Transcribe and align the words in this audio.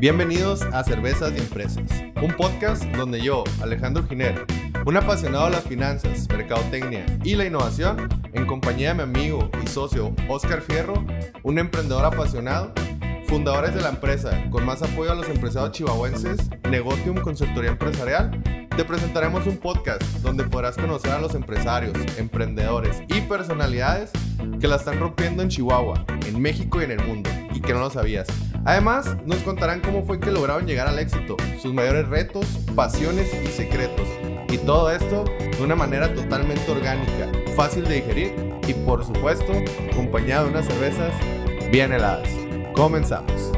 Bienvenidos 0.00 0.62
a 0.62 0.84
Cervezas 0.84 1.32
y 1.34 1.38
Empresas, 1.38 1.82
un 2.22 2.32
podcast 2.36 2.84
donde 2.96 3.20
yo, 3.20 3.42
Alejandro 3.60 4.06
Giner, 4.06 4.46
un 4.86 4.96
apasionado 4.96 5.46
de 5.46 5.50
las 5.50 5.64
finanzas, 5.64 6.28
mercadotecnia 6.28 7.04
y 7.24 7.34
la 7.34 7.46
innovación, 7.46 8.08
en 8.32 8.46
compañía 8.46 8.90
de 8.90 8.94
mi 8.94 9.02
amigo 9.02 9.50
y 9.60 9.66
socio 9.66 10.14
Oscar 10.28 10.62
Fierro, 10.62 11.04
un 11.42 11.58
emprendedor 11.58 12.04
apasionado, 12.04 12.72
fundadores 13.26 13.74
de 13.74 13.80
la 13.80 13.88
empresa 13.88 14.48
con 14.50 14.64
más 14.64 14.82
apoyo 14.82 15.10
a 15.10 15.16
los 15.16 15.28
empresarios 15.28 15.72
chihuahuenses, 15.72 16.48
Negotium 16.70 17.16
Consultoría 17.16 17.72
Empresarial, 17.72 18.30
te 18.76 18.84
presentaremos 18.84 19.48
un 19.48 19.56
podcast 19.56 20.00
donde 20.22 20.44
podrás 20.44 20.76
conocer 20.76 21.10
a 21.10 21.20
los 21.20 21.34
empresarios, 21.34 21.98
emprendedores 22.18 23.02
y 23.08 23.22
personalidades 23.22 24.12
que 24.60 24.68
la 24.68 24.76
están 24.76 25.00
rompiendo 25.00 25.42
en 25.42 25.48
Chihuahua, 25.48 26.04
en 26.24 26.40
México 26.40 26.80
y 26.80 26.84
en 26.84 26.92
el 26.92 27.04
mundo, 27.04 27.28
y 27.52 27.60
que 27.60 27.72
no 27.72 27.80
lo 27.80 27.90
sabías. 27.90 28.28
Además, 28.68 29.16
nos 29.24 29.38
contarán 29.38 29.80
cómo 29.80 30.04
fue 30.04 30.20
que 30.20 30.30
lograron 30.30 30.66
llegar 30.66 30.88
al 30.88 30.98
éxito, 30.98 31.38
sus 31.58 31.72
mayores 31.72 32.06
retos, 32.06 32.44
pasiones 32.76 33.32
y 33.42 33.46
secretos. 33.46 34.06
Y 34.50 34.58
todo 34.58 34.90
esto 34.90 35.24
de 35.24 35.62
una 35.62 35.74
manera 35.74 36.14
totalmente 36.14 36.70
orgánica, 36.70 37.32
fácil 37.56 37.84
de 37.84 37.94
digerir 37.94 38.34
y 38.66 38.74
por 38.74 39.06
supuesto, 39.06 39.54
acompañado 39.90 40.44
de 40.44 40.50
unas 40.50 40.66
cervezas 40.66 41.14
bien 41.72 41.94
heladas. 41.94 42.28
Comenzamos. 42.74 43.52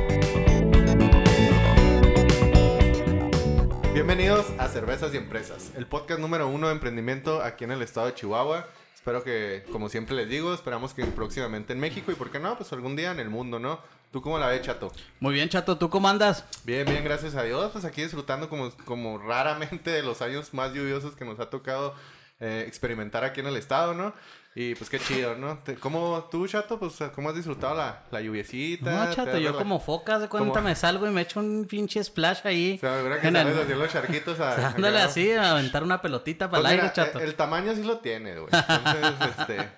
Bienvenidos 3.92 4.46
a 4.58 4.68
Cervezas 4.68 5.12
y 5.12 5.16
Empresas, 5.16 5.72
el 5.76 5.88
podcast 5.88 6.20
número 6.20 6.46
uno 6.46 6.68
de 6.68 6.74
emprendimiento 6.74 7.42
aquí 7.42 7.64
en 7.64 7.72
el 7.72 7.82
estado 7.82 8.06
de 8.06 8.14
Chihuahua. 8.14 8.64
Espero 9.00 9.24
que, 9.24 9.64
como 9.72 9.88
siempre 9.88 10.14
les 10.14 10.28
digo, 10.28 10.52
esperamos 10.52 10.92
que 10.92 11.06
próximamente 11.06 11.72
en 11.72 11.80
México 11.80 12.12
y, 12.12 12.16
¿por 12.16 12.30
qué 12.30 12.38
no? 12.38 12.58
Pues 12.58 12.70
algún 12.74 12.96
día 12.96 13.12
en 13.12 13.18
el 13.18 13.30
mundo, 13.30 13.58
¿no? 13.58 13.80
¿Tú 14.12 14.20
cómo 14.20 14.38
la 14.38 14.48
ves, 14.48 14.60
Chato? 14.60 14.92
Muy 15.20 15.32
bien, 15.32 15.48
Chato, 15.48 15.78
¿tú 15.78 15.88
cómo 15.88 16.06
andas? 16.06 16.44
Bien, 16.64 16.84
bien, 16.84 17.02
gracias 17.02 17.34
a 17.34 17.42
Dios. 17.42 17.72
Pues 17.72 17.86
aquí 17.86 18.02
disfrutando 18.02 18.50
como, 18.50 18.70
como 18.84 19.16
raramente 19.16 19.90
de 19.90 20.02
los 20.02 20.20
años 20.20 20.52
más 20.52 20.74
lluviosos 20.74 21.16
que 21.16 21.24
nos 21.24 21.40
ha 21.40 21.48
tocado 21.48 21.94
eh, 22.40 22.64
experimentar 22.66 23.24
aquí 23.24 23.40
en 23.40 23.46
el 23.46 23.56
estado, 23.56 23.94
¿no? 23.94 24.12
Y 24.52 24.74
pues 24.74 24.90
qué 24.90 24.98
chido, 24.98 25.36
¿no? 25.36 25.60
¿Cómo 25.78 26.28
tú, 26.30 26.46
Chato? 26.48 26.76
Pues 26.78 26.94
¿cómo 27.14 27.28
has 27.28 27.36
disfrutado 27.36 27.76
la, 27.76 28.02
la 28.10 28.20
lluviecita? 28.20 28.90
No, 28.90 29.08
¿Te 29.10 29.14
Chato, 29.14 29.38
yo 29.38 29.56
como 29.56 29.78
focas 29.78 30.20
de 30.20 30.28
cuenta 30.28 30.54
¿Cómo? 30.54 30.68
me 30.68 30.74
salgo 30.74 31.06
y 31.06 31.10
me 31.10 31.20
echo 31.22 31.38
un 31.38 31.66
pinche 31.70 32.02
splash 32.02 32.40
ahí. 32.44 32.74
O 32.76 32.80
sea, 32.80 32.96
¿verdad 33.00 33.20
que 33.20 33.28
en 33.28 33.36
el- 33.36 33.42
sabes 33.46 33.64
hacer 33.64 33.76
los 33.76 33.92
charquitos 33.92 34.40
a... 34.40 34.56
Dándole 34.60 34.98
acá? 34.98 35.06
así, 35.06 35.30
a 35.32 35.52
aventar 35.52 35.84
una 35.84 36.02
pelotita 36.02 36.50
para 36.50 36.62
Pues 36.62 36.72
el 36.72 36.80
aire, 36.80 36.82
mira, 36.82 36.92
Chato. 36.92 37.20
eh, 37.20 37.24
El 37.24 37.34
tamaño 37.36 37.74
sí 37.76 37.84
lo 37.84 37.98
tiene, 37.98 38.34
güey. 38.40 38.48
Entonces, 38.68 39.38
este... 39.38 39.68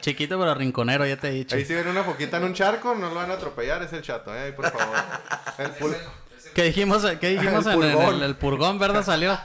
Chiquito 0.00 0.38
pero 0.38 0.54
rinconero, 0.54 1.04
ya 1.06 1.16
te 1.18 1.28
he 1.28 1.32
dicho. 1.32 1.54
Ahí 1.56 1.64
si 1.66 1.74
ven 1.74 1.88
una 1.88 2.04
foquita 2.04 2.38
en 2.38 2.44
un 2.44 2.54
charco, 2.54 2.94
no 2.94 3.08
lo 3.10 3.14
van 3.16 3.30
a 3.32 3.34
atropellar, 3.34 3.82
es 3.82 3.92
el 3.92 4.00
chato, 4.02 4.34
¿eh? 4.34 4.40
Ahí, 4.44 4.52
por 4.52 4.70
favor. 4.70 4.96
El, 5.58 5.74
pul- 5.74 5.96
¿Qué 6.54 6.62
dijimos, 6.64 7.04
qué 7.20 7.28
dijimos 7.38 7.66
El 7.66 7.72
en 7.74 7.82
el, 7.82 7.92
purgón. 7.92 8.14
el- 8.14 8.22
el 8.22 8.36
purgón, 8.36 8.78
verdad? 8.78 9.04
Salió. 9.04 9.38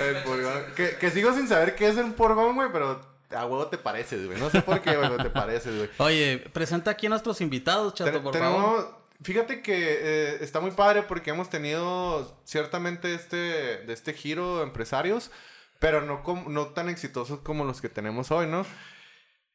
el 0.00 0.16
purgón. 0.22 0.64
Que, 0.74 0.96
que 0.96 1.10
sigo 1.10 1.32
sin 1.34 1.48
saber 1.48 1.74
qué 1.76 1.88
es 1.88 1.96
un 1.96 2.12
purgón, 2.14 2.56
güey, 2.56 2.68
pero 2.72 3.15
a 3.30 3.44
huevo 3.46 3.66
te 3.68 3.78
pareces, 3.78 4.26
güey. 4.26 4.38
No 4.38 4.50
sé 4.50 4.62
por 4.62 4.80
qué, 4.80 4.96
güey, 4.96 5.08
pero 5.10 5.22
te 5.24 5.30
pareces, 5.30 5.76
güey. 5.76 5.90
Oye, 5.98 6.38
presenta 6.52 6.90
aquí 6.92 7.06
a 7.06 7.10
nuestros 7.10 7.40
invitados, 7.40 7.94
Chato, 7.94 8.12
Ten- 8.12 8.22
por 8.22 8.32
tenemos- 8.32 8.62
favor. 8.62 9.06
Fíjate 9.22 9.62
que 9.62 9.74
eh, 9.74 10.38
está 10.42 10.60
muy 10.60 10.72
padre 10.72 11.02
porque 11.02 11.30
hemos 11.30 11.48
tenido 11.48 12.38
ciertamente 12.44 13.14
este, 13.14 13.36
de 13.36 13.92
este 13.94 14.12
giro 14.12 14.58
de 14.58 14.64
empresarios, 14.64 15.30
pero 15.78 16.02
no, 16.02 16.22
com- 16.22 16.52
no 16.52 16.66
tan 16.68 16.90
exitosos 16.90 17.40
como 17.40 17.64
los 17.64 17.80
que 17.80 17.88
tenemos 17.88 18.30
hoy, 18.30 18.46
¿no? 18.46 18.66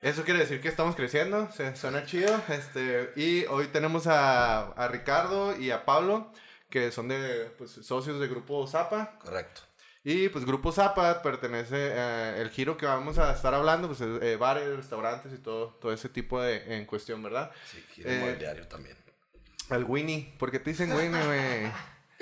Eso 0.01 0.23
quiere 0.23 0.39
decir 0.39 0.61
que 0.61 0.67
estamos 0.67 0.95
creciendo, 0.95 1.51
se 1.51 1.75
suena 1.75 2.05
chido. 2.07 2.41
Este, 2.49 3.11
y 3.15 3.45
hoy 3.45 3.67
tenemos 3.67 4.07
a, 4.07 4.69
a 4.71 4.87
Ricardo 4.87 5.55
y 5.55 5.69
a 5.69 5.85
Pablo, 5.85 6.31
que 6.71 6.91
son 6.91 7.07
de 7.07 7.51
pues, 7.59 7.69
socios 7.71 8.19
de 8.19 8.27
Grupo 8.27 8.65
Zapa. 8.65 9.19
Correcto. 9.19 9.61
Y 10.03 10.29
pues 10.29 10.45
Grupo 10.45 10.71
Zapa 10.71 11.21
pertenece, 11.21 11.75
eh, 11.77 12.35
el 12.41 12.49
giro 12.49 12.75
que 12.75 12.87
vamos 12.87 13.19
a 13.19 13.31
estar 13.33 13.53
hablando, 13.53 13.87
pues 13.87 14.01
es, 14.01 14.21
eh, 14.23 14.35
bares, 14.35 14.75
restaurantes 14.75 15.31
y 15.31 15.37
todo, 15.37 15.77
todo 15.79 15.93
ese 15.93 16.09
tipo 16.09 16.41
de 16.41 16.75
en 16.75 16.85
cuestión, 16.85 17.21
¿verdad? 17.21 17.51
Sí, 17.69 17.83
giro 17.93 18.09
Eh, 18.09 18.15
inmobiliario 18.15 18.67
también. 18.67 18.97
Al 19.69 19.83
Winnie. 19.83 20.33
¿Por 20.39 20.49
qué 20.51 20.59
te 20.59 20.71
dicen 20.71 20.91
Winnie, 20.93 21.23
güey? 21.25 21.71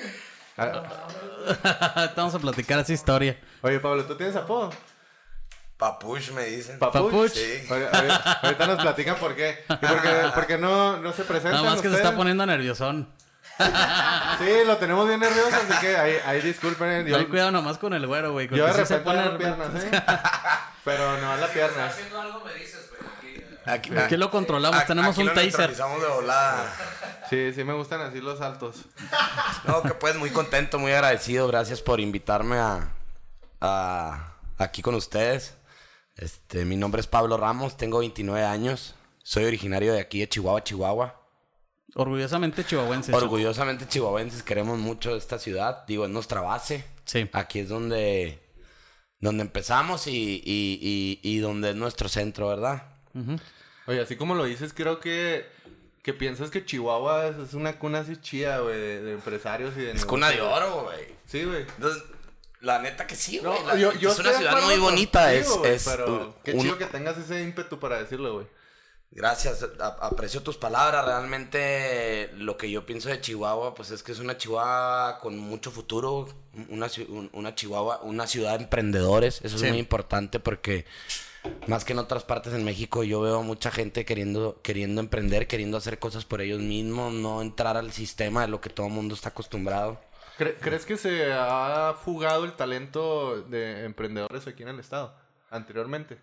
Ah, 0.61 2.05
Estamos 2.09 2.35
a 2.35 2.39
platicar 2.39 2.79
esa 2.79 2.91
historia. 2.91 3.39
Oye, 3.61 3.79
Pablo, 3.79 4.03
¿tú 4.03 4.15
tienes 4.15 4.35
apodo? 4.35 4.71
Papush 5.77 6.31
me 6.31 6.43
dicen. 6.43 6.77
¿Papuch? 6.79 7.05
Papuch. 7.05 7.31
Sí. 7.31 7.65
Oye, 7.71 7.87
ahorita, 7.89 8.31
ahorita 8.43 8.67
nos 8.67 8.81
platican 8.81 9.15
por 9.15 9.37
qué. 9.37 9.59
Porque, 9.67 10.09
porque 10.35 10.57
no, 10.57 10.97
no 10.97 11.13
se 11.13 11.23
presentan 11.23 11.61
Nada 11.63 11.71
más 11.75 11.81
que 11.81 11.87
se 11.89 11.95
está 11.95 12.13
poniendo 12.13 12.45
nerviosón. 12.45 13.07
Sí, 13.59 14.45
lo 14.65 14.77
tenemos 14.77 15.07
bien 15.07 15.19
nervioso, 15.19 15.55
así 15.55 15.79
que 15.81 15.95
ahí, 15.97 16.15
ahí 16.25 16.41
disculpen. 16.41 17.05
Yo, 17.05 17.17
Ten 17.17 17.27
cuidado 17.27 17.51
nomás 17.51 17.77
con 17.77 17.93
el 17.93 18.07
güero, 18.07 18.31
güey. 18.31 18.47
yo 18.47 18.65
de 18.65 18.71
repente 18.71 18.85
se 18.87 18.99
pone 18.99 19.19
agarro 19.19 19.37
piernas, 19.37 19.83
¿eh? 19.83 19.91
Pero 20.85 21.17
no 21.19 21.35
la 21.37 21.47
pierna. 21.47 21.91
Aquí, 23.65 23.95
Aquí 23.95 24.17
lo 24.17 24.31
controlamos, 24.31 24.83
tenemos 24.85 25.11
aquí 25.11 25.21
un 25.21 25.27
lo 25.27 25.33
taser. 25.33 25.49
neutralizamos 25.51 26.01
de 26.01 26.07
volada. 26.07 26.73
Sí, 27.29 27.53
sí 27.53 27.63
me 27.63 27.73
gustan 27.73 28.01
así 28.01 28.19
los 28.19 28.41
altos. 28.41 28.85
No, 29.65 29.83
que 29.83 29.89
pues 29.93 30.15
muy 30.15 30.31
contento, 30.31 30.79
muy 30.79 30.91
agradecido. 30.91 31.47
Gracias 31.47 31.81
por 31.81 31.99
invitarme 31.99 32.57
a, 32.57 32.89
a- 33.61 34.33
aquí 34.57 34.81
con 34.81 34.95
ustedes. 34.95 35.55
Este, 36.15 36.65
mi 36.65 36.77
nombre 36.77 36.99
es 37.01 37.07
Pablo 37.07 37.37
Ramos, 37.37 37.77
tengo 37.77 37.99
29 37.99 38.43
años. 38.43 38.95
Soy 39.21 39.45
originario 39.45 39.93
de 39.93 39.99
aquí 39.99 40.19
de 40.21 40.29
Chihuahua, 40.29 40.63
Chihuahua. 40.63 41.18
Orgullosamente 41.95 42.63
chihuahuense. 42.65 43.11
Chato. 43.11 43.23
Orgullosamente 43.25 43.87
chihuahuenses, 43.87 44.43
queremos 44.43 44.77
mucho 44.79 45.15
esta 45.15 45.39
ciudad. 45.39 45.85
Digo, 45.87 46.05
es 46.05 46.11
nuestra 46.11 46.41
base. 46.41 46.85
Sí. 47.05 47.27
Aquí 47.33 47.59
es 47.59 47.69
donde, 47.69 48.39
donde 49.19 49.41
empezamos 49.43 50.07
y, 50.07 50.41
y, 50.45 50.79
y, 50.81 51.19
y 51.23 51.39
donde 51.39 51.71
es 51.71 51.75
nuestro 51.75 52.07
centro, 52.09 52.47
¿verdad? 52.49 52.83
Oye, 53.87 54.01
así 54.01 54.15
como 54.15 54.35
lo 54.35 54.45
dices, 54.45 54.71
creo 54.73 54.99
que, 54.99 55.45
que 56.03 56.13
piensas 56.13 56.51
que 56.51 56.63
Chihuahua 56.63 57.27
es, 57.27 57.37
es 57.37 57.53
una 57.55 57.79
cuna 57.79 57.99
así 58.01 58.17
chida, 58.17 58.59
güey, 58.59 58.79
de, 58.79 59.01
de 59.01 59.13
empresarios 59.13 59.75
y 59.75 59.81
de 59.81 59.91
Es 59.91 60.05
cuna 60.05 60.29
de 60.29 60.39
oro, 60.41 60.83
güey. 60.83 61.07
Sí, 61.25 61.43
güey. 61.43 61.61
Entonces, 61.63 62.03
la 62.61 62.79
neta 62.79 63.07
que 63.07 63.15
sí, 63.15 63.39
güey. 63.39 63.57
Es 63.99 64.19
una 64.19 64.33
ciudad 64.33 64.61
muy 64.61 64.77
bonita. 64.77 65.23
contigo, 65.23 65.41
es, 65.53 65.57
güey, 65.57 65.71
es 65.73 65.83
pero 65.85 66.05
un- 66.27 66.33
qué 66.43 66.51
un- 66.53 66.61
chido 66.61 66.77
que 66.77 66.85
tengas 66.85 67.17
ese 67.17 67.41
ímpetu 67.41 67.79
para 67.79 67.97
decirlo, 67.99 68.33
güey. 68.35 68.47
Gracias, 69.11 69.65
aprecio 70.01 70.43
tus 70.43 70.57
palabras. 70.57 71.03
Realmente 71.05 72.29
lo 72.37 72.57
que 72.57 72.69
yo 72.69 72.85
pienso 72.85 73.09
de 73.09 73.19
Chihuahua, 73.19 73.73
pues 73.73 73.89
es 73.91 74.03
que 74.03 74.11
es 74.11 74.19
una 74.19 74.37
Chihuahua 74.37 75.17
con 75.21 75.37
mucho 75.37 75.71
futuro, 75.71 76.27
una, 76.69 76.87
una 77.33 77.55
Chihuahua, 77.55 78.01
una 78.03 78.27
ciudad 78.27 78.57
de 78.57 78.63
emprendedores. 78.65 79.41
Eso 79.43 79.57
Sí. 79.57 79.65
es 79.65 79.71
muy 79.71 79.79
importante 79.79 80.39
porque 80.39 80.85
más 81.67 81.85
que 81.85 81.93
en 81.93 81.99
otras 81.99 82.23
partes 82.23 82.53
en 82.53 82.63
México 82.63 83.03
yo 83.03 83.21
veo 83.21 83.41
mucha 83.41 83.71
gente 83.71 84.05
queriendo, 84.05 84.59
queriendo 84.61 85.01
emprender, 85.01 85.47
queriendo 85.47 85.77
hacer 85.77 85.97
cosas 85.97 86.23
por 86.25 86.41
ellos 86.41 86.59
mismos, 86.59 87.11
no 87.11 87.41
entrar 87.41 87.77
al 87.77 87.91
sistema 87.91 88.41
de 88.41 88.47
lo 88.49 88.61
que 88.61 88.69
todo 88.69 88.87
el 88.87 88.93
mundo 88.93 89.15
está 89.15 89.29
acostumbrado. 89.29 89.99
¿Cre- 90.37 90.55
¿Crees 90.61 90.85
que 90.85 90.97
se 90.97 91.33
ha 91.33 91.95
fugado 92.05 92.45
el 92.45 92.53
talento 92.53 93.41
de 93.41 93.85
emprendedores 93.85 94.45
aquí 94.47 94.61
en 94.63 94.69
el 94.69 94.79
estado 94.79 95.13
anteriormente? 95.49 96.17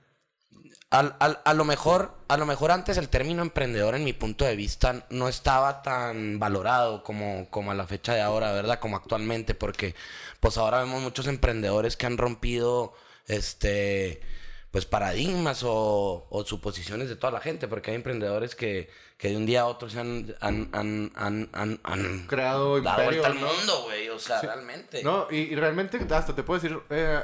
Al, 0.89 1.17
al- 1.19 1.41
a 1.45 1.53
lo 1.53 1.65
mejor, 1.65 2.15
a 2.29 2.37
lo 2.37 2.47
mejor 2.47 2.71
antes 2.71 2.97
el 2.97 3.09
término 3.09 3.43
emprendedor 3.43 3.97
en 3.97 4.05
mi 4.05 4.13
punto 4.13 4.45
de 4.45 4.55
vista 4.55 5.05
no 5.11 5.29
estaba 5.29 5.83
tan 5.83 6.39
valorado 6.39 7.03
como, 7.03 7.49
como 7.51 7.73
a 7.73 7.75
la 7.75 7.87
fecha 7.89 8.15
de 8.15 8.21
ahora, 8.23 8.53
¿verdad? 8.53 8.79
Como 8.79 8.97
actualmente, 8.97 9.55
porque 9.55 9.97
pues 10.39 10.57
ahora 10.59 10.79
vemos 10.79 11.03
muchos 11.03 11.27
emprendedores 11.27 11.97
que 11.97 12.07
han 12.07 12.17
rompido 12.19 12.95
este 13.27 14.23
pues 14.71 14.85
paradigmas 14.85 15.63
o, 15.65 16.27
o 16.31 16.45
suposiciones 16.45 17.09
de 17.09 17.17
toda 17.17 17.33
la 17.33 17.41
gente, 17.41 17.67
porque 17.67 17.91
hay 17.91 17.97
emprendedores 17.97 18.55
que, 18.55 18.91
que 19.17 19.31
de 19.31 19.37
un 19.39 19.47
día 19.47 19.63
a 19.63 19.67
otro 19.67 19.89
se 19.89 19.99
han, 19.99 20.35
han, 20.41 20.69
han, 20.73 21.13
han, 21.17 21.49
han- 21.53 21.81
han 21.83 22.27
Creado 22.27 22.81
dado 22.83 23.01
imperio, 23.03 23.23
vuelta 23.23 23.27
al 23.29 23.41
¿no? 23.41 23.53
mundo, 23.55 23.83
güey. 23.85 24.09
O 24.11 24.19
sea, 24.19 24.41
realmente. 24.43 25.03
No, 25.03 25.29
y, 25.31 25.37
y 25.39 25.55
realmente 25.57 25.99
hasta 26.15 26.35
te 26.35 26.43
puedo 26.43 26.61
decir, 26.61 26.79
eh, 26.91 27.23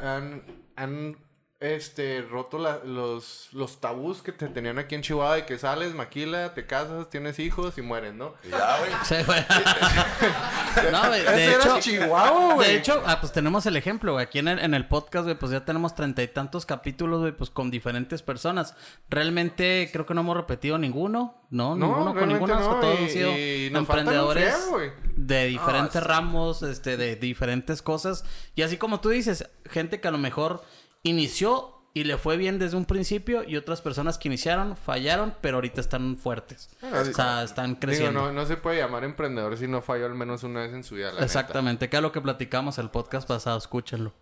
han 0.77 1.17
este, 1.63 2.23
roto 2.23 2.59
la- 2.59 2.81
los, 2.85 3.49
los 3.53 3.81
tabús 3.81 4.21
que 4.23 4.33
te 4.33 4.49
tenían 4.49 4.79
aquí 4.79 4.95
en 4.95 5.03
Chihuahua 5.03 5.37
de 5.37 5.47
que 5.47 5.59
sales, 5.59 5.95
maquila, 5.95 6.55
te 6.55 6.67
casas, 6.67 7.09
tienes 7.09 7.39
hijos 7.39 7.79
y 7.79 7.83
mueres, 7.83 8.13
¿no? 8.15 8.35
Ya, 8.51 8.79
güey. 8.79 8.91
Sí, 9.05 9.15
güey. 9.27 9.41
no, 10.93 11.07
güey, 11.09 11.21
Ese 11.21 11.31
de 11.33 11.45
era 11.53 11.63
hecho, 11.65 11.81
Chihuahua, 11.81 12.55
güey. 12.55 12.69
de 12.69 12.77
hecho, 12.79 13.03
ah, 13.07 13.21
pues 13.21 13.33
tenemos 13.33 13.65
el 13.67 13.77
ejemplo, 13.77 14.13
güey. 14.13 14.25
Aquí 14.25 14.39
en 14.39 14.49
el, 14.49 14.59
en 14.59 14.75
el 14.75 14.87
podcast, 14.87 15.25
güey, 15.25 15.39
pues 15.39 15.53
ya 15.53 15.65
tenemos 15.65 15.95
treinta 15.95 16.23
y 16.23 16.29
tantos 16.29 16.67
capítulos, 16.67 17.21
güey, 17.21 17.33
pues 17.33 17.51
con 17.51 17.71
diferentes 17.71 18.23
personas. 18.23 18.75
Realmente 19.09 19.89
creo 19.93 20.07
que 20.07 20.15
no 20.15 20.23
hemos 20.23 20.37
repetido 20.37 20.79
ninguno, 20.79 21.43
¿no? 21.51 21.77
No, 21.77 21.87
ninguno 21.89 22.15
con 22.15 22.29
ninguno. 22.29 22.59
no, 22.61 22.81
Todos 22.81 22.99
y- 23.01 23.03
han 23.05 23.11
sido 23.11 23.31
y 23.39 23.67
emprendedores 23.75 24.67
güey. 24.71 24.91
de 25.17 25.47
diferentes 25.47 25.97
Ah, 25.97 26.01
sí. 26.03 26.09
ramos, 26.09 26.63
este, 26.63 26.97
de 26.97 27.17
diferentes 27.17 27.83
cosas. 27.83 28.25
Y 28.55 28.63
así 28.63 28.77
como 28.77 29.01
tú 29.01 29.11
dices, 29.11 29.49
gente 29.71 30.01
que 30.01 30.09
a 30.09 30.11
lo 30.11 30.19
mejor 30.19 30.63
inició 31.03 31.69
y 31.95 32.05
le 32.05 32.17
fue 32.17 32.37
bien 32.39 32.59
desde 32.59 32.77
un 32.77 32.87
principio 32.87 33.45
y 33.45 33.57
otras 33.57 33.83
personas 33.83 34.17
que 34.17 34.29
iniciaron 34.29 34.77
fallaron, 34.79 35.35
pero 35.43 35.57
ahorita 35.59 35.81
están 35.81 36.17
fuertes. 36.17 36.71
o 36.83 37.05
sea, 37.13 37.43
están 37.43 37.71
Digo, 37.71 37.81
creciendo. 37.81 38.23
no, 38.23 38.33
no 38.33 38.47
se 38.47 38.57
puede 38.57 38.79
llamar 38.79 39.05
emprendedor 39.05 39.57
si 39.59 39.69
no 39.69 39.83
falló 39.83 40.07
al 40.07 40.15
menos 40.15 40.43
una 40.43 40.61
vez 40.61 40.73
en 40.73 40.85
su 40.85 40.95
vida. 40.95 41.09
la 41.09 41.13
neta. 41.15 41.25
Exactamente, 41.27 41.91
que 41.91 41.97
es 41.97 42.03
lo 42.03 42.11
que 42.13 42.21
platicamos 42.23 42.79
el 42.79 42.89
podcast 42.91 43.29
pasado, 43.29 43.59
escúchenlo. 43.59 44.15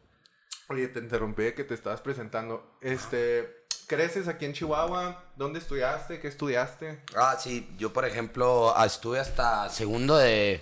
Oye, 0.69 0.89
te 0.89 0.99
interrumpí 1.01 1.43
de 1.45 1.55
que 1.55 1.65
te 1.65 1.75
estabas 1.75 2.01
presentando. 2.01 2.77
Este, 2.81 3.65
¿creces 3.87 4.27
aquí 4.27 4.47
en 4.47 4.53
Chihuahua? 4.53 5.25
¿Dónde 5.37 5.59
estudiaste? 5.61 6.19
¿Qué 6.21 6.27
estudiaste? 6.29 7.05
Ah, 7.17 7.37
sí, 7.39 7.69
yo 7.79 7.93
por 7.93 8.05
ejemplo 8.05 8.73
ah, 8.77 8.87
estuve 8.87 9.21
hasta 9.21 9.69
segundo 9.69 10.17
de, 10.17 10.61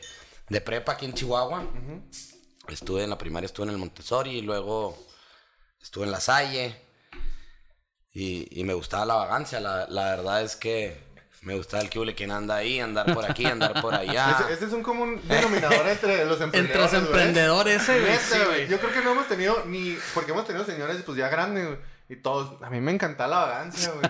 de 0.50 0.60
prepa 0.60 0.92
aquí 0.92 1.06
en 1.06 1.14
Chihuahua. 1.14 1.62
Estuve 2.68 3.04
en 3.04 3.10
la 3.10 3.16
primaria, 3.18 3.46
estuve 3.46 3.64
en 3.66 3.72
el 3.72 3.78
Montessori 3.78 4.30
y 4.38 4.42
luego 4.42 4.96
estuve 5.82 6.04
en 6.04 6.10
la 6.12 6.20
Salle. 6.20 6.76
Y, 8.12 8.48
y 8.60 8.64
me 8.64 8.74
gustaba 8.74 9.04
la 9.06 9.14
vagancia, 9.14 9.60
la, 9.60 9.86
la 9.88 10.04
verdad 10.16 10.42
es 10.42 10.56
que 10.56 10.96
me 11.42 11.54
gustaba 11.54 11.82
el 11.82 11.88
que 11.90 12.14
quien 12.14 12.32
anda 12.32 12.56
ahí, 12.56 12.80
andar 12.80 13.14
por 13.14 13.24
aquí, 13.30 13.44
andar 13.46 13.80
por 13.80 13.94
allá. 13.94 14.36
Ese, 14.44 14.54
ese 14.54 14.64
es 14.66 14.72
un 14.72 14.82
común 14.82 15.20
denominador 15.24 15.86
entre 15.86 16.24
los 16.24 16.40
Entre 16.40 16.60
emprendedores. 16.60 16.82
los 16.82 16.90
güey. 16.90 17.06
emprendedores, 17.06 17.86
güey. 17.86 18.44
güey. 18.46 18.68
Yo 18.68 18.80
creo 18.80 18.92
que 18.92 19.00
no 19.02 19.12
hemos 19.12 19.28
tenido 19.28 19.64
ni. 19.66 19.96
Porque 20.14 20.32
hemos 20.32 20.46
tenido 20.46 20.64
señores, 20.64 21.00
pues 21.06 21.16
ya 21.16 21.28
grandes, 21.28 21.66
güey. 21.66 21.78
Y 22.10 22.16
todos. 22.16 22.62
A 22.62 22.70
mí 22.70 22.80
me 22.80 22.90
encanta 22.92 23.26
la 23.26 23.38
vagancia, 23.40 23.90
güey. 23.92 24.00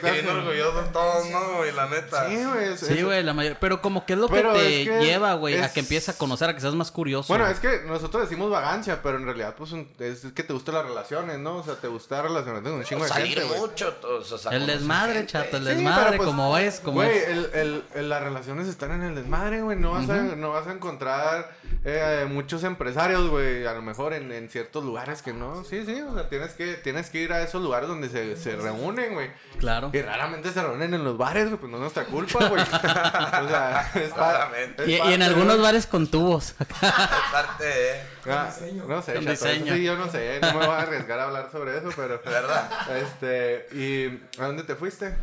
Claro 0.00 0.22
que- 0.22 0.28
orgullosos 0.30 0.92
todos, 0.92 1.28
¿no, 1.30 1.56
güey? 1.58 1.72
La 1.72 1.86
neta. 1.86 2.28
Sí, 2.28 2.44
güey. 2.44 2.78
Sí, 2.78 3.02
güey, 3.02 3.22
la 3.22 3.34
mayoría. 3.34 3.58
Pero 3.60 3.82
como 3.82 4.06
que 4.06 4.14
es 4.14 4.18
lo 4.18 4.28
Pero 4.28 4.52
que 4.54 4.58
te 4.58 4.82
es 4.82 4.88
que 4.88 5.04
lleva, 5.04 5.34
güey, 5.34 5.60
a 5.60 5.70
que 5.72 5.80
empieces 5.80 6.14
a 6.14 6.18
conocer, 6.18 6.48
a 6.48 6.54
que 6.54 6.60
seas 6.60 6.74
más 6.74 6.90
curioso. 6.90 7.28
Bueno, 7.28 7.46
es 7.46 7.60
que 7.60 7.82
nosotros 7.86 8.22
decimos 8.22 8.50
vagancia, 8.50 9.02
pero 9.02 9.18
en 9.18 9.24
realidad, 9.26 9.54
pues, 9.56 9.72
un- 9.72 9.90
es 9.98 10.20
que 10.34 10.42
te 10.42 10.52
gustan 10.54 10.76
las 10.76 10.86
relaciones, 10.86 11.38
¿no? 11.38 11.56
O 11.58 11.62
sea, 11.62 11.74
te 11.74 11.88
gusta 11.88 12.22
relacionarte 12.22 12.70
con 12.70 12.78
un 12.78 12.84
chingo 12.84 13.02
de 13.04 13.10
Salir 13.10 13.38
gente, 13.38 13.44
güey. 13.48 13.60
mucho, 13.60 13.92
todos, 13.94 14.32
o 14.32 14.38
sea, 14.38 14.52
El 14.52 14.66
desmadre, 14.66 15.14
gente. 15.14 15.32
chato, 15.32 15.56
el 15.58 15.62
Sí, 15.64 15.68
desmadre, 15.74 16.16
pues, 16.16 16.26
como 16.26 16.56
es, 16.58 16.80
como 16.80 16.94
güey, 16.96 17.16
es. 17.18 17.28
el, 17.28 17.50
el, 17.52 17.84
el- 17.96 18.08
las 18.08 18.22
relaciones 18.22 18.66
están 18.68 18.92
en 18.92 19.02
el 19.02 19.14
desmadre, 19.14 19.60
güey. 19.60 19.76
No, 19.78 19.92
vas 19.92 20.08
a, 20.08 20.14
no 20.22 20.50
vas 20.52 20.66
a 20.66 20.72
encontrar 20.72 21.50
eh, 21.84 22.26
muchos 22.30 22.64
empresarios, 22.64 23.28
güey, 23.28 23.66
a 23.66 23.74
lo 23.74 23.82
mejor 23.82 24.12
en, 24.14 24.32
en 24.32 24.48
ciertos 24.48 24.84
lugares 24.84 25.22
que 25.22 25.32
no. 25.34 25.64
Sí, 25.64 25.84
sí, 25.84 26.00
o 26.00 26.14
sea, 26.14 26.28
tienes 26.28 26.45
que, 26.52 26.74
tienes 26.74 27.10
que 27.10 27.20
ir 27.20 27.32
a 27.32 27.42
esos 27.42 27.62
lugares 27.62 27.88
donde 27.88 28.08
se, 28.08 28.36
se 28.36 28.56
reúnen, 28.56 29.14
güey. 29.14 29.30
Claro. 29.58 29.90
Y 29.92 30.02
raramente 30.02 30.52
se 30.52 30.62
reúnen 30.62 30.94
en 30.94 31.04
los 31.04 31.16
bares, 31.16 31.46
güey, 31.46 31.58
pues 31.58 31.70
no 31.70 31.76
es 31.76 31.80
nuestra 31.82 32.04
culpa, 32.04 32.48
güey. 32.48 32.62
o 32.62 33.48
sea, 33.48 33.90
es 33.94 34.10
Raramente. 34.16 34.86
Y, 34.86 34.94
y 34.94 34.98
parte 34.98 35.14
en 35.14 35.22
algunos 35.22 35.60
bares 35.60 35.86
con 35.86 36.10
tubos. 36.10 36.54
Aparte 36.80 37.64
de... 37.64 38.00
Ah, 38.26 38.50
no 38.86 39.02
sé, 39.02 39.14
chato, 39.14 39.30
diseño. 39.30 39.74
sí, 39.74 39.84
yo 39.84 39.96
no 39.96 40.10
sé, 40.10 40.40
no 40.40 40.52
me 40.54 40.66
voy 40.66 40.74
a 40.74 40.80
arriesgar 40.80 41.18
a 41.20 41.24
hablar 41.24 41.50
sobre 41.52 41.78
eso, 41.78 41.90
pero... 41.94 42.20
¿Verdad? 42.24 42.70
Este, 42.96 43.66
¿y 43.72 44.06
a 44.40 44.46
dónde 44.46 44.64
te 44.64 44.74
fuiste? 44.74 45.16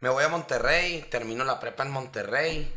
Me 0.00 0.08
voy 0.08 0.24
a 0.24 0.28
Monterrey, 0.28 1.06
termino 1.10 1.44
la 1.44 1.60
prepa 1.60 1.84
en 1.84 1.90
Monterrey. 1.90 2.72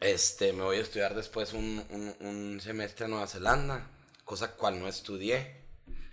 Este, 0.00 0.52
me 0.52 0.62
voy 0.62 0.76
a 0.76 0.82
estudiar 0.82 1.14
después 1.14 1.52
un, 1.52 1.84
un, 1.90 2.14
un 2.20 2.60
semestre 2.60 3.06
en 3.06 3.10
Nueva 3.10 3.26
Zelanda, 3.26 3.88
cosa 4.24 4.52
cual 4.52 4.78
no 4.78 4.86
estudié. 4.86 5.57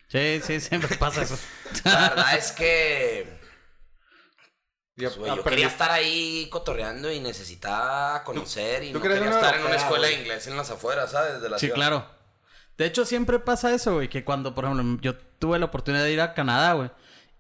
Sí, 0.08 0.42
sí, 0.44 0.60
siempre 0.60 0.96
pasa 1.00 1.24
eso. 1.24 1.38
La 1.84 2.10
verdad 2.10 2.36
es 2.38 2.52
que 2.52 3.40
pues, 4.96 5.18
güey, 5.18 5.36
yo 5.36 5.44
quería 5.44 5.68
estar 5.68 5.92
ahí 5.92 6.48
cotorreando 6.50 7.12
y 7.12 7.20
necesitaba 7.20 8.24
conocer 8.24 8.84
y 8.84 8.94
no 8.94 9.02
quería 9.02 9.30
estar 9.30 9.56
en 9.56 9.66
una 9.66 9.76
escuela 9.76 10.08
de 10.08 10.14
inglés 10.14 10.48
en 10.48 10.56
las 10.56 10.70
afueras, 10.72 11.12
¿sabes? 11.12 11.42
De 11.42 11.50
la 11.50 11.60
Sí, 11.60 11.66
ciudad. 11.66 11.76
claro. 11.76 12.16
De 12.78 12.86
hecho, 12.86 13.06
siempre 13.06 13.40
pasa 13.40 13.74
eso, 13.74 13.96
güey, 13.96 14.10
que 14.10 14.24
cuando, 14.24 14.54
por 14.56 14.66
ejemplo, 14.66 15.00
yo 15.02 15.18
tuve 15.40 15.60
la 15.60 15.66
oportunidad 15.66 16.04
de 16.04 16.12
ir 16.14 16.22
a 16.22 16.34
Canadá, 16.34 16.74
güey, 16.74 16.92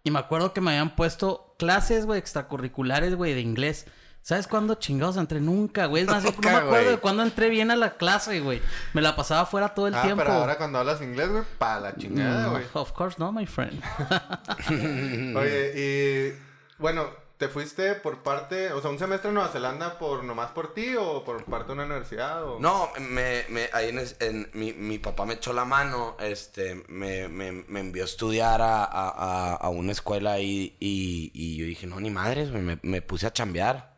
y 0.04 0.12
me 0.12 0.20
acuerdo 0.20 0.54
que 0.54 0.62
me 0.62 0.72
habían 0.72 0.96
puesto 0.96 1.56
clases, 1.58 2.06
güey, 2.06 2.20
extracurriculares, 2.20 3.16
güey, 3.16 3.34
de 3.34 3.42
inglés. 3.42 3.86
¿Sabes 4.28 4.48
cuándo 4.48 4.74
chingados 4.74 5.18
entré? 5.18 5.40
Nunca, 5.40 5.86
güey. 5.86 6.02
Es 6.02 6.10
más, 6.10 6.24
yo 6.24 6.32
no 6.32 6.36
Nunca, 6.38 6.50
me 6.50 6.56
acuerdo 6.58 6.84
güey. 6.86 6.96
de 6.96 6.98
cuándo 6.98 7.22
entré 7.22 7.48
bien 7.50 7.70
a 7.70 7.76
la 7.76 7.96
clase, 7.96 8.40
güey. 8.40 8.60
Me 8.94 9.04
la 9.04 9.16
pasaba 9.16 9.46
fuera 9.46 9.76
todo 9.76 9.86
el 9.88 9.94
Ah, 9.94 10.02
tiempo. 10.02 10.24
pero 10.24 10.34
ahora 10.34 10.58
cuando 10.58 10.80
hablas 10.80 11.00
inglés, 11.00 11.30
güey, 11.30 11.44
pa' 11.60 11.80
la 11.80 11.96
chingada, 11.96 12.48
Mm, 12.48 12.52
güey. 12.52 12.64
of 12.74 12.92
course 12.94 13.18
not, 13.20 13.32
my 13.34 13.46
friend. 13.46 13.80
Oye, 15.38 15.74
y 15.76 16.82
bueno, 16.82 17.06
¿te 17.38 17.50
fuiste 17.50 17.94
por 17.94 18.24
parte, 18.24 18.72
o 18.74 18.82
sea, 18.82 18.90
un 18.90 18.98
semestre 18.98 19.30
en 19.30 19.36
Nueva 19.36 19.50
Zelanda 19.50 20.00
por 20.00 20.24
nomás 20.24 20.50
por 20.50 20.74
ti 20.74 20.96
o 20.98 21.24
por 21.24 21.44
parte 21.46 21.68
de 21.68 21.74
una 21.74 21.84
universidad? 21.86 22.44
O... 22.46 22.60
No, 22.60 22.90
me, 23.00 23.46
me, 23.50 23.70
ahí 23.74 23.90
en, 24.22 24.50
mi, 24.54 24.74
mi 24.74 24.98
papá 24.98 25.28
me 25.28 25.36
echó 25.36 25.54
la 25.54 25.66
mano, 25.66 26.16
este, 26.20 26.84
me, 26.88 27.28
me, 27.28 27.52
me 27.52 27.80
envió 27.80 28.02
a 28.02 28.06
estudiar 28.06 28.60
a, 28.64 28.84
a, 28.86 29.54
a- 29.56 29.70
una 29.70 29.92
escuela 29.92 30.32
ahí 30.34 30.76
y, 30.80 31.30
y 31.34 31.58
yo 31.58 31.66
dije, 31.68 31.86
no, 31.86 32.00
ni 32.00 32.10
madres, 32.10 32.50
güey", 32.52 32.64
me, 32.64 32.80
me 32.82 33.04
puse 33.04 33.28
a 33.28 33.32
chambear. 33.34 33.94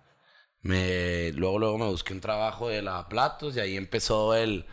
Me, 0.68 1.32
luego, 1.34 1.60
luego 1.60 1.78
me 1.78 1.86
busqué 1.86 2.12
un 2.14 2.20
trabajo 2.22 2.68
de 2.68 2.82
lavaplatos 2.82 3.56
y 3.56 3.60
ahí 3.62 3.78
empezó 3.78 4.36
el, 4.36 4.66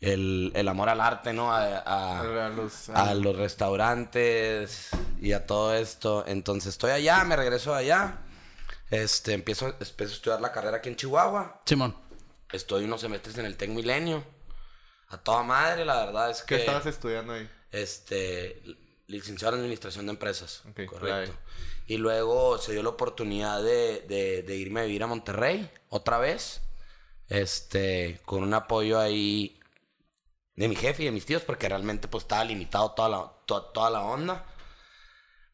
el, 0.00 0.50
el 0.56 0.68
amor 0.68 0.88
al 0.88 1.00
arte, 1.00 1.32
¿no? 1.32 1.52
A, 1.52 1.78
a- 1.78 2.20
A 2.20 2.48
los, 2.48 2.88
a 2.90 3.14
los 3.14 3.36
restaurantes 3.36 4.88
y 5.20 5.32
a 5.32 5.46
todo 5.46 5.74
esto. 5.74 6.24
Entonces 6.26 6.70
estoy 6.70 6.90
allá, 6.90 7.22
me 7.24 7.36
regreso 7.36 7.72
de 7.72 7.78
allá. 7.78 8.18
Este, 8.90 9.32
empiezo, 9.34 9.68
empiezo 9.68 10.12
a 10.12 10.16
estudiar 10.16 10.40
la 10.40 10.50
carrera 10.52 10.78
aquí 10.78 10.88
en 10.88 10.96
Chihuahua. 10.96 11.60
Simón. 11.64 11.94
Estoy 12.50 12.84
unos 12.84 13.00
semestres 13.00 13.38
en 13.38 13.46
el 13.46 13.56
Tec 13.56 13.70
Milenio. 13.70 14.24
A 15.10 15.18
toda 15.18 15.42
madre, 15.44 15.84
la 15.84 16.04
verdad 16.04 16.30
es 16.30 16.42
¿Qué 16.42 16.56
que. 16.56 16.60
estabas 16.62 16.86
estudiando 16.86 17.34
ahí? 17.34 17.48
Este. 17.70 18.60
Licenciado 19.10 19.54
en 19.56 19.60
Administración 19.62 20.06
de 20.06 20.12
Empresas. 20.12 20.62
Correcto. 20.86 21.36
Y 21.86 21.96
luego 21.96 22.58
se 22.58 22.72
dio 22.72 22.82
la 22.82 22.90
oportunidad 22.90 23.62
de, 23.62 24.00
de- 24.08 24.42
de 24.42 24.56
irme 24.56 24.80
a 24.80 24.84
vivir 24.84 25.02
a 25.02 25.06
Monterrey 25.08 25.68
otra 25.88 26.18
vez. 26.18 26.60
Este. 27.28 28.20
Con 28.24 28.42
un 28.42 28.54
apoyo 28.54 28.98
ahí 28.98 29.58
de 30.56 30.68
mi 30.68 30.76
jefe 30.76 31.02
y 31.02 31.06
de 31.06 31.12
mis 31.12 31.26
tíos, 31.26 31.42
porque 31.42 31.68
realmente 31.68 32.06
pues 32.08 32.24
estaba 32.24 32.44
limitado 32.44 32.92
toda 32.92 33.08
la, 33.08 33.32
to- 33.46 33.64
toda 33.72 33.90
la 33.90 34.02
onda. 34.02 34.46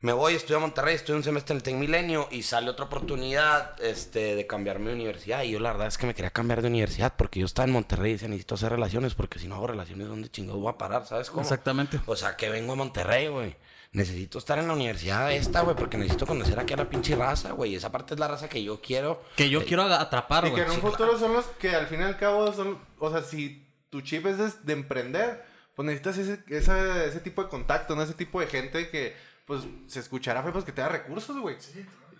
Me 0.01 0.13
voy, 0.13 0.35
estudio 0.35 0.59
a 0.59 0.61
Monterrey, 0.61 0.95
estudio 0.95 1.17
un 1.17 1.25
semestre 1.25 1.55
en 1.55 1.57
el 1.57 1.63
Tec 1.63 1.75
Milenio 1.75 2.29
y 2.31 2.43
sale 2.43 2.69
otra 2.69 2.85
oportunidad 2.85 3.83
este, 3.83 4.35
de 4.37 4.47
cambiarme 4.47 4.91
de 4.91 4.95
universidad. 4.95 5.43
Y 5.43 5.53
yo 5.53 5.59
la 5.59 5.73
verdad 5.73 5.89
es 5.89 5.97
que 5.97 6.07
me 6.07 6.15
quería 6.15 6.31
cambiar 6.31 6.61
de 6.61 6.69
universidad 6.69 7.15
porque 7.17 7.41
yo 7.41 7.47
estaba 7.47 7.65
en 7.67 7.73
Monterrey 7.73 8.11
y 8.11 8.13
decía, 8.15 8.29
necesito 8.29 8.57
hacer 8.57 8.73
relaciones 8.73 9.15
porque 9.15 9.39
si 9.39 9.49
no 9.49 9.55
hago 9.55 9.69
relaciones, 9.69 10.07
¿dónde 10.09 10.29
chingados 10.31 10.61
voy 10.61 10.71
a 10.71 10.77
parar? 10.79 11.07
¿Sabes 11.07 11.31
cómo? 11.31 11.41
Exactamente. 11.43 11.99
O 12.07 12.15
sea, 12.15 12.37
que 12.37 12.51
vengo 12.51 12.75
a 12.75 12.77
Monterrey, 12.77 13.29
güey. 13.29 13.57
Necesito 13.93 14.39
estar 14.39 14.59
en 14.59 14.69
la 14.69 14.75
universidad 14.75 15.33
esta, 15.33 15.63
güey, 15.63 15.75
porque 15.75 15.97
necesito 15.97 16.27
conocer 16.27 16.61
aquí 16.61 16.75
a 16.75 16.77
la 16.77 16.91
pinche 16.91 17.17
raza, 17.17 17.53
güey. 17.53 17.75
Esa 17.75 17.91
parte 17.91 18.13
es 18.13 18.21
la 18.21 18.29
raza 18.29 18.51
que 18.51 18.63
yo 18.63 18.83
quiero. 18.83 19.23
Que 19.35 19.49
yo 19.49 19.65
quiero 19.65 19.83
aga- 19.85 20.03
atrapar, 20.03 20.45
Y 20.45 20.49
que 20.49 20.57
güey. 20.57 20.65
en 20.65 20.71
un 20.71 20.77
sí, 20.77 20.81
futuro 20.83 21.19
son 21.19 21.33
los 21.33 21.47
que 21.59 21.75
al 21.75 21.87
fin 21.87 22.01
y 22.01 22.05
al 22.05 22.19
cabo 22.19 22.53
son, 22.53 22.79
o 22.99 23.11
sea, 23.11 23.23
si 23.23 23.67
tu 23.88 24.03
chip 24.03 24.26
es 24.26 24.37
de, 24.37 24.50
de 24.65 24.73
emprender, 24.75 25.43
pues 25.75 25.87
necesitas 25.87 26.19
ese, 26.19 26.41
esa- 26.49 27.05
ese 27.07 27.21
tipo 27.21 27.43
de 27.43 27.49
contacto, 27.49 27.97
¿no? 27.97 28.03
Ese 28.03 28.12
tipo 28.12 28.41
de 28.41 28.49
gente 28.49 28.91
que, 28.91 29.17
pues, 29.47 29.62
se 29.87 30.00
escuchará, 30.00 30.43
pues, 30.53 30.65
que 30.65 30.73
te 30.73 30.81
da 30.83 30.88
recursos, 30.88 31.38
güey. 31.38 31.57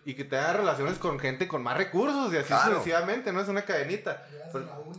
Y 0.04 0.14
que 0.14 0.25
te 0.25 0.37
da 0.37 0.52
relaciones 0.52 0.99
con 0.99 1.18
gente 1.18 1.49
con 1.49 1.62
más 1.62 1.76
recursos 1.76 2.33
y 2.33 2.37
así 2.37 2.47
Claro. 2.47 2.75
sucesivamente, 2.76 3.33
¿no? 3.33 3.40
Es 3.40 3.49
una 3.49 3.62
cadenita. 3.64 4.25
Pero- 4.52 4.92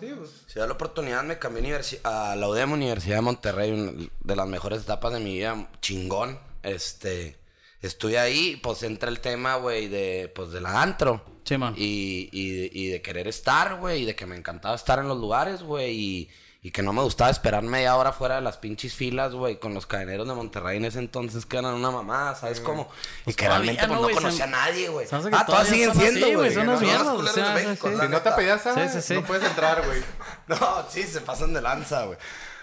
sí, 0.00 0.12
pues. 0.16 0.30
Si 0.46 0.58
da 0.60 0.66
la 0.68 0.74
oportunidad, 0.74 1.24
me 1.24 1.38
cambié 1.38 1.76
a 2.04 2.36
la 2.36 2.48
UDEM 2.48 2.72
Universidad 2.72 3.16
de 3.16 3.22
Monterrey, 3.22 3.72
una 3.72 3.92
de 4.20 4.36
las 4.36 4.46
mejores 4.46 4.82
etapas 4.82 5.12
de 5.12 5.18
mi 5.20 5.34
vida, 5.34 5.68
chingón. 5.80 6.38
Este, 6.62 7.36
estuve 7.82 8.18
ahí, 8.18 8.56
pues 8.62 8.82
entra 8.84 9.08
el 9.10 9.18
tema, 9.20 9.56
güey, 9.56 9.88
de, 9.88 10.32
pues 10.34 10.50
de 10.52 10.60
la 10.60 10.80
antro. 10.80 11.24
Simón. 11.44 11.74
Y, 11.76 12.28
y, 12.32 12.50
de- 12.56 12.70
y 12.72 12.86
de 12.88 13.02
querer 13.02 13.26
estar, 13.28 13.76
güey, 13.80 14.02
y 14.02 14.04
de 14.06 14.14
que 14.14 14.24
me 14.24 14.36
encantaba 14.36 14.76
estar 14.76 14.98
en 15.00 15.08
los 15.08 15.18
lugares, 15.18 15.62
güey, 15.62 15.92
y, 15.94 16.30
y 16.64 16.70
que 16.70 16.82
no 16.82 16.92
me 16.94 17.02
gustaba 17.02 17.30
esperar 17.30 17.62
media 17.62 17.94
hora 17.94 18.10
fuera 18.12 18.36
de 18.36 18.40
las 18.40 18.56
pinches 18.56 18.94
filas, 18.94 19.34
güey, 19.34 19.60
con 19.60 19.74
los 19.74 19.86
cadeneros 19.86 20.26
de 20.26 20.32
Monterrey 20.34 20.78
en 20.78 20.86
ese 20.86 20.98
entonces 20.98 21.44
que 21.44 21.58
eran 21.58 21.74
una 21.74 21.90
mamá, 21.90 22.34
¿sabes 22.34 22.58
cómo? 22.60 22.88
y 23.26 23.34
que 23.34 23.44
todavía, 23.44 23.74
realmente 23.74 23.86
pues, 23.86 24.00
¿no, 24.00 24.20
conocía 24.22 24.44
a 24.44 24.48
nadie, 24.48 24.88
güey. 24.88 25.06
que 25.06 25.14
Ah, 25.14 25.20
todas 25.20 25.46
todavía 25.46 25.70
siguen 25.72 25.94
siendo, 25.94 26.38
güey, 26.38 26.54
son 26.54 26.66
los 26.66 26.82
o 26.82 26.84
sea, 27.26 27.58
sí, 27.58 27.66
sí. 27.80 27.88
Si 28.00 28.08
no 28.08 28.20
te 28.22 28.30
pedías 28.32 28.66
agua, 28.66 28.88
Sí, 28.88 28.94
sí, 28.94 29.06
sí. 29.06 29.14
no 29.14 29.22
puedes 29.24 29.44
entrar, 29.48 29.84
güey. 29.86 30.00
No, 30.48 30.86
sí, 30.88 31.02
se 31.04 31.20
pasan 31.20 31.52
de 31.52 31.60
lanza, 31.60 32.06
güey. 32.06 32.18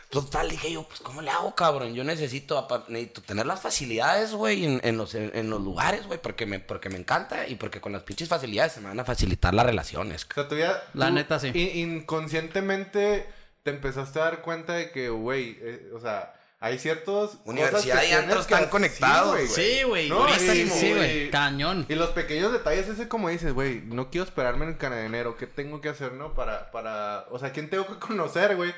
Total, 0.10 0.50
dije 0.50 0.72
yo, 0.74 0.84
pues, 0.84 1.00
¿cómo 1.00 1.22
le 1.22 1.29
hago, 1.29 1.53
cabrón? 1.55 1.93
Yo 1.93 2.03
necesito, 2.03 2.67
necesito 2.89 3.22
tener 3.22 3.46
las 3.46 3.62
facilidades, 3.62 4.34
güey, 4.34 4.65
en, 4.65 4.81
en 4.84 4.98
los, 4.98 5.15
en 5.15 5.50
los 5.50 5.62
lugares, 5.62 6.05
güey, 6.08 6.20
porque 6.20 6.46
me, 6.46 6.60
porque 6.60 6.89
me 6.89 6.98
encanta 6.98 7.48
y 7.48 7.55
porque 7.55 7.79
con 7.79 7.91
las 7.93 8.01
pinches 8.03 8.27
facilidades 8.27 8.74
se 8.74 8.81
me 8.81 8.89
van 8.89 9.00
a 9.00 9.05
facilitar 9.05 9.53
las 9.53 9.65
relaciones. 9.65 10.25
O 10.29 10.34
sea, 10.34 10.48
tú 10.50 10.58
ya... 10.58 10.84
La 10.96 11.08
tú 11.08 11.13
neta, 11.13 11.39
sí. 11.39 11.51
in- 11.53 11.91
inconscientemente 12.00 13.27
te 13.63 13.70
empezaste 13.72 14.20
a 14.20 14.24
dar 14.25 14.41
cuenta 14.41 14.74
de 14.74 14.91
que, 14.91 15.10
güey, 15.10 15.58
eh, 15.62 15.91
o 15.96 16.00
sea, 16.00 16.34
hay 16.60 16.77
ciertos... 16.80 17.38
Universidad 17.46 18.03
y 18.03 18.12
antro 18.12 18.27
tienes 18.30 18.48
que 18.48 18.53
están 18.53 18.70
conectados, 18.70 19.32
güey. 19.36 19.48
Sí, 19.48 19.84
güey. 19.84 20.10
No, 20.10 20.27
sí, 20.38 20.94
güey. 20.96 21.32
Cañón. 21.32 21.86
Y 21.89 21.96
los 21.96 22.10
pequeños 22.12 22.51
detalles, 22.51 22.88
ese 22.88 23.08
como 23.08 23.30
dices, 23.30 23.53
güey, 23.53 23.82
no 23.82 24.10
quiero 24.12 24.25
esperarme 24.25 24.65
en 24.65 24.77
el 24.80 24.94
enero, 25.06 25.38
¿qué 25.38 25.48
tengo 25.48 25.82
que 25.82 25.89
hacer, 25.89 26.13
no? 26.13 26.34
Para, 26.34 26.72
para, 26.72 27.25
o 27.32 27.39
sea, 27.39 27.51
¿quién 27.51 27.70
tengo 27.70 27.88
que 27.88 27.96
conocer, 28.00 28.56
güey? 28.56 28.74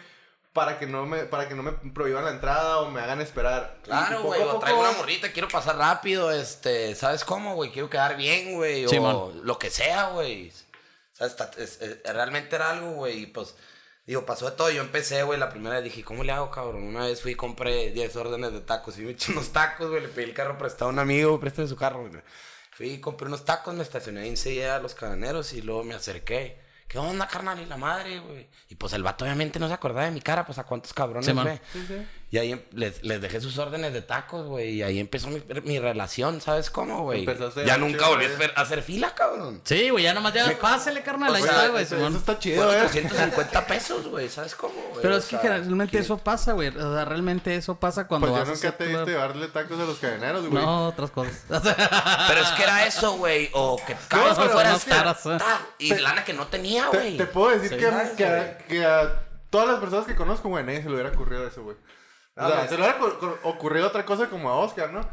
para 0.54 0.78
que 0.78 0.86
no 0.86 1.08
me, 1.08 1.24
para 1.24 1.50
que 1.50 1.56
no 1.56 1.63
me 1.63 1.72
prohíban 1.72 2.24
la 2.25 2.30
entrada 2.30 2.78
o 2.82 2.92
me 2.92 3.02
hagan 3.02 3.20
esperar. 3.22 3.80
Claro, 3.82 4.22
güey, 4.22 4.40
o 4.40 4.60
traigo 4.60 4.82
una 4.82 4.92
morrita, 4.92 5.32
quiero 5.32 5.48
pasar 5.48 5.78
rápido, 5.78 6.32
este, 6.32 6.94
¿sabes 6.94 7.25
cómo, 7.25 7.56
güey? 7.56 7.72
Quiero 7.72 7.90
quedar 7.90 8.16
bien, 8.16 8.54
güey, 8.54 8.86
o 8.86 9.34
lo 9.44 9.58
que 9.58 9.72
sea, 9.72 10.10
güey. 10.10 10.50
O 10.52 11.16
sea, 11.16 11.25
está- 11.25 11.50
es- 11.58 11.82
es- 11.82 11.98
realmente 12.04 12.56
era 12.56 12.70
algo, 12.70 12.92
güey, 12.92 13.24
y 13.24 13.25
pues, 13.25 13.56
digo, 14.05 14.25
pasó 14.25 14.50
de 14.50 14.55
todo. 14.55 14.69
Yo 14.72 14.81
empecé, 14.81 15.24
güey, 15.24 15.39
la 15.39 15.50
primera 15.50 15.75
vez 15.75 15.83
dije, 15.83 16.03
¿cómo 16.03 16.24
le 16.24 16.31
hago, 16.31 16.51
cabrón? 16.51 16.83
Una 16.83 17.05
vez 17.05 17.22
fui 17.22 17.31
y 17.31 17.36
compré 17.36 17.91
10 17.91 18.15
órdenes 18.15 18.53
de 18.53 18.62
tacos 18.62 18.98
y 18.98 19.01
me 19.01 19.12
eché 19.12 19.31
unos 19.31 19.51
tacos, 19.51 19.89
güey, 19.89 20.01
le 20.01 20.10
pedí 20.10 20.25
el 20.25 20.33
carro 20.33 20.57
prestado 20.57 20.89
a 20.89 20.93
un 20.93 21.00
amigo, 21.00 21.39
préstame 21.39 21.67
su 21.67 21.75
carro, 21.75 22.07
güey. 22.07 22.22
Fui 22.72 22.89
y 22.89 23.00
compré 23.00 23.27
unos 23.27 23.45
tacos, 23.45 23.74
me 23.75 23.83
estacioné 23.83 24.22
ahí 24.22 24.29
enseguida 24.29 24.77
a 24.77 24.79
los 24.79 24.95
cadeneros 24.95 25.53
y 25.53 25.62
luego 25.62 25.83
me 25.83 25.93
acerqué. 25.93 26.62
¿Qué 26.88 27.00
onda, 27.00 27.27
carnal? 27.27 27.60
Y 27.60 27.65
la 27.65 27.77
madre, 27.77 28.19
güey. 28.19 28.48
Y 28.69 28.75
pues 28.75 28.93
el 28.93 29.03
vato 29.03 29.25
obviamente 29.25 29.60
no 29.60 29.67
se 29.67 29.74
acordaba 29.74 30.05
de 30.05 30.12
mi 30.12 30.22
cara, 30.22 30.45
pues 30.45 30.57
a 30.60 30.63
cuántos 30.63 30.93
cabrones 30.93 31.33
ve. 31.43 31.60
Y 32.34 32.40
ahí 32.40 32.52
em- 32.54 32.63
les, 32.72 33.04
les 33.04 33.22
dejé 33.22 33.40
sus 33.42 33.60
órdenes 33.60 33.94
de 33.94 34.02
tacos, 34.02 34.48
güey. 34.48 34.72
Y 34.78 34.82
ahí 34.82 34.98
empezó 35.00 35.28
mi, 35.28 35.40
mi 35.66 35.78
relación, 35.78 36.42
¿sabes 36.42 36.72
cómo, 36.72 37.04
güey? 37.04 37.28
Ya 37.63 37.78
nunca 37.78 38.00
chido, 38.00 38.10
volví 38.10 38.25
a 38.25 38.28
güey. 38.30 38.34
hacer, 38.34 38.54
a 38.56 38.62
hacer 38.62 38.82
fila, 38.82 39.13
cabrón. 39.13 39.62
Sí, 39.63 39.92
güey, 39.92 40.04
ya 40.06 40.16
nomás 40.16 40.34
ya 40.34 40.52
pásale, 40.60 41.04
carnal. 41.04 41.36
Ahí 41.36 41.44
está, 41.44 41.68
güey. 41.68 41.84
eso, 41.84 42.08
está 42.08 42.40
chido, 42.40 42.74
eh. 42.74 42.88
350 42.90 43.68
pesos, 43.68 44.08
güey. 44.08 44.30
¿Sabes 44.30 44.56
cómo, 44.56 44.74
güey? 44.74 45.04
Pero 45.04 45.13
O 45.13 45.18
es 45.20 45.25
que 45.25 45.30
sea, 45.30 45.42
generalmente 45.42 45.92
que- 45.92 46.00
eso 46.00 46.18
pasa, 46.18 46.54
güey. 46.54 46.70
O 46.70 46.96
sea, 46.96 47.06
realmente 47.06 47.56
eso 47.56 47.75
pasa 47.75 48.08
cuando 48.08 48.30
Pues 48.30 48.48
yo 48.48 48.52
nunca 48.56 48.78
te 48.78 48.86
visto 48.88 49.06
llevarle 49.06 49.48
tacos 49.50 49.80
a 49.80 49.84
los 49.84 50.00
cadeneros, 50.00 50.48
güey. 50.50 50.66
No, 50.66 50.88
otras 50.88 51.12
cosas. 51.12 51.40
Pero 51.48 52.42
es 52.42 52.50
que 52.58 52.63
era 52.63 52.88
eso, 52.88 53.16
güey. 53.18 53.52
O 53.54 53.80
que 53.86 53.96
cada 54.08 54.36
que 54.36 54.50
fueras 54.50 54.88
Y 55.78 55.94
lana 55.94 56.25
que 56.25 56.34
no 56.34 56.48
tenía, 56.48 56.90
Te, 56.90 56.98
güey. 56.98 57.18
te 57.18 57.28
puedo 57.28 57.56
decir 57.60 57.78
que, 57.78 57.86
¿Sabes, 57.92 58.10
que, 58.13 58.25
a, 58.25 58.58
güey? 59.04 59.10
todas 59.52 59.68
las 59.68 59.80
personas 59.80 60.08
que 60.08 60.16
conozco, 60.16 60.50
güey, 60.50 60.63
nadie 60.63 60.82
se 60.82 60.88
le 60.90 60.96
hubiera 60.96 61.10
ocurrido 61.12 61.46
eso, 61.48 61.62
güey. 61.62 61.78
O 62.36 62.42
No, 62.42 62.48
sea, 62.48 62.58
pues- 62.62 62.70
se 62.72 62.78
le 62.78 62.82
hubiera 62.84 63.00
ocurrido 63.44 63.88
otra 63.88 64.06
cosa 64.06 64.28
como 64.28 64.50
a 64.50 64.56
Oscar, 64.56 64.92
¿no? 64.92 65.08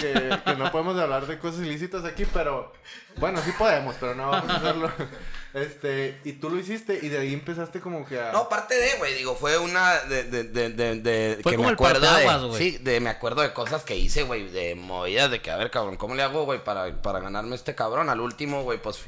que, 0.00 0.38
que 0.46 0.54
no 0.56 0.72
podemos 0.72 0.98
hablar 0.98 1.26
de 1.26 1.38
cosas 1.38 1.60
ilícitas 1.60 2.04
aquí, 2.06 2.24
pero 2.32 2.72
bueno, 3.16 3.38
sí 3.44 3.52
podemos, 3.58 3.96
pero 4.00 4.14
no 4.14 4.30
vamos 4.30 4.50
a 4.50 4.56
hacerlo. 4.56 4.90
Este, 5.52 6.20
y 6.24 6.32
tú 6.34 6.48
lo 6.50 6.58
hiciste 6.58 6.98
y 7.02 7.08
de 7.08 7.18
ahí 7.18 7.34
empezaste 7.34 7.80
como 7.80 8.04
que 8.06 8.18
a... 8.20 8.32
No, 8.32 8.38
aparte 8.40 8.74
de, 8.78 8.94
güey, 8.98 9.14
digo, 9.14 9.34
fue 9.34 9.58
una 9.58 9.96
de, 10.04 10.24
de, 10.24 10.44
de, 10.44 10.68
de, 10.70 10.94
de- 11.00 11.38
Fue 11.42 11.52
que 11.52 11.56
como 11.56 11.68
me 11.68 11.72
el 11.72 11.74
acuerdo 11.74 12.00
parteaguas, 12.00 12.52
de, 12.52 12.58
sí, 12.58 12.78
de, 12.78 13.00
me 13.00 13.10
acuerdo 13.10 13.42
de 13.42 13.52
cosas 13.52 13.82
que 13.82 13.96
hice, 13.96 14.22
güey, 14.22 14.48
de 14.48 14.74
movidas, 14.74 15.30
de 15.30 15.40
que, 15.42 15.50
a 15.50 15.56
ver, 15.56 15.70
cabrón, 15.70 15.96
¿cómo 15.96 16.14
le 16.14 16.22
hago, 16.22 16.44
güey, 16.44 16.62
para, 16.64 17.02
para 17.02 17.20
ganarme 17.20 17.56
este 17.56 17.74
cabrón? 17.74 18.08
Al 18.08 18.20
último, 18.20 18.62
güey, 18.62 18.80
pues, 18.80 19.00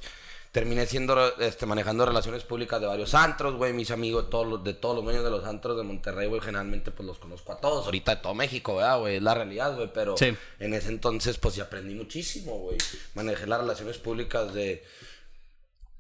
terminé 0.53 0.85
siendo, 0.87 1.37
este, 1.39 1.65
manejando 1.65 2.05
relaciones 2.05 2.43
públicas 2.43 2.81
de 2.81 2.87
varios 2.89 3.15
antros, 3.15 3.55
güey, 3.55 3.73
mis 3.73 3.91
amigos, 3.93 4.29
todos 4.31 4.47
los, 4.49 4.65
de 4.65 4.75
todos 4.75 4.97
los 4.97 5.05
dueños 5.05 5.23
de 5.23 5.31
los 5.31 5.45
antros 5.45 5.77
de 5.77 5.85
Monterrey, 5.85 6.27
güey, 6.29 6.41
generalmente, 6.41 6.91
pues, 6.91 7.07
los 7.07 7.19
conozco 7.19 7.53
a 7.53 7.57
todos, 7.59 7.85
ahorita 7.85 8.17
de 8.17 8.21
todo 8.23 8.35
México, 8.35 8.77
¿verdad, 8.77 8.99
güey? 8.99 9.17
Es 9.17 9.23
la 9.23 9.35
realidad, 9.35 9.77
güey, 9.77 9.93
pero 9.95 10.17
Sí. 10.17 10.35
en 10.59 10.75
ese 10.75 10.89
entonces, 10.89 11.39
pues, 11.39 11.55
sí 11.55 11.61
aprendí 11.61 11.95
muchísimo, 11.95 12.59
güey, 12.59 12.79
manejé 13.15 13.47
las 13.47 13.61
relaciones 13.61 13.99
públicas 13.99 14.53
de 14.53 14.83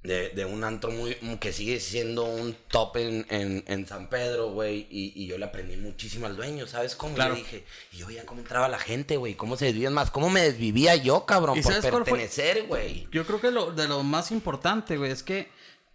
de, 0.02 0.30
de 0.30 0.44
un 0.46 0.64
antro 0.64 0.90
muy 0.90 1.14
que 1.40 1.52
sigue 1.52 1.78
siendo 1.78 2.24
un 2.24 2.56
top 2.68 2.96
en, 2.96 3.26
en, 3.28 3.64
en 3.66 3.86
San 3.86 4.08
Pedro, 4.08 4.50
güey. 4.50 4.86
Y, 4.90 5.12
y 5.14 5.26
yo 5.26 5.36
le 5.36 5.44
aprendí 5.44 5.76
muchísimo 5.76 6.26
al 6.26 6.36
dueño, 6.36 6.66
¿sabes 6.66 6.96
cómo? 6.96 7.14
Claro. 7.14 7.34
Yo 7.34 7.42
dije, 7.42 7.64
y 7.92 7.98
yo 7.98 8.06
veía 8.06 8.24
cómo 8.24 8.40
entraba 8.40 8.68
la 8.68 8.78
gente, 8.78 9.16
güey. 9.16 9.34
Cómo 9.34 9.56
se 9.56 9.66
desvivían 9.66 9.92
más. 9.92 10.10
Cómo 10.10 10.30
me 10.30 10.42
desvivía 10.42 10.96
yo, 10.96 11.26
cabrón, 11.26 11.58
¿Y 11.58 11.62
por 11.62 11.72
sabes 11.72 11.90
pertenecer, 11.90 12.66
güey. 12.66 13.08
Yo 13.12 13.26
creo 13.26 13.40
que 13.40 13.50
lo, 13.50 13.72
de 13.72 13.88
lo 13.88 14.02
más 14.02 14.30
importante, 14.30 14.96
güey, 14.96 15.10
es 15.10 15.22
que 15.22 15.48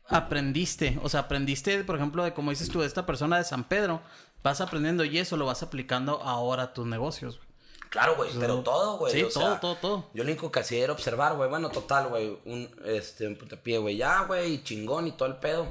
aprendiste. 0.08 1.00
O 1.02 1.10
sea, 1.10 1.22
aprendiste, 1.22 1.84
por 1.84 1.96
ejemplo, 1.96 2.24
de 2.24 2.34
como 2.34 2.52
dices 2.52 2.70
tú, 2.70 2.82
de 2.82 2.88
esta 2.88 3.06
persona 3.06 3.38
de 3.38 3.44
San 3.44 3.64
Pedro. 3.68 4.02
Vas 4.44 4.62
aprendiendo 4.62 5.04
y 5.04 5.18
eso 5.18 5.38
lo 5.38 5.48
vas 5.48 5.64
aplicando 5.64 6.22
ahora 6.22 6.64
a 6.64 6.74
tus 6.74 6.86
negocios. 6.86 7.38
güey. 7.38 7.48
Claro, 7.90 8.16
güey, 8.16 8.30
pero 8.40 8.62
todo, 8.62 8.98
güey. 8.98 9.14
Sí, 9.14 9.24
o 9.24 9.30
todo, 9.30 9.52
sea, 9.52 9.60
todo, 9.60 9.76
todo. 9.76 10.10
Yo 10.14 10.24
lo 10.24 10.30
único 10.30 10.52
que 10.52 10.60
hacía 10.60 10.84
era 10.84 10.94
observar, 10.94 11.36
güey. 11.36 11.50
Bueno, 11.50 11.70
total, 11.70 12.08
güey. 12.08 12.38
Un, 12.46 12.70
este, 12.86 13.28
un 13.28 13.36
pie, 13.36 13.78
güey. 13.78 13.98
Ya, 13.98 14.24
güey, 14.24 14.64
chingón 14.64 15.08
y 15.08 15.12
todo 15.14 15.30
el 15.30 15.36
pedo. 15.38 15.68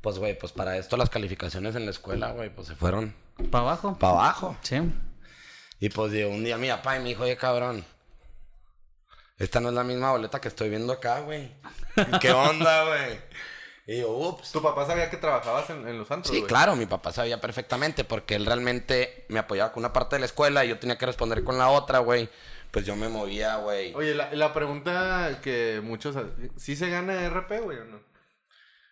Pues, 0.00 0.18
güey, 0.18 0.38
pues 0.38 0.52
para 0.52 0.76
esto 0.76 0.96
las 0.96 1.10
calificaciones 1.10 1.74
en 1.76 1.84
la 1.84 1.92
escuela, 1.92 2.32
güey, 2.32 2.50
pues 2.54 2.68
se 2.68 2.74
fueron 2.74 3.14
¿Para 3.50 3.64
abajo? 3.64 3.96
para 3.98 4.12
abajo. 4.14 4.56
Sí. 4.62 4.76
Y 5.80 5.88
pues 5.88 6.12
digo, 6.12 6.30
un 6.30 6.44
día 6.44 6.58
mi 6.58 6.68
papá 6.68 6.96
y 6.96 7.00
me 7.00 7.08
dijo, 7.10 7.22
oye, 7.24 7.36
cabrón, 7.36 7.84
esta 9.38 9.60
no 9.60 9.70
es 9.70 9.74
la 9.74 9.84
misma 9.84 10.10
boleta 10.12 10.40
que 10.40 10.48
estoy 10.48 10.68
viendo 10.70 10.92
acá, 10.92 11.20
güey. 11.20 11.52
¿Y 11.96 12.18
¿Qué 12.20 12.32
onda, 12.32 12.84
güey? 12.84 13.20
Y 13.92 14.00
yo, 14.00 14.10
ups. 14.10 14.52
¿Tu 14.52 14.62
papá 14.62 14.86
sabía 14.86 15.10
que 15.10 15.16
trabajabas 15.18 15.68
en, 15.70 15.86
en 15.86 15.98
los 15.98 16.10
antros, 16.10 16.34
Sí, 16.34 16.42
claro, 16.44 16.76
mi 16.76 16.86
papá 16.86 17.12
sabía 17.12 17.40
perfectamente 17.40 18.04
porque 18.04 18.34
él 18.36 18.46
realmente 18.46 19.26
me 19.28 19.38
apoyaba 19.38 19.72
con 19.72 19.82
una 19.82 19.92
parte 19.92 20.16
de 20.16 20.20
la 20.20 20.26
escuela 20.26 20.64
y 20.64 20.68
yo 20.68 20.78
tenía 20.78 20.96
que 20.96 21.04
responder 21.06 21.44
con 21.44 21.58
la 21.58 21.68
otra, 21.68 21.98
güey. 21.98 22.28
Pues 22.70 22.86
yo 22.86 22.96
me 22.96 23.08
movía, 23.10 23.56
güey. 23.56 23.92
Oye, 23.94 24.14
la, 24.14 24.32
la 24.32 24.54
pregunta 24.54 25.40
que 25.42 25.80
muchos... 25.84 26.16
¿Sí 26.56 26.74
se 26.74 26.88
gana 26.88 27.28
RP, 27.28 27.60
güey, 27.60 27.78
o 27.80 27.84
no? 27.84 28.00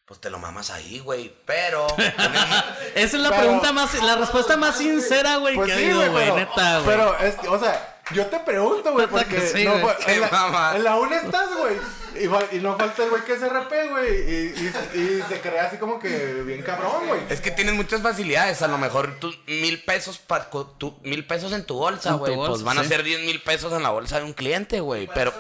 Pues 0.05 0.21
te 0.21 0.29
lo 0.29 0.39
mamas 0.39 0.71
ahí, 0.71 0.99
güey. 0.99 1.35
Pero... 1.47 1.87
Esa 1.97 3.17
es 3.17 3.23
la 3.23 3.31
Pero- 3.31 3.41
pregunta 3.43 3.73
más, 3.73 3.95
la 4.03 4.17
respuesta 4.17 4.57
más 4.59 4.77
sincera, 4.77 5.37
güey, 5.37 5.55
Pues 5.55 5.71
que 5.73 5.79
sí, 5.79 5.85
ha 5.85 5.87
habido, 5.95 6.13
güey, 6.13 6.25
pero, 6.25 6.37
neta, 6.37 6.81
güey. 6.81 6.85
pero 6.87 7.19
es 7.21 7.35
que, 7.37 7.49
o 7.49 7.59
sea, 7.59 8.00
yo 8.15 8.27
te 8.27 8.39
pregunto, 8.41 8.93
güey, 8.93 9.07
porque 9.11 9.37
que 9.37 9.41
sí, 9.47 9.65
no 9.65 9.79
güey. 9.81 9.95
en, 10.07 10.21
la, 10.21 10.29
mamá. 10.31 10.73
en 10.77 10.85
la 10.85 10.97
una 10.97 11.17
estás, 11.21 11.49
güey, 11.57 11.77
y, 12.17 12.57
y 12.57 12.61
no 12.61 12.77
falta 12.77 13.05
el 13.05 13.11
güey 13.11 13.23
que 13.25 13.33
es 13.35 13.41
RP, 13.41 13.73
güey, 13.91 14.09
y, 14.31 14.73
y, 14.95 14.99
y 15.01 15.23
se 15.29 15.41
crea 15.41 15.67
así 15.67 15.77
como 15.77 15.99
que 15.99 16.43
bien 16.45 16.63
cabrón, 16.63 17.07
güey. 17.07 17.21
Es 17.29 17.41
que 17.41 17.51
tienes 17.51 17.75
muchas 17.75 18.03
facilidades. 18.03 18.63
A 18.63 18.69
lo 18.69 18.79
mejor 18.79 19.19
tú, 19.21 19.33
mil 19.47 19.83
pesos 19.85 20.19
pa- 20.19 20.51
tu- 20.79 20.99
mil 21.03 21.25
pesos 21.27 21.53
en 21.53 21.65
tu 21.65 21.75
bolsa, 21.77 22.15
güey. 22.15 22.35
bolsa, 22.35 22.51
Pues 22.51 22.63
van 22.65 22.79
a 22.79 22.85
ser 22.85 23.03
diez 23.05 23.21
mil 23.25 23.41
pesos 23.43 23.73
en 23.73 23.83
la 23.83 23.91
bolsa 23.91 24.19
de 24.19 24.25
un 24.25 24.33
cliente, 24.33 24.81
güey. 24.81 25.09
Pero, 25.15 25.33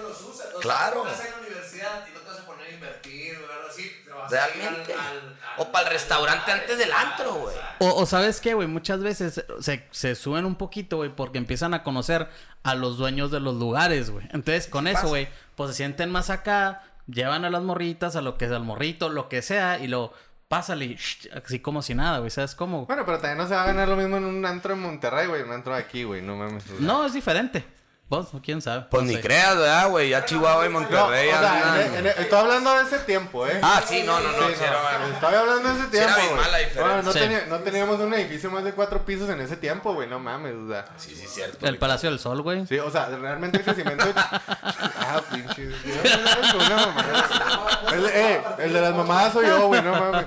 claro. 0.60 1.06
Estás 1.08 1.26
en 1.26 1.32
la 1.32 1.38
universidad 1.48 2.06
y 2.08 2.14
no 2.14 2.20
te 2.20 2.26
vas 2.28 2.38
a 2.38 2.46
poner 2.46 2.66
a 2.68 2.70
invertir 2.70 3.36
o 3.36 3.52
algo 3.52 3.68
así. 3.68 3.96
te 4.04 4.10
vas 4.10 4.32
a 4.32 4.48
ir 4.48 4.54
Realmente. 4.54 4.92
al- 4.94 5.00
al- 5.00 5.39
O 5.62 5.70
para 5.70 5.88
el 5.88 5.92
restaurante 5.92 6.50
antes 6.50 6.78
del 6.78 6.90
antro, 6.90 7.34
güey. 7.34 7.54
O, 7.80 7.94
o 7.94 8.06
sabes 8.06 8.40
qué, 8.40 8.54
güey, 8.54 8.66
muchas 8.66 9.00
veces 9.02 9.44
se, 9.60 9.86
se 9.90 10.14
suben 10.14 10.46
un 10.46 10.54
poquito, 10.56 10.96
güey, 10.96 11.14
porque 11.14 11.36
empiezan 11.36 11.74
a 11.74 11.82
conocer 11.82 12.28
a 12.62 12.74
los 12.74 12.96
dueños 12.96 13.30
de 13.30 13.40
los 13.40 13.56
lugares, 13.56 14.10
güey. 14.10 14.26
Entonces, 14.32 14.68
con 14.68 14.86
eso, 14.86 15.08
güey, 15.08 15.28
pues 15.56 15.70
se 15.70 15.76
sienten 15.76 16.10
más 16.10 16.30
acá, 16.30 16.82
llevan 17.06 17.44
a 17.44 17.50
las 17.50 17.62
morritas, 17.62 18.16
a 18.16 18.22
lo 18.22 18.38
que 18.38 18.46
es 18.46 18.52
al 18.52 18.64
morrito, 18.64 19.10
lo 19.10 19.28
que 19.28 19.42
sea, 19.42 19.78
y 19.78 19.86
lo 19.86 20.14
pásale, 20.48 20.86
y 20.86 20.94
shh, 20.96 21.28
así 21.44 21.60
como 21.60 21.82
si 21.82 21.94
nada, 21.94 22.18
güey, 22.18 22.30
¿sabes 22.30 22.54
cómo? 22.54 22.86
Bueno, 22.86 23.04
pero 23.04 23.18
también 23.18 23.38
no 23.38 23.46
se 23.46 23.54
va 23.54 23.62
a 23.62 23.66
ganar 23.66 23.86
lo 23.86 23.96
mismo 23.96 24.16
en 24.16 24.24
un 24.24 24.44
antro 24.46 24.72
en 24.72 24.80
Monterrey, 24.80 25.26
güey, 25.26 25.42
un 25.42 25.52
antro 25.52 25.74
aquí, 25.74 26.04
güey, 26.04 26.22
no 26.22 26.36
mames. 26.36 26.64
o 26.64 26.68
sea. 26.68 26.76
No, 26.80 27.04
es 27.04 27.12
diferente. 27.12 27.64
Vos, 28.10 28.26
quién 28.42 28.60
sabe. 28.60 28.86
Pues 28.90 29.04
No 29.04 29.08
ni 29.08 29.14
sé. 29.14 29.20
creas, 29.20 29.56
¿verdad, 29.56 29.88
güey? 29.88 30.08
Ya 30.08 30.24
Chihuahua 30.24 30.66
y 30.66 30.68
No, 30.68 30.78
o 30.78 30.80
Monterrey 30.80 31.28
sea, 31.30 31.38
andan- 31.38 31.80
en- 31.80 31.94
en- 31.94 32.06
estoy 32.08 32.38
hablando 32.40 32.76
de 32.76 32.82
ese 32.82 32.98
tiempo, 32.98 33.46
¿eh? 33.46 33.60
Ah, 33.62 33.80
sí, 33.86 34.02
no, 34.04 34.18
no, 34.18 34.32
no. 34.32 34.48
Sí, 34.48 34.54
sí, 34.58 34.64
era- 34.64 35.06
Estoy 35.14 35.34
hablando 35.36 35.68
de 35.72 35.80
ese 35.80 35.90
Sí 35.92 35.96
era 35.96 36.14
tiempo, 36.16 36.34
güey. 36.34 36.44
mala 36.44 36.58
diferencia. 36.58 36.96
No, 36.96 37.02
no, 37.04 37.12
Sí. 37.12 37.18
tenía- 37.20 37.46
no 37.48 37.58
teníamos 37.60 38.00
un 38.00 38.12
edificio 38.14 38.50
más 38.50 38.64
de 38.64 38.72
cuatro 38.72 39.04
pisos 39.06 39.30
en 39.30 39.40
ese 39.40 39.56
tiempo, 39.56 39.94
güey, 39.94 40.08
no 40.08 40.18
mames, 40.18 40.54
o 40.56 40.68
sea. 40.68 40.86
Sí, 40.96 41.14
sí, 41.14 41.24
cierto. 41.28 41.64
El 41.64 41.78
Palacio 41.78 42.10
del 42.10 42.18
Sol, 42.18 42.42
güey. 42.42 42.66
Sí, 42.66 42.80
o 42.80 42.90
sea, 42.90 43.06
realmente 43.10 43.58
el 43.58 43.64
crecimiento. 43.64 44.04
ah, 44.16 45.22
pinche. 45.32 45.68
Una 45.68 46.76
mamada. 46.86 47.80
El, 47.92 48.06
eh, 48.06 48.42
el 48.58 48.72
de 48.72 48.80
las 48.80 48.94
mamadas 48.94 49.32
soy 49.32 49.46
yo, 49.46 49.68
güey, 49.68 49.82
no 49.82 49.92
mames. 49.92 50.26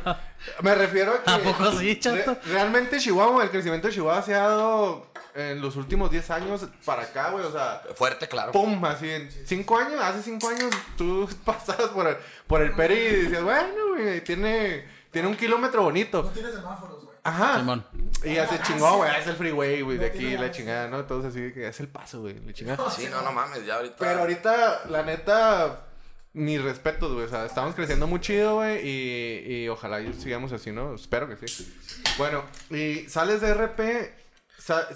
Me 0.61 0.73
refiero 0.75 1.13
a 1.13 1.21
que. 1.23 1.31
¿A 1.31 1.37
poco 1.53 1.71
sí, 1.79 1.99
chato? 1.99 2.37
re- 2.45 2.53
realmente 2.53 2.97
Chihuahua, 2.97 3.43
el 3.43 3.49
crecimiento 3.49 3.87
de 3.89 3.93
Chihuahua 3.93 4.21
se 4.21 4.35
ha 4.35 4.47
dado 4.47 5.07
en 5.35 5.61
los 5.61 5.75
últimos 5.75 6.11
10 6.11 6.29
años 6.31 6.67
para 6.85 7.03
acá, 7.03 7.31
güey, 7.31 7.45
o 7.45 7.51
sea. 7.51 7.81
Fuerte, 7.95 8.27
claro. 8.27 8.51
Pum, 8.51 8.83
así 8.85 9.09
en 9.09 9.29
5 9.31 9.77
años, 9.77 10.01
hace 10.01 10.21
5 10.23 10.49
años 10.49 10.73
tú 10.97 11.29
pasabas 11.45 11.89
por 11.89 12.07
el, 12.07 12.17
por 12.47 12.61
el 12.61 12.71
Peri 12.73 12.95
y 12.95 13.15
decías, 13.23 13.43
bueno, 13.43 13.89
güey, 13.89 14.23
tiene, 14.23 14.85
tiene 15.11 15.27
un 15.27 15.35
kilómetro 15.35 15.83
bonito. 15.83 16.23
Tiene 16.33 16.51
semáforos, 16.51 17.03
güey. 17.03 17.17
Ajá. 17.23 17.59
Simón. 17.59 17.85
Y 18.23 18.35
ya 18.35 18.47
se 18.47 18.61
chingó, 18.61 18.97
güey, 18.97 19.11
es 19.19 19.27
el 19.27 19.35
freeway, 19.35 19.81
güey, 19.81 19.97
de 19.97 20.05
aquí, 20.07 20.37
la 20.37 20.51
chingada, 20.51 20.87
¿no? 20.87 20.99
Entonces 20.99 21.31
así 21.31 21.53
que 21.53 21.67
es 21.67 21.79
el 21.79 21.87
paso, 21.87 22.21
güey, 22.21 22.39
la 22.39 22.53
chingada. 22.53 22.91
Sí, 22.91 23.07
no, 23.09 23.21
no 23.21 23.31
mames, 23.31 23.65
ya 23.65 23.75
ahorita. 23.75 23.95
Pero 23.97 24.19
ahorita, 24.19 24.83
la 24.89 25.03
neta, 25.03 25.85
mis 26.33 26.61
respetos, 26.61 27.13
güey. 27.13 27.25
O 27.25 27.29
sea, 27.29 27.45
estamos 27.45 27.75
creciendo 27.75 28.07
muy 28.07 28.19
chido, 28.19 28.55
güey. 28.55 28.85
Y, 28.87 29.63
y 29.63 29.69
ojalá 29.69 30.01
y 30.01 30.13
sigamos 30.13 30.51
así, 30.51 30.71
¿no? 30.71 30.95
Espero 30.95 31.27
que 31.27 31.47
sí. 31.47 31.73
Bueno, 32.17 32.43
y 32.69 33.07
sales 33.09 33.41
de 33.41 33.53
RP, 33.53 34.13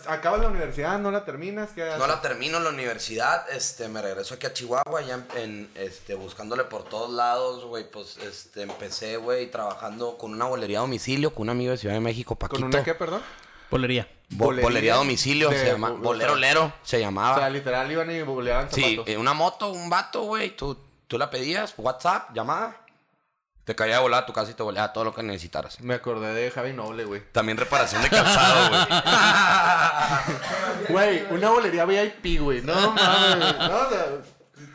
acabas 0.08 0.40
la 0.42 0.48
universidad, 0.50 0.98
no 1.00 1.12
la 1.12 1.26
terminas, 1.26 1.72
¿qué 1.76 1.84
haces? 1.84 2.00
No 2.00 2.08
la 2.08 2.22
termino 2.22 2.60
la 2.60 2.70
universidad, 2.70 3.50
este, 3.50 3.88
me 3.90 4.02
regreso 4.02 4.36
aquí 4.36 4.46
a 4.48 4.54
Chihuahua, 4.54 5.02
ya 5.02 5.16
en, 5.16 5.28
en, 5.36 5.70
este, 5.76 6.16
buscándole 6.16 6.64
por 6.66 6.84
todos 6.84 7.12
lados, 7.12 7.66
güey, 7.66 7.90
pues, 7.90 8.18
este, 8.18 8.62
empecé, 8.64 9.18
güey, 9.18 9.52
trabajando 9.52 10.18
con 10.18 10.32
una 10.34 10.46
bolería 10.46 10.78
a 10.80 10.82
domicilio, 10.82 11.34
con 11.34 11.44
un 11.44 11.50
amigo 11.50 11.72
de 11.72 11.78
Ciudad 11.78 11.96
de 11.96 12.02
México, 12.02 12.36
Paquito. 12.36 12.62
¿Con 12.62 12.70
una 12.74 12.84
qué, 12.84 12.94
perdón? 12.96 13.22
Bo- 13.70 13.78
Bolería 13.78 14.08
bolería 14.30 14.94
a 14.94 14.98
domicilio, 14.98 15.50
de- 15.50 15.60
se 15.60 15.66
llama, 15.68 15.92
o- 15.92 15.98
bolero 15.98 16.36
lero, 16.36 16.72
se 16.84 16.98
O 16.98 17.00
llamaba. 17.02 17.38
sea, 17.38 17.50
literal 17.50 17.92
iban 17.92 18.10
y 18.12 18.22
boleaban 18.22 18.72
sí, 18.72 18.82
zapatos. 18.96 19.08
eh, 19.10 19.18
una 19.18 19.34
moto, 19.34 19.72
un 19.72 19.90
vato, 19.90 20.22
güey, 20.24 20.56
tú, 20.56 20.78
tú 21.08 21.18
la 21.18 21.30
pedías, 21.30 21.74
WhatsApp, 21.78 22.30
llamada, 22.34 22.78
Te 23.68 23.76
caía 23.76 23.96
de 23.96 24.02
volada 24.02 24.24
a 24.24 24.26
tu 24.26 24.32
casa 24.32 24.50
y 24.50 24.54
te 24.54 24.64
volaba 24.64 24.94
todo 24.94 25.04
lo 25.04 25.14
que 25.14 25.22
necesitaras. 25.22 25.82
Me 25.82 25.96
acordé 25.96 26.34
de 26.34 26.50
Javi 26.52 26.72
Noble, 26.72 27.04
güey. 27.04 27.22
También 27.34 27.58
reparación 27.58 28.02
de 28.02 28.10
calzado, 28.10 28.70
güey. 28.70 28.82
Güey, 30.90 31.24
una 31.32 31.50
bolería 31.50 31.84
VIP, 31.84 32.40
güey. 32.42 32.62
No 32.62 32.94
mames. 32.94 33.58
No, 33.58 33.78
o 33.78 33.90
sea, 33.90 34.06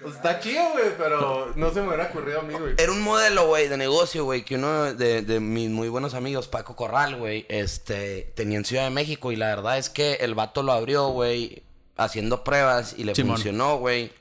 pues, 0.03 0.15
está 0.17 0.39
chido, 0.41 0.63
güey, 0.73 0.95
pero 0.99 1.55
no 1.57 1.73
se 1.73 1.81
me 1.81 1.87
hubiera 1.89 2.05
ocurrido 2.05 2.41
a 2.41 2.43
mí, 2.43 2.53
güey. 2.53 2.75
Era 2.77 2.93
un 2.93 3.01
modelo, 3.01 3.47
güey, 3.47 3.69
de 3.69 3.79
negocio, 3.79 4.25
güey, 4.25 4.45
que 4.45 4.57
uno 4.57 4.93
de, 4.93 5.23
de 5.23 5.41
mis 5.41 5.71
muy 5.71 5.89
buenos 5.89 6.13
amigos, 6.13 6.49
Paco 6.49 6.77
Corral, 6.77 7.17
güey, 7.17 7.47
este, 7.49 8.31
tenía 8.37 8.59
en 8.59 8.67
Ciudad 8.67 8.85
de 8.85 8.91
México 8.91 9.33
y 9.33 9.37
la 9.37 9.47
verdad 9.47 9.79
es 9.79 9.89
que 9.89 10.17
el 10.17 10.35
vato 10.35 10.63
lo 10.63 10.73
abrió, 10.73 11.09
güey, 11.09 11.63
haciendo 11.97 12.45
pruebas 12.45 12.95
y 12.99 13.05
le 13.05 13.15
Simón. 13.15 13.37
funcionó, 13.37 13.79
güey. 13.79 14.13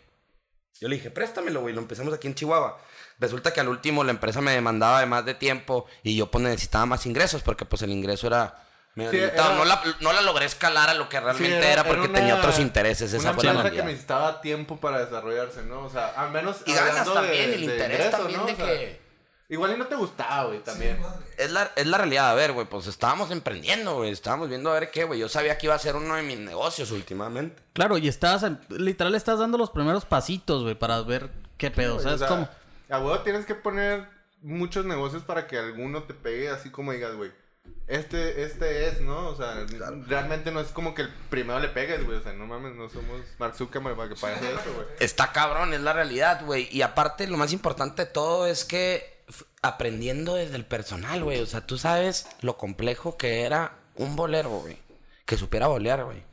Yo 0.82 0.88
le 0.90 0.96
dije, 0.96 1.12
préstamelo, 1.12 1.62
güey, 1.62 1.74
lo 1.76 1.80
empezamos 1.82 2.12
aquí 2.14 2.28
en 2.28 2.34
Chihuahua. 2.36 2.78
Resulta 3.20 3.54
que 3.54 3.62
al 3.62 3.68
último 3.70 4.04
la 4.04 4.10
empresa 4.12 4.42
me 4.42 4.52
demandaba 4.52 5.00
de 5.00 5.06
más 5.06 5.24
de 5.24 5.36
tiempo 5.36 5.86
y 6.02 6.16
yo 6.18 6.32
pues 6.32 6.44
necesitaba 6.44 6.88
más 6.88 7.06
ingresos 7.06 7.44
porque 7.44 7.66
pues 7.66 7.84
el 7.84 7.92
ingreso 7.92 8.26
era... 8.28 8.64
Sí, 8.96 9.02
limitado. 9.04 9.52
era- 9.52 9.56
No, 9.60 9.64
la, 9.66 9.82
no 10.02 10.12
la 10.12 10.22
logré 10.22 10.46
escalar 10.46 10.90
a 10.90 10.96
lo 10.96 11.08
que 11.08 11.20
realmente 11.20 11.62
Sí, 11.62 11.68
era, 11.68 11.84
porque 11.86 12.08
una- 12.10 12.14
tenía 12.20 12.36
otros 12.36 12.60
intereses, 12.60 13.14
esa 13.14 13.34
fue 13.34 13.44
la 13.46 13.70
que 13.72 13.84
necesitaba 13.84 14.42
tiempo 14.42 14.78
para 14.82 15.06
desarrollarse, 15.06 15.62
¿no? 15.64 15.84
O 15.86 15.90
sea, 15.90 16.08
al 16.18 16.32
menos. 16.32 16.58
Y 16.66 16.74
ganas 16.74 17.06
también, 17.14 17.32
de- 17.52 17.54
el 17.56 17.68
de 17.68 17.72
interés 17.74 17.98
ingreso, 18.00 18.18
también 18.18 18.40
¿no? 18.42 18.46
de 18.48 18.56
que... 18.56 19.01
Igual 19.52 19.74
y 19.74 19.78
no 19.78 19.86
te 19.86 19.96
gustaba, 19.96 20.46
güey, 20.46 20.60
también. 20.60 20.98
Es 21.38 21.52
la, 21.52 21.74
es 21.76 21.86
la 21.86 21.98
realidad, 21.98 22.32
a 22.32 22.34
ver, 22.34 22.54
güey, 22.54 22.66
pues 22.66 22.88
estábamos 22.88 23.32
emprendiendo, 23.32 23.98
güey, 23.98 24.10
estábamos 24.10 24.48
viendo 24.48 24.72
a 24.72 24.76
ver 24.76 24.92
qué, 24.92 25.04
güey. 25.04 25.20
Yo 25.20 25.28
sabía 25.28 25.58
que 25.58 25.66
iba 25.66 25.76
a 25.76 25.80
ser 25.80 25.98
uno 25.98 26.16
de 26.16 26.22
mis 26.22 26.40
negocios 26.40 26.90
últimamente. 26.92 27.62
Claro, 27.74 27.98
y 27.98 28.08
estás, 28.08 28.46
literal, 28.70 29.14
estás 29.14 29.40
dando 29.40 29.58
los 29.58 29.70
primeros 29.70 30.06
pasitos, 30.06 30.64
güey, 30.64 30.76
para 30.76 31.02
ver 31.02 31.30
qué 31.58 31.70
pedo, 31.70 32.00
¿sabes 32.00 32.16
o 32.16 32.18
sea, 32.20 32.28
cómo? 32.30 32.50
A 32.90 33.00
huevo 33.00 33.20
tienes 33.24 33.46
que 33.46 33.54
poner 33.54 34.08
muchos 34.42 34.86
negocios 34.86 35.24
para 35.24 35.48
que 35.48 35.58
alguno 35.58 36.04
te 36.04 36.14
pegue 36.14 36.50
así 36.50 36.70
como 36.70 36.94
digas, 36.94 37.14
güey. 37.16 37.34
Este, 37.88 38.44
este 38.44 38.88
es, 38.88 39.02
¿no? 39.02 39.28
O 39.28 39.36
sea, 39.36 39.66
realmente 40.08 40.52
no 40.52 40.62
es 40.62 40.70
como 40.70 40.96
que 40.96 41.02
el 41.02 41.10
primero 41.30 41.60
le 41.60 41.68
pegues, 41.68 42.06
güey. 42.06 42.20
O 42.20 42.24
sea, 42.24 42.32
no 42.32 42.48
mames, 42.48 42.74
no 42.74 42.88
somos 42.88 43.20
Mark 43.38 43.54
Zuckerberg 43.58 43.98
para 43.98 44.08
que 44.08 44.16
pase 44.16 44.50
eso, 44.50 44.74
güey. 44.74 44.88
Está 45.02 45.34
cabrón, 45.34 45.74
es 45.74 45.82
la 45.82 45.92
realidad, 45.92 46.46
güey. 46.46 46.70
Y 46.72 46.84
aparte, 46.84 47.28
lo 47.28 47.36
más 47.36 47.52
importante 47.52 48.06
de 48.06 48.12
todo 48.12 48.48
es 48.48 48.64
que 48.64 49.21
aprendiendo 49.62 50.36
desde 50.36 50.56
el 50.56 50.66
personal, 50.66 51.24
güey. 51.24 51.40
O 51.40 51.46
sea, 51.46 51.66
tú 51.66 51.78
sabes 51.78 52.28
lo 52.42 52.58
complejo 52.58 53.18
que 53.18 53.44
era 53.44 53.78
un 53.96 54.16
bolero, 54.16 54.50
güey. 54.50 54.78
Que 55.26 55.38
supiera 55.38 55.68
bolear, 55.68 56.04
güey. 56.04 56.24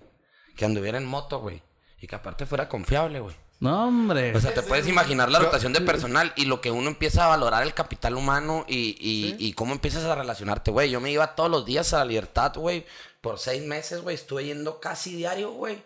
Que 0.56 0.64
anduviera 0.64 0.98
en 0.98 1.06
moto, 1.06 1.40
güey. 1.40 1.62
Y 2.00 2.06
que 2.06 2.16
aparte 2.16 2.46
fuera 2.46 2.68
confiable, 2.68 3.20
güey. 3.20 3.36
No, 3.60 3.88
hombre. 3.88 4.34
O 4.36 4.40
sea, 4.40 4.54
te 4.54 4.62
puedes 4.62 4.86
imaginar 4.86 5.30
la 5.30 5.40
rotación 5.40 5.72
de 5.72 5.80
personal 5.82 6.32
y 6.36 6.44
lo 6.44 6.60
que 6.60 6.70
uno 6.70 6.88
empieza 6.88 7.24
a 7.24 7.28
valorar 7.28 7.64
el 7.64 7.74
capital 7.74 8.14
humano 8.14 8.64
y, 8.68 8.96
y, 9.00 9.36
y 9.38 9.52
cómo 9.54 9.72
empiezas 9.72 10.04
a 10.04 10.14
relacionarte, 10.14 10.70
güey. 10.70 10.90
Yo 10.90 11.00
me 11.00 11.10
iba 11.10 11.34
todos 11.34 11.50
los 11.50 11.66
días 11.66 11.92
a 11.92 11.98
la 11.98 12.04
libertad, 12.04 12.54
güey. 12.54 12.86
Por 13.20 13.38
seis 13.38 13.62
meses, 13.64 14.00
güey. 14.02 14.14
Estuve 14.14 14.44
yendo 14.44 14.80
casi 14.80 15.16
diario, 15.16 15.50
güey. 15.52 15.82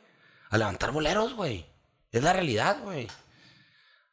A 0.51 0.59
levantar 0.59 0.93
boleros, 0.93 1.35
güey. 1.35 1.67
Es 2.11 2.23
la 2.23 2.35
realidad, 2.35 2.79
güey. 2.83 3.09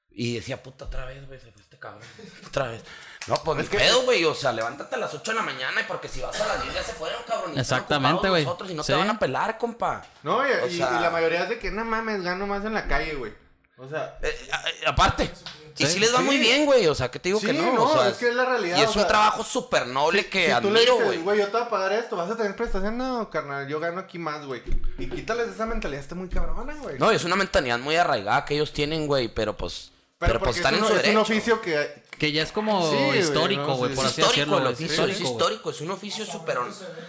Y 0.09 0.35
decía, 0.35 0.63
puta, 0.63 0.85
otra 0.85 1.05
vez, 1.05 1.25
güey, 1.27 1.39
se 1.39 1.51
fue 1.51 1.61
cabrón. 1.79 2.01
Otra 2.47 2.67
vez. 2.67 2.83
No, 3.27 3.35
pues 3.43 3.57
ni 3.59 3.77
pedo, 3.77 4.01
güey. 4.03 4.25
O 4.25 4.33
sea, 4.33 4.51
levántate 4.51 4.95
a 4.95 4.97
las 4.97 5.13
8 5.13 5.31
de 5.31 5.35
la 5.37 5.43
mañana 5.43 5.81
y 5.81 5.83
porque 5.83 6.07
si 6.07 6.19
vas 6.21 6.39
a 6.39 6.47
las 6.47 6.63
10 6.63 6.73
ya 6.73 6.83
se 6.83 6.93
fueron, 6.93 7.21
cabrón. 7.27 7.51
y 7.55 7.59
Exactamente, 7.59 8.29
güey. 8.29 8.43
Nosotros 8.43 8.71
y 8.71 8.73
no 8.73 8.83
Sí. 8.83 8.91
te 8.93 8.97
van 8.97 9.09
a 9.09 9.19
pelar, 9.19 9.57
compa. 9.57 10.03
No, 10.23 10.47
y, 10.47 10.51
O 10.51 10.67
y- 10.67 10.77
sea- 10.77 10.97
y 10.97 11.01
la 11.01 11.09
mayoría 11.11 11.43
es 11.43 11.49
de 11.49 11.59
que 11.59 11.69
no 11.69 11.85
mames, 11.85 12.23
gano 12.23 12.47
más 12.47 12.63
en 12.65 12.73
la 12.73 12.87
calle, 12.87 13.13
güey. 13.15 13.33
O 13.77 13.87
sea, 13.87 14.17
Eh, 14.21 14.27
eh, 14.47 14.83
aparte. 14.87 15.31
Y 15.77 15.85
Sí. 15.85 15.93
sí 15.93 15.99
les 15.99 16.13
va 16.13 16.17
Sí. 16.19 16.23
muy 16.25 16.37
bien, 16.39 16.65
güey. 16.65 16.87
O 16.87 16.95
sea, 16.95 17.09
que 17.09 17.19
te 17.19 17.29
digo 17.29 17.39
Sí, 17.39 17.45
que 17.45 17.53
no. 17.53 17.71
no, 17.73 17.83
o 17.83 17.93
sea, 17.97 18.09
es 18.09 18.17
que 18.17 18.27
es 18.29 18.35
la 18.35 18.43
realidad, 18.45 18.77
Y 18.77 18.81
es 18.81 18.87
o 18.87 18.91
un 18.91 18.95
sea, 18.99 19.07
trabajo 19.07 19.43
súper 19.43 19.87
noble 19.87 20.27
que 20.27 20.53
si 20.53 20.61
tú 20.61 20.71
le 20.71 20.79
admiro, 20.79 20.93
dices, 20.93 21.05
güey. 21.05 21.17
güey, 21.19 21.37
yo 21.39 21.45
te 21.45 21.51
voy 21.51 21.61
a 21.61 21.69
pagar 21.69 21.93
esto, 21.93 22.15
vas 22.17 22.29
a 22.31 22.35
tener 22.35 22.53
prestación, 22.55 22.97
no, 22.97 23.29
carnal, 23.29 23.67
yo 23.69 23.79
gano 23.79 23.99
aquí 24.01 24.17
más, 24.17 24.45
güey. 24.45 24.61
Y 24.97 25.07
quítales 25.09 25.47
esa 25.49 25.65
mentalidad, 25.65 26.01
está 26.01 26.15
muy 26.15 26.27
cabrona, 26.27 26.73
güey. 26.81 26.97
No, 26.99 27.11
es 27.11 27.23
una 27.23 27.35
mentalidad 27.37 27.79
muy 27.79 27.95
arraigada 27.95 28.43
que 28.43 28.55
ellos 28.55 28.73
tienen, 28.73 29.07
güey. 29.07 29.29
Pero 29.29 29.55
pues. 29.55 29.91
Pero, 30.19 30.39
pues 30.39 30.59
porque 30.59 30.59
están 30.59 30.75
es 30.75 30.79
en 30.79 30.83
un, 30.83 30.87
su 30.89 30.93
es 30.95 30.97
un 30.99 31.03
derecho. 31.03 31.21
oficio 31.21 31.61
que... 31.61 32.09
Que 32.19 32.33
ya 32.33 32.43
es 32.43 32.51
como 32.51 32.89
Sí, 32.91 32.97
güey, 32.97 33.19
histórico, 33.19 33.61
no, 33.65 33.77
güey, 33.77 33.91
sí, 33.91 33.95
por 33.95 34.05
sí. 34.05 34.11
así 34.11 34.21
histórico, 34.21 34.51
decirlo. 34.51 34.57
el 34.57 34.61
güey. 34.63 34.73
oficio 34.73 34.85
es 34.87 34.91
Histórico, 34.91 35.19
güey. 35.23 35.31
histórico, 35.31 35.69
es 35.69 35.81
un 35.81 35.91
oficio 35.91 36.25
súper 36.25 36.57
a, 36.57 36.61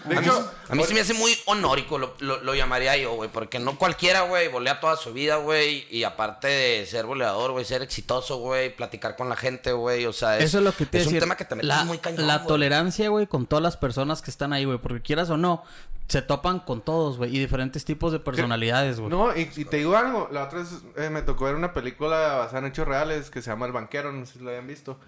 mí, 0.09 0.14
hecho, 0.21 0.52
a 0.69 0.75
mí 0.76 0.85
se 0.85 0.95
me 0.95 1.00
hace 1.00 1.14
muy 1.14 1.37
honórico, 1.47 1.99
lo, 1.99 2.15
lo, 2.21 2.41
lo 2.45 2.54
llamaría 2.54 2.97
yo, 2.97 3.15
güey, 3.15 3.28
porque 3.28 3.58
no 3.58 3.76
cualquiera, 3.76 4.21
güey, 4.21 4.47
volea 4.47 4.78
toda 4.78 4.97
su 4.97 5.13
vida, 5.13 5.37
güey, 5.39 5.85
y 5.91 6.04
aparte 6.04 6.47
de 6.47 6.87
ser 6.87 7.06
boleador, 7.06 7.50
güey, 7.50 7.65
ser 7.65 7.82
exitoso, 7.82 8.37
güey, 8.37 8.73
platicar 8.76 9.17
con 9.17 9.28
la 9.28 9.35
gente, 9.35 9.73
güey, 9.73 10.06
o 10.06 10.13
sea, 10.13 10.39
es, 10.39 10.45
Eso 10.45 10.58
es 10.58 10.65
lo 10.65 10.73
que 10.76 10.87
te 10.87 10.99
es 10.99 11.06
un 11.06 11.15
decir. 11.15 11.23
tema 11.25 11.37
que 11.37 11.45
te 11.45 11.56
metes 11.56 11.67
la, 11.67 11.82
muy 11.82 11.99
cañón, 11.99 12.28
La 12.28 12.45
tolerancia, 12.47 13.08
güey, 13.08 13.26
con 13.26 13.47
todas 13.47 13.65
las 13.65 13.76
personas 13.76 14.23
que 14.23 14.30
están 14.30 14.52
ahí, 14.52 14.65
güey. 14.65 14.78
Porque 14.78 15.02
quieras 15.02 15.28
o 15.30 15.37
no, 15.37 15.65
se 16.11 16.23
topan 16.23 16.61
con 16.61 16.81
todos, 16.83 17.17
güey. 17.19 17.35
Y 17.35 17.39
diferentes 17.39 17.85
tipos 17.85 18.13
de 18.13 18.19
personalidades, 18.21 18.99
güey. 19.01 19.11
No, 19.11 19.35
y, 19.37 19.49
y 19.57 19.65
te 19.65 19.79
digo 19.79 19.97
algo, 19.97 20.29
la 20.33 20.45
otra 20.45 20.59
vez 20.61 20.69
eh, 20.97 21.09
me 21.11 21.23
tocó 21.23 21.45
ver 21.47 21.55
una 21.55 21.73
película 21.73 22.35
basada 22.37 22.59
en 22.59 22.67
hechos 22.67 22.87
reales 22.89 23.31
que 23.31 23.43
se 23.43 23.51
llama 23.51 23.67
El 23.67 23.73
Banquero, 23.73 24.13
no 24.13 24.27
sé 24.27 24.35
si 24.39 24.45
lo 24.45 24.51
hayan 24.51 24.67
visto. 24.67 24.99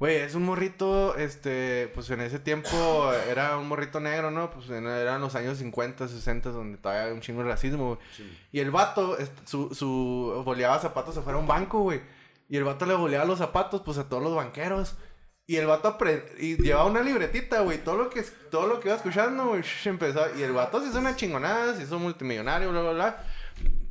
Güey, 0.00 0.16
es 0.16 0.34
un 0.36 0.44
morrito, 0.44 1.16
este, 1.16 1.90
pues 1.94 2.08
en 2.10 2.20
ese 2.20 2.38
tiempo 2.38 2.68
era 3.28 3.56
un 3.56 3.66
morrito 3.68 3.98
negro, 4.00 4.30
¿no? 4.30 4.50
Pues 4.50 4.68
en- 4.70 4.86
eran 4.86 5.20
los 5.20 5.34
años 5.34 5.58
50, 5.58 6.06
60, 6.08 6.50
donde 6.50 6.78
todavía 6.78 7.02
había 7.02 7.14
un 7.14 7.20
chingo 7.20 7.42
de 7.42 7.48
racismo, 7.48 7.96
güey. 7.96 7.98
Y 8.52 8.60
el 8.60 8.70
vato, 8.70 9.16
su, 9.44 9.74
su, 9.74 10.42
boleaba 10.44 10.78
zapatos 10.78 11.16
afuera 11.16 11.36
a 11.38 11.40
un 11.40 11.48
banco, 11.48 11.80
güey. 11.80 12.00
Y 12.48 12.56
el 12.56 12.64
vato 12.64 12.86
le 12.86 12.94
boleaba 12.94 13.24
los 13.24 13.38
zapatos, 13.38 13.82
pues 13.84 13.98
a 13.98 14.08
todos 14.08 14.22
los 14.22 14.34
banqueros. 14.34 14.96
Y 15.48 15.56
el 15.56 15.66
vato 15.66 15.96
y 16.38 16.62
llevaba 16.62 16.84
una 16.84 17.00
libretita, 17.00 17.62
güey. 17.62 17.82
Todo 17.82 17.96
lo 17.96 18.10
que 18.10 18.20
todo 18.50 18.66
lo 18.66 18.80
que 18.80 18.88
iba 18.88 18.96
escuchando, 18.98 19.46
güey, 19.46 19.64
empezó. 19.86 20.26
Y 20.38 20.42
el 20.42 20.52
vato 20.52 20.78
se 20.82 20.90
hizo 20.90 20.98
una 20.98 21.16
chingonada, 21.16 21.74
se 21.74 21.84
hizo 21.84 21.98
multimillonario, 21.98 22.70
bla, 22.70 22.82
bla, 22.82 22.92
bla. 22.92 23.24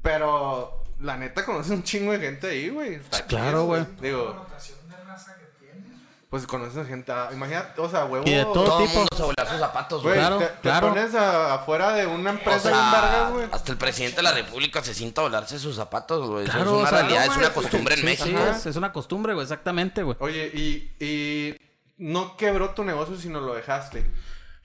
Pero 0.04 0.84
la 1.00 1.18
neta 1.18 1.44
conoce 1.44 1.74
un 1.74 1.82
chingo 1.82 2.12
de 2.12 2.20
gente 2.20 2.46
ahí, 2.46 2.70
güey. 2.70 2.94
Está 2.94 3.26
Claro, 3.26 3.66
güey. 3.66 3.84
Digo, 4.00 4.34
rotación 4.34 4.78
de 4.88 4.98
raza 4.98 5.36
que 5.36 5.66
tienes. 5.66 6.00
Pues 6.30 6.46
conoces 6.46 6.88
gente. 6.88 7.12
ah, 7.12 7.30
Imagínate, 7.32 7.80
o 7.80 7.90
sea, 7.90 8.06
huevo. 8.06 8.26
Y 8.28 8.32
de 8.32 8.44
todo 8.44 8.64
Todo 8.66 8.78
tipo. 8.80 8.94
mundo 8.96 9.10
se 9.16 9.24
volea 9.24 9.46
sus 9.50 9.60
zapatos, 9.60 10.04
Güey. 10.04 10.16
Claro, 10.16 10.38
te, 10.40 10.46
te 10.48 10.54
claro. 10.62 10.90
pones 10.90 11.16
a- 11.16 11.54
afuera 11.54 11.94
de 11.94 12.06
una 12.06 12.32
O 12.32 12.34
empresa 12.34 12.60
sea, 12.60 12.72
bien 12.72 12.92
vergas, 12.92 13.32
güey. 13.32 13.48
hasta 13.52 13.72
el 13.72 13.78
presidente 13.78 14.18
de 14.18 14.24
la 14.24 14.32
república 14.34 14.84
se 14.84 14.94
sienta 14.94 15.22
a 15.22 15.24
volarse 15.26 15.58
sus 15.60 15.76
zapatos, 15.78 16.28
güey. 16.30 16.44
Eso 16.44 16.52
Claro, 16.54 16.70
es 16.72 16.76
una 16.78 16.84
o 16.84 16.90
sea, 16.90 17.00
realidad, 17.00 17.26
no, 17.28 17.32
es 17.32 17.38
una 17.38 17.50
costumbre 17.54 17.94
en 17.96 18.00
Sí, 18.02 18.06
México. 18.06 18.40
sí, 18.40 18.50
es, 18.58 18.66
es 18.66 18.76
una 18.76 18.92
costumbre, 18.92 19.34
güey. 19.34 19.44
Exactamente, 19.44 20.04
güey. 20.04 20.18
Oye, 20.20 20.48
y, 20.54 20.92
y 21.04 21.56
no 21.98 22.36
quebró 22.36 22.72
tu 22.72 22.84
negocio, 22.84 23.16
sino 23.18 23.40
lo 23.40 23.56
dejaste. 23.56 24.06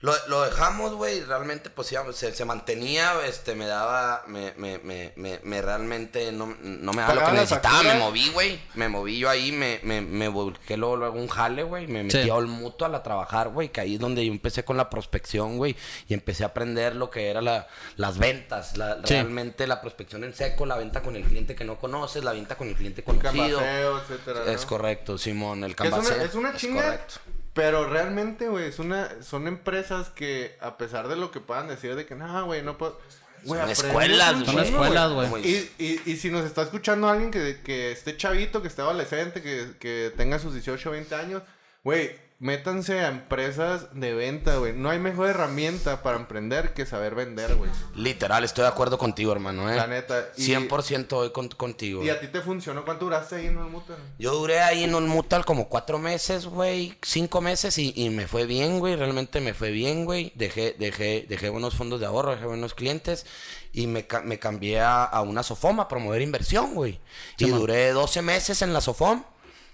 Lo, 0.03 0.13
lo 0.27 0.41
dejamos, 0.41 0.95
güey, 0.95 1.21
realmente, 1.23 1.69
pues 1.69 1.87
sí, 1.87 1.95
se, 2.11 2.35
se 2.35 2.43
mantenía, 2.43 3.13
este, 3.25 3.55
me 3.55 3.65
daba, 3.67 4.25
me, 4.27 4.53
me, 4.57 4.77
me, 4.79 5.13
me, 5.15 5.39
me 5.43 5.61
realmente 5.61 6.29
no, 6.33 6.57
no 6.61 6.91
me 6.91 7.01
daba 7.01 7.13
lo 7.13 7.21
que 7.21 7.25
¿Pagaba 7.25 7.31
las 7.31 7.49
necesitaba, 7.49 7.83
me 7.83 7.93
moví, 7.99 8.29
güey, 8.33 8.59
me 8.73 8.89
moví 8.89 9.17
yo 9.17 9.29
ahí, 9.29 9.53
me, 9.53 9.79
me, 9.83 10.01
me 10.01 10.27
volqué 10.27 10.75
luego, 10.75 10.97
luego 10.97 11.17
un 11.17 11.29
jale, 11.29 11.63
güey, 11.63 11.87
me 11.87 12.03
metí 12.03 12.21
Sí. 12.21 12.29
a 12.29 12.35
Olmutual 12.35 12.93
a 12.95 13.01
trabajar, 13.01 13.47
güey, 13.47 13.69
que 13.69 13.79
ahí 13.79 13.93
es 13.93 13.99
donde 14.01 14.25
yo 14.25 14.33
empecé 14.33 14.65
con 14.65 14.75
la 14.75 14.89
prospección, 14.89 15.55
güey, 15.55 15.73
y 16.09 16.13
empecé 16.13 16.43
a 16.43 16.47
aprender 16.47 16.97
lo 16.97 17.09
que 17.09 17.29
era 17.29 17.41
la, 17.41 17.69
las 17.95 18.17
ventas, 18.17 18.75
la, 18.75 18.95
Sí. 19.05 19.13
realmente 19.13 19.67
la 19.67 19.79
prospección 19.79 20.25
en 20.25 20.33
seco, 20.33 20.65
la 20.65 20.75
venta 20.75 21.01
con 21.01 21.15
el 21.15 21.23
cliente 21.23 21.55
que 21.55 21.63
no 21.63 21.79
conoces, 21.79 22.25
la 22.25 22.33
venta 22.33 22.57
con 22.57 22.67
el 22.67 22.75
cliente 22.75 23.05
El 23.07 23.17
conocido. 23.19 23.59
cambaseo, 23.59 23.99
etcétera. 24.01 24.51
Es 24.51 24.65
correcto, 24.65 25.17
Simón, 25.17 25.63
el 25.63 25.71
es 25.71 25.77
cambaseo. 25.77 26.15
una, 26.15 26.23
es 26.25 26.35
una 26.35 26.55
chinga, 26.57 26.83
correcto. 26.83 27.15
Pero 27.53 27.87
realmente, 27.87 28.47
güey, 28.47 28.65
es 28.65 28.79
una, 28.79 29.21
son 29.21 29.47
empresas 29.47 30.09
que, 30.09 30.57
a 30.59 30.77
pesar 30.77 31.07
de 31.07 31.15
lo 31.15 31.31
que 31.31 31.39
puedan 31.39 31.67
decir 31.67 31.95
de 31.95 32.05
que, 32.05 32.15
no, 32.15 32.45
güey, 32.45 32.63
no 32.63 32.77
puedo... 32.77 32.99
Son 33.45 33.69
escuelas, 33.69 34.33
güey. 34.35 34.45
Son 34.45 34.59
escuelas, 34.59 35.11
güey. 35.11 35.47
Y, 35.47 35.71
y, 35.77 36.01
y 36.11 36.17
si 36.17 36.31
nos 36.31 36.45
está 36.45 36.63
escuchando 36.63 37.09
alguien 37.09 37.29
que, 37.29 37.59
que 37.61 37.91
esté 37.91 38.15
chavito, 38.15 38.61
que 38.61 38.69
esté 38.69 38.81
adolescente, 38.81 39.41
que, 39.41 39.73
que 39.79 40.13
tenga 40.15 40.39
sus 40.39 40.53
18 40.53 40.89
o 40.89 40.91
20 40.93 41.13
años, 41.13 41.43
güey, 41.83 42.15
métanse 42.43 42.99
a 42.99 43.07
empresas 43.07 43.87
de 43.93 44.13
venta, 44.13 44.57
güey. 44.57 44.73
No 44.73 44.89
hay 44.89 44.99
mejor 44.99 45.29
herramienta 45.29 46.03
para 46.03 46.17
emprender 46.17 46.73
que 46.73 46.85
saber 46.85 47.15
vender, 47.15 47.55
güey. 47.55 47.71
Literal, 47.95 48.43
estoy 48.43 48.63
de 48.63 48.67
acuerdo 48.67 48.97
contigo, 48.97 49.31
hermano, 49.31 49.71
eh. 49.71 49.77
La 49.77 49.87
neta. 49.87 50.27
Y- 50.35 50.43
100% 50.43 51.15
voy 51.15 51.31
con- 51.31 51.47
contigo. 51.47 52.03
¿Y 52.03 52.09
a 52.09 52.19
ti 52.19 52.27
te 52.27 52.41
funcionó? 52.41 52.83
¿Cuánto 52.83 53.05
duraste 53.05 53.37
ahí 53.37 53.45
en 53.47 53.57
el 53.57 53.63
mutual? 53.63 53.97
Yo 54.19 54.33
duré 54.35 54.59
ahí 54.59 54.83
en 54.83 54.93
un 54.93 55.07
mutual 55.07 55.45
como 55.45 55.69
cuatro 55.69 55.99
meses, 55.99 56.45
güey, 56.45 56.97
cinco 57.01 57.39
meses 57.39 57.77
y, 57.77 57.93
y 57.95 58.09
me 58.09 58.27
fue 58.27 58.45
bien, 58.45 58.79
güey, 58.79 58.97
realmente 58.97 59.39
me 59.39 59.53
fue 59.53 59.71
bien, 59.71 60.03
güey. 60.03 60.33
Dejé, 60.35 60.75
dejé, 60.77 61.25
dejé 61.29 61.47
buenos 61.47 61.75
fondos 61.75 62.01
de 62.01 62.07
ahorro, 62.07 62.31
dejé 62.31 62.45
buenos 62.45 62.73
clientes 62.73 63.25
y 63.71 63.87
me, 63.87 64.05
me 64.25 64.37
cambié 64.37 64.81
a, 64.81 65.05
a 65.05 65.21
una 65.21 65.43
Sofom 65.43 65.79
a 65.79 65.87
promover 65.87 66.21
inversión, 66.21 66.73
güey. 66.75 66.99
Y 67.37 67.45
duré 67.47 67.91
12 67.93 68.21
meses 68.21 68.61
en 68.61 68.73
la 68.73 68.81
Sofom 68.81 69.23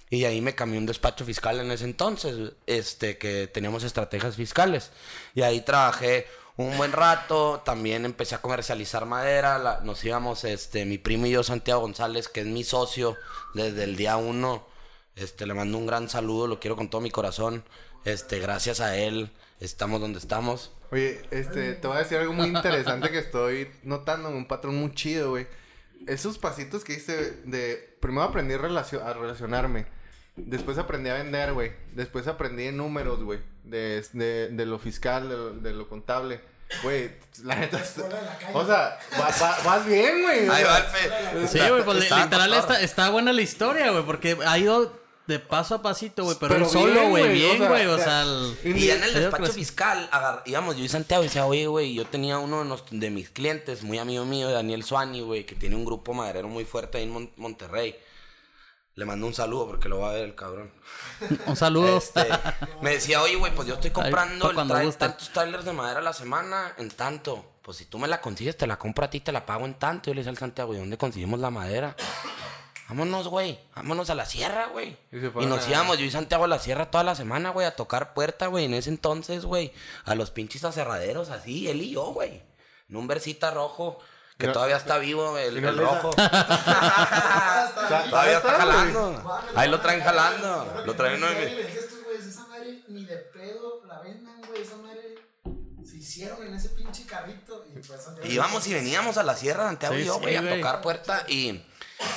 y 0.09 0.25
ahí 0.25 0.41
me 0.41 0.55
cambié 0.55 0.79
un 0.79 0.85
despacho 0.85 1.25
fiscal 1.25 1.59
en 1.59 1.71
ese 1.71 1.85
entonces, 1.85 2.53
este, 2.65 3.17
que 3.17 3.47
teníamos 3.47 3.83
estrategias 3.83 4.35
fiscales. 4.35 4.91
Y 5.35 5.41
ahí 5.43 5.61
trabajé 5.61 6.25
un 6.57 6.75
buen 6.77 6.91
rato, 6.91 7.61
también 7.63 8.05
empecé 8.05 8.35
a 8.35 8.41
comercializar 8.41 9.05
madera, 9.05 9.57
la- 9.59 9.79
nos 9.81 10.03
íbamos, 10.03 10.43
este, 10.43 10.83
mi 10.85 10.97
primo 10.97 11.25
y 11.27 11.31
yo, 11.31 11.43
Santiago 11.43 11.81
González, 11.81 12.27
que 12.27 12.41
es 12.41 12.47
mi 12.47 12.63
socio 12.63 13.15
desde 13.53 13.83
el 13.83 13.95
día 13.95 14.17
uno, 14.17 14.67
Este, 15.15 15.45
le 15.45 15.53
mando 15.53 15.77
un 15.77 15.85
gran 15.85 16.07
saludo, 16.07 16.47
lo 16.47 16.61
quiero 16.61 16.77
con 16.77 16.89
todo 16.89 17.01
mi 17.01 17.11
corazón. 17.11 17.65
Este, 18.05 18.39
gracias 18.39 18.79
a 18.79 18.95
él, 18.95 19.31
estamos 19.59 19.99
donde 19.99 20.17
estamos. 20.17 20.71
Oye, 20.91 21.21
este, 21.31 21.73
te 21.73 21.87
voy 21.87 21.97
a 21.97 21.99
decir 21.99 22.17
algo 22.19 22.31
muy 22.31 22.47
interesante 22.47 23.09
que 23.11 23.19
estoy 23.19 23.69
notando, 23.83 24.29
un 24.29 24.47
patrón 24.47 24.77
muy 24.77 24.93
chido, 24.93 25.31
güey. 25.31 25.45
Esos 26.07 26.37
pasitos 26.37 26.85
que 26.85 26.93
hice 26.93 27.31
de... 27.43 27.97
Primero 27.99 28.23
aprendí 28.23 28.53
a 28.53 28.57
relacionarme. 29.13 29.87
Después 30.45 30.77
aprendí 30.77 31.09
a 31.09 31.13
vender, 31.15 31.53
güey. 31.53 31.71
Después 31.93 32.27
aprendí 32.27 32.65
en 32.65 32.77
números, 32.77 33.23
güey. 33.23 33.39
De, 33.63 34.03
de, 34.13 34.49
de 34.49 34.65
lo 34.65 34.79
fiscal, 34.79 35.29
de 35.29 35.35
lo, 35.37 35.49
de 35.51 35.73
lo 35.73 35.87
contable. 35.87 36.41
Güey, 36.83 37.11
la 37.43 37.55
neta... 37.55 37.81
O 38.53 38.65
sea, 38.65 38.99
va- 39.19 39.29
va- 39.41 39.57
vas 39.65 39.85
bien, 39.85 40.21
güey. 40.21 40.47
Ahí 40.49 40.63
va. 40.63 40.85
Sí, 41.47 41.59
güey, 41.67 41.83
pues 41.83 42.03
está 42.03 42.23
literal 42.23 42.53
está, 42.53 42.81
está 42.81 43.09
buena 43.09 43.33
la 43.33 43.41
historia, 43.41 43.89
güey, 43.91 44.03
porque 44.05 44.37
ha 44.45 44.57
ido 44.57 44.99
de 45.25 45.39
paso 45.39 45.75
a 45.75 45.81
pasito, 45.81 46.23
güey, 46.23 46.37
pero, 46.39 46.53
Pero 46.55 46.65
él 46.65 46.71
solo, 46.71 46.91
bien, 46.93 47.09
güey, 47.11 47.23
o 47.23 47.27
bien, 47.31 47.57
sea, 47.59 47.67
güey, 47.69 47.85
o 47.85 47.97
sea, 47.97 48.21
el- 48.23 48.57
Y 48.77 48.85
ya 48.87 48.95
en 48.95 49.03
el 49.03 49.13
despacho 49.13 49.51
fiscal, 49.53 50.09
agar- 50.11 50.43
íbamos 50.45 50.75
yo 50.77 50.83
y 50.83 50.89
Santiago 50.89 51.23
y 51.23 51.27
decía, 51.27 51.45
oye, 51.45 51.67
güey, 51.67 51.93
yo 51.93 52.05
tenía 52.05 52.39
uno 52.39 52.59
de, 52.63 52.65
nos- 52.69 52.83
de 52.89 53.09
mis 53.11 53.29
clientes, 53.29 53.83
muy 53.83 53.97
amigo 53.99 54.25
mío, 54.25 54.49
Daniel 54.51 54.83
Suani, 54.83 55.21
güey, 55.21 55.45
que 55.45 55.55
tiene 55.55 55.75
un 55.75 55.85
grupo 55.85 56.13
maderero 56.13 56.47
muy 56.47 56.65
fuerte 56.65 56.97
ahí 56.99 57.03
en 57.05 57.11
Mon- 57.11 57.31
Monterrey. 57.35 57.95
Le 58.99 59.05
mando 59.05 59.27
un 59.27 59.33
saludo 59.33 59.65
porque 59.65 59.87
lo 59.87 59.99
va 59.99 60.09
a 60.09 60.13
ver 60.13 60.25
el 60.25 60.35
cabrón. 60.35 60.69
un 61.45 61.55
saludo. 61.55 61.97
Este, 61.97 62.27
me 62.81 62.89
decía, 62.91 63.21
oye, 63.21 63.35
güey, 63.37 63.55
pues 63.55 63.65
yo 63.65 63.75
estoy 63.75 63.91
comprando 63.91 64.49
el 64.51 64.57
tra- 64.57 64.97
tantos 64.97 65.29
trailers 65.29 65.63
de 65.63 65.71
madera 65.71 65.99
a 65.99 66.03
la 66.03 66.11
semana 66.11 66.73
en 66.77 66.89
tanto. 66.89 67.45
Pues 67.61 67.77
si 67.77 67.85
tú 67.85 67.97
me 67.97 68.09
la 68.09 68.19
consigues, 68.19 68.57
te 68.57 68.67
la 68.67 68.77
compro 68.77 69.05
a 69.05 69.09
ti, 69.09 69.21
te 69.21 69.31
la 69.31 69.45
pago 69.45 69.65
en 69.65 69.75
tanto. 69.75 70.09
Yo 70.09 70.15
le 70.15 70.19
decía 70.19 70.31
al 70.31 70.37
Santiago, 70.37 70.73
¿y 70.73 70.77
dónde 70.79 70.97
conseguimos 70.97 71.39
la 71.39 71.49
madera? 71.49 71.95
Vámonos, 72.89 73.29
güey. 73.29 73.57
Vámonos 73.75 74.09
a 74.09 74.15
la 74.15 74.25
sierra, 74.25 74.67
güey. 74.67 74.97
Y 75.13 75.17
Y, 75.17 75.45
nos 75.45 75.65
a- 75.65 75.69
íbamos, 75.69 75.97
yo 75.97 76.03
y 76.05 76.11
Santiago 76.11 76.43
a 76.43 76.47
la 76.49 76.59
sierra 76.59 76.91
toda 76.91 77.05
la 77.05 77.15
semana, 77.15 77.51
güey, 77.51 77.67
a 77.67 77.77
tocar 77.77 78.13
puerta, 78.13 78.47
güey. 78.47 78.65
En 78.65 78.73
ese 78.73 78.89
entonces, 78.89 79.45
güey, 79.45 79.71
a 80.03 80.15
los 80.15 80.31
pinches 80.31 80.65
aserraderos 80.65 81.29
así, 81.29 81.69
él 81.69 81.81
y 81.83 81.91
yo, 81.91 82.07
güey. 82.07 82.41
En 82.89 82.97
un 82.97 83.07
versita 83.07 83.51
rojo, 83.51 83.99
que 84.39 84.47
no- 84.47 84.53
todavía 84.53 84.77
está 84.77 84.97
vivo, 84.97 85.37
el, 85.37 85.57
el 85.57 85.77
rojo. 85.77 86.09
¿Todavía 86.15 88.09
todavía 88.09 88.37
está 88.37 88.51
está, 88.51 88.65
güey? 88.65 88.75
jalando. 88.93 89.39
Ahí 89.55 89.69
lo 89.69 89.79
traen 89.81 90.01
jalando. 90.01 90.83
Lo 90.85 90.95
traen 90.95 91.19
de 91.21 91.27
a 91.27 91.31
esa 92.29 92.47
madre 92.47 92.83
ni 92.87 93.05
de 93.05 93.17
pedo 93.17 93.83
la 93.85 93.99
vendan, 93.99 94.41
güey. 94.47 94.61
Esa 94.61 94.77
madre 94.77 95.15
se 95.85 95.97
hicieron 95.97 96.41
en 96.47 96.53
ese 96.55 96.69
pinche 96.69 97.05
carrito. 97.05 97.65
Y 97.69 97.79
pues 97.79 98.07
íbamos 98.23 98.65
y 98.67 98.73
veníamos 98.73 99.17
a 99.17 99.23
la 99.23 99.35
sierra, 99.35 99.65
Santiago 99.65 99.95
Sí, 99.95 100.01
y 100.01 100.05
yo, 100.05 100.15
sí, 100.15 100.21
güey, 100.21 100.35
a 100.37 100.41
güey. 100.41 100.61
tocar 100.61 100.81
puerta 100.81 101.25
y... 101.27 101.65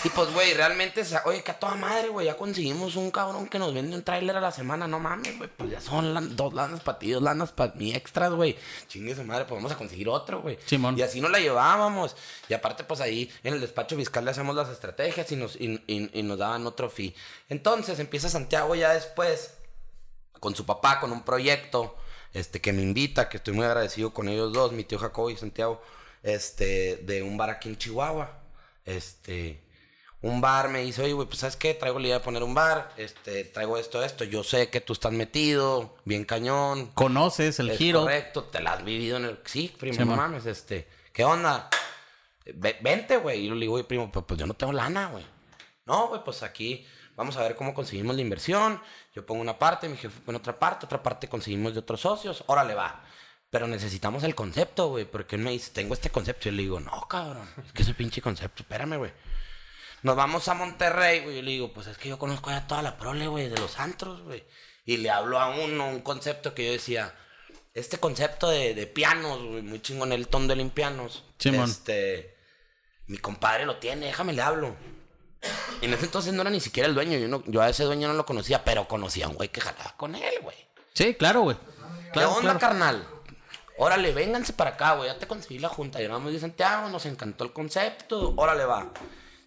Y 0.04 0.08
pues, 0.10 0.32
güey, 0.32 0.54
realmente, 0.54 1.02
oye, 1.24 1.42
que 1.42 1.50
a 1.50 1.58
toda 1.58 1.74
madre, 1.74 2.08
güey, 2.08 2.26
ya 2.26 2.36
conseguimos 2.36 2.94
un 2.94 3.10
cabrón 3.10 3.48
que 3.48 3.58
nos 3.58 3.74
vende 3.74 3.96
un 3.96 4.02
tráiler 4.04 4.36
a 4.36 4.40
la 4.40 4.52
semana, 4.52 4.86
no 4.86 5.00
mames, 5.00 5.36
güey, 5.38 5.50
pues 5.56 5.70
ya 5.70 5.80
son 5.80 6.14
lan- 6.14 6.36
dos 6.36 6.54
lanas 6.54 6.80
para 6.80 6.98
ti, 7.00 7.10
dos 7.10 7.22
lanas 7.22 7.50
para 7.50 7.72
mí 7.74 7.92
extras, 7.94 8.32
güey. 8.32 8.56
Chingue 8.86 9.14
su 9.16 9.24
madre, 9.24 9.44
pues 9.44 9.58
vamos 9.58 9.72
a 9.72 9.76
conseguir 9.76 10.08
otro, 10.08 10.40
güey. 10.40 10.56
Simón. 10.66 10.96
Y 10.98 11.02
así 11.02 11.20
nos 11.20 11.30
la 11.32 11.40
llevábamos. 11.40 12.14
Y 12.48 12.54
aparte, 12.54 12.84
pues 12.84 13.00
ahí 13.00 13.28
en 13.42 13.54
el 13.54 13.60
despacho 13.60 13.96
fiscal 13.96 14.24
le 14.24 14.30
hacemos 14.30 14.54
las 14.54 14.68
estrategias 14.68 15.30
y 15.32 15.36
nos, 15.36 15.56
y, 15.56 15.82
y- 15.88 16.10
y 16.18 16.22
nos 16.22 16.38
daban 16.38 16.64
otro 16.66 16.88
fee. 16.88 17.14
Entonces 17.48 17.98
empieza 17.98 18.28
Santiago 18.28 18.74
ya 18.76 18.92
después 18.94 19.54
con 20.38 20.54
su 20.54 20.64
papá, 20.64 21.00
con 21.00 21.10
un 21.12 21.24
proyecto, 21.24 21.96
este, 22.32 22.60
que 22.60 22.72
me 22.72 22.82
invita, 22.82 23.28
que 23.28 23.36
estoy 23.38 23.54
muy 23.54 23.64
agradecido 23.66 24.12
con 24.14 24.28
ellos 24.28 24.52
dos, 24.52 24.72
mi 24.72 24.84
tío 24.84 24.98
Jacobo 24.98 25.30
y 25.30 25.36
Santiago, 25.36 25.82
este, 26.22 26.96
de 26.98 27.22
un 27.22 27.36
bar 27.36 27.50
aquí 27.50 27.68
en 27.68 27.76
Chihuahua. 27.78 28.38
Este, 28.84 29.60
un 30.22 30.40
bar 30.40 30.68
me 30.68 30.80
dice, 30.82 31.02
oye, 31.02 31.12
güey, 31.12 31.26
pues, 31.28 31.40
¿sabes 31.40 31.56
qué? 31.56 31.74
Traigo 31.74 31.98
la 31.98 32.06
idea 32.06 32.18
de 32.18 32.24
poner 32.24 32.42
un 32.42 32.54
bar, 32.54 32.92
este, 32.96 33.44
traigo 33.44 33.76
esto, 33.76 34.02
esto, 34.04 34.24
yo 34.24 34.42
sé 34.44 34.70
que 34.70 34.80
tú 34.80 34.92
estás 34.92 35.12
metido, 35.12 35.96
bien 36.04 36.24
cañón. 36.24 36.86
Conoces 36.94 37.58
el 37.58 37.70
es 37.70 37.78
giro. 37.78 38.02
correcto, 38.02 38.44
te 38.44 38.60
la 38.60 38.74
has 38.74 38.84
vivido 38.84 39.16
en 39.16 39.24
el... 39.24 39.38
Sí, 39.44 39.74
primo, 39.78 39.94
Sí, 39.98 40.04
no 40.04 40.16
mames, 40.16 40.46
este, 40.46 40.88
¿qué 41.12 41.24
onda? 41.24 41.68
Ve- 42.54 42.78
vente, 42.80 43.16
güey. 43.18 43.40
Y 43.44 43.48
yo 43.48 43.54
le 43.54 43.60
digo, 43.62 43.74
oye, 43.74 43.84
primo, 43.84 44.10
pues, 44.10 44.24
pues 44.26 44.38
yo 44.40 44.46
no 44.46 44.54
tengo 44.54 44.72
lana, 44.72 45.08
güey. 45.08 45.24
No, 45.86 46.08
güey, 46.08 46.22
pues 46.24 46.42
aquí 46.42 46.86
vamos 47.16 47.36
a 47.36 47.42
ver 47.42 47.56
cómo 47.56 47.74
conseguimos 47.74 48.14
la 48.16 48.22
inversión. 48.22 48.80
Yo 49.14 49.26
pongo 49.26 49.40
una 49.40 49.58
parte, 49.58 49.88
mi 49.88 49.96
jefe 49.96 50.20
pone 50.24 50.38
otra 50.38 50.58
parte, 50.58 50.86
otra 50.86 51.02
parte 51.02 51.28
conseguimos 51.28 51.72
de 51.74 51.80
otros 51.80 52.00
socios. 52.00 52.44
Órale, 52.46 52.74
va. 52.74 53.04
Pero 53.50 53.66
necesitamos 53.66 54.22
el 54.22 54.34
concepto, 54.34 54.88
güey, 54.88 55.04
porque 55.04 55.36
él 55.36 55.42
me 55.42 55.50
dice, 55.50 55.72
tengo 55.72 55.94
este 55.94 56.10
concepto. 56.10 56.48
Y 56.48 56.52
yo 56.52 56.56
le 56.56 56.62
digo, 56.62 56.80
no, 56.80 57.06
cabrón, 57.08 57.48
es 57.66 57.72
que 57.72 57.82
ese 57.82 57.92
pinche 57.94 58.22
concepto, 58.22 58.62
espérame, 58.62 58.96
güey. 58.96 59.12
Nos 60.02 60.16
vamos 60.16 60.48
a 60.48 60.54
Monterrey, 60.54 61.20
güey. 61.20 61.36
Yo 61.36 61.42
le 61.42 61.50
digo, 61.52 61.72
pues 61.72 61.86
es 61.86 61.96
que 61.98 62.08
yo 62.08 62.18
conozco 62.18 62.50
ya 62.50 62.66
toda 62.66 62.82
la 62.82 62.96
prole, 62.98 63.28
güey, 63.28 63.48
de 63.48 63.58
los 63.58 63.78
antros, 63.78 64.22
güey. 64.22 64.44
Y 64.84 64.96
le 64.96 65.10
hablo 65.10 65.38
a 65.38 65.50
uno, 65.50 65.88
un 65.88 66.00
concepto 66.00 66.54
que 66.54 66.66
yo 66.66 66.72
decía, 66.72 67.14
este 67.74 67.98
concepto 67.98 68.48
de, 68.50 68.74
de 68.74 68.86
pianos, 68.86 69.38
güey, 69.42 69.62
muy 69.62 69.80
chingón, 69.80 70.12
el 70.12 70.26
ton 70.28 70.48
de 70.48 70.56
limpianos. 70.56 71.24
Simón. 71.38 71.70
Este, 71.70 72.36
mi 73.06 73.18
compadre 73.18 73.64
lo 73.64 73.76
tiene, 73.76 74.06
déjame 74.06 74.32
le 74.32 74.42
hablo. 74.42 74.74
Y 75.80 75.86
en 75.86 75.94
ese 75.94 76.04
entonces 76.06 76.32
no 76.32 76.42
era 76.42 76.50
ni 76.50 76.60
siquiera 76.60 76.88
el 76.88 76.94
dueño, 76.94 77.16
yo, 77.18 77.28
no- 77.28 77.42
yo 77.46 77.60
a 77.62 77.68
ese 77.68 77.84
dueño 77.84 78.08
no 78.08 78.14
lo 78.14 78.26
conocía, 78.26 78.64
pero 78.64 78.86
conocía 78.88 79.26
a 79.26 79.28
un 79.28 79.34
güey 79.36 79.48
que 79.50 79.60
jalaba 79.60 79.96
con 79.96 80.14
él, 80.16 80.34
güey. 80.42 80.56
Sí, 80.94 81.14
claro, 81.14 81.42
güey. 81.42 81.56
Claro, 82.12 82.12
¿Qué 82.12 82.24
onda, 82.24 82.40
claro. 82.40 82.58
carnal? 82.58 83.08
Órale, 83.78 84.12
vénganse 84.12 84.52
para 84.52 84.70
acá, 84.70 84.94
güey. 84.94 85.08
Ya 85.08 85.18
te 85.18 85.26
conseguí 85.26 85.58
la 85.58 85.68
junta. 85.68 85.98
Llegamos 85.98 86.32
de 86.32 86.38
Santiago, 86.38 86.88
nos 86.90 87.06
encantó 87.06 87.44
el 87.44 87.52
concepto. 87.52 88.34
Órale, 88.36 88.64
va. 88.64 88.90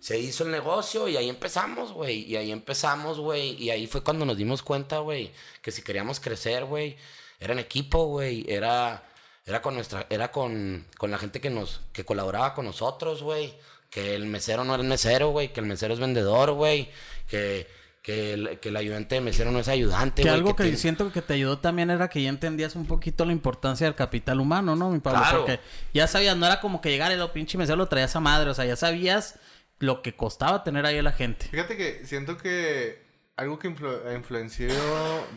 Se 0.06 0.20
hizo 0.20 0.44
el 0.44 0.52
negocio 0.52 1.08
y 1.08 1.18
ahí 1.18 1.30
empezamos, 1.30 1.92
güey. 1.92 2.32
Y 2.32 2.36
ahí 2.36 2.52
empezamos, 2.52 3.20
güey. 3.20 3.60
Y 3.60 3.72
ahí 3.72 3.88
fue 3.88 4.04
cuando 4.04 4.24
nos 4.24 4.38
dimos 4.38 4.62
cuenta, 4.62 5.00
güey, 5.00 5.32
que 5.64 5.72
si 5.72 5.82
queríamos 5.82 6.20
crecer, 6.20 6.66
güey, 6.66 6.96
era 7.40 7.54
en 7.54 7.58
equipo, 7.58 8.06
güey. 8.06 8.46
Era, 8.48 9.04
era 9.48 9.64
con 9.64 9.74
nuestra, 9.74 10.06
era 10.12 10.32
con, 10.32 10.86
con 11.00 11.10
la 11.10 11.18
gente 11.18 11.42
que 11.42 11.50
nos, 11.50 11.82
que 11.92 12.06
colaboraba 12.06 12.54
con 12.54 12.66
nosotros, 12.66 13.24
güey. 13.24 13.56
Que 13.90 14.14
el 14.14 14.28
mesero 14.28 14.64
no 14.64 14.76
es 14.76 14.84
mesero, 14.84 15.32
güey. 15.32 15.52
Que 15.52 15.62
el 15.62 15.66
mesero 15.66 15.96
es 15.96 16.00
vendedor, 16.00 16.52
güey. 16.52 16.88
Que, 17.28 17.68
que, 18.04 18.34
el, 18.34 18.60
que 18.60 18.70
el 18.70 18.78
ayudante 18.78 19.16
de 19.16 19.22
mesero 19.22 19.50
no 19.50 19.58
es 19.58 19.68
ayudante, 19.70 20.22
Que 20.22 20.30
algo 20.30 20.56
que 20.56 20.78
siento 20.78 21.12
que 21.12 21.24
te 21.24 21.34
ayudó 21.34 21.58
también 21.58 21.90
era 21.90 22.10
que 22.10 22.22
ya 22.22 22.30
entendías 22.30 22.76
un 22.76 22.86
poquito 22.86 23.26
la 23.26 23.32
importancia 23.32 23.88
del 23.88 23.96
capital 23.96 24.40
humano, 24.40 24.76
¿no, 24.76 24.92
mi 24.92 25.00
Pablo? 25.00 25.22
Claro. 25.22 25.38
Porque 25.40 25.60
ya 25.96 26.06
sabías, 26.06 26.38
no 26.38 26.46
era 26.46 26.62
como 26.62 26.80
que 26.80 26.92
llegar 26.92 27.12
lo 27.14 27.34
pinche 27.34 27.58
mesero 27.58 27.78
lo 27.78 27.88
traías 27.88 28.16
a 28.16 28.20
madre, 28.20 28.52
o 28.52 28.54
sea, 28.54 28.66
ya 28.66 28.76
sabías 28.76 29.40
lo 29.80 30.02
que 30.02 30.16
costaba 30.16 30.64
tener 30.64 30.86
ahí 30.86 30.98
a 30.98 31.04
la 31.04 31.12
gente. 31.12 31.48
Fíjate 31.48 31.76
que 31.78 32.06
siento 32.06 32.38
que 32.38 33.04
algo 33.36 33.60
que 33.60 33.70
influ- 33.70 34.16
influenció, 34.16 34.70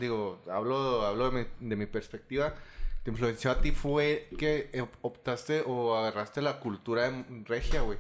digo, 0.01 0.41
hablo, 0.51 1.05
hablo 1.07 1.31
de, 1.31 1.45
mi, 1.61 1.69
de 1.69 1.77
mi 1.77 1.87
perspectiva, 1.87 2.55
te 3.03 3.11
influenció 3.11 3.51
a 3.51 3.61
ti 3.61 3.73
fue 3.73 4.29
que 4.39 4.71
eh, 4.73 4.87
optaste 5.03 5.63
o 5.67 5.97
agarraste 5.97 6.41
la 6.43 6.61
cultura 6.61 7.11
de 7.11 7.25
regia, 7.47 7.81
güey. 7.81 7.99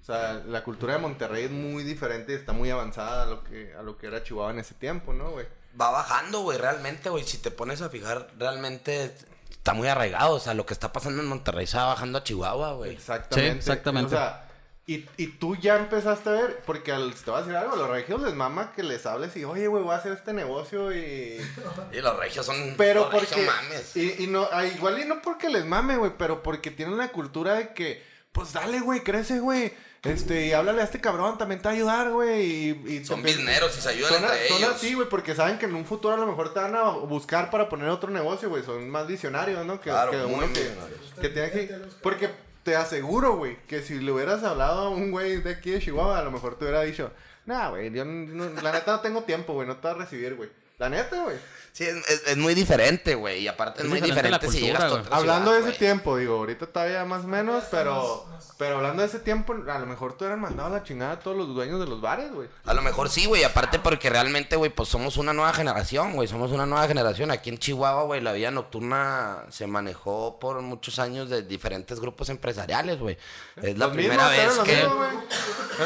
O 0.00 0.04
sea, 0.06 0.34
la 0.46 0.62
cultura 0.62 0.92
de 0.92 1.00
Monterrey 1.00 1.44
es 1.46 1.50
muy 1.50 1.82
diferente, 1.82 2.34
está 2.34 2.52
muy 2.52 2.70
avanzada 2.70 3.24
a 3.24 3.26
lo 3.26 3.42
que, 3.42 3.74
a 3.74 3.82
lo 3.82 3.98
que 3.98 4.06
era 4.06 4.22
Chihuahua 4.22 4.52
en 4.52 4.60
ese 4.60 4.74
tiempo, 4.74 5.12
¿no, 5.12 5.30
güey? 5.30 5.46
va 5.78 5.90
bajando, 5.90 6.40
güey, 6.40 6.56
realmente, 6.56 7.10
güey. 7.10 7.24
Si 7.24 7.36
te 7.36 7.50
pones 7.50 7.82
a 7.82 7.90
fijar, 7.90 8.28
realmente 8.38 9.14
está 9.50 9.74
muy 9.74 9.88
arraigado. 9.88 10.36
O 10.36 10.40
sea, 10.40 10.54
lo 10.54 10.64
que 10.64 10.72
está 10.72 10.90
pasando 10.92 11.20
en 11.22 11.28
Monterrey 11.28 11.66
se 11.66 11.76
va 11.76 11.86
bajando 11.88 12.16
a 12.18 12.24
Chihuahua, 12.24 12.72
güey. 12.74 12.92
Exactamente. 12.92 13.50
Sí, 13.52 13.58
exactamente. 13.58 14.06
O 14.14 14.16
sea, 14.18 14.45
y, 14.88 15.04
y 15.16 15.26
tú 15.26 15.56
ya 15.56 15.78
empezaste 15.78 16.28
a 16.28 16.32
ver, 16.32 16.62
porque 16.64 16.92
al, 16.92 17.12
te 17.12 17.28
voy 17.28 17.40
a 17.40 17.42
decir 17.42 17.56
algo, 17.56 17.74
los 17.74 17.90
regios 17.90 18.22
les 18.22 18.34
mama 18.34 18.72
que 18.72 18.84
les 18.84 19.04
hables 19.04 19.36
y, 19.36 19.44
oye, 19.44 19.66
güey, 19.66 19.82
voy 19.82 19.92
a 19.92 19.96
hacer 19.98 20.12
este 20.12 20.32
negocio 20.32 20.94
y... 20.94 21.40
Y 21.92 22.00
los 22.00 22.16
regios 22.16 22.46
son. 22.46 22.74
Pero 22.76 23.10
regios 23.10 23.30
porque. 23.30 23.46
mames. 23.46 23.96
Y, 23.96 24.24
y 24.24 24.26
no, 24.28 24.48
ah, 24.52 24.64
igual 24.64 25.00
y 25.00 25.04
no 25.04 25.20
porque 25.22 25.48
les 25.48 25.64
mame, 25.64 25.96
güey, 25.96 26.12
pero 26.16 26.40
porque 26.42 26.70
tienen 26.70 26.98
la 26.98 27.08
cultura 27.08 27.54
de 27.54 27.74
que, 27.74 28.00
pues 28.30 28.52
dale, 28.52 28.78
güey, 28.78 29.00
crece, 29.02 29.40
güey. 29.40 29.72
Este, 30.04 30.46
y 30.46 30.52
háblale 30.52 30.82
a 30.82 30.84
este 30.84 31.00
cabrón, 31.00 31.36
también 31.36 31.60
te 31.60 31.66
va 31.66 31.72
a 31.72 31.74
ayudar, 31.74 32.10
güey. 32.10 32.44
Y, 32.44 32.68
y 32.86 33.04
Son 33.04 33.24
bizneros 33.24 33.76
y 33.76 33.80
se 33.80 33.88
ayudan 33.88 34.12
son, 34.12 34.22
entre 34.22 34.48
son 34.48 34.58
ellos. 34.58 34.74
así, 34.76 34.94
güey, 34.94 35.08
porque 35.08 35.34
saben 35.34 35.58
que 35.58 35.66
en 35.66 35.74
un 35.74 35.84
futuro 35.84 36.14
a 36.14 36.16
lo 36.16 36.26
mejor 36.26 36.54
te 36.54 36.60
van 36.60 36.76
a 36.76 36.90
buscar 36.90 37.50
para 37.50 37.68
poner 37.68 37.88
otro 37.88 38.10
negocio, 38.10 38.48
güey. 38.48 38.62
Son 38.62 38.88
más 38.88 39.08
visionarios, 39.08 39.66
¿no? 39.66 39.80
Que, 39.80 39.90
Claro, 39.90 40.12
que 40.12 40.18
muy 40.18 40.44
uno 40.44 40.52
que, 40.52 41.20
que 41.20 41.28
tiene 41.30 41.50
que. 41.50 41.74
Porque 42.02 42.45
te 42.66 42.74
aseguro, 42.74 43.36
güey, 43.36 43.56
que 43.68 43.80
si 43.80 44.00
le 44.00 44.10
hubieras 44.10 44.42
hablado 44.42 44.86
a 44.86 44.88
un 44.90 45.12
güey 45.12 45.36
de 45.36 45.52
aquí 45.52 45.70
de 45.70 45.78
Chihuahua, 45.78 46.18
a 46.18 46.24
lo 46.24 46.32
mejor 46.32 46.58
te 46.58 46.64
hubiera 46.64 46.82
dicho, 46.82 47.12
nah, 47.44 47.70
güey, 47.70 47.92
yo 47.92 48.04
la 48.04 48.72
neta 48.72 48.90
no 48.90 49.00
tengo 49.00 49.22
tiempo, 49.22 49.52
güey, 49.52 49.68
no 49.68 49.76
te 49.76 49.86
va 49.86 49.94
a 49.94 49.98
recibir, 49.98 50.34
güey. 50.34 50.50
La 50.76 50.88
neta, 50.88 51.22
güey. 51.22 51.36
Sí, 51.76 51.84
es, 51.84 51.96
es- 52.08 52.22
es 52.28 52.36
muy 52.38 52.54
diferente, 52.54 53.14
güey. 53.16 53.40
Y 53.42 53.48
aparte 53.48 53.80
es, 53.80 53.84
Es 53.84 53.90
muy 53.90 54.00
diferente 54.00 54.48
si 54.50 54.60
llegas 54.60 54.84
a 54.84 54.88
güey. 54.88 55.00
otra 55.02 55.14
Hablando 55.16 55.50
ciudad, 55.50 55.64
de 55.66 55.70
ese 55.72 55.78
tiempo, 55.78 56.16
digo, 56.16 56.36
ahorita 56.36 56.66
todavía 56.68 57.04
más 57.04 57.24
o 57.24 57.28
menos, 57.28 57.64
pero, 57.70 58.26
pero 58.56 58.76
hablando 58.76 59.02
de 59.02 59.08
ese 59.08 59.18
tiempo, 59.18 59.52
a 59.52 59.78
lo 59.78 59.84
mejor 59.84 60.16
tú 60.16 60.24
eran 60.24 60.40
mandado 60.40 60.68
a 60.74 60.78
la 60.78 60.82
chingada 60.84 61.12
a 61.12 61.18
todos 61.18 61.36
los 61.36 61.48
dueños 61.54 61.78
de 61.78 61.84
los 61.86 62.00
bares, 62.00 62.32
güey. 62.32 62.48
A 62.64 62.72
lo 62.72 62.80
mejor 62.80 63.10
sí, 63.10 63.26
güey. 63.26 63.44
Aparte 63.44 63.78
porque 63.78 64.08
realmente, 64.08 64.56
güey, 64.56 64.70
pues 64.70 64.88
somos 64.88 65.18
una 65.18 65.34
nueva 65.34 65.52
generación, 65.52 66.14
güey. 66.14 66.26
Somos 66.28 66.50
una 66.50 66.64
nueva 66.64 66.88
generación. 66.88 67.30
Aquí 67.30 67.50
en 67.50 67.58
Chihuahua, 67.58 68.04
güey, 68.04 68.22
la 68.22 68.32
vida 68.32 68.50
nocturna 68.50 69.44
se 69.50 69.66
manejó 69.66 70.38
por 70.40 70.62
muchos 70.62 70.98
años 70.98 71.28
de 71.28 71.42
diferentes 71.42 72.00
grupos 72.00 72.30
empresariales, 72.30 72.98
güey. 72.98 73.18
Es 73.56 73.76
la 73.76 73.88
Los 73.88 73.94
primera 73.94 74.30
mismos, 74.30 74.66
vez 74.66 74.76
que... 74.76 74.76
mismos, 74.82 75.06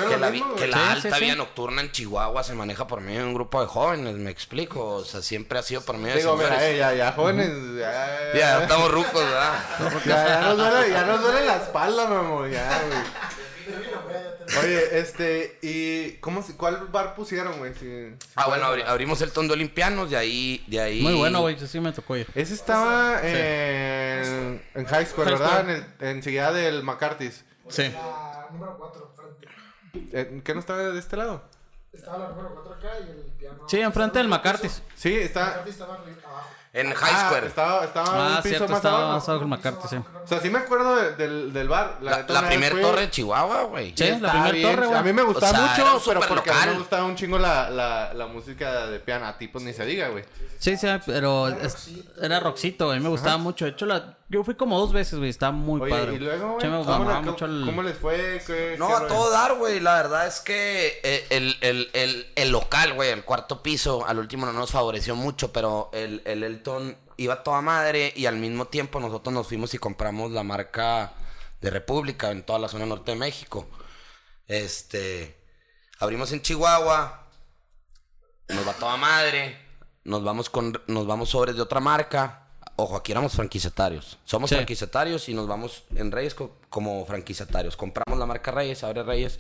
Que 0.09 0.17
la, 0.19 0.31
vi- 0.31 0.39
mismos, 0.39 0.55
que 0.61 0.69
güey. 0.69 0.71
la 0.71 0.77
Sí, 0.77 0.83
alta 0.91 1.09
sí, 1.09 1.15
sí. 1.19 1.25
vía 1.25 1.35
nocturna 1.35 1.81
en 1.83 1.91
Chihuahua 1.91 2.45
se 2.45 2.55
maneja 2.55 2.87
por 2.87 3.01
medio 3.01 3.21
de 3.23 3.27
un 3.27 3.35
grupo 3.35 3.61
de 3.61 3.67
jóvenes, 3.67 4.15
me 4.15 4.31
explico. 4.31 4.87
O 4.95 5.05
sea, 5.05 5.21
siempre 5.21 5.59
ha 5.59 5.63
sido 5.65 5.80
Digo, 6.17 6.37
mira, 6.37 6.69
eh, 6.69 6.77
ya, 6.79 6.93
ya 6.95 7.13
jóvenes, 7.13 7.51
ya, 7.79 8.33
Ya 8.35 8.63
estamos 8.63 8.91
rucos, 8.91 9.23
¿verdad? 9.25 9.55
ya, 10.07 10.27
ya 10.27 10.41
nos 10.43 10.57
duele, 10.59 10.91
ya 10.91 11.05
nos 11.07 11.21
duele 11.23 11.47
la 11.47 11.57
espalda, 11.57 12.07
mi 12.09 12.15
amor, 12.17 12.51
ya, 12.51 12.83
güey. 12.87 13.01
Oye, 14.65 14.99
este, 14.99 15.59
¿y 15.63 16.13
cómo, 16.15 16.45
cuál 16.57 16.89
bar 16.91 17.15
pusieron, 17.15 17.57
güey? 17.59 17.73
Si- 17.75 17.81
si 17.81 18.17
Ah, 18.35 18.49
bueno, 18.49 18.65
abri- 18.67 18.85
abrimos 18.85 19.21
el 19.23 19.31
Tondo 19.31 19.55
Olimpianos, 19.55 20.11
de 20.11 20.17
ahí, 20.17 20.65
de 20.67 20.81
ahí. 20.81 21.03
Muy 21.03 21.15
bueno, 21.15 21.41
güey. 21.43 21.57
Sí 21.59 21.79
me 21.79 21.93
tocó 21.93 22.17
ir. 22.17 22.27
Ese 22.35 22.55
estaba 22.55 23.21
en, 23.23 24.61
en 24.75 24.85
High 24.87 25.07
School, 25.07 25.25
High 25.27 25.35
¿verdad? 25.39 25.59
School. 25.61 25.71
En 25.71 25.87
el, 26.01 26.17
enseguida 26.17 26.53
del 26.53 26.83
McCarthy's. 26.83 27.45
Sí. 27.69 27.85
La 27.93 28.49
número 28.51 28.77
4, 28.77 29.13
frente. 29.15 29.49
Eh, 30.19 30.41
¿Qué 30.43 30.55
no 30.55 30.59
estaba 30.61 30.81
de 30.83 30.99
este 30.99 31.17
lado? 31.17 31.45
Estaba 31.93 32.19
la 32.19 32.29
número 32.29 32.55
4 32.55 32.75
acá 32.75 32.89
y 33.01 33.11
el 33.11 33.17
piano. 33.39 33.59
Sí, 33.69 33.81
enfrente 33.81 34.19
del 34.19 34.29
McCarthy's. 34.29 34.83
Sí, 34.95 35.13
El 35.15 35.23
está. 35.23 35.45
McCarthy 35.47 35.71
estaba 35.71 35.99
arri- 35.99 36.25
abajo. 36.25 36.49
En 36.73 36.95
High 36.95 37.13
Ah, 37.13 37.25
Square. 37.27 37.47
estaba, 37.49 37.85
estaba 37.85 38.07
Ah, 38.09 38.29
un 38.37 38.37
piso 38.37 38.49
cierto, 38.49 38.69
más 38.69 38.77
estaba 38.77 38.99
abajo. 38.99 39.15
más 39.15 39.29
abajo 39.29 39.43
el 39.43 39.49
McCarthy, 39.51 39.89
sí. 39.89 39.97
O 39.97 40.27
sea, 40.29 40.41
sí 40.41 40.51
me 40.51 40.59
acuerdo 40.61 40.95
de- 40.95 41.17
del, 41.17 41.53
del 41.53 41.69
bar. 41.69 41.99
La, 42.01 42.11
La, 42.13 42.17
neta, 42.19 42.33
la 42.33 42.39
una 42.39 42.49
vez 42.49 42.57
primer 42.59 42.73
fui- 42.75 42.83
torre 42.83 43.01
de 43.01 43.11
Chihuahua, 43.11 43.63
güey. 43.65 43.93
Sí, 43.97 44.05
la 44.05 44.15
Está 44.15 44.31
primer 44.31 44.55
bien, 44.55 44.71
torre, 44.71 44.87
güey. 44.87 44.99
A 44.99 45.03
mí 45.03 45.13
me 45.13 45.23
gustaba 45.23 45.51
O 45.51 45.53
sea, 45.67 45.75
era 45.75 45.93
mucho, 45.95 46.05
pero 46.07 46.21
porque 46.29 46.51
a 46.51 46.55
mí 46.55 46.67
me 46.73 46.79
gustaba 46.79 47.05
un 47.07 47.17
chingo 47.17 47.39
la, 47.41 47.71
la, 47.71 48.15
la 48.15 48.27
música 48.29 48.87
de 48.87 49.01
piano. 49.01 49.27
A 49.27 49.37
ti, 49.37 49.49
pues 49.49 49.65
ni 49.65 49.73
se 49.73 49.85
diga, 49.85 50.09
güey. 50.11 50.25
Sí, 50.61 50.77
sí, 50.77 50.87
pero 51.07 51.49
es- 51.49 51.91
era 52.23 52.39
Roxito, 52.39 52.87
güey. 52.87 53.01
Me 53.01 53.09
gustaba 53.09 53.37
mucho. 53.37 53.65
De 53.65 53.73
hecho, 53.73 53.87
la, 53.87 54.17
yo 54.31 54.43
fui 54.45 54.55
como 54.55 54.79
dos 54.79 54.93
veces, 54.93 55.19
güey. 55.19 55.29
Estaba 55.29 55.53
muy 55.53 55.81
Oye, 55.83 55.91
padre. 55.91 56.15
y 56.15 56.19
luego, 56.19 56.53
güey, 56.55 56.65
me 56.65 56.71
¿cómo, 56.71 56.79
gustaba 56.79 57.21
le- 57.21 57.31
mucho 57.31 57.45
el... 57.45 57.63
cómo 57.67 57.83
les 57.83 57.99
fue? 57.99 58.43
¿Qué- 58.47 58.77
No, 58.79 58.87
qué 58.89 58.95
a 58.95 59.07
todo 59.07 59.31
dar, 59.31 59.57
güey. 59.57 59.81
La 59.81 59.95
verdad 59.97 60.27
es 60.27 60.41
que 60.41 61.01
eh, 61.03 61.27
el, 61.31 61.57
el, 61.61 61.91
el, 61.93 62.27
el 62.37 62.51
local, 62.51 62.95
güey, 62.95 63.11
el 63.11 63.25
cuarto 63.25 63.63
piso, 63.63 64.07
al 64.07 64.19
último 64.19 64.47
no 64.47 64.53
nos 64.53 64.71
favoreció 64.71 65.15
mucho, 65.17 65.53
pero 65.53 65.91
el, 65.93 66.23
el 66.25 66.43
Elton 66.45 66.97
iba 67.19 67.43
toda 67.43 67.61
madre 67.61 68.13
y 68.17 68.25
al 68.27 68.37
mismo 68.37 68.67
tiempo 68.69 68.99
nosotros 69.01 69.35
nos 69.35 69.47
fuimos 69.49 69.75
y 69.75 69.79
compramos 69.79 70.31
la 70.31 70.43
marca 70.43 71.13
de 71.61 71.69
República 71.69 72.31
en 72.31 72.43
toda 72.43 72.59
la 72.59 72.69
zona 72.69 72.87
norte 72.87 73.11
de 73.11 73.19
México. 73.19 73.69
Este, 74.47 75.37
abrimos 75.99 76.33
en 76.33 76.41
Chihuahua, 76.41 77.27
nos 78.49 78.67
va 78.67 78.73
toda 78.75 78.97
madre, 78.97 79.59
nos 80.05 80.25
vamos 80.25 80.49
con, 80.51 80.81
nos 80.87 81.07
vamos 81.07 81.31
sobres 81.31 81.57
de 81.57 81.63
otra 81.63 81.81
marca. 81.81 82.40
Ojo, 82.83 82.97
aquí 82.97 83.13
éramos 83.13 83.33
franquiciatarios. 83.35 84.19
Somos 84.25 84.51
Sí. 84.51 84.57
franquiciatarios 84.57 85.29
y 85.29 85.35
nos 85.35 85.47
vamos 85.47 85.85
en 85.95 86.11
Reyes 86.11 86.35
co- 86.35 86.57
como 86.69 87.05
franquiciatarios. 87.07 87.77
Compramos 87.77 88.19
la 88.19 88.27
marca 88.27 88.51
Reyes, 88.51 88.83
abre 88.85 89.03
Reyes, 89.03 89.39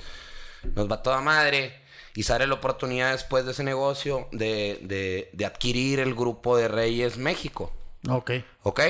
nos 0.74 0.90
va 0.90 1.02
toda 1.02 1.20
madre. 1.20 1.80
Y 2.14 2.24
sale 2.24 2.46
la 2.46 2.54
oportunidad 2.54 3.12
después 3.12 3.44
de 3.44 3.52
ese 3.52 3.62
negocio 3.62 4.28
de, 4.32 4.80
de, 4.82 5.30
de 5.32 5.46
adquirir 5.46 6.00
el 6.00 6.14
grupo 6.14 6.56
de 6.56 6.66
Reyes 6.68 7.16
México. 7.18 7.72
Ok. 8.08 8.32
¿Ok? 8.64 8.80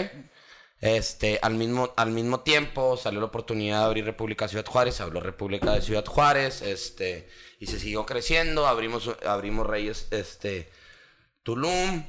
Este, 0.80 1.38
al 1.42 1.54
mismo, 1.54 1.92
al 1.96 2.10
mismo 2.10 2.40
tiempo 2.40 2.96
salió 2.96 3.20
la 3.20 3.26
oportunidad 3.26 3.80
de 3.80 3.84
abrir 3.84 4.04
República 4.06 4.48
Ciudad 4.48 4.64
Juárez, 4.64 4.94
se 4.94 5.02
habló 5.02 5.20
República 5.20 5.72
de 5.74 5.82
Ciudad 5.82 6.06
Juárez, 6.06 6.62
este, 6.62 7.28
y 7.58 7.66
se 7.66 7.78
siguió 7.78 8.06
creciendo, 8.06 8.66
abrimos, 8.66 9.10
abrimos 9.26 9.66
Reyes, 9.66 10.08
este, 10.10 10.70
Tulum, 11.42 12.06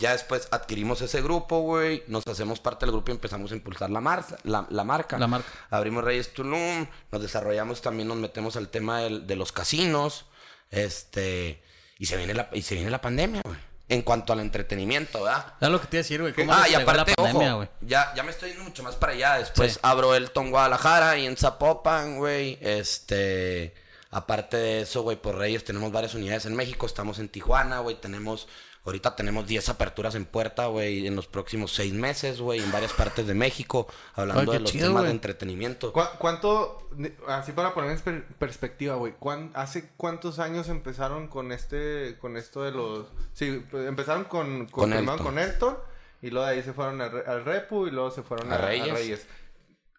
ya 0.00 0.10
después 0.12 0.48
adquirimos 0.50 1.00
ese 1.02 1.22
grupo, 1.22 1.60
güey, 1.60 2.02
nos 2.08 2.26
hacemos 2.26 2.58
parte 2.58 2.84
del 2.86 2.92
grupo 2.92 3.12
y 3.12 3.14
empezamos 3.14 3.52
a 3.52 3.54
impulsar 3.54 3.90
la, 3.90 4.00
mar- 4.00 4.24
la, 4.42 4.66
la 4.70 4.82
marca. 4.82 5.16
La 5.18 5.28
marca. 5.28 5.48
Abrimos 5.70 6.02
Reyes 6.02 6.34
Tulum, 6.34 6.86
nos 7.12 7.22
desarrollamos 7.22 7.80
también, 7.82 8.08
nos 8.08 8.16
metemos 8.16 8.56
al 8.56 8.68
tema 8.68 9.00
del- 9.02 9.26
de 9.28 9.36
los 9.36 9.52
casinos, 9.52 10.24
este, 10.70 11.62
y 11.98 12.06
se 12.06 12.16
viene 12.16 12.34
la, 12.34 12.48
y 12.52 12.62
se 12.62 12.74
viene 12.74 12.90
la 12.90 13.00
pandemia, 13.00 13.42
güey, 13.44 13.56
en 13.88 14.02
cuanto 14.02 14.32
al 14.32 14.40
entretenimiento, 14.40 15.22
¿verdad? 15.24 15.54
Es 15.60 15.68
lo 15.68 15.80
que 15.80 15.86
te 15.88 15.96
iba 15.96 16.00
a 16.00 16.04
decir, 16.04 16.20
güey. 16.20 16.32
¿Cómo 16.32 16.52
Ah, 16.52 16.68
y 16.68 16.74
aparte, 16.74 17.10
la 17.10 17.16
pandemia, 17.16 17.48
ojo, 17.50 17.56
güey? 17.58 17.68
ya, 17.82 18.12
ya 18.14 18.22
me 18.22 18.30
estoy 18.30 18.50
yendo 18.50 18.64
mucho 18.64 18.82
más 18.82 18.94
para 18.94 19.12
allá. 19.12 19.38
Después 19.38 19.74
Sí. 19.74 19.78
abro 19.82 20.14
el 20.14 20.30
Ton 20.30 20.50
Guadalajara 20.50 21.18
y 21.18 21.26
en 21.26 21.36
Zapopan, 21.36 22.16
güey. 22.18 22.56
Este, 22.60 23.74
aparte 24.12 24.56
de 24.56 24.80
eso, 24.82 25.02
güey, 25.02 25.16
por 25.16 25.36
Reyes 25.36 25.64
tenemos 25.64 25.90
varias 25.92 26.14
unidades 26.14 26.46
en 26.46 26.54
México. 26.54 26.86
Estamos 26.86 27.18
en 27.18 27.28
Tijuana, 27.28 27.80
güey. 27.80 28.00
Tenemos, 28.00 28.46
ahorita 28.84 29.14
tenemos 29.16 29.46
10 29.46 29.68
aperturas 29.68 30.14
en 30.14 30.24
puerta, 30.24 30.66
güey, 30.66 31.06
en 31.06 31.14
los 31.16 31.26
próximos 31.26 31.72
6 31.74 31.92
meses, 31.92 32.40
güey, 32.40 32.60
en 32.60 32.72
varias 32.72 32.92
partes 32.92 33.26
de 33.26 33.34
México. 33.34 33.86
Hablando 34.14 34.52
Ay, 34.52 34.58
de 34.58 34.60
los 34.62 34.72
chido, 34.72 34.88
temas 34.88 35.04
de 35.04 35.10
entretenimiento. 35.10 35.92
¿Cu- 35.92 36.00
¿Cuánto, 36.18 36.88
así 37.28 37.52
para 37.52 37.74
poner 37.74 37.90
en 37.90 38.00
per- 38.00 38.26
perspectiva, 38.38 38.94
güey, 38.96 39.14
cuán- 39.18 39.50
¿hace 39.54 39.90
cuántos 39.96 40.38
años 40.38 40.68
empezaron 40.68 41.28
con 41.28 41.52
este, 41.52 42.16
con 42.20 42.36
esto 42.36 42.62
de 42.62 42.72
los, 42.72 43.06
sí, 43.34 43.64
pues, 43.70 43.86
empezaron 43.86 44.24
con, 44.24 44.66
con, 44.66 44.68
Con 44.68 44.90
primero 44.90 45.12
Elton. 45.12 45.26
con 45.26 45.38
Elton, 45.38 45.78
y 46.22 46.30
luego 46.30 46.46
de 46.46 46.52
ahí 46.54 46.62
se 46.62 46.72
fueron 46.72 47.00
al, 47.00 47.24
al 47.26 47.44
Repu, 47.44 47.86
y 47.86 47.90
luego 47.90 48.10
se 48.10 48.22
fueron 48.22 48.52
A 48.52 48.56
a, 48.56 48.58
a 48.58 48.66
Reyes. 48.66 48.92
Reyes. 48.94 49.26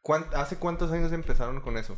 ¿Cuán- 0.02 0.28
¿Hace 0.34 0.58
cuántos 0.58 0.92
años 0.92 1.12
empezaron 1.12 1.62
con 1.62 1.78
eso? 1.78 1.98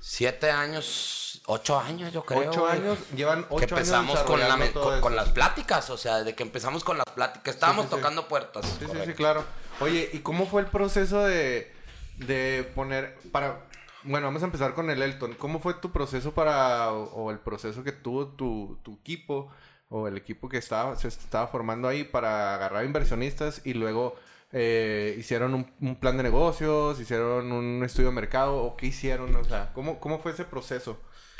Siete 0.00 0.50
años, 0.50 1.25
ocho 1.46 1.78
años, 1.78 2.12
yo 2.12 2.24
creo. 2.24 2.50
ocho 2.50 2.62
güey. 2.62 2.72
años, 2.72 2.98
llevan 3.14 3.44
que 3.44 3.48
ocho 3.50 3.56
años 3.56 3.72
empezamos 3.72 4.18
con, 4.20 4.40
la, 4.40 5.00
con, 5.00 5.16
las 5.16 5.30
pláticas, 5.30 5.90
o 5.90 5.96
sea, 5.96 6.22
de 6.24 6.34
que 6.34 6.42
empezamos 6.42 6.84
con 6.84 6.98
las 6.98 7.06
pláticas, 7.06 7.54
estábamos 7.54 7.86
sí, 7.86 7.90
sí. 7.90 7.96
tocando 7.96 8.28
puertas. 8.28 8.66
Sí, 8.66 8.86
sí, 8.90 8.98
sí, 9.04 9.12
claro. 9.14 9.44
Oye, 9.80 10.10
¿y 10.12 10.20
cómo 10.20 10.46
fue 10.46 10.62
el 10.62 10.68
proceso 10.68 11.24
de, 11.24 11.72
de 12.16 12.70
poner 12.74 13.16
para... 13.32 13.66
Bueno, 14.02 14.28
vamos 14.28 14.42
a 14.42 14.46
empezar 14.46 14.74
con 14.74 14.88
el 14.90 15.02
Elton. 15.02 15.34
¿Cómo 15.34 15.58
fue 15.58 15.74
tu 15.74 15.90
proceso 15.90 16.32
para... 16.32 16.92
o, 16.92 17.04
o 17.24 17.30
el 17.30 17.38
proceso 17.38 17.82
que 17.82 17.92
tuvo 17.92 18.28
tu, 18.28 18.78
tu 18.82 18.94
equipo 18.94 19.50
o 19.88 20.08
el 20.08 20.16
equipo 20.16 20.48
que 20.48 20.58
estaba, 20.58 20.96
se 20.96 21.08
estaba 21.08 21.46
formando 21.46 21.88
ahí 21.88 22.04
para 22.04 22.54
agarrar 22.54 22.84
inversionistas 22.84 23.62
y 23.64 23.74
luego 23.74 24.16
eh, 24.52 25.16
hicieron 25.18 25.54
un, 25.54 25.72
un 25.80 25.96
plan 25.96 26.16
de 26.16 26.22
negocios, 26.22 26.98
hicieron 27.00 27.52
un 27.52 27.84
estudio 27.84 28.08
de 28.08 28.14
mercado 28.14 28.56
o 28.56 28.76
qué 28.76 28.86
hicieron? 28.86 29.34
O 29.36 29.44
sea, 29.44 29.72
¿cómo, 29.74 30.00
cómo 30.00 30.18
fue 30.18 30.32
ese 30.32 30.44
proceso? 30.44 30.98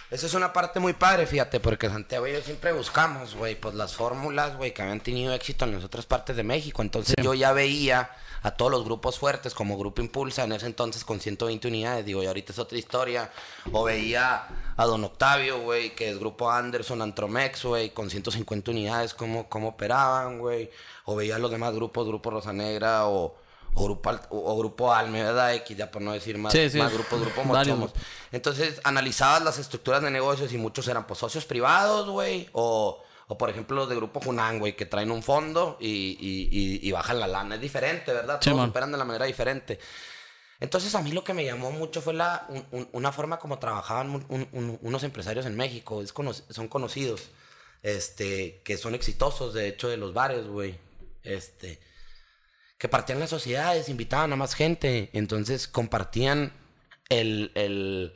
Esa 0.08 0.26
es 0.26 0.34
una 0.34 0.52
parte 0.52 0.78
muy 0.78 0.92
padre, 0.92 1.26
fíjate, 1.26 1.58
porque 1.58 1.88
Santiago 1.88 2.28
y 2.28 2.32
yo 2.32 2.40
siempre 2.40 2.72
buscamos, 2.72 3.34
güey, 3.34 3.56
pues 3.60 3.74
las 3.74 3.94
fórmulas, 3.96 4.56
güey, 4.56 4.72
que 4.72 4.82
habían 4.82 5.00
tenido 5.00 5.34
éxito 5.34 5.64
en 5.64 5.72
las 5.72 5.82
otras 5.82 6.06
partes 6.06 6.36
de 6.36 6.44
México. 6.44 6.80
Entonces 6.82 7.14
Sí. 7.18 7.24
yo 7.24 7.34
ya 7.34 7.52
veía 7.52 8.10
a 8.44 8.52
todos 8.52 8.70
los 8.70 8.84
grupos 8.84 9.18
fuertes 9.18 9.52
como 9.52 9.76
Grupo 9.76 10.00
Impulsa 10.02 10.44
en 10.44 10.52
ese 10.52 10.66
entonces 10.66 11.04
con 11.04 11.18
120 11.18 11.66
unidades, 11.66 12.04
digo, 12.04 12.22
y 12.22 12.26
ahorita 12.26 12.52
es 12.52 12.58
otra 12.60 12.78
historia. 12.78 13.32
O 13.72 13.82
veía 13.82 14.46
a 14.76 14.84
Don 14.84 15.02
Octavio, 15.02 15.58
güey, 15.62 15.96
que 15.96 16.10
es 16.10 16.20
Grupo 16.20 16.52
Anderson, 16.52 17.02
Antromex, 17.02 17.64
güey, 17.64 17.90
con 17.90 18.08
150 18.08 18.70
unidades, 18.70 19.12
cómo, 19.12 19.48
cómo 19.48 19.70
operaban, 19.70 20.38
güey. 20.38 20.70
O 21.06 21.16
veía 21.16 21.34
a 21.34 21.38
los 21.40 21.50
demás 21.50 21.74
grupos, 21.74 22.06
Grupo 22.06 22.30
Rosa 22.30 22.52
Negra 22.52 23.08
o... 23.08 23.34
O 23.78 23.84
grupo, 23.84 24.10
o, 24.30 24.52
o 24.52 24.58
grupo 24.58 24.92
Alme, 24.92 25.22
¿verdad? 25.22 25.54
X, 25.54 25.76
ya 25.76 25.90
por 25.90 26.00
no 26.00 26.12
decir 26.12 26.38
más, 26.38 26.52
Sí, 26.52 26.70
sí. 26.70 26.78
más 26.78 26.92
grupos, 26.92 27.20
grupo 27.20 27.44
Mochomos. 27.44 27.92
Entonces, 28.32 28.80
analizabas 28.84 29.42
las 29.42 29.58
estructuras 29.58 30.00
de 30.02 30.10
negocios 30.10 30.50
y 30.52 30.56
muchos 30.58 30.88
eran 30.88 31.06
pues 31.06 31.18
socios 31.20 31.44
privados, 31.44 32.08
güey, 32.08 32.48
o, 32.52 33.02
o 33.28 33.36
por 33.38 33.50
ejemplo 33.50 33.76
los 33.76 33.88
de 33.90 33.94
Grupo 33.96 34.20
Junán, 34.20 34.58
güey, 34.60 34.74
que 34.74 34.86
traen 34.86 35.10
un 35.10 35.22
fondo 35.22 35.76
y, 35.78 35.88
y, 36.18 36.48
y- 36.50 36.88
y 36.88 36.92
bajan 36.92 37.20
la 37.20 37.26
lana. 37.26 37.56
Es 37.56 37.60
diferente, 37.60 38.12
¿verdad? 38.14 38.38
Sí, 38.40 38.46
Todos 38.50 38.62
man. 38.62 38.70
operan 38.70 38.92
de 38.92 38.98
la 38.98 39.04
manera 39.04 39.26
diferente. 39.26 39.78
Entonces, 40.58 40.94
a 40.94 41.02
mí 41.02 41.12
lo 41.12 41.22
que 41.22 41.34
me 41.34 41.44
llamó 41.44 41.70
mucho 41.70 42.00
fue 42.00 42.14
la, 42.14 42.46
un- 42.48 42.66
un- 42.72 42.88
una 42.92 43.12
forma 43.12 43.38
como 43.38 43.58
trabajaban 43.58 44.08
un- 44.08 44.24
un- 44.30 44.48
un- 44.52 44.78
unos 44.80 45.02
empresarios 45.02 45.44
en 45.44 45.54
México. 45.54 46.00
Es 46.00 46.14
cono- 46.14 46.32
son 46.32 46.68
conocidos, 46.68 47.28
este, 47.82 48.62
que 48.64 48.78
son 48.78 48.94
exitosos, 48.94 49.52
de 49.52 49.68
hecho, 49.68 49.88
de 49.88 49.98
los 49.98 50.14
bares, 50.14 50.46
güey. 50.46 50.78
Este, 51.24 51.78
que 52.78 52.88
partían 52.88 53.18
las 53.20 53.30
sociedades, 53.30 53.88
invitaban 53.88 54.32
a 54.32 54.36
más 54.36 54.54
gente, 54.54 55.10
entonces 55.12 55.66
compartían 55.68 56.52
el, 57.08 57.52
el 57.54 58.14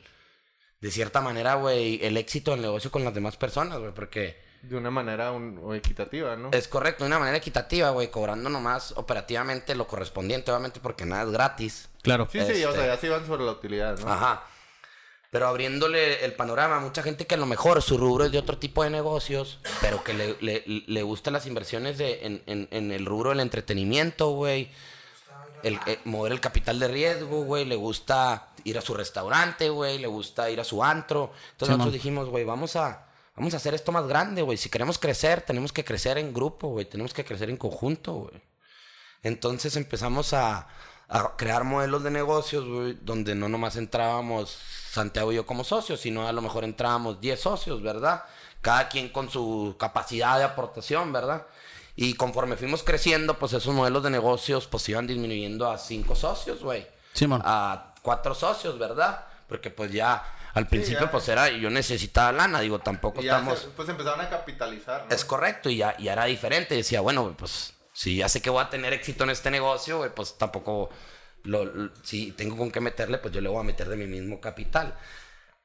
de 0.81 0.91
cierta 0.91 1.21
manera, 1.21 1.55
güey, 1.55 1.99
el 2.03 2.17
éxito 2.17 2.51
del 2.51 2.61
negocio 2.61 2.91
con 2.91 3.03
las 3.03 3.13
demás 3.13 3.37
personas, 3.37 3.79
güey, 3.79 3.93
porque 3.93 4.39
De 4.61 4.75
una 4.77 4.91
manera 4.91 5.31
un- 5.31 5.75
equitativa, 5.75 6.35
¿no? 6.35 6.49
es 6.51 6.67
correcto, 6.67 7.03
de 7.03 7.07
una 7.07 7.19
manera 7.19 7.37
equitativa, 7.37 7.89
güey, 7.91 8.09
cobrando 8.11 8.49
nomás 8.49 8.93
operativamente 8.97 9.73
lo 9.75 9.87
correspondiente, 9.87 10.51
obviamente, 10.51 10.79
porque 10.79 11.05
nada 11.05 11.23
es 11.23 11.29
gratis. 11.31 11.89
Claro. 12.03 12.27
Sí, 12.31 12.39
sí, 12.39 12.63
o 12.63 12.69
este- 12.69 12.81
sea, 12.81 12.85
ya 12.95 12.97
se 12.97 13.07
iban 13.07 13.25
sobre 13.25 13.43
la 13.43 13.51
utilidad, 13.51 13.97
¿no? 13.99 14.11
Ajá. 14.11 14.43
Pero 15.31 15.47
abriéndole 15.47 16.23
el 16.25 16.33
panorama 16.33 16.75
a 16.75 16.79
mucha 16.81 17.01
gente 17.01 17.25
que 17.25 17.35
a 17.35 17.37
lo 17.37 17.45
mejor 17.47 17.81
su 17.81 17.97
rubro 17.97 18.25
es 18.25 18.31
de 18.33 18.37
otro 18.37 18.57
tipo 18.57 18.83
de 18.83 18.89
negocios, 18.89 19.59
pero 19.79 20.03
que 20.03 20.13
le, 20.13 20.35
le, 20.41 20.63
le 20.65 21.03
gustan 21.03 21.33
las 21.33 21.45
inversiones 21.47 21.97
de, 21.97 22.25
en, 22.25 22.43
en, 22.45 22.67
en 22.69 22.91
el 22.91 23.05
rubro 23.05 23.29
del 23.29 23.39
entretenimiento, 23.39 24.31
güey. 24.31 24.69
El, 25.63 25.79
eh, 25.85 25.99
mover 26.05 26.31
el 26.33 26.41
capital 26.41 26.79
de 26.79 26.87
riesgo, 26.89 27.43
güey. 27.43 27.65
Le 27.65 27.75
gusta 27.75 28.49
ir 28.65 28.77
a 28.77 28.81
su 28.81 28.93
restaurante, 28.93 29.69
güey. 29.69 29.99
Le 29.99 30.07
gusta 30.07 30.49
ir 30.49 30.59
a 30.59 30.63
su 30.63 30.83
antro. 30.83 31.31
Entonces 31.51 31.67
Sí, 31.67 31.71
nosotros 31.77 31.85
man. 31.85 31.93
dijimos, 31.93 32.29
güey, 32.29 32.43
vamos 32.43 32.75
a, 32.75 33.07
vamos 33.35 33.53
a 33.53 33.57
hacer 33.57 33.73
esto 33.73 33.91
más 33.93 34.07
grande, 34.07 34.41
güey. 34.41 34.57
Si 34.57 34.69
queremos 34.69 34.97
crecer, 34.97 35.41
tenemos 35.43 35.71
que 35.71 35.85
crecer 35.85 36.17
en 36.17 36.33
grupo, 36.33 36.69
güey. 36.69 36.85
Tenemos 36.85 37.13
que 37.13 37.23
crecer 37.23 37.49
en 37.49 37.57
conjunto, 37.57 38.13
güey. 38.13 38.41
Entonces 39.23 39.75
empezamos 39.77 40.33
a, 40.33 40.67
a 41.07 41.37
crear 41.37 41.63
modelos 41.63 42.03
de 42.03 42.11
negocios, 42.11 42.65
güey, 42.67 42.97
donde 43.01 43.35
no 43.35 43.47
nomás 43.47 43.75
entrábamos 43.77 44.57
Santiago 44.91 45.31
y 45.31 45.35
yo 45.35 45.45
como 45.45 45.63
socios, 45.63 45.99
sino 46.01 46.27
a 46.27 46.31
lo 46.31 46.41
mejor 46.41 46.63
entrábamos 46.63 47.21
10 47.21 47.39
socios, 47.39 47.81
¿verdad? 47.81 48.23
Cada 48.61 48.89
quien 48.89 49.09
con 49.09 49.29
su 49.29 49.75
capacidad 49.79 50.37
de 50.37 50.43
aportación, 50.43 51.13
¿verdad? 51.13 51.45
Y 51.95 52.13
conforme 52.15 52.57
fuimos 52.57 52.83
creciendo, 52.83 53.37
pues 53.39 53.53
esos 53.53 53.73
modelos 53.73 54.03
de 54.03 54.09
negocios 54.09 54.67
pues 54.67 54.87
iban 54.89 55.07
disminuyendo 55.07 55.69
a 55.69 55.77
5 55.77 56.15
socios, 56.15 56.61
güey. 56.61 56.87
Simón. 57.13 57.41
A 57.43 57.93
4 58.01 58.33
socios, 58.35 58.77
¿verdad? 58.79 59.25
Porque 59.47 59.69
pues 59.69 59.91
ya 59.91 60.23
al 60.53 60.67
principio 60.67 61.05
ya. 61.05 61.11
pues 61.11 61.27
era, 61.29 61.49
yo 61.49 61.69
necesitaba 61.69 62.31
lana, 62.33 62.59
digo, 62.59 62.79
tampoco 62.79 63.21
Y 63.21 63.25
ya 63.25 63.37
estamos... 63.37 63.59
se- 63.59 63.67
pues 63.69 63.87
empezaron 63.89 64.19
a 64.21 64.29
capitalizar, 64.29 65.05
¿no? 65.09 65.15
Es 65.15 65.23
correcto, 65.23 65.69
y 65.69 65.77
ya, 65.77 65.95
ya 65.97 66.13
era 66.13 66.25
diferente. 66.25 66.75
Decía, 66.75 66.99
bueno, 67.01 67.33
pues 67.37 67.73
si 67.93 68.17
ya 68.17 68.27
sé 68.29 68.41
que 68.41 68.49
voy 68.49 68.61
a 68.63 68.69
tener 68.69 68.91
éxito 68.93 69.23
en 69.23 69.29
este 69.29 69.49
negocio, 69.51 69.97
güey, 69.99 70.09
pues 70.13 70.37
tampoco, 70.37 70.89
lo, 71.43 71.65
lo- 71.65 71.91
si 72.03 72.31
tengo 72.31 72.57
con 72.57 72.71
qué 72.71 72.79
meterle, 72.81 73.17
pues 73.17 73.33
yo 73.33 73.41
le 73.41 73.49
voy 73.49 73.59
a 73.59 73.63
meter 73.63 73.87
de 73.89 73.95
mi 73.97 74.05
mismo 74.07 74.39
capital. 74.41 74.97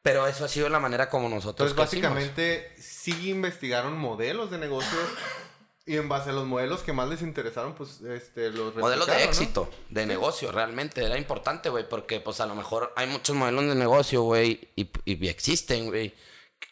Pero 0.03 0.27
eso 0.27 0.45
ha 0.45 0.49
sido 0.49 0.69
la 0.69 0.79
manera 0.79 1.11
como 1.11 1.29
nosotros 1.29 1.71
Entonces, 1.71 1.77
básicamente, 1.77 2.73
sí 2.79 3.31
investigaron 3.31 3.99
modelos 3.99 4.51
de 4.53 4.59
negocios 4.59 5.03
y 5.85 5.97
en 5.97 6.09
base 6.09 6.31
a 6.31 6.33
los 6.33 6.47
modelos 6.47 6.83
que 6.83 6.93
más 6.93 7.09
les 7.09 7.23
interesaron, 7.23 7.75
pues, 7.75 8.01
este, 8.03 8.51
los 8.51 8.75
Modelos 8.77 9.07
de 9.07 9.25
éxito, 9.25 9.69
de 9.89 10.07
negocio, 10.07 10.51
realmente 10.53 11.05
era 11.05 11.17
importante, 11.19 11.69
güey, 11.71 11.89
porque 11.89 12.21
pues 12.21 12.41
a 12.41 12.47
lo 12.47 12.55
mejor 12.55 12.93
hay 12.97 13.07
muchos 13.09 13.35
modelos 13.37 13.67
de 13.67 13.75
negocio, 13.75 14.23
güey, 14.23 14.69
y, 14.77 14.91
y 15.05 15.29
existen, 15.29 15.87
güey. 15.87 16.15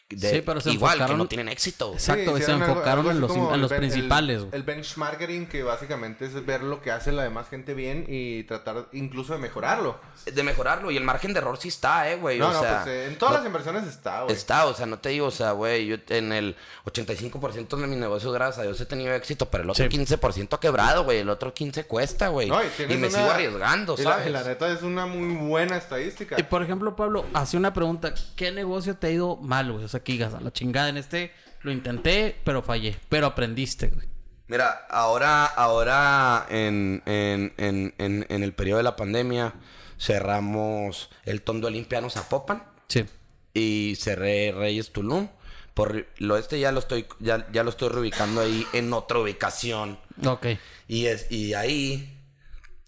De- 0.09 0.29
Sí, 0.29 0.41
pero 0.45 0.61
se 0.61 0.71
igual 0.71 0.97
que 0.97 1.03
enfocaron- 1.03 1.17
no 1.17 1.27
tienen 1.27 1.49
éxito. 1.49 1.93
Exacto, 1.93 2.37
se 2.37 2.51
algo- 2.51 2.65
enfocaron 2.65 2.99
algo 2.99 3.11
en 3.11 3.21
los- 3.21 3.35
en 3.35 3.53
el 3.55 3.61
los 3.61 3.71
ben- 3.71 3.83
el- 3.83 3.89
principales, 3.89 4.39
güey. 4.41 4.49
El, 4.53 4.61
benchmarking, 4.63 5.47
que 5.47 5.63
básicamente 5.63 6.25
es 6.25 6.45
ver 6.45 6.61
lo 6.63 6.81
que 6.81 6.91
hace 6.91 7.11
la 7.11 7.23
demás 7.23 7.49
gente 7.49 7.73
bien 7.73 8.05
y 8.07 8.43
tratar 8.43 8.87
incluso 8.93 9.33
de 9.33 9.39
mejorarlo. 9.39 9.99
De 10.31 10.43
mejorarlo, 10.43 10.91
y 10.91 10.97
el 10.97 11.03
margen 11.03 11.33
de 11.33 11.39
error 11.39 11.57
sí 11.57 11.69
está, 11.69 12.11
eh, 12.11 12.17
güey. 12.17 12.37
No, 12.37 12.49
o 12.49 12.53
no, 12.53 12.59
sea, 12.61 12.83
pues 12.83 12.95
eh, 12.95 13.07
en 13.07 13.17
todas 13.17 13.33
no- 13.33 13.37
las 13.39 13.47
inversiones 13.47 13.87
está, 13.87 14.21
güey. 14.23 14.35
Está, 14.35 14.65
o 14.67 14.73
sea, 14.75 14.85
no 14.85 14.99
te 14.99 15.09
digo, 15.09 15.25
o 15.27 15.31
sea, 15.31 15.51
güey, 15.53 15.87
yo 15.87 15.97
en 16.09 16.31
el 16.33 16.55
85% 16.85 17.77
de 17.77 17.87
mis 17.87 17.97
negocios, 17.97 18.31
gracias 18.33 18.59
a 18.59 18.63
Dios, 18.63 18.79
he 18.79 18.85
tenido 18.85 19.13
éxito, 19.13 19.49
pero 19.49 19.63
el 19.63 19.69
otro 19.69 19.83
Sí. 19.85 19.89
15% 19.89 20.55
ha 20.55 20.59
quebrado, 20.59 21.03
güey, 21.03 21.19
el 21.19 21.29
otro 21.29 21.53
15% 21.53 21.87
cuesta, 21.87 22.27
güey. 22.29 22.47
No, 22.49 22.61
y, 22.63 22.67
me 22.87 22.95
una- 22.97 23.09
sigo 23.09 23.29
arriesgando, 23.31 23.95
y 23.97 24.03
la- 24.03 24.11
¿sabes? 24.11 24.27
y 24.27 24.29
la 24.29 24.43
neta 24.43 24.69
es 24.71 24.81
una 24.83 25.05
muy 25.05 25.35
buena 25.47 25.77
estadística. 25.77 26.35
Y 26.39 26.43
por 26.43 26.61
ejemplo, 26.63 26.95
Pablo, 26.95 27.25
hace 27.33 27.57
una 27.57 27.73
pregunta. 27.73 28.13
¿Qué 28.35 28.51
negocio 28.51 28.95
te 28.95 29.07
ha 29.07 29.11
ido 29.11 29.37
mal, 29.37 29.71
güey? 29.71 29.85
Sea, 29.95 30.03
que 30.03 30.11
digas, 30.13 30.33
a 30.33 30.41
la 30.41 30.51
chingada 30.51 30.89
en 30.89 30.97
este 30.97 31.31
lo 31.61 31.71
intenté, 31.71 32.35
pero 32.43 32.61
fallé. 32.61 32.95
Pero 33.09 33.27
aprendiste, 33.27 33.87
güey. 33.87 34.07
Mira, 34.47 34.85
ahora, 34.89 35.45
ahora 35.45 36.45
en, 36.49 37.01
en, 37.05 37.53
en, 37.57 37.95
en, 37.97 38.25
en 38.29 38.43
el 38.43 38.53
periodo 38.53 38.77
de 38.77 38.83
la 38.83 38.95
pandemia 38.95 39.53
cerramos 39.97 41.09
el 41.23 41.41
Tondo 41.41 41.67
Olimpiano 41.67 42.09
Zapopan 42.09 42.63
Sí. 42.87 43.05
y 43.53 43.95
cerré 43.99 44.51
Reyes 44.51 44.91
Tulum. 44.91 45.29
Por 45.73 46.05
lo 46.19 46.37
este 46.37 46.59
ya 46.59 46.71
lo 46.71 46.79
estoy, 46.79 47.05
ya, 47.19 47.47
ya 47.51 47.63
lo 47.63 47.69
estoy 47.69 47.89
reubicando 47.89 48.41
ahí 48.41 48.65
en 48.73 48.93
otra 48.93 49.19
ubicación. 49.19 49.99
Ok. 50.25 50.45
Y, 50.87 51.07
es, 51.07 51.29
y 51.31 51.53
ahí 51.53 52.17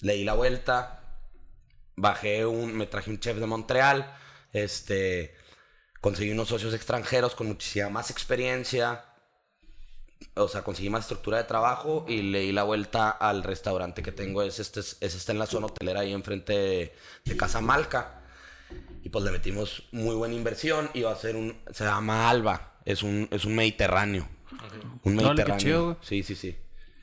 le 0.02 0.14
di 0.14 0.24
la 0.24 0.34
vuelta. 0.36 1.02
Bajé 1.96 2.46
un. 2.46 2.76
Me 2.78 2.86
traje 2.86 3.10
un 3.10 3.20
chef 3.20 3.38
de 3.38 3.46
Montreal. 3.48 4.14
Este. 4.54 5.36
Conseguí 6.02 6.32
unos 6.32 6.48
socios 6.48 6.74
extranjeros 6.74 7.36
con 7.36 7.48
muchísima 7.48 7.90
más 7.90 8.12
experiencia. 8.12 9.06
O 10.36 10.48
sea, 10.48 10.64
conseguí 10.64 10.90
más 10.90 11.02
estructura 11.02 11.38
de 11.38 11.44
trabajo 11.44 12.06
y 12.08 12.22
le 12.22 12.42
di 12.42 12.52
la 12.52 12.64
vuelta 12.64 13.10
al 13.10 13.44
restaurante 13.44 14.04
que 14.04 14.12
tengo. 14.12 14.42
Es 14.44 14.60
este, 14.60 14.80
es 14.80 14.98
este 15.02 15.32
en 15.32 15.40
la 15.40 15.46
zona 15.46 15.68
hotelera 15.68 16.02
ahí 16.02 16.14
enfrente 16.14 16.54
de, 16.54 16.96
de 17.26 17.38
Casa 17.38 17.62
Malca. 17.62 18.22
Y 19.04 19.10
pues 19.10 19.24
le 19.24 19.32
metimos 19.32 19.84
muy 19.92 20.16
buena 20.16 20.36
inversión. 20.36 20.90
Y 20.94 21.02
va 21.02 21.12
a 21.12 21.16
ser 21.16 21.36
un. 21.36 21.58
Se 21.72 21.84
llama 21.84 22.30
Alba. 22.30 22.74
Es 22.86 23.04
un, 23.04 23.28
es 23.32 23.46
un 23.46 23.56
mediterráneo. 23.56 24.28
Un 25.04 25.16
mediterráneo. 25.16 25.58
chido, 25.58 25.86
güey. 25.86 25.98
sí, 26.02 26.24
sí, 26.24 26.36
sí. 26.36 26.58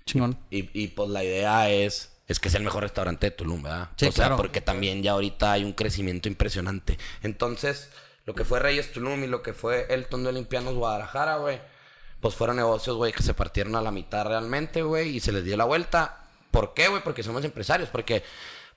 Chingón. 0.06 0.38
Y, 0.50 0.68
y 0.78 0.88
pues 0.88 1.08
la 1.10 1.24
idea 1.24 1.70
es, 1.70 2.12
es 2.26 2.40
que 2.40 2.48
es 2.48 2.54
el 2.54 2.62
mejor 2.62 2.82
restaurante 2.82 3.26
de 3.26 3.30
Tulum, 3.30 3.62
¿verdad? 3.62 3.90
Sí, 3.96 4.06
o 4.06 4.12
sea, 4.12 4.26
claro. 4.26 4.36
porque 4.36 4.60
también 4.60 5.02
ya 5.02 5.12
ahorita 5.12 5.52
hay 5.52 5.64
un 5.64 5.72
crecimiento 5.72 6.28
impresionante. 6.28 6.98
Entonces, 7.22 7.90
lo 8.24 8.34
que 8.34 8.44
fue 8.44 8.58
Reyes 8.60 8.92
Tulum 8.92 9.24
y 9.24 9.26
lo 9.26 9.42
que 9.42 9.52
fue 9.52 9.86
el 9.90 10.06
Tondo 10.06 10.30
Olimpianos 10.30 10.74
Guadalajara, 10.74 11.36
güey, 11.36 11.60
pues 12.20 12.34
fueron 12.34 12.56
negocios, 12.56 12.96
güey, 12.96 13.12
que 13.12 13.22
se 13.22 13.34
partieron 13.34 13.76
a 13.76 13.82
la 13.82 13.90
mitad 13.90 14.26
realmente, 14.26 14.82
güey, 14.82 15.16
y 15.16 15.20
se 15.20 15.32
les 15.32 15.44
dio 15.44 15.56
la 15.56 15.64
vuelta. 15.64 16.26
¿Por 16.50 16.72
qué, 16.74 16.88
güey? 16.88 17.02
Porque 17.02 17.22
somos 17.22 17.44
empresarios, 17.44 17.88
porque... 17.90 18.22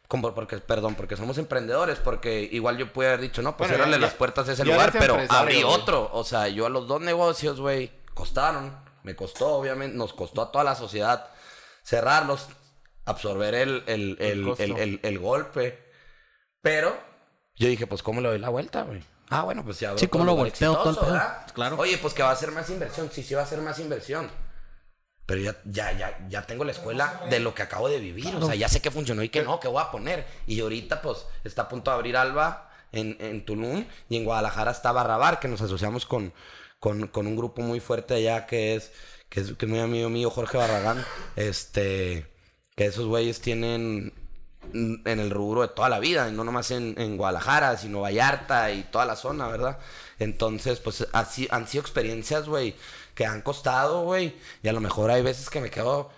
como 0.09 0.33
porque, 0.33 0.57
perdón, 0.57 0.95
porque 0.95 1.15
somos 1.17 1.37
emprendedores, 1.37 1.99
porque 1.99 2.41
igual 2.51 2.77
yo 2.77 2.91
pude 2.91 3.07
haber 3.07 3.21
dicho, 3.21 3.41
no, 3.41 3.55
pues 3.57 3.69
Bueno, 3.69 3.89
ya- 3.89 3.97
las 3.99 4.13
puertas 4.15 4.47
a 4.49 4.53
ese 4.53 4.65
lugar, 4.65 4.91
pero 4.99 5.17
abrí 5.29 5.63
otro. 5.63 6.09
O 6.13 6.23
sea, 6.23 6.47
yo 6.47 6.65
a 6.65 6.69
los 6.69 6.87
dos 6.87 7.01
negocios, 7.01 7.59
güey, 7.61 7.91
costaron. 8.13 8.75
Me 9.03 9.15
costó, 9.15 9.47
obviamente, 9.55 9.95
nos 9.97 10.13
costó 10.13 10.41
a 10.41 10.51
toda 10.51 10.63
la 10.65 10.75
sociedad 10.75 11.27
cerrarlos, 11.83 12.47
absorber 13.05 13.53
el, 13.55 13.83
el- 13.87 14.17
el- 14.19 14.99
el 15.03 15.19
golpe. 15.19 15.91
Pero 16.61 16.97
yo 17.55 17.67
dije, 17.69 17.87
pues, 17.87 18.01
¿cómo 18.03 18.19
le 18.21 18.27
doy 18.29 18.39
la 18.39 18.49
vuelta, 18.49 18.81
güey? 18.83 19.01
Ah, 19.29 19.43
bueno, 19.43 19.63
pues 19.63 19.79
ya. 19.79 19.97
Sí, 19.97 20.07
¿cómo 20.07 20.23
otro 20.23 20.35
lo 20.35 20.41
volteo 20.41 20.77
todo 20.77 21.13
el. 21.13 21.21
Claro. 21.53 21.77
Oye, 21.77 21.97
pues 21.97 22.13
que 22.13 22.23
va 22.23 22.31
a 22.31 22.35
ser 22.35 22.51
más 22.51 22.69
inversión. 22.69 23.09
Sí, 23.11 23.23
sí 23.23 23.33
va 23.33 23.43
a 23.43 23.45
ser 23.45 23.59
más 23.59 23.79
inversión. 23.79 24.29
Pero 25.25 25.41
ya, 25.41 25.57
ya, 25.65 25.91
ya, 25.91 26.27
ya 26.29 26.41
tengo 26.43 26.63
la 26.63 26.71
escuela 26.71 27.21
de 27.29 27.41
lo 27.41 27.53
que 27.53 27.61
acabo 27.61 27.89
de 27.89 27.99
vivir. 27.99 28.33
O 28.35 28.45
sea, 28.45 28.55
ya 28.55 28.69
sé 28.69 28.81
que 28.81 28.91
funcionó 28.91 29.23
y 29.23 29.29
que 29.29 29.43
no, 29.43 29.59
que 29.59 29.67
voy 29.67 29.81
a 29.81 29.91
poner. 29.91 30.25
Y 30.45 30.61
ahorita, 30.61 31.01
pues, 31.01 31.25
está 31.43 31.63
a 31.63 31.69
punto 31.69 31.91
de 31.91 31.95
abrir 31.95 32.15
Alba 32.15 32.71
en, 32.93 33.17
en 33.19 33.43
Tulum. 33.43 33.85
Y 34.07 34.15
en 34.15 34.23
Guadalajara 34.23 34.71
está 34.71 34.93
Barrabar, 34.93 35.41
que 35.41 35.49
nos 35.49 35.61
asociamos 35.61 36.05
con, 36.05 36.33
con, 36.79 37.07
con 37.07 37.27
un 37.27 37.35
grupo 37.35 37.61
muy 37.61 37.81
fuerte 37.81 38.13
allá 38.13 38.45
que 38.45 38.75
es, 38.75 38.93
que 39.27 39.41
es, 39.41 39.51
que 39.53 39.65
es 39.65 39.69
muy 39.69 39.81
amigo 39.81 40.09
mío, 40.09 40.29
Jorge 40.29 40.57
Barragán. 40.57 41.05
Este, 41.35 42.25
que 42.77 42.85
esos 42.85 43.05
güeyes 43.07 43.41
tienen 43.41 44.13
en 44.73 45.19
el 45.19 45.29
rubro 45.29 45.61
de 45.61 45.69
toda 45.69 45.89
la 45.89 45.99
vida, 45.99 46.29
y 46.29 46.31
no 46.31 46.43
nomás 46.43 46.71
en, 46.71 46.95
en 46.97 47.17
Guadalajara, 47.17 47.77
sino 47.77 48.01
Vallarta 48.01 48.71
y 48.71 48.83
toda 48.83 49.05
la 49.05 49.15
zona, 49.15 49.47
¿verdad? 49.47 49.77
Entonces, 50.19 50.79
pues 50.79 51.07
así 51.13 51.47
han 51.51 51.67
sido 51.67 51.81
experiencias, 51.81 52.47
güey, 52.47 52.75
que 53.13 53.25
han 53.25 53.41
costado, 53.41 54.03
güey. 54.03 54.35
Y 54.63 54.67
a 54.67 54.73
lo 54.73 54.79
mejor 54.79 55.11
hay 55.11 55.21
veces 55.21 55.49
que 55.49 55.61
me 55.61 55.69
quedo, 55.69 56.09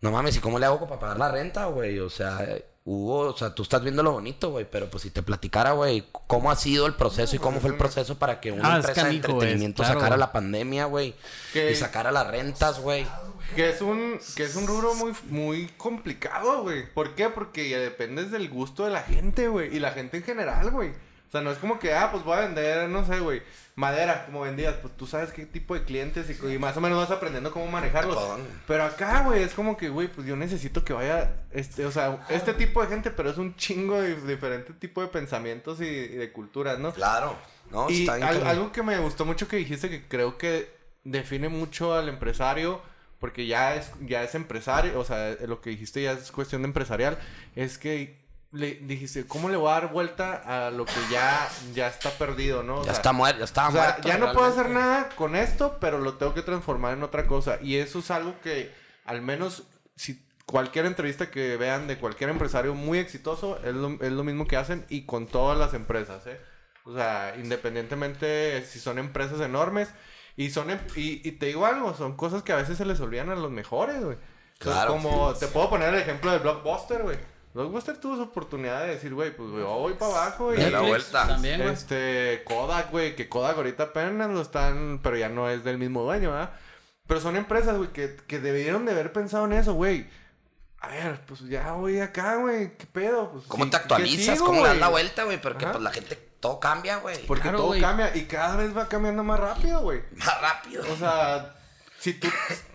no 0.00 0.10
mames, 0.10 0.36
¿y 0.36 0.40
cómo 0.40 0.58
le 0.58 0.66
hago 0.66 0.86
para 0.88 1.00
pagar 1.00 1.18
la 1.18 1.30
renta, 1.30 1.66
güey? 1.66 1.98
O 1.98 2.10
sea, 2.10 2.46
hubo, 2.84 3.18
o 3.20 3.36
sea, 3.36 3.54
tú 3.54 3.62
estás 3.64 3.82
viendo 3.82 4.02
lo 4.02 4.12
bonito, 4.12 4.50
güey, 4.50 4.66
pero 4.70 4.88
pues 4.88 5.02
si 5.02 5.10
te 5.10 5.22
platicara, 5.22 5.72
güey, 5.72 6.04
cómo 6.10 6.50
ha 6.50 6.56
sido 6.56 6.86
el 6.86 6.94
proceso 6.94 7.36
y 7.36 7.38
cómo 7.38 7.60
fue 7.60 7.70
el 7.70 7.76
proceso 7.76 8.18
para 8.18 8.40
que 8.40 8.52
una 8.52 8.76
Ah, 8.76 8.78
es 8.78 8.86
empresa 8.86 9.08
de 9.08 9.14
entretenimiento 9.16 9.82
claro, 9.82 10.00
sacara 10.00 10.16
la 10.16 10.32
pandemia, 10.32 10.86
güey, 10.86 11.14
y 11.54 11.74
sacara 11.74 12.10
las 12.10 12.26
rentas, 12.26 12.80
güey. 12.80 13.06
Que 13.54 13.70
es 13.70 13.80
un, 13.80 14.18
que 14.36 14.44
es 14.44 14.54
un 14.56 14.66
rubro 14.66 14.94
muy, 14.94 15.12
muy 15.30 15.66
complicado, 15.76 16.62
güey. 16.62 16.86
¿Por 16.92 17.14
qué? 17.14 17.28
Porque 17.28 17.68
ya 17.68 17.78
dependes 17.78 18.30
del 18.30 18.48
gusto 18.48 18.84
de 18.84 18.90
la 18.90 19.02
gente, 19.02 19.48
güey. 19.48 19.74
Y 19.74 19.80
la 19.80 19.92
gente 19.92 20.18
en 20.18 20.22
general, 20.22 20.70
güey. 20.70 20.90
O 20.90 21.30
sea, 21.30 21.40
no 21.42 21.50
es 21.50 21.58
como 21.58 21.78
que, 21.78 21.92
ah, 21.94 22.10
pues 22.10 22.24
voy 22.24 22.38
a 22.38 22.40
vender, 22.40 22.88
no 22.88 23.04
sé, 23.04 23.20
güey, 23.20 23.42
madera, 23.74 24.24
como 24.24 24.40
vendías. 24.42 24.76
Pues 24.76 24.96
tú 24.96 25.06
sabes 25.06 25.30
qué 25.30 25.44
tipo 25.44 25.74
de 25.74 25.82
clientes 25.84 26.26
y, 26.30 26.46
y 26.46 26.58
más 26.58 26.74
o 26.76 26.80
menos 26.80 26.96
vas 26.98 27.10
aprendiendo 27.10 27.52
cómo 27.52 27.66
manejarlos. 27.66 28.16
Perdón. 28.16 28.40
Pero 28.66 28.84
acá, 28.84 29.22
güey, 29.24 29.42
es 29.42 29.52
como 29.52 29.76
que, 29.76 29.90
güey, 29.90 30.08
pues 30.08 30.26
yo 30.26 30.36
necesito 30.36 30.84
que 30.86 30.94
vaya, 30.94 31.34
este, 31.50 31.84
o 31.84 31.90
sea, 31.90 32.24
este 32.30 32.54
tipo 32.54 32.80
de 32.80 32.88
gente, 32.88 33.10
pero 33.10 33.28
es 33.30 33.36
un 33.36 33.54
chingo 33.56 34.00
de 34.00 34.14
diferente 34.22 34.72
tipo 34.72 35.02
de 35.02 35.08
pensamientos 35.08 35.80
y, 35.82 35.84
y 35.86 36.16
de 36.16 36.32
culturas, 36.32 36.78
¿no? 36.78 36.92
Claro, 36.94 37.36
¿no? 37.70 37.90
Y 37.90 38.00
Está 38.08 38.14
al- 38.14 38.46
algo 38.46 38.72
que 38.72 38.82
me 38.82 38.98
gustó 38.98 39.26
mucho 39.26 39.48
que 39.48 39.56
dijiste 39.56 39.90
que 39.90 40.08
creo 40.08 40.38
que 40.38 40.70
define 41.04 41.50
mucho 41.50 41.94
al 41.94 42.08
empresario, 42.08 42.80
porque 43.18 43.46
ya 43.46 43.74
es, 43.74 43.90
ya 44.06 44.22
es 44.22 44.34
empresario, 44.34 44.98
o 44.98 45.04
sea, 45.04 45.36
lo 45.46 45.60
que 45.60 45.70
dijiste 45.70 46.02
ya 46.02 46.12
es 46.12 46.30
cuestión 46.32 46.62
de 46.62 46.68
empresarial, 46.68 47.18
es 47.56 47.78
que 47.78 48.18
le 48.50 48.76
dijiste, 48.76 49.26
¿cómo 49.26 49.48
le 49.50 49.56
voy 49.56 49.68
a 49.70 49.74
dar 49.74 49.92
vuelta 49.92 50.66
a 50.66 50.70
lo 50.70 50.86
que 50.86 50.94
ya, 51.10 51.48
ya 51.74 51.88
está 51.88 52.10
perdido, 52.12 52.62
no? 52.62 52.76
O 52.76 52.84
Ya 52.84 52.84
sea, 52.84 52.92
está 52.94 53.12
muerto, 53.12 53.38
ya 53.40 53.44
estaba 53.44 53.68
o 53.68 53.72
sea, 53.72 53.82
muerto. 53.82 54.08
ya 54.08 54.18
no 54.18 54.32
puedo 54.32 54.46
hacer 54.46 54.70
nada 54.70 55.10
con 55.10 55.36
esto, 55.36 55.76
pero 55.80 55.98
lo 55.98 56.14
tengo 56.14 56.32
que 56.32 56.42
transformar 56.42 56.94
en 56.94 57.02
otra 57.02 57.26
cosa. 57.26 57.58
Y 57.60 57.76
eso 57.76 57.98
es 57.98 58.10
algo 58.10 58.40
que, 58.40 58.72
al 59.04 59.20
menos, 59.20 59.64
si 59.96 60.24
cualquier 60.46 60.86
entrevista 60.86 61.30
que 61.30 61.58
vean 61.58 61.88
de 61.88 61.98
cualquier 61.98 62.30
empresario 62.30 62.74
muy 62.74 62.98
exitoso, 62.98 63.58
es 63.64 63.74
lo, 63.74 64.00
es 64.00 64.12
lo 64.12 64.24
mismo 64.24 64.46
que 64.46 64.56
hacen 64.56 64.86
y 64.88 65.04
con 65.04 65.26
todas 65.26 65.58
las 65.58 65.74
empresas, 65.74 66.26
¿eh? 66.26 66.40
O 66.84 66.94
sea, 66.94 67.34
independientemente 67.38 68.64
si 68.64 68.78
son 68.80 68.98
empresas 68.98 69.40
enormes. 69.42 69.90
Y 70.38 70.50
son 70.50 70.70
em- 70.70 70.78
y, 70.96 71.28
y 71.28 71.32
te 71.32 71.46
digo 71.46 71.66
algo, 71.66 71.92
son 71.94 72.16
cosas 72.16 72.42
que 72.42 72.52
a 72.52 72.56
veces 72.56 72.78
se 72.78 72.84
les 72.86 72.98
olvidan 73.00 73.28
a 73.28 73.34
los 73.34 73.50
mejores, 73.50 74.02
güey. 74.02 74.16
Claro. 74.58 74.92
como 74.94 75.34
te 75.34 75.46
puedo 75.48 75.68
poner 75.68 75.92
el 75.94 76.00
ejemplo 76.00 76.30
de 76.32 76.38
Blockbuster, 76.38 77.02
güey. 77.02 77.18
Blockbuster 77.54 77.96
tuvo 77.98 78.16
su 78.16 78.22
oportunidad 78.22 78.82
de 78.82 78.88
decir, 78.94 79.12
güey, 79.14 79.34
pues 79.36 79.50
yo 79.50 79.66
voy 79.78 79.94
para 79.94 80.12
abajo 80.12 80.54
y 80.54 80.56
De 80.56 80.70
la 80.70 80.80
Netflix 80.80 80.88
vuelta. 80.88 81.26
También, 81.26 81.60
güey. 81.62 81.72
este, 81.74 82.42
Kodak, 82.44 82.90
güey, 82.90 83.16
que 83.16 83.28
Kodak 83.28 83.56
ahorita 83.56 83.82
apenas 83.84 84.30
lo 84.30 84.40
están, 84.40 85.00
pero 85.02 85.16
ya 85.16 85.28
no 85.28 85.50
es 85.50 85.64
del 85.64 85.76
mismo 85.78 86.02
dueño, 86.02 86.30
¿verdad? 86.30 86.50
Pero 87.06 87.20
son 87.20 87.36
empresas, 87.36 87.76
güey, 87.76 87.92
que, 87.92 88.16
que 88.26 88.38
debieron 88.38 88.84
de 88.86 88.92
haber 88.92 89.12
pensado 89.12 89.44
en 89.46 89.52
eso, 89.54 89.74
güey. 89.74 90.08
A 90.80 90.88
ver, 90.88 91.20
pues 91.26 91.40
ya 91.48 91.72
voy 91.72 91.98
acá, 91.98 92.36
güey, 92.36 92.76
¿qué 92.76 92.86
pedo? 92.86 93.32
Pues, 93.32 93.44
¿Cómo 93.48 93.64
sí, 93.64 93.70
te 93.70 93.76
¿qué 93.76 93.82
actualizas? 93.82 94.34
sigo, 94.36 94.46
¿Cómo 94.46 94.58
le 94.58 94.68
das 94.68 94.72
güey? 94.74 94.80
la 94.80 94.88
vuelta, 94.88 95.24
güey? 95.24 95.40
Porque 95.40 95.64
Ajá. 95.64 95.72
pues 95.72 95.82
la 95.82 95.90
gente, 95.90 96.27
todo 96.40 96.60
cambia, 96.60 96.98
güey. 96.98 97.26
Porque 97.26 97.42
Claro, 97.42 97.58
todo 97.58 97.80
cambia 97.80 98.16
y 98.16 98.24
cada 98.26 98.56
vez 98.56 98.76
va 98.76 98.88
cambiando 98.88 99.24
más 99.24 99.40
rápido, 99.40 99.80
güey. 99.80 100.02
Más 100.16 100.40
rápido. 100.40 100.84
O 100.92 100.96
sea, 100.96 101.54
si 101.98 102.14
tú, 102.14 102.28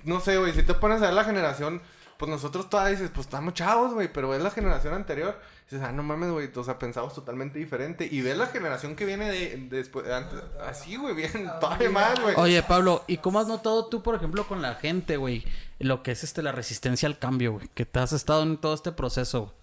no 0.03 0.19
sé, 0.19 0.37
güey, 0.37 0.53
si 0.53 0.63
te 0.63 0.73
pones 0.73 1.01
a 1.01 1.05
ver 1.05 1.13
la 1.13 1.23
generación, 1.23 1.81
pues 2.17 2.29
nosotros 2.29 2.69
todavía 2.69 2.91
dices, 2.91 3.11
pues 3.13 3.27
estamos 3.27 3.53
chavos, 3.53 3.93
güey, 3.93 4.11
pero 4.11 4.29
ves 4.29 4.41
la 4.41 4.51
generación 4.51 4.93
anterior, 4.93 5.39
dices, 5.69 5.85
ah, 5.85 5.91
no 5.91 6.03
mames, 6.03 6.31
güey, 6.31 6.49
o 6.55 6.63
sea, 6.63 6.77
pensamos 6.77 7.13
totalmente 7.13 7.57
diferente. 7.59 8.07
Y 8.09 8.21
ves 8.21 8.37
la 8.37 8.47
generación 8.47 8.95
que 8.95 9.05
viene 9.05 9.31
de, 9.31 9.57
de 9.57 9.77
después, 9.77 10.05
de 10.05 10.13
antes, 10.13 10.39
así, 10.65 10.95
güey, 10.95 11.15
bien, 11.15 11.49
todavía 11.59 11.89
más, 11.89 12.19
güey. 12.19 12.35
Oye, 12.37 12.63
Pablo, 12.63 13.03
¿y 13.07 13.17
cómo 13.17 13.39
has 13.39 13.47
notado 13.47 13.87
tú, 13.87 14.03
por 14.03 14.15
ejemplo, 14.15 14.47
con 14.47 14.61
la 14.61 14.75
gente, 14.75 15.17
güey? 15.17 15.45
Lo 15.79 16.03
que 16.03 16.11
es 16.11 16.23
este, 16.23 16.41
la 16.43 16.51
resistencia 16.51 17.07
al 17.07 17.17
cambio, 17.19 17.53
güey. 17.53 17.67
Que 17.73 17.85
te 17.85 17.99
has 17.99 18.13
estado 18.13 18.43
en 18.43 18.57
todo 18.57 18.73
este 18.73 18.91
proceso, 18.91 19.41
güey. 19.41 19.53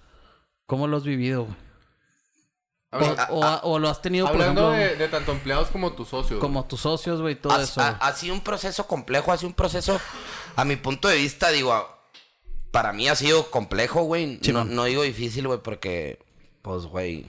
¿Cómo 0.66 0.86
lo 0.86 0.96
has 0.96 1.05
vivido, 1.05 1.44
güey? 1.44 1.70
A 2.93 2.97
O, 2.97 3.01
ver, 3.01 3.18
o- 3.30 3.61
o 3.74 3.78
lo 3.78 3.88
has 3.88 4.03
tenido, 4.03 4.26
por 4.26 4.34
hablando 4.34 4.72
ejemplo, 4.74 4.88
de, 4.91 4.97
de 4.97 5.09
tanto 5.09 5.30
empleados 5.32 5.68
como 5.68 5.93
tus 5.93 6.09
socios. 6.09 6.41
como 6.41 6.64
tus 6.66 6.80
socios, 6.80 7.20
güey, 7.20 7.36
todo 7.36 7.53
Ha, 7.53 7.62
eso. 7.62 7.80
ha- 7.80 7.99
ha 8.01 8.12
sido 8.14 8.34
un 8.34 8.41
proceso 8.41 8.86
complejo, 8.88 9.30
ha 9.32 9.36
sido 9.36 9.49
un 9.49 9.55
proceso, 9.55 10.01
a 10.57 10.64
mi 10.64 10.74
punto 10.76 11.07
de 11.07 11.16
vista, 11.16 11.51
digo, 11.51 11.72
a- 11.72 12.01
para 12.72 12.93
mí 12.93 13.09
ha 13.09 13.14
sido 13.14 13.51
complejo, 13.51 14.03
güey. 14.03 14.26
No, 14.38 14.38
Simón. 14.43 14.74
no 14.74 14.84
digo 14.84 15.03
difícil, 15.03 15.47
güey, 15.47 15.61
porque, 15.61 16.18
pues, 16.62 16.84
güey, 16.86 17.26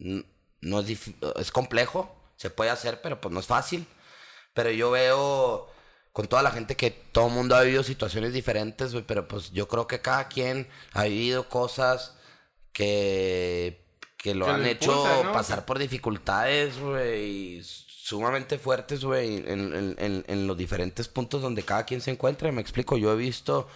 n- 0.00 0.24
no 0.60 0.80
es 0.80 0.98
es 1.38 1.52
complejo, 1.52 2.12
se 2.36 2.50
puede 2.50 2.70
hacer, 2.70 3.00
pero 3.00 3.20
pues 3.20 3.32
no 3.32 3.38
es 3.40 3.46
fácil. 3.46 3.86
Pero 4.54 4.70
yo 4.70 4.90
veo 4.90 5.68
con 6.12 6.26
toda 6.26 6.42
la 6.42 6.50
gente 6.50 6.76
que 6.76 6.90
todo 6.90 7.28
el 7.28 7.32
mundo 7.34 7.54
ha 7.56 7.62
vivido 7.62 7.82
situaciones 7.84 8.32
diferentes, 8.32 8.92
güey, 8.92 9.04
pero 9.06 9.28
pues 9.28 9.52
yo 9.52 9.68
creo 9.68 9.86
que 9.86 10.00
cada 10.00 10.26
quien 10.28 10.68
ha 10.94 11.04
vivido 11.04 11.48
cosas 11.48 12.16
que, 12.72 13.85
que 14.26 14.34
lo 14.34 14.46
Que 14.46 14.50
han 14.50 14.62
lo 14.62 14.66
hecho 14.68 15.22
pasar 15.32 15.64
por 15.64 15.78
dificultades, 15.78 16.78
güey, 16.80 17.62
sumamente 17.62 18.58
fuertes, 18.58 19.04
güey, 19.04 19.36
en, 19.36 19.72
en- 19.72 19.94
en- 19.98 20.24
en 20.26 20.46
los 20.48 20.56
diferentes 20.56 21.06
puntos 21.06 21.42
donde 21.42 21.62
cada 21.62 21.84
quien 21.84 22.00
se 22.00 22.10
encuentra. 22.10 22.50
Me 22.50 22.60
explico, 22.60 22.96
yo 22.98 23.12
he 23.12 23.16
visto 23.16 23.68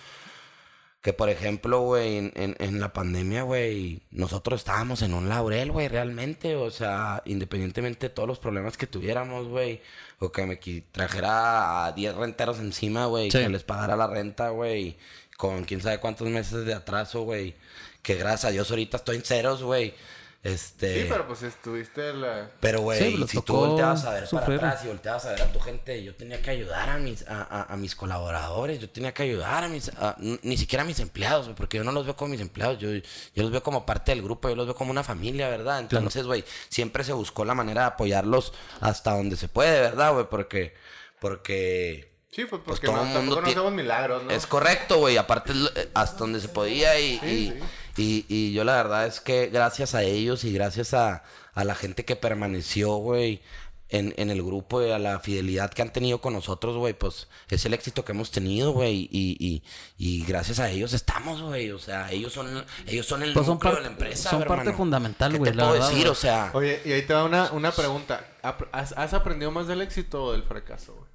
que, 1.02 1.12
por 1.12 1.30
ejemplo, 1.30 1.80
güey, 1.82 2.16
en, 2.18 2.32
en- 2.34 2.56
en 2.58 2.80
la 2.80 2.92
pandemia, 2.92 3.42
güey, 3.44 4.02
nosotros 4.10 4.60
estábamos 4.60 5.02
en 5.02 5.14
un 5.14 5.28
laurel, 5.28 5.70
güey, 5.70 5.86
realmente. 5.88 6.56
O 6.56 6.70
sea, 6.70 7.22
independientemente 7.26 8.08
de 8.08 8.14
todos 8.14 8.28
los 8.28 8.38
problemas 8.40 8.76
que 8.76 8.86
tuviéramos, 8.88 9.46
güey, 9.48 9.80
o 10.18 10.30
que 10.32 10.44
me 10.46 10.56
trajera 10.92 11.86
a 11.86 11.92
10 11.92 12.14
renteros 12.16 12.58
encima, 12.58 13.06
güey, 13.06 13.30
Sí. 13.30 13.38
que 13.38 13.48
les 13.48 13.62
pagara 13.62 13.94
la 13.96 14.08
renta, 14.08 14.50
güey, 14.50 14.96
con 15.36 15.64
quién 15.64 15.80
sabe 15.80 15.98
cuántos 16.00 16.28
meses 16.28 16.66
de 16.66 16.74
atraso, 16.74 17.22
güey. 17.22 17.54
Que 18.02 18.14
gracias 18.16 18.46
a 18.46 18.50
Dios 18.50 18.68
ahorita 18.70 18.96
estoy 18.98 19.16
en 19.16 19.22
ceros, 19.22 19.62
güey. 19.62 19.94
Este. 20.42 21.02
Sí, 21.02 21.06
pero 21.06 21.26
pues 21.26 21.42
estuviste 21.42 22.14
la... 22.14 22.50
Pero, 22.60 22.80
güey, 22.80 22.98
Sí, 22.98 23.24
si 23.28 23.42
tú 23.42 23.54
volteabas 23.56 24.06
a 24.06 24.12
ver 24.14 24.26
sufrir. 24.26 24.58
para 24.58 24.70
atrás 24.70 24.84
y 24.86 24.88
volteabas 24.88 25.26
a 25.26 25.30
ver 25.32 25.42
a 25.42 25.52
tu 25.52 25.60
gente, 25.60 26.02
yo 26.02 26.14
tenía 26.16 26.40
que 26.40 26.50
ayudar 26.50 26.88
a 26.88 26.96
mis, 26.96 27.28
a, 27.28 27.42
a- 27.42 27.72
a 27.74 27.76
mis 27.76 27.94
colaboradores, 27.94 28.80
yo 28.80 28.88
tenía 28.88 29.12
que 29.12 29.24
ayudar 29.24 29.64
a 29.64 29.68
mis, 29.68 29.90
a- 29.98 30.16
ni 30.18 30.56
siquiera 30.56 30.82
a 30.82 30.86
mis 30.86 30.98
empleados, 30.98 31.50
porque 31.54 31.76
yo 31.76 31.84
no 31.84 31.92
los 31.92 32.06
veo 32.06 32.16
como 32.16 32.30
mis 32.30 32.40
empleados, 32.40 32.78
yo, 32.78 32.88
yo 32.90 33.02
los 33.42 33.50
veo 33.50 33.62
como 33.62 33.84
parte 33.84 34.12
del 34.12 34.22
grupo, 34.22 34.48
yo 34.48 34.56
los 34.56 34.64
veo 34.64 34.74
como 34.74 34.90
una 34.92 35.04
familia, 35.04 35.50
¿verdad? 35.50 35.78
Entonces, 35.80 36.24
güey, 36.24 36.42
siempre 36.70 37.04
se 37.04 37.12
buscó 37.12 37.44
la 37.44 37.54
manera 37.54 37.82
de 37.82 37.86
apoyarlos 37.88 38.54
hasta 38.80 39.14
donde 39.14 39.36
se 39.36 39.48
puede, 39.48 39.78
¿verdad, 39.80 40.14
güey? 40.14 40.24
Porque, 40.30 40.72
porque 41.20 42.09
Sí, 42.32 42.44
pues 42.44 42.62
Pues 42.64 42.78
porque 42.80 42.86
todo 42.86 43.04
no, 43.04 43.20
mundo 43.22 43.40
hacemos 43.44 43.72
milagros, 43.72 44.22
¿no? 44.24 44.30
es 44.30 44.46
correcto, 44.46 44.98
güey. 44.98 45.16
Aparte, 45.16 45.52
eh, 45.74 45.90
hasta 45.94 46.18
donde 46.18 46.40
se 46.40 46.48
podía. 46.48 46.98
Y, 47.00 47.14
y, 47.24 47.54
y- 47.96 48.24
y 48.28 48.52
yo 48.52 48.62
la 48.64 48.76
verdad 48.76 49.06
es 49.06 49.20
que 49.20 49.46
gracias 49.48 49.94
a 49.96 50.02
ellos 50.04 50.44
y 50.44 50.52
gracias 50.52 50.94
a, 50.94 51.24
a 51.54 51.64
la 51.64 51.74
gente 51.74 52.04
que 52.04 52.14
permaneció, 52.14 52.94
güey, 52.98 53.42
en, 53.88 54.14
en 54.16 54.30
el 54.30 54.44
grupo 54.44 54.80
y 54.80 54.92
a 54.92 55.00
la 55.00 55.18
fidelidad 55.18 55.70
que 55.72 55.82
han 55.82 55.92
tenido 55.92 56.20
con 56.20 56.32
nosotros, 56.32 56.76
güey, 56.76 56.94
pues 56.94 57.26
es 57.48 57.64
el 57.66 57.74
éxito 57.74 58.04
que 58.04 58.12
hemos 58.12 58.30
tenido, 58.30 58.70
güey. 58.70 59.08
Y, 59.10 59.36
y, 59.40 59.64
y 59.98 60.24
gracias 60.24 60.60
a 60.60 60.70
ellos 60.70 60.92
estamos, 60.92 61.42
güey. 61.42 61.72
O 61.72 61.80
sea, 61.80 62.12
ellos 62.12 62.32
son, 62.32 62.64
ellos 62.86 63.06
son 63.06 63.24
el 63.24 63.32
Pues 63.32 63.46
son 63.46 63.56
núcleo 63.56 63.74
de 63.74 63.80
la 63.80 63.88
empresa, 63.88 64.30
son 64.30 64.38
parte 64.44 64.52
hermano. 64.60 64.76
fundamental, 64.76 65.32
¿Qué 65.32 65.38
güey, 65.38 65.50
te 65.50 65.56
la 65.56 65.62
puedo 65.64 65.72
verdad, 65.72 65.88
decir? 65.88 66.02
güey. 66.04 66.12
O 66.12 66.14
sea, 66.14 66.50
Oye, 66.54 66.80
y 66.84 66.92
ahí 66.92 67.02
te 67.02 67.12
va 67.12 67.24
una, 67.24 67.50
una 67.50 67.72
pregunta. 67.72 68.24
Ap- 68.42 68.68
¿Has, 68.70 68.92
has 68.92 69.14
aprendido 69.14 69.50
más 69.50 69.66
del 69.66 69.82
éxito 69.82 70.22
o 70.22 70.32
del 70.32 70.44
fracaso, 70.44 70.94
güey? 70.94 71.09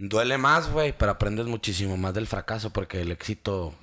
Duele 0.00 0.38
más, 0.38 0.70
güey, 0.72 0.96
pero 0.96 1.12
aprendes 1.12 1.46
muchísimo 1.46 1.96
más 1.96 2.14
del 2.14 2.26
fracaso 2.26 2.70
porque 2.70 3.02
el 3.02 3.12
éxito... 3.12 3.74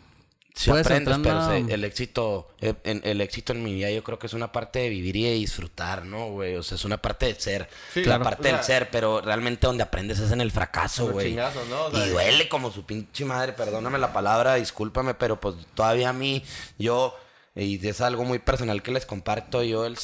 Sí 0.55 0.72
Puedes 0.72 0.88
aprendes, 0.88 1.20
pero 1.22 1.51
el 1.51 1.84
éxito, 1.84 2.47
eh, 2.61 2.74
en, 2.84 3.01
el 3.03 3.22
éxito 3.22 3.53
en 3.53 3.61
mi 3.63 3.76
vida 3.76 3.91
yo 3.91 4.03
creo 4.03 4.18
que 4.18 4.26
es 4.26 4.34
una 4.34 4.51
parte 4.51 4.80
de 4.80 4.89
vivir 4.89 5.15
y 5.15 5.24
de 5.26 5.34
disfrutar, 5.34 6.03
¿no, 6.03 6.32
güey? 6.32 6.55
O 6.55 6.63
sea, 6.63 6.78
es 6.78 6.84
una 6.84 6.97
parte 6.97 7.28
de 7.28 7.39
ser, 7.39 7.70
Sí, 7.93 7.99
la 7.99 8.05
claro. 8.05 8.24
parte 8.24 8.41
O 8.41 8.43
sea, 8.45 8.57
del 8.57 8.65
ser, 8.65 8.89
pero 8.89 9.22
realmente 9.22 9.68
donde 9.68 9.84
aprendes 9.84 10.18
es 10.18 10.32
en 10.32 10.41
el 10.41 10.49
fracaso, 10.49 11.11
güey. 11.11 11.36
¿no? 11.36 11.86
O 11.86 11.91
sea, 11.91 12.07
y 12.07 12.09
duele 12.09 12.49
como 12.49 12.72
su 12.72 12.88
pinche 12.88 13.24
madre, 13.24 13.53
perdóname 13.53 13.99
la 13.99 14.11
palabra, 14.11 14.55
discúlpame, 14.55 15.13
pero 15.13 15.39
pues 15.39 15.57
todavía 15.76 16.09
a 16.09 16.13
mí, 16.13 16.43
yo, 16.80 17.15
y 17.53 17.88
es 17.88 18.01
algo 18.01 18.24
muy 18.24 18.39
personal 18.39 18.82
que 18.82 18.91
les 18.91 19.05
comparto, 19.05 19.61
yo 19.61 19.86
el, 19.86 19.95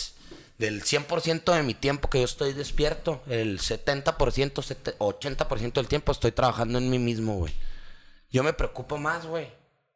del 0.57 0.83
100% 0.83 1.51
de 1.53 1.63
mi 1.63 1.73
tiempo 1.73 2.09
que 2.09 2.19
yo 2.19 2.25
estoy 2.25 2.53
despierto, 2.53 3.21
el 3.27 3.59
70%, 3.59 4.61
sete- 4.61 4.95
80% 4.99 5.73
del 5.81 5.87
tiempo 5.87 6.11
estoy 6.11 6.31
trabajando 6.31 6.77
en 6.77 6.89
mí 6.89 6.99
mismo, 6.99 7.35
güey. 7.35 7.53
Yo 8.29 8.43
me 8.43 8.53
preocupo 8.53 8.97
más, 8.97 9.25
güey, 9.25 9.51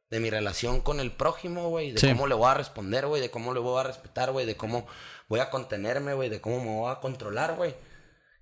de 0.09 0.19
mi 0.19 0.29
relación 0.29 0.81
con 0.81 0.99
el 0.99 1.11
prójimo, 1.11 1.69
güey, 1.69 1.91
de 1.91 1.99
Sí. 1.99 2.07
cómo 2.09 2.27
le 2.27 2.35
voy 2.35 2.49
a 2.49 2.53
responder, 2.53 3.05
güey, 3.07 3.21
de 3.21 3.29
cómo 3.31 3.53
le 3.53 3.59
voy 3.59 3.79
a 3.79 3.83
respetar, 3.83 4.31
güey, 4.31 4.45
de 4.45 4.55
cómo 4.57 4.87
voy 5.27 5.39
a 5.39 5.49
contenerme, 5.49 6.13
güey, 6.13 6.29
de 6.29 6.41
cómo 6.41 6.59
me 6.59 6.69
voy 6.79 6.91
a 6.91 6.99
controlar, 6.99 7.55
güey. 7.55 7.75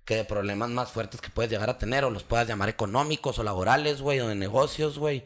Que 0.04 0.14
de 0.16 0.24
problemas 0.24 0.68
más 0.70 0.90
fuertes 0.92 1.20
que 1.20 1.30
puedes 1.30 1.50
llegar 1.50 1.68
a 1.68 1.78
tener, 1.78 2.04
o 2.04 2.10
los 2.10 2.22
puedas 2.22 2.46
llamar 2.46 2.68
económicos 2.68 3.38
o 3.38 3.42
laborales, 3.42 4.00
güey, 4.00 4.20
o 4.20 4.28
de 4.28 4.36
negocios, 4.36 4.98
güey. 4.98 5.24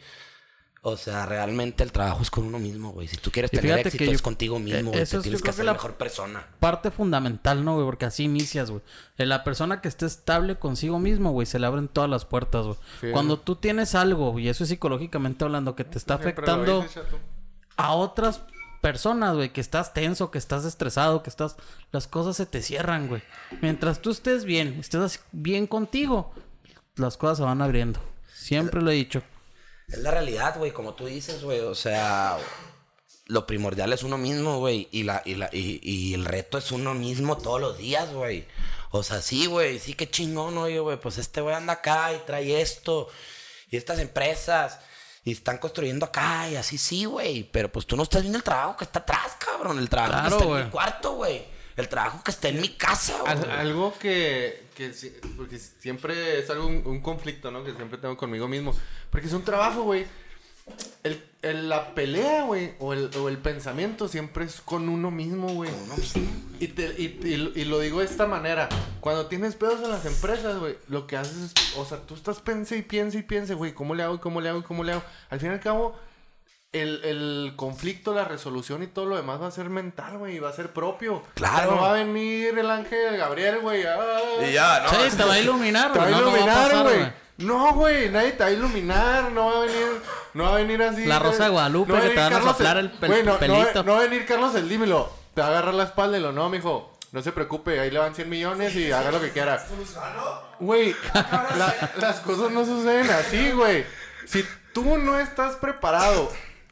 O 0.82 0.96
sea, 0.96 1.26
realmente 1.26 1.84
el 1.84 1.92
trabajo 1.92 2.22
es 2.22 2.30
con 2.30 2.44
uno 2.46 2.58
mismo, 2.58 2.92
güey. 2.92 3.06
Si 3.06 3.18
tú 3.18 3.30
quieres 3.30 3.50
tener 3.50 3.64
fíjate 3.64 3.80
éxito 3.88 3.98
que 3.98 4.06
yo- 4.06 4.12
es 4.12 4.22
contigo 4.22 4.58
mismo, 4.58 4.90
güey. 4.92 5.02
eso 5.02 5.10
Te 5.12 5.16
es, 5.18 5.22
tienes 5.24 5.24
yo 5.24 5.30
que 5.38 5.42
creo 5.42 5.44
que 5.44 5.50
hacer 5.50 5.64
la- 5.66 5.72
mejor 5.74 5.94
persona. 5.96 6.46
Parte 6.58 6.90
fundamental, 6.90 7.62
¿no, 7.66 7.74
güey? 7.74 7.84
Porque 7.84 8.06
así 8.06 8.24
inicias, 8.24 8.70
güey. 8.70 8.82
La 9.18 9.44
persona 9.44 9.82
que 9.82 9.88
esté 9.88 10.06
estable 10.06 10.56
consigo 10.58 10.98
mismo, 10.98 11.32
güey, 11.32 11.46
se 11.46 11.58
le 11.58 11.66
abren 11.66 11.88
todas 11.88 12.08
las 12.08 12.24
puertas, 12.24 12.64
güey. 12.64 12.78
Sí. 13.02 13.08
Cuando 13.12 13.38
tú 13.38 13.56
tienes 13.56 13.94
algo, 13.94 14.38
y 14.38 14.48
eso 14.48 14.64
es 14.64 14.70
psicológicamente 14.70 15.44
hablando, 15.44 15.76
que 15.76 15.84
te 15.84 15.98
está 15.98 16.14
afectando 16.14 16.86
a 17.76 17.92
otras 17.94 18.40
personas, 18.80 19.36
güey, 19.36 19.52
que 19.52 19.60
estás 19.60 19.92
tenso, 19.92 20.30
que 20.30 20.38
estás 20.38 20.64
estresado, 20.64 21.22
que 21.22 21.28
estás... 21.28 21.56
Las 21.92 22.06
cosas 22.06 22.36
se 22.38 22.46
te 22.46 22.62
cierran, 22.62 23.08
güey. 23.08 23.22
Mientras 23.60 24.00
tú 24.00 24.10
estés 24.10 24.46
bien, 24.46 24.78
estés 24.80 25.20
bien 25.32 25.66
contigo, 25.66 26.32
las 26.96 27.18
cosas 27.18 27.36
se 27.36 27.44
van 27.44 27.60
abriendo. 27.60 28.00
Siempre 28.32 28.80
lo 28.80 28.90
he 28.90 28.94
dicho. 28.94 29.22
Es 29.92 29.98
la 29.98 30.10
realidad, 30.10 30.56
güey, 30.56 30.72
como 30.72 30.94
tú 30.94 31.06
dices, 31.06 31.42
güey. 31.42 31.60
O 31.60 31.74
sea, 31.74 32.38
lo 33.26 33.46
primordial 33.46 33.92
es 33.92 34.02
uno 34.02 34.18
mismo, 34.18 34.58
güey. 34.58 34.88
Y, 34.92 35.02
la, 35.02 35.22
y, 35.24 35.34
la, 35.34 35.50
y, 35.52 35.80
y 35.82 36.14
el 36.14 36.24
reto 36.24 36.58
es 36.58 36.70
uno 36.72 36.94
mismo 36.94 37.36
todos 37.36 37.60
los 37.60 37.78
días, 37.78 38.12
güey. 38.12 38.46
O 38.92 39.02
sea, 39.02 39.22
sí, 39.22 39.46
güey, 39.46 39.78
sí, 39.78 39.94
qué 39.94 40.10
chingón, 40.10 40.58
oye, 40.58 40.80
güey. 40.80 40.98
Pues 40.98 41.18
este 41.18 41.40
güey 41.40 41.54
anda 41.54 41.74
acá 41.74 42.12
y 42.12 42.18
trae 42.26 42.60
esto. 42.60 43.08
Y 43.70 43.76
estas 43.76 43.98
empresas. 43.98 44.80
Y 45.22 45.32
están 45.32 45.58
construyendo 45.58 46.06
acá 46.06 46.48
y 46.48 46.56
así, 46.56 46.78
sí, 46.78 47.04
güey. 47.04 47.44
Pero 47.44 47.70
pues 47.70 47.86
tú 47.86 47.96
no 47.96 48.04
estás 48.04 48.22
viendo 48.22 48.38
el 48.38 48.44
trabajo 48.44 48.76
que 48.76 48.84
está 48.84 49.00
atrás, 49.00 49.36
cabrón. 49.38 49.78
El 49.78 49.88
trabajo 49.88 50.12
Claro, 50.12 50.38
que 50.38 50.44
está 50.44 50.58
en 50.58 50.64
mi 50.64 50.70
cuarto, 50.70 51.12
güey. 51.12 51.44
El 51.76 51.88
trabajo 51.88 52.22
que 52.24 52.30
está 52.30 52.48
en 52.48 52.60
mi 52.60 52.70
casa, 52.70 53.18
güey. 53.20 53.50
algo 53.50 53.94
que, 53.98 54.69
que 54.88 55.20
porque 55.36 55.58
siempre 55.58 56.38
es 56.38 56.48
algo, 56.50 56.66
un, 56.66 56.82
un 56.86 57.00
conflicto, 57.00 57.50
¿no? 57.50 57.62
Que 57.64 57.72
siempre 57.74 57.98
tengo 57.98 58.16
conmigo 58.16 58.48
mismo. 58.48 58.74
Porque 59.10 59.26
es 59.26 59.32
un 59.32 59.44
trabajo, 59.44 59.82
güey. 59.82 60.06
El, 61.02 61.22
el- 61.42 61.68
la 61.68 61.94
pelea, 61.94 62.44
güey, 62.44 62.74
o 62.78 62.92
el, 62.92 63.10
o 63.16 63.28
el 63.28 63.38
pensamiento 63.38 64.06
siempre 64.08 64.44
es 64.44 64.60
con 64.60 64.88
uno 64.88 65.10
mismo, 65.10 65.48
güey. 65.48 65.70
Y, 66.60 66.68
te- 66.68 66.94
y- 66.96 67.18
y- 67.24 67.60
y 67.60 67.64
lo 67.64 67.80
digo 67.80 68.00
de 68.00 68.04
esta 68.06 68.26
manera. 68.26 68.68
Cuando 69.00 69.26
tienes 69.26 69.56
pedos 69.56 69.82
en 69.82 69.90
las 69.90 70.04
empresas, 70.06 70.58
güey, 70.58 70.76
lo 70.88 71.06
que 71.06 71.16
haces 71.16 71.36
es, 71.54 71.76
o 71.76 71.84
sea, 71.84 71.98
tú 72.06 72.14
estás 72.14 72.40
pense 72.40 72.76
y 72.76 72.82
piense 72.82 73.18
y 73.18 73.22
piense, 73.22 73.54
güey, 73.54 73.72
¿cómo 73.74 73.94
le 73.94 74.02
hago 74.04 74.20
cómo 74.20 74.40
le 74.40 74.48
hago 74.50 74.62
cómo 74.62 74.84
le 74.84 74.92
hago? 74.92 75.02
Al 75.30 75.40
fin 75.40 75.50
y 75.50 75.52
al 75.54 75.60
cabo, 75.60 75.98
el, 76.72 77.04
el 77.04 77.52
conflicto, 77.56 78.14
la 78.14 78.24
resolución 78.24 78.82
y 78.82 78.86
todo 78.86 79.06
lo 79.06 79.16
demás 79.16 79.40
va 79.42 79.48
a 79.48 79.50
ser 79.50 79.68
mental, 79.70 80.18
güey, 80.18 80.36
y 80.36 80.38
va 80.38 80.50
a 80.50 80.52
ser 80.52 80.72
propio. 80.72 81.22
Claro. 81.34 81.72
No 81.76 81.82
va 81.82 81.90
a 81.90 81.94
venir 81.94 82.56
el 82.58 82.70
ángel 82.70 83.16
Gabriel, 83.16 83.58
güey. 83.60 83.82
ah, 83.84 83.98
Y 84.48 84.52
ya, 84.52 84.80
¿no? 84.84 84.88
Sí, 84.90 85.16
te 85.16 85.24
va 85.24 85.34
a 85.34 85.38
iluminar, 85.40 85.92
Te 85.92 85.98
va 85.98 86.06
a 86.06 86.08
güey. 86.10 86.20
No, 86.20 86.26
no 86.26 86.30
va 86.30 86.36
a 86.36 86.40
iluminar, 86.68 86.82
güey. 86.84 87.12
No, 87.38 87.72
güey, 87.72 88.08
nadie 88.10 88.32
te 88.32 88.44
va 88.44 88.50
a 88.50 88.52
iluminar, 88.52 89.32
no 89.32 89.46
va 89.46 89.56
a 89.56 89.60
venir, 89.60 89.86
no 90.34 90.44
va 90.44 90.50
a 90.50 90.54
venir 90.56 90.82
así. 90.82 91.06
La 91.06 91.18
Rosa 91.18 91.44
de 91.44 91.50
Guadalupe 91.50 91.92
va 91.92 92.00
que 92.02 92.10
te 92.10 92.16
van 92.16 92.26
a 92.26 92.30
Carlos 92.36 92.52
soplar 92.52 92.76
el- 92.76 92.86
el 92.86 93.00
pel- 93.00 93.06
Güey, 93.08 93.22
no, 93.22 93.26
no 93.26 93.32
va- 93.32 93.38
pelito. 93.40 93.82
No, 93.82 93.92
va 93.94 93.98
a 93.98 94.02
venir 94.02 94.26
Carlos 94.26 94.54
el 94.56 94.68
dímelo, 94.68 95.10
te 95.34 95.40
va 95.40 95.46
a 95.46 95.50
agarrar 95.50 95.72
la 95.74 95.84
espalda 95.84 96.18
y 96.18 96.20
lo, 96.20 96.32
no, 96.32 96.50
mijo, 96.50 96.98
no 97.12 97.22
se 97.22 97.32
preocupe, 97.32 97.80
ahí 97.80 97.90
le 97.90 97.98
van 97.98 98.14
100 98.14 98.28
millones 98.28 98.76
y 98.76 98.92
haga 98.92 99.10
lo 99.10 99.20
que 99.22 99.30
quiera. 99.30 99.64
Güey, 100.60 100.94
la- 101.14 101.90
las 101.96 102.20
cosas 102.20 102.50
no 102.52 102.64
suceden 102.66 103.10
así, 103.10 103.52
güey. 103.52 103.86
Si 104.26 104.44
tú 104.74 104.98
no 104.98 105.18
estás 105.18 105.56
preparado 105.56 106.30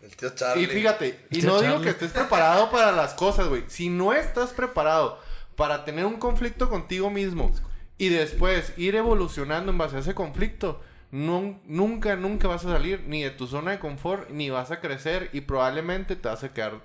El 0.08 0.16
tío 0.16 0.30
Charlie. 0.34 0.64
y 0.64 0.66
fíjate, 0.66 1.26
y 1.30 1.42
no 1.42 1.60
digo 1.60 1.72
Charlie. 1.74 1.84
que 1.84 1.90
estés 1.90 2.12
preparado 2.12 2.70
para 2.70 2.92
las 2.92 3.14
cosas, 3.14 3.48
güey. 3.48 3.64
Si 3.68 3.88
no 3.90 4.12
estás 4.14 4.50
preparado 4.50 5.18
para 5.56 5.84
tener 5.84 6.06
un 6.06 6.16
conflicto 6.16 6.68
contigo 6.70 7.10
mismo 7.10 7.52
y 7.98 8.08
después 8.08 8.72
ir 8.76 8.94
evolucionando 8.94 9.70
en 9.72 9.78
base 9.78 9.96
a 9.96 9.98
ese 10.00 10.14
conflicto, 10.14 10.80
nun- 11.12 11.60
nunca, 11.66 12.16
nunca 12.16 12.48
vas 12.48 12.64
a 12.64 12.72
salir 12.72 13.04
ni 13.06 13.22
de 13.22 13.30
tu 13.30 13.46
zona 13.46 13.72
de 13.72 13.78
confort, 13.78 14.30
ni 14.30 14.50
vas 14.50 14.70
a 14.70 14.80
crecer 14.80 15.28
y 15.32 15.42
probablemente 15.42 16.16
te 16.16 16.28
vas 16.28 16.42
a 16.44 16.52
quedar 16.54 16.80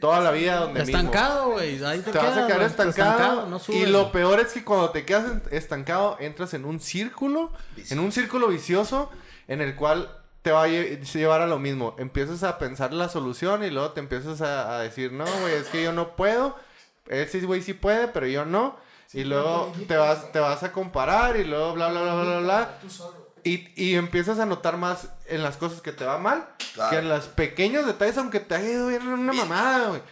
toda 0.00 0.20
la 0.20 0.30
vida 0.30 0.56
donde 0.60 0.80
mismo. 0.84 0.96
Estancado, 0.98 1.50
güey. 1.52 1.82
Ahí 1.84 2.00
te, 2.00 2.10
Te 2.12 2.18
vas 2.18 2.28
a 2.28 2.34
quedas, 2.34 2.46
quedar 2.46 2.58
güey. 2.58 2.88
estancado. 2.88 3.46
no 3.46 3.60
y 3.68 3.86
lo 3.86 4.12
peor 4.12 4.40
es 4.40 4.48
que 4.52 4.64
cuando 4.64 4.90
te 4.90 5.04
quedas 5.04 5.24
estancado, 5.50 6.16
entras 6.20 6.52
en 6.54 6.64
un 6.64 6.80
círculo, 6.80 7.52
en 7.90 7.98
un 7.98 8.12
círculo 8.12 8.48
vicioso, 8.48 9.10
en 9.46 9.60
el 9.60 9.74
cual 9.76 10.10
te 10.42 10.50
va 10.52 10.62
a 10.64 10.68
lle- 10.68 11.00
llevar 11.12 11.40
a 11.40 11.46
lo 11.46 11.58
mismo. 11.58 11.94
Empiezas 11.98 12.42
a 12.42 12.58
pensar 12.58 12.92
la 12.92 13.08
solución 13.08 13.64
y 13.64 13.70
luego 13.70 13.92
te 13.92 14.00
empiezas 14.00 14.40
a, 14.40 14.76
a 14.76 14.80
decir, 14.80 15.12
no, 15.12 15.24
güey, 15.24 15.54
es 15.54 15.66
que 15.68 15.82
yo 15.82 15.92
no 15.92 16.14
puedo. 16.16 16.56
Ese 17.06 17.40
güey 17.40 17.62
sí 17.62 17.74
puede, 17.74 18.08
pero 18.08 18.26
yo 18.26 18.44
no. 18.44 18.76
y 19.14 19.24
luego 19.24 19.72
te 19.88 19.96
vas, 19.96 20.30
te 20.32 20.38
vas 20.38 20.62
a 20.62 20.72
comparar 20.72 21.36
y 21.38 21.44
luego 21.44 21.72
bla, 21.72 21.88
bla, 21.88 22.02
bla, 22.02 22.14
bla, 22.14 22.24
bla, 22.24 22.38
bla. 22.40 22.78
Tú 22.80 22.90
solo. 22.90 23.28
Y, 23.44 23.68
y 23.82 23.94
empiezas 23.94 24.38
a 24.40 24.46
notar 24.46 24.76
más 24.76 25.08
en 25.26 25.42
las 25.42 25.56
cosas 25.56 25.80
que 25.80 25.92
te 25.92 26.04
va 26.04 26.18
mal 26.18 26.46
Claro. 26.74 26.90
que 26.90 26.96
en 26.98 27.08
los 27.08 27.24
pequeños 27.28 27.86
detalles, 27.86 28.18
aunque 28.18 28.40
te 28.40 28.54
haya 28.56 28.68
ido 28.68 28.86
bien 28.88 29.00
en 29.02 29.08
una 29.08 29.32
mamada, 29.32 29.88
güey. 29.88 30.02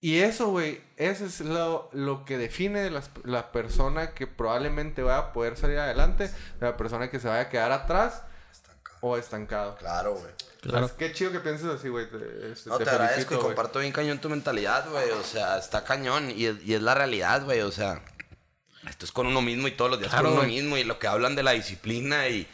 Y 0.00 0.18
eso, 0.20 0.48
güey, 0.48 0.80
eso 0.96 1.24
es 1.24 1.40
lo, 1.40 1.88
lo 1.92 2.24
que 2.24 2.36
define 2.38 2.90
las- 2.90 3.10
la 3.24 3.50
persona 3.52 4.12
que 4.14 4.26
probablemente 4.26 5.02
va 5.02 5.18
a 5.18 5.32
poder 5.32 5.56
salir 5.56 5.78
adelante, 5.78 6.24
de 6.28 6.66
la 6.66 6.76
persona 6.76 7.10
que 7.10 7.18
se 7.20 7.28
vaya 7.28 7.42
a 7.42 7.48
quedar 7.48 7.72
atrás 7.72 8.22
o 9.10 9.16
estancado. 9.16 9.76
Claro, 9.76 10.14
güey. 10.14 10.32
Claro. 10.60 10.88
Pues, 10.88 10.92
qué 10.92 11.12
chido 11.12 11.30
que 11.32 11.40
pienses 11.40 11.66
así, 11.68 11.88
güey. 11.88 12.10
Te, 12.10 12.52
este, 12.52 12.70
No, 12.70 12.78
te, 12.78 12.88
agradezco 12.90 13.34
y 13.34 13.36
güey. 13.36 13.46
comparto 13.48 13.78
bien 13.78 13.92
cañón 13.92 14.18
tu 14.18 14.28
mentalidad, 14.28 14.88
güey. 14.90 15.10
O 15.10 15.22
sea, 15.22 15.58
está 15.58 15.84
cañón 15.84 16.30
y 16.30 16.46
es, 16.46 16.56
y 16.64 16.74
es 16.74 16.82
la 16.82 16.94
realidad, 16.94 17.44
güey. 17.44 17.60
O 17.60 17.70
sea, 17.70 18.02
esto 18.88 19.04
es 19.04 19.12
con 19.12 19.26
uno 19.26 19.42
mismo 19.42 19.68
y 19.68 19.72
todos 19.72 19.90
los 19.90 20.00
días 20.00 20.10
Claro, 20.10 20.24
con 20.26 20.32
uno 20.34 20.42
güey. 20.42 20.54
mismo. 20.56 20.76
Y 20.76 20.84
lo 20.84 20.98
que 20.98 21.06
hablan 21.06 21.36
de 21.36 21.42
la 21.44 21.52
disciplina 21.52 22.28
y, 22.28 22.48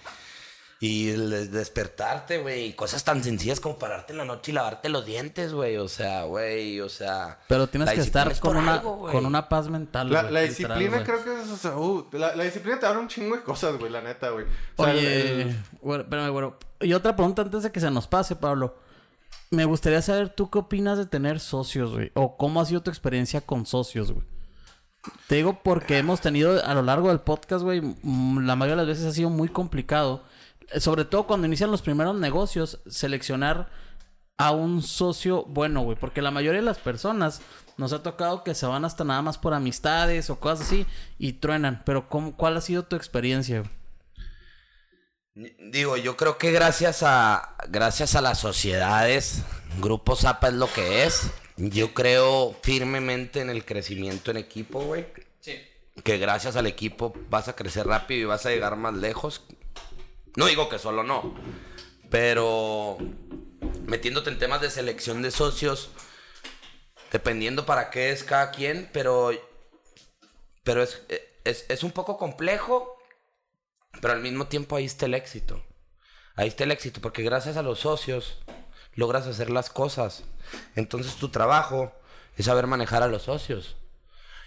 y 0.82 1.10
el 1.10 1.30
des- 1.30 1.52
despertarte, 1.52 2.38
güey. 2.38 2.66
Y 2.66 2.72
cosas 2.72 3.04
tan 3.04 3.22
sencillas 3.22 3.60
como 3.60 3.78
pararte 3.78 4.12
en 4.12 4.18
la 4.18 4.24
noche 4.24 4.50
y 4.50 4.54
lavarte 4.54 4.88
los 4.88 5.06
dientes, 5.06 5.52
güey. 5.52 5.76
O 5.76 5.86
sea, 5.86 6.24
güey, 6.24 6.80
o 6.80 6.88
sea. 6.88 7.38
Pero 7.46 7.68
tienes 7.68 7.88
que 7.92 8.00
estar 8.00 8.32
es 8.32 8.40
con 8.40 8.56
una, 8.56 8.74
algo, 8.74 9.08
con 9.08 9.24
una 9.24 9.48
paz 9.48 9.68
mental. 9.68 10.10
La, 10.10 10.40
disciplina 10.40 11.04
creo 11.04 11.22
que 11.22 11.40
es, 11.40 11.48
o 11.50 11.56
sea, 11.56 11.76
uh, 11.76 12.08
la, 12.10 12.34
la 12.34 12.42
disciplina 12.42 12.80
te 12.80 12.86
da 12.86 12.98
un 12.98 13.06
chingo 13.06 13.36
de 13.36 13.42
cosas, 13.44 13.78
güey, 13.78 13.92
la 13.92 14.00
neta, 14.00 14.30
güey. 14.30 14.44
O 14.76 14.84
sea, 14.84 14.92
Oye, 14.92 15.42
el- 15.42 15.56
bueno, 15.80 16.02
espérame, 16.02 16.32
bueno. 16.32 16.56
Y 16.80 16.92
otra 16.94 17.14
pregunta 17.14 17.42
antes 17.42 17.62
de 17.62 17.70
que 17.70 17.78
se 17.78 17.88
nos 17.92 18.08
pase, 18.08 18.34
Pablo. 18.34 18.74
Me 19.52 19.64
gustaría 19.66 20.02
saber 20.02 20.30
tú 20.30 20.50
qué 20.50 20.58
opinas 20.58 20.98
de 20.98 21.06
tener 21.06 21.38
socios, 21.38 21.92
güey. 21.92 22.10
O 22.14 22.36
cómo 22.36 22.60
ha 22.60 22.64
sido 22.64 22.82
tu 22.82 22.90
experiencia 22.90 23.40
con 23.40 23.66
socios, 23.66 24.10
güey. 24.10 24.26
Te 25.28 25.36
digo 25.36 25.60
porque 25.62 25.98
hemos 25.98 26.20
tenido 26.20 26.64
a 26.64 26.74
lo 26.74 26.82
largo 26.82 27.08
del 27.08 27.20
podcast, 27.20 27.62
güey, 27.62 27.80
la 28.02 28.56
mayoría 28.56 28.74
de 28.74 28.76
las 28.76 28.86
veces 28.86 29.04
ha 29.04 29.12
sido 29.12 29.30
muy 29.30 29.48
complicado. 29.48 30.22
Sobre 30.78 31.04
todo 31.04 31.26
cuando 31.26 31.46
inician 31.46 31.70
los 31.70 31.82
primeros 31.82 32.16
negocios, 32.16 32.80
seleccionar 32.86 33.70
a 34.36 34.50
un 34.50 34.82
socio 34.82 35.44
bueno, 35.44 35.82
güey. 35.82 35.96
Porque 35.98 36.22
la 36.22 36.30
mayoría 36.30 36.60
de 36.60 36.66
las 36.66 36.78
personas 36.78 37.40
nos 37.76 37.92
ha 37.92 38.02
tocado 38.02 38.44
que 38.44 38.54
se 38.54 38.66
van 38.66 38.84
hasta 38.84 39.04
nada 39.04 39.22
más 39.22 39.38
por 39.38 39.54
amistades 39.54 40.30
o 40.30 40.40
cosas 40.40 40.66
así 40.66 40.86
y 41.18 41.34
truenan. 41.34 41.82
Pero 41.84 42.08
¿cómo, 42.08 42.36
¿cuál 42.36 42.56
ha 42.56 42.60
sido 42.60 42.84
tu 42.84 42.96
experiencia, 42.96 43.60
güey? 43.60 43.82
Digo, 45.34 45.96
yo 45.96 46.16
creo 46.16 46.36
que 46.36 46.52
gracias 46.52 47.02
a 47.02 47.56
gracias 47.70 48.14
a 48.16 48.20
las 48.20 48.38
sociedades, 48.38 49.42
Grupo 49.80 50.14
Zapa 50.14 50.48
es 50.48 50.54
lo 50.54 50.70
que 50.70 51.04
es. 51.04 51.30
Yo 51.56 51.94
creo 51.94 52.54
firmemente 52.62 53.40
en 53.40 53.48
el 53.48 53.64
crecimiento 53.64 54.30
en 54.30 54.36
equipo, 54.36 54.80
güey. 54.80 55.06
Que 56.04 56.18
gracias 56.18 56.56
al 56.56 56.66
equipo 56.66 57.14
vas 57.30 57.48
a 57.48 57.56
crecer 57.56 57.86
rápido 57.86 58.20
y 58.20 58.24
vas 58.24 58.44
a 58.44 58.50
llegar 58.50 58.76
más 58.76 58.94
lejos. 58.94 59.42
No 60.36 60.46
digo 60.46 60.68
que 60.68 60.78
solo 60.78 61.02
no, 61.02 61.34
pero 62.10 62.96
metiéndote 63.86 64.30
en 64.30 64.38
temas 64.38 64.60
de 64.60 64.70
selección 64.70 65.22
de 65.22 65.30
socios, 65.30 65.90
dependiendo 67.10 67.66
para 67.66 67.90
qué 67.90 68.10
es 68.12 68.24
cada 68.24 68.50
quien, 68.50 68.88
pero 68.92 69.30
pero 70.64 70.82
es, 70.82 71.02
es, 71.44 71.66
es 71.68 71.82
un 71.82 71.90
poco 71.92 72.16
complejo 72.16 72.96
pero 74.00 74.14
al 74.14 74.20
mismo 74.22 74.46
tiempo 74.46 74.76
ahí 74.76 74.84
está 74.86 75.06
el 75.06 75.14
éxito. 75.14 75.62
Ahí 76.34 76.48
está 76.48 76.64
el 76.64 76.70
éxito, 76.72 77.00
porque 77.00 77.22
gracias 77.22 77.56
a 77.56 77.62
los 77.62 77.80
socios 77.80 78.38
logras 78.94 79.26
hacer 79.26 79.50
las 79.50 79.68
cosas. 79.70 80.24
Entonces 80.74 81.16
tu 81.16 81.28
trabajo 81.28 81.92
es 82.36 82.46
saber 82.46 82.66
manejar 82.66 83.02
a 83.02 83.08
los 83.08 83.22
socios. 83.22 83.76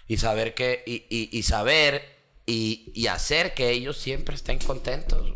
Y 0.07 0.17
saber 0.17 0.55
que, 0.55 0.83
y, 0.85 1.05
y- 1.09 1.29
y 1.31 1.43
saber 1.43 2.17
y, 2.45 2.91
y 2.95 3.07
hacer 3.07 3.53
que 3.53 3.69
ellos 3.69 3.97
siempre 3.97 4.35
estén 4.35 4.59
contentos. 4.59 5.31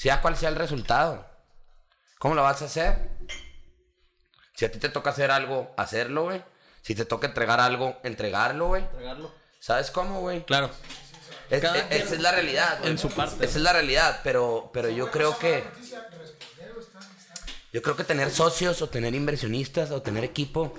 Sea 0.00 0.22
cual 0.22 0.34
sea 0.34 0.48
el 0.48 0.56
resultado. 0.56 1.26
¿Cómo 2.18 2.34
lo 2.34 2.42
vas 2.42 2.62
a 2.62 2.64
hacer? 2.64 3.10
Si 4.54 4.64
a 4.64 4.72
ti 4.72 4.78
te 4.78 4.88
toca 4.88 5.10
hacer 5.10 5.30
algo, 5.30 5.74
hacerlo, 5.76 6.22
güey. 6.24 6.42
Si 6.80 6.94
te 6.94 7.04
toca 7.04 7.26
entregar 7.26 7.60
algo, 7.60 7.98
entregarlo, 8.02 8.68
güey. 8.68 8.86
¿Sabes 9.58 9.90
cómo, 9.90 10.20
güey? 10.20 10.42
Claro. 10.46 10.70
Es- 11.50 11.62
es- 11.62 11.84
esa 11.90 12.14
es 12.14 12.20
la 12.22 12.32
realidad. 12.32 12.78
güey. 12.78 12.92
en 12.92 12.96
su 12.96 13.10
parte. 13.10 13.44
Esa 13.44 13.58
es 13.58 13.62
la 13.62 13.74
realidad, 13.74 14.20
pero, 14.24 14.70
pero 14.72 14.88
yo 14.88 15.10
creo 15.10 15.38
que. 15.38 15.64
Yo 17.70 17.82
creo 17.82 17.94
que 17.94 18.04
tener 18.04 18.30
socios 18.30 18.80
o 18.80 18.88
tener 18.88 19.14
inversionistas 19.14 19.90
o 19.90 20.00
tener 20.00 20.24
equipo 20.24 20.72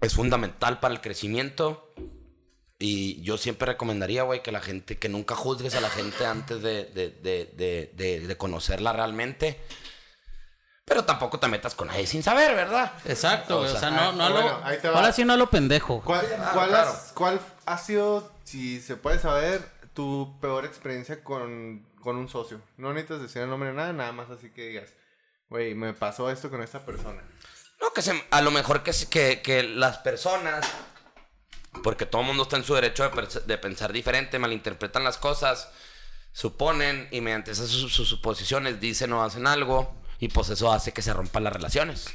es 0.00 0.14
fundamental 0.14 0.78
para 0.78 0.94
el 0.94 1.00
crecimiento. 1.00 1.92
Y 2.78 3.22
yo 3.22 3.38
siempre 3.38 3.66
recomendaría, 3.66 4.24
güey, 4.24 4.42
que 4.42 4.50
la 4.52 4.60
gente, 4.60 4.98
que 4.98 5.08
nunca 5.08 5.34
juzgues 5.36 5.74
a 5.76 5.80
la 5.80 5.90
gente 5.90 6.26
antes 6.26 6.60
de, 6.62 6.84
de, 6.86 7.10
de, 7.10 7.52
de, 7.56 7.90
de- 7.94 8.26
de 8.26 8.36
conocerla 8.36 8.92
realmente. 8.92 9.60
Pero 10.84 11.04
tampoco 11.04 11.38
te 11.40 11.48
metas 11.48 11.74
con 11.74 11.88
nadie 11.88 12.06
sin 12.06 12.22
saber, 12.22 12.54
¿verdad? 12.54 12.92
Exacto, 13.06 13.60
güey. 13.60 13.70
O 13.72 13.78
sea, 13.78 13.90
no, 13.90 14.12
no 14.12 14.24
ah, 14.24 14.28
lo. 14.82 14.90
Ahora 14.96 15.12
sí 15.12 15.24
no 15.24 15.36
lo 15.36 15.48
pendejo. 15.48 16.02
¿Cuál, 16.02 16.26
Ah, 16.38 16.50
cuál, 16.52 16.68
claro. 16.68 16.90
has- 16.90 17.12
cuál 17.14 17.40
ha 17.64 17.78
sido, 17.78 18.30
si 18.44 18.80
se 18.80 18.96
puede 18.96 19.18
saber, 19.18 19.62
tu 19.94 20.36
peor 20.42 20.66
experiencia 20.66 21.24
con, 21.24 21.86
con 22.02 22.16
un 22.16 22.28
socio? 22.28 22.60
No 22.76 22.92
necesitas 22.92 23.22
decir 23.22 23.42
el 23.42 23.48
nombre 23.48 23.70
de 23.70 23.76
nada, 23.76 23.92
nada 23.94 24.12
más 24.12 24.28
así 24.30 24.50
que 24.50 24.68
digas, 24.68 24.90
güey, 25.48 25.74
me 25.74 25.94
pasó 25.94 26.28
esto 26.30 26.50
con 26.50 26.62
esta 26.62 26.84
persona. 26.84 27.22
No, 27.80 27.92
que 27.94 28.02
se- 28.02 28.22
a 28.30 28.42
lo 28.42 28.50
mejor 28.50 28.82
que, 28.82 29.40
que 29.42 29.62
las 29.62 29.98
personas, 29.98 30.66
porque 31.82 32.06
todo 32.06 32.22
el 32.22 32.28
mundo 32.28 32.44
está 32.44 32.56
en 32.56 32.64
su 32.64 32.74
derecho 32.74 33.10
de, 33.46 33.58
pensar 33.58 33.92
diferente, 33.92 34.38
malinterpretan 34.38 35.04
las 35.04 35.18
cosas, 35.18 35.68
suponen 36.32 37.08
y 37.10 37.20
mediante 37.20 37.50
esas 37.50 37.68
sus, 37.68 37.92
sus 37.92 38.08
suposiciones 38.08 38.80
dicen 38.80 39.12
o 39.12 39.22
hacen 39.22 39.46
algo 39.46 39.94
y 40.18 40.28
pues 40.28 40.48
eso 40.50 40.72
hace 40.72 40.92
que 40.92 41.02
se 41.02 41.12
rompan 41.12 41.44
las 41.44 41.52
relaciones. 41.52 42.06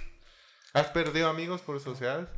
¿Has 0.74 0.88
perdido 0.88 1.30
amigos 1.30 1.62
por 1.62 1.80
sociedades? 1.80 2.30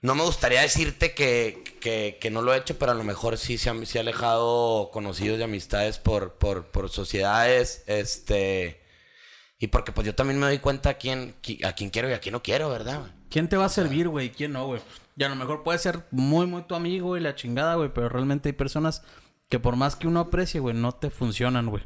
No 0.00 0.16
me 0.16 0.24
gustaría 0.24 0.62
decirte 0.62 1.14
que, 1.14 1.62
que- 1.80 2.18
que 2.20 2.30
no 2.30 2.42
lo 2.42 2.52
he 2.52 2.58
hecho, 2.58 2.76
pero 2.76 2.90
a 2.92 2.94
lo 2.96 3.04
mejor 3.04 3.38
sí 3.38 3.56
se 3.56 3.70
han, 3.70 3.86
se 3.86 3.98
ha 3.98 4.00
alejado 4.00 4.90
conocidos 4.92 5.38
y 5.38 5.42
amistades 5.44 5.98
por, 5.98 6.34
por, 6.34 6.66
por 6.66 6.90
sociedades, 6.90 7.84
este... 7.86 8.81
Y 9.62 9.68
porque 9.68 9.92
pues 9.92 10.04
yo 10.04 10.12
también 10.16 10.40
me 10.40 10.46
doy 10.46 10.58
cuenta 10.58 10.90
a 10.90 10.94
quién, 10.94 11.36
qui- 11.40 11.64
a 11.64 11.72
quién 11.72 11.90
quiero 11.90 12.10
y 12.10 12.14
a 12.14 12.18
quién 12.18 12.32
no 12.32 12.42
quiero, 12.42 12.68
¿verdad? 12.68 12.98
güey? 12.98 13.12
¿Quién 13.30 13.48
te 13.48 13.56
va 13.56 13.66
a 13.66 13.68
servir, 13.68 14.08
güey? 14.08 14.30
¿Quién 14.32 14.52
no, 14.54 14.66
güey? 14.66 14.80
Y 15.16 15.22
a 15.22 15.28
lo 15.28 15.36
mejor 15.36 15.62
puede 15.62 15.78
ser 15.78 16.04
muy, 16.10 16.46
muy 16.46 16.62
tu 16.62 16.74
amigo 16.74 17.16
y 17.16 17.20
la 17.20 17.36
chingada, 17.36 17.76
güey. 17.76 17.88
Pero 17.94 18.08
realmente 18.08 18.48
hay 18.48 18.54
personas 18.54 19.04
que 19.48 19.60
por 19.60 19.76
más 19.76 19.94
que 19.94 20.08
uno 20.08 20.18
aprecie, 20.18 20.58
güey, 20.58 20.74
no 20.74 20.90
te 20.90 21.10
funcionan, 21.10 21.66
güey. 21.70 21.84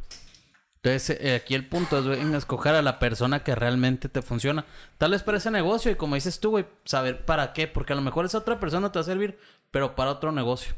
Entonces, 0.76 1.18
eh, 1.20 1.34
aquí 1.34 1.54
el 1.54 1.68
punto 1.68 1.98
es, 1.98 2.06
güey, 2.06 2.18
en 2.18 2.34
escoger 2.34 2.74
a 2.76 2.80
la 2.80 2.98
persona 2.98 3.42
que 3.44 3.54
realmente 3.54 4.08
te 4.08 4.22
funciona. 4.22 4.64
Tal 4.96 5.10
vez 5.10 5.22
para 5.22 5.36
ese 5.36 5.50
negocio 5.50 5.90
y 5.92 5.96
como 5.96 6.14
dices 6.14 6.40
tú, 6.40 6.50
güey, 6.52 6.64
saber 6.86 7.26
para 7.26 7.52
qué. 7.52 7.68
Porque 7.68 7.92
a 7.92 7.96
lo 7.96 8.02
mejor 8.02 8.24
esa 8.24 8.38
otra 8.38 8.58
persona 8.58 8.90
te 8.90 8.98
va 8.98 9.02
a 9.02 9.04
servir, 9.04 9.38
pero 9.70 9.94
para 9.94 10.12
otro 10.12 10.32
negocio. 10.32 10.72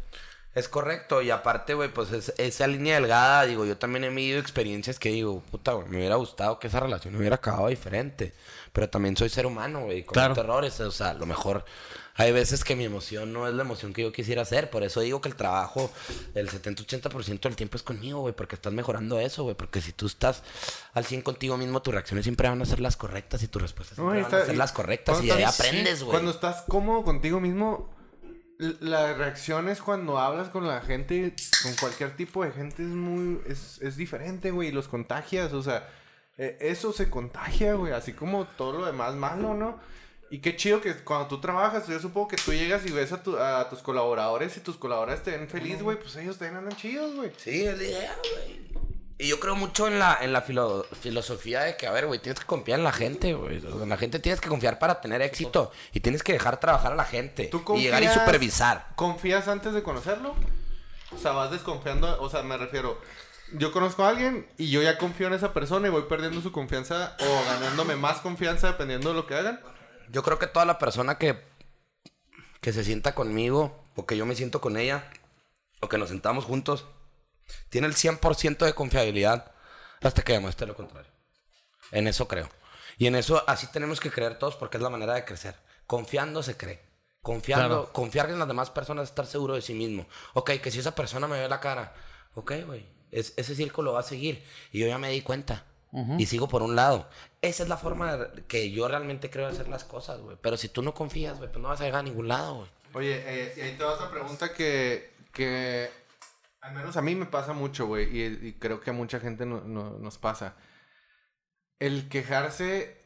Es 0.58 0.68
correcto, 0.68 1.22
y 1.22 1.30
aparte, 1.30 1.74
güey, 1.74 1.92
pues 1.92 2.10
es- 2.12 2.34
esa 2.36 2.66
línea 2.66 2.94
delgada, 2.96 3.44
digo, 3.44 3.64
yo 3.64 3.76
también 3.78 4.04
he 4.04 4.08
vivido 4.10 4.40
experiencias 4.40 4.98
que 4.98 5.10
digo, 5.10 5.40
puta, 5.50 5.72
güey, 5.72 5.88
me 5.88 5.98
hubiera 5.98 6.16
gustado 6.16 6.58
que 6.58 6.66
esa 6.66 6.80
relación 6.80 7.14
hubiera 7.16 7.36
acabado 7.36 7.68
diferente. 7.68 8.32
Pero 8.72 8.88
también 8.90 9.16
soy 9.16 9.28
ser 9.28 9.46
humano, 9.46 9.80
güey, 9.84 10.02
cometo 10.04 10.12
Claro. 10.34 10.40
errores, 10.40 10.78
o 10.80 10.90
sea, 10.90 11.10
a 11.10 11.14
lo 11.14 11.26
mejor 11.26 11.64
hay 12.16 12.32
veces 12.32 12.64
que 12.64 12.76
mi 12.76 12.84
emoción 12.84 13.32
no 13.32 13.46
es 13.48 13.54
la 13.54 13.62
emoción 13.62 13.92
que 13.92 14.02
yo 14.02 14.12
quisiera 14.12 14.42
hacer. 14.42 14.68
Por 14.70 14.82
eso 14.82 15.00
digo 15.00 15.20
que 15.20 15.28
el 15.28 15.36
trabajo, 15.36 15.90
el 16.34 16.48
70-80% 16.50 17.48
del 17.48 17.56
tiempo 17.56 17.76
es 17.76 17.82
conmigo, 17.82 18.20
güey, 18.20 18.34
porque 18.34 18.56
estás 18.56 18.72
mejorando 18.72 19.18
eso, 19.20 19.44
güey. 19.44 19.54
Porque 19.54 19.80
si 19.80 19.92
tú 19.92 20.06
estás 20.06 20.42
al 20.92 21.04
100 21.04 21.22
contigo 21.22 21.56
mismo, 21.56 21.80
tus 21.82 21.94
reacciones 21.94 22.24
siempre 22.24 22.48
van 22.48 22.60
a 22.60 22.66
ser 22.66 22.80
las 22.80 22.96
correctas 22.96 23.42
y 23.42 23.48
tus 23.48 23.62
respuestas 23.62 23.98
No, 23.98 24.10
siempre 24.12 24.20
y 24.20 24.32
van 24.32 24.42
a 24.42 24.44
ser 24.46 24.54
y 24.54 24.58
las 24.58 24.72
correctas. 24.72 25.22
Y 25.22 25.26
de 25.26 25.32
ahí 25.32 25.42
aprendes, 25.44 25.98
sí, 26.00 26.04
güey. 26.04 26.12
Cuando 26.12 26.30
estás 26.32 26.62
cómodo 26.68 27.04
contigo 27.04 27.40
mismo, 27.40 27.88
la 28.58 29.14
reacción 29.14 29.68
es 29.68 29.80
cuando 29.80 30.18
hablas 30.18 30.48
con 30.48 30.66
la 30.66 30.80
gente, 30.80 31.34
con 31.62 31.74
cualquier 31.74 32.16
tipo 32.16 32.44
de 32.44 32.50
gente, 32.52 32.82
es 32.82 32.88
muy. 32.88 33.40
es, 33.46 33.80
es 33.82 33.96
diferente, 33.96 34.50
güey. 34.50 34.72
Los 34.72 34.88
contagias, 34.88 35.52
o 35.52 35.62
sea, 35.62 35.88
eh, 36.36 36.56
eso 36.60 36.92
se 36.92 37.08
contagia, 37.08 37.74
güey. 37.74 37.92
Así 37.92 38.12
como 38.12 38.46
todo 38.46 38.80
lo 38.80 38.86
demás 38.86 39.14
malo, 39.14 39.54
¿no? 39.54 39.78
Y 40.30 40.40
qué 40.40 40.56
chido 40.56 40.80
que 40.82 40.92
cuando 40.94 41.26
tú 41.28 41.40
trabajas, 41.40 41.86
yo 41.88 41.98
supongo 42.00 42.28
que 42.28 42.36
tú 42.36 42.52
llegas 42.52 42.84
y 42.84 42.90
ves 42.90 43.12
a, 43.12 43.22
tu- 43.22 43.38
a 43.38 43.68
tus 43.70 43.78
colaboradores 43.78 44.56
y 44.56 44.60
tus 44.60 44.76
colaboradores 44.76 45.22
te 45.24 45.30
ven 45.30 45.48
feliz, 45.48 45.80
güey, 45.82 45.98
pues 45.98 46.14
ellos 46.16 46.36
también 46.36 46.58
andan 46.58 46.76
chidos, 46.76 47.14
güey. 47.14 47.32
Sí, 47.38 47.64
es 47.64 47.78
la 47.78 47.84
idea, 47.84 48.16
güey. 48.34 48.97
Y 49.20 49.26
yo 49.28 49.40
creo 49.40 49.56
mucho 49.56 49.88
en 49.88 49.98
la, 49.98 50.16
en 50.20 50.32
la 50.32 50.42
filo- 50.42 50.86
filosofía 51.00 51.62
de 51.62 51.76
que, 51.76 51.88
a 51.88 51.90
ver, 51.90 52.06
güey, 52.06 52.20
tienes 52.20 52.38
que 52.38 52.46
confiar 52.46 52.78
en 52.78 52.84
la 52.84 52.92
gente, 52.92 53.34
güey. 53.34 53.56
En 53.56 53.88
la 53.88 53.96
gente 53.96 54.20
tienes 54.20 54.40
que 54.40 54.48
confiar 54.48 54.78
para 54.78 55.00
tener 55.00 55.20
éxito. 55.22 55.72
Y 55.92 56.00
tienes 56.00 56.22
que 56.22 56.32
dejar 56.32 56.60
trabajar 56.60 56.92
a 56.92 56.96
la 56.96 57.04
gente. 57.04 57.46
¿Tú 57.46 57.64
y 57.76 57.82
llegar 57.82 58.02
y 58.02 58.06
confías- 58.06 58.14
supervisar. 58.24 58.86
¿Confías 58.94 59.48
antes 59.48 59.72
de 59.74 59.82
conocerlo? 59.82 60.36
O 61.10 61.18
sea, 61.18 61.32
vas 61.32 61.50
desconfiando, 61.50 62.20
o 62.20 62.30
sea, 62.30 62.42
me 62.42 62.56
refiero, 62.58 63.00
yo 63.54 63.72
conozco 63.72 64.04
a 64.04 64.10
alguien 64.10 64.46
y 64.56 64.70
yo 64.70 64.82
ya 64.82 64.98
confío 64.98 65.26
en 65.26 65.32
esa 65.32 65.52
persona 65.52 65.88
y 65.88 65.90
voy 65.90 66.02
perdiendo 66.02 66.40
su 66.42 66.52
confianza 66.52 67.16
o 67.18 67.44
ganándome 67.46 67.96
más 67.96 68.18
confianza 68.20 68.68
dependiendo 68.68 69.08
de 69.08 69.14
lo 69.16 69.26
que 69.26 69.34
hagan. 69.34 69.58
Yo 70.10 70.22
creo 70.22 70.38
que 70.38 70.46
toda 70.46 70.64
la 70.66 70.78
persona 70.78 71.16
que, 71.18 71.42
que 72.60 72.72
se 72.72 72.84
sienta 72.84 73.14
conmigo, 73.14 73.82
o 73.96 74.06
que 74.06 74.16
yo 74.16 74.26
me 74.26 74.34
siento 74.36 74.60
con 74.60 74.76
ella, 74.76 75.10
o 75.80 75.88
que 75.88 75.98
nos 75.98 76.10
sentamos 76.10 76.44
juntos, 76.44 76.86
tiene 77.70 77.86
el 77.86 77.94
100% 77.94 78.64
de 78.64 78.72
confiabilidad 78.74 79.52
hasta 80.00 80.22
que 80.22 80.32
demuestre 80.34 80.66
lo 80.66 80.74
contrario. 80.76 81.10
En 81.92 82.06
eso 82.06 82.28
creo. 82.28 82.48
Y 82.98 83.06
en 83.06 83.14
eso 83.16 83.42
así 83.48 83.66
tenemos 83.68 84.00
que 84.00 84.10
creer 84.10 84.38
todos 84.38 84.56
porque 84.56 84.76
es 84.76 84.82
la 84.82 84.90
manera 84.90 85.14
de 85.14 85.24
crecer. 85.24 85.54
Confiando 85.86 86.42
se 86.42 86.56
cree. 86.56 86.80
Confiando, 87.22 87.68
Claro. 87.68 87.92
confiar 87.92 88.30
en 88.30 88.38
las 88.38 88.48
demás 88.48 88.70
personas 88.70 89.04
es 89.04 89.10
estar 89.10 89.26
seguro 89.26 89.54
de 89.54 89.62
sí 89.62 89.74
mismo. 89.74 90.06
Ok, 90.34 90.52
que 90.62 90.70
si 90.70 90.78
esa 90.78 90.94
persona 90.94 91.26
me 91.28 91.38
ve 91.40 91.48
la 91.48 91.60
cara, 91.60 91.94
ok, 92.34 92.52
güey, 92.66 92.86
es- 93.10 93.34
ese 93.36 93.54
círculo 93.54 93.92
va 93.94 94.00
a 94.00 94.04
seguir. 94.04 94.44
Y 94.72 94.78
yo 94.80 94.86
ya 94.86 94.98
me 94.98 95.10
di 95.10 95.22
cuenta. 95.22 95.64
Y 96.18 96.26
sigo 96.26 96.48
por 96.48 96.60
un 96.62 96.76
lado. 96.76 97.08
Esa 97.40 97.62
es 97.62 97.68
la 97.70 97.78
forma 97.78 98.14
de- 98.16 98.44
que 98.44 98.70
yo 98.70 98.88
realmente 98.88 99.30
creo 99.30 99.46
hacer 99.48 99.68
las 99.68 99.84
cosas, 99.84 100.20
güey. 100.20 100.36
Pero 100.40 100.58
si 100.58 100.68
tú 100.68 100.82
no 100.82 100.92
confías, 100.92 101.38
güey, 101.38 101.50
pues 101.50 101.62
no 101.62 101.68
vas 101.68 101.80
a 101.80 101.84
llegar 101.84 102.00
a 102.00 102.02
ningún 102.02 102.28
lado, 102.28 102.56
güey. 102.56 102.70
Oye, 102.92 103.22
eh, 103.26 103.54
y 103.56 103.60
ahí 103.62 103.74
te 103.76 103.84
va 103.84 103.94
otra 103.94 104.10
pregunta 104.10 104.52
que, 104.52 105.14
que 105.32 105.90
al 106.60 106.74
menos 106.74 106.96
a 106.96 107.02
mí 107.02 107.14
me 107.14 107.26
pasa 107.26 107.52
mucho, 107.52 107.86
güey, 107.86 108.16
y, 108.16 108.24
y 108.48 108.52
creo 108.58 108.80
que 108.80 108.90
a 108.90 108.92
mucha 108.92 109.20
gente 109.20 109.46
no- 109.46 109.60
no- 109.62 109.98
nos 109.98 110.18
pasa. 110.18 110.56
El 111.78 112.08
quejarse 112.08 112.96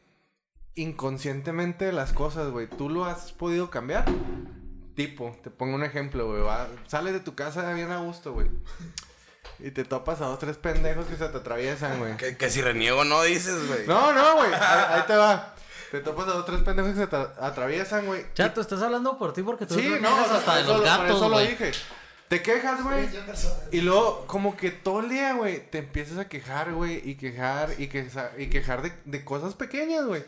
inconscientemente 0.75 1.85
de 1.85 1.91
las 1.93 2.13
cosas, 2.13 2.49
güey, 2.49 2.67
¿tú 2.67 2.89
lo 2.89 3.05
has 3.05 3.31
podido 3.31 3.69
cambiar? 3.69 4.05
Tipo, 4.95 5.35
te 5.43 5.49
pongo 5.49 5.75
un 5.75 5.83
ejemplo, 5.83 6.27
güey, 6.27 6.41
va- 6.41 6.67
sales 6.87 7.13
de 7.13 7.19
tu 7.19 7.35
casa 7.35 7.71
bien 7.73 7.91
a 7.91 7.99
gusto, 7.99 8.33
güey. 8.33 8.49
Y 9.59 9.71
te 9.71 9.83
topas 9.85 10.19
a 10.21 10.25
dos, 10.25 10.39
tres 10.39 10.57
pendejos 10.57 11.05
que 11.05 11.15
se 11.15 11.27
te 11.27 11.37
atraviesan, 11.37 11.99
güey. 11.99 12.17
Que, 12.17 12.37
que 12.37 12.49
si 12.49 12.61
reniego 12.61 13.03
no 13.05 13.21
dices, 13.23 13.67
güey. 13.67 13.85
No, 13.87 14.11
no, 14.13 14.37
güey, 14.37 14.51
ahí, 14.53 14.85
ahí 14.89 15.01
te 15.07 15.15
va. 15.15 15.53
Te 15.91 15.99
topas 15.99 16.27
a 16.27 16.31
dos, 16.31 16.45
tres 16.45 16.61
pendejos 16.61 16.91
que 16.93 16.97
se 17.01 17.07
te 17.07 17.15
atraviesan, 17.15 18.07
güey. 18.07 18.25
Chato, 18.33 18.61
estás 18.61 18.81
hablando 18.81 19.17
por 19.19 19.31
ti 19.33 19.43
porque 19.43 19.65
tú 19.67 19.75
Sí, 19.75 19.81
no, 19.87 19.93
reniegas 19.95 20.19
o 20.19 20.25
sea, 20.25 20.37
hasta 20.37 20.45
por 20.51 20.55
de 20.55 20.61
eso, 20.61 20.71
los 20.71 20.77
por 20.81 20.85
gatos, 20.85 21.15
eso 21.17 21.29
lo 21.29 21.35
güey. 21.35 21.47
dije. 21.49 21.71
Te 22.29 22.41
quejas, 22.41 22.83
güey. 22.83 23.07
Y 23.71 23.81
luego, 23.81 24.25
como 24.27 24.57
que 24.57 24.71
todo 24.71 25.01
el 25.01 25.09
día, 25.09 25.33
güey, 25.33 25.69
te 25.69 25.77
empiezas 25.79 26.17
a 26.17 26.27
quejar, 26.27 26.73
güey, 26.73 27.01
y 27.07 27.15
quejar, 27.15 27.69
y, 27.77 27.87
queja- 27.87 28.31
y 28.37 28.47
quejar 28.47 28.81
de, 28.81 28.91
de 29.05 29.23
cosas 29.23 29.53
pequeñas, 29.53 30.05
güey. 30.05 30.23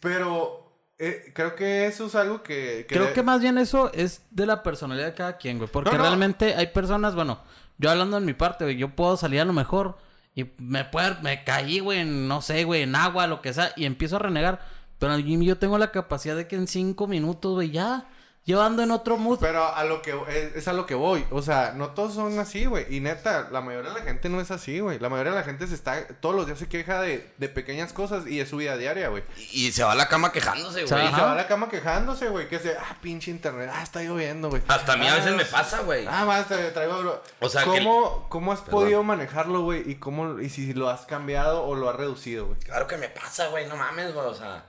Pero 0.00 0.72
eh, 0.98 1.32
creo 1.34 1.56
que 1.56 1.86
eso 1.86 2.06
es 2.06 2.14
algo 2.14 2.42
que... 2.42 2.86
Creo 2.88 3.06
de- 3.06 3.12
que 3.12 3.22
más 3.22 3.40
bien 3.40 3.58
eso 3.58 3.90
es 3.92 4.22
de 4.30 4.46
la 4.46 4.62
personalidad 4.62 5.06
de 5.06 5.14
cada 5.14 5.36
quien, 5.36 5.58
güey. 5.58 5.70
Porque 5.70 5.90
No, 5.90 5.98
no. 5.98 6.02
realmente 6.04 6.54
hay 6.54 6.68
personas, 6.68 7.14
bueno, 7.14 7.40
yo 7.78 7.90
hablando 7.90 8.16
en 8.18 8.24
mi 8.24 8.34
parte, 8.34 8.64
güey, 8.64 8.76
yo 8.76 8.94
puedo 8.94 9.16
salir 9.16 9.40
a 9.40 9.44
lo 9.44 9.52
mejor 9.52 9.98
y 10.34 10.44
me 10.58 10.84
puedo, 10.84 11.16
me 11.22 11.44
caí, 11.44 11.80
güey, 11.80 12.00
en, 12.00 12.28
no 12.28 12.40
sé, 12.42 12.64
güey, 12.64 12.82
en 12.82 12.94
agua, 12.94 13.26
lo 13.26 13.40
que 13.42 13.52
sea, 13.52 13.72
y 13.74 13.84
empiezo 13.86 14.16
a 14.16 14.20
renegar. 14.20 14.60
Pero 14.98 15.18
yo 15.18 15.58
tengo 15.58 15.76
la 15.76 15.90
capacidad 15.92 16.36
de 16.36 16.46
que 16.46 16.56
en 16.56 16.68
cinco 16.68 17.06
minutos, 17.06 17.54
güey, 17.54 17.70
ya, 17.70 18.08
yo 18.46 18.62
ando 18.62 18.82
en 18.84 18.92
otro 18.92 19.16
mood. 19.18 19.38
Pero 19.40 19.74
a 19.74 19.82
lo 19.84 20.02
que 20.02 20.14
es, 20.28 20.54
es 20.56 20.68
a 20.68 20.72
lo 20.72 20.86
que 20.86 20.94
voy. 20.94 21.26
O 21.30 21.42
sea, 21.42 21.72
no 21.74 21.90
todos 21.90 22.14
son 22.14 22.38
así, 22.38 22.64
güey. 22.66 22.86
Y 22.94 23.00
neta, 23.00 23.48
la 23.50 23.60
mayoría 23.60 23.90
de 23.92 23.98
la 23.98 24.04
gente 24.04 24.28
no 24.28 24.40
es 24.40 24.52
así, 24.52 24.78
güey. 24.78 25.00
La 25.00 25.08
mayoría 25.08 25.32
de 25.32 25.38
la 25.38 25.44
gente 25.44 25.66
se 25.66 25.74
está... 25.74 26.06
Todos 26.20 26.34
los 26.36 26.46
días 26.46 26.58
se 26.58 26.68
queja 26.68 27.00
de, 27.02 27.28
de 27.38 27.48
pequeñas 27.48 27.92
cosas 27.92 28.26
y 28.26 28.40
es 28.40 28.48
su 28.48 28.58
vida 28.58 28.76
diaria, 28.76 29.08
güey. 29.08 29.24
Y, 29.36 29.66
y 29.66 29.72
se 29.72 29.82
va 29.82 29.92
a 29.92 29.96
la 29.96 30.08
cama 30.08 30.30
quejándose, 30.30 30.84
güey. 30.84 30.84
Y 30.84 30.88
se 30.88 30.94
va 31.20 31.32
a 31.32 31.34
la 31.34 31.48
cama 31.48 31.68
quejándose, 31.68 32.28
güey. 32.28 32.48
Que 32.48 32.60
se... 32.60 32.76
Ah, 32.76 32.96
pinche 33.02 33.32
internet. 33.32 33.68
Ah, 33.72 33.82
está 33.82 34.02
lloviendo, 34.02 34.48
güey. 34.48 34.62
Hasta 34.68 34.92
a 34.92 34.96
mí 34.96 35.08
a 35.08 35.14
veces 35.16 35.32
Ah, 35.32 35.36
me 35.36 35.44
pasa, 35.44 35.80
güey. 35.80 36.06
Ah, 36.08 36.24
más 36.24 36.46
te 36.46 36.56
traigo 36.70 37.00
bro. 37.00 37.22
O 37.40 37.48
sea, 37.48 37.64
que 37.64 37.70
¿Cómo, 37.70 38.26
¿cómo 38.28 38.52
has 38.52 38.60
Perdón. 38.60 38.80
podido 38.80 39.02
manejarlo, 39.02 39.62
güey? 39.62 39.90
Y 39.90 39.96
cómo 39.96 40.38
y 40.38 40.48
si 40.50 40.72
lo 40.72 40.88
has 40.88 41.06
cambiado 41.06 41.64
o 41.64 41.74
lo 41.74 41.90
has 41.90 41.96
reducido, 41.96 42.46
güey. 42.46 42.58
Claro 42.60 42.86
que 42.86 42.96
me 42.96 43.08
pasa, 43.08 43.48
güey, 43.48 43.66
no 43.66 43.76
mames, 43.76 44.14
güey, 44.14 44.26
o 44.26 44.34
sea, 44.34 44.64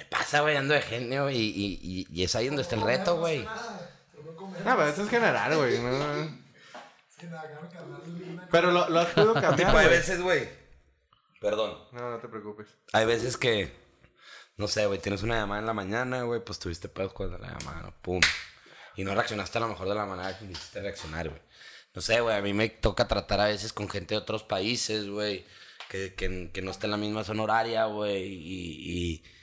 me 0.00 0.06
pasa, 0.06 0.40
güey, 0.40 0.56
ando 0.56 0.72
de 0.72 0.80
genio 0.80 1.28
y, 1.30 1.36
y, 1.36 1.78
y, 1.82 2.06
y 2.10 2.24
es 2.24 2.34
ahí 2.34 2.46
donde 2.46 2.62
está 2.62 2.74
el 2.74 2.80
reto, 2.82 3.18
güey. 3.18 3.44
No 3.44 4.76
pero 4.76 4.86
eso 4.88 5.02
es 5.02 5.10
general, 5.10 5.56
güey. 5.56 5.78
no, 5.78 6.38
Pero 8.50 8.70
lo, 8.72 8.88
lo 8.88 9.00
has 9.00 9.08
podido 9.08 9.34
cambiar, 9.34 9.56
Tipo, 9.56 9.76
hay 9.76 9.88
veces, 9.88 10.20
güey, 10.22 10.48
perdón, 11.40 11.78
No, 11.92 12.10
no 12.10 12.18
te 12.18 12.28
preocupes. 12.28 12.66
hay 12.92 13.04
veces 13.06 13.36
que, 13.36 13.72
no 14.56 14.68
sé, 14.68 14.86
güey, 14.86 14.98
tienes 14.98 15.22
una 15.22 15.36
llamada 15.36 15.60
en 15.60 15.66
la 15.66 15.74
mañana, 15.74 16.22
güey, 16.22 16.42
pues 16.42 16.58
tuviste 16.58 16.88
pedos 16.88 17.12
con 17.12 17.30
la 17.30 17.38
llamada, 17.38 17.82
¿no? 17.82 17.94
pum, 18.02 18.20
y 18.96 19.04
no 19.04 19.14
reaccionaste 19.14 19.58
a 19.58 19.60
lo 19.62 19.68
mejor 19.68 19.88
de 19.88 19.94
la 19.94 20.06
manera 20.06 20.38
que 20.38 20.46
quisiste 20.46 20.80
reaccionar, 20.80 21.28
güey. 21.28 21.42
No 21.94 22.00
sé, 22.00 22.20
güey, 22.20 22.36
a 22.36 22.40
mí 22.42 22.54
me 22.54 22.68
toca 22.70 23.06
tratar 23.06 23.40
a 23.40 23.46
veces 23.46 23.72
con 23.72 23.88
gente 23.88 24.14
de 24.14 24.18
otros 24.20 24.44
países, 24.44 25.08
güey, 25.08 25.44
que, 25.90 26.14
que, 26.14 26.50
que 26.52 26.62
no 26.62 26.70
está 26.70 26.86
en 26.86 26.92
la 26.92 26.96
misma 26.96 27.22
zona 27.24 27.42
horaria, 27.42 27.84
güey, 27.84 28.24
y... 28.24 28.92
y 29.14 29.39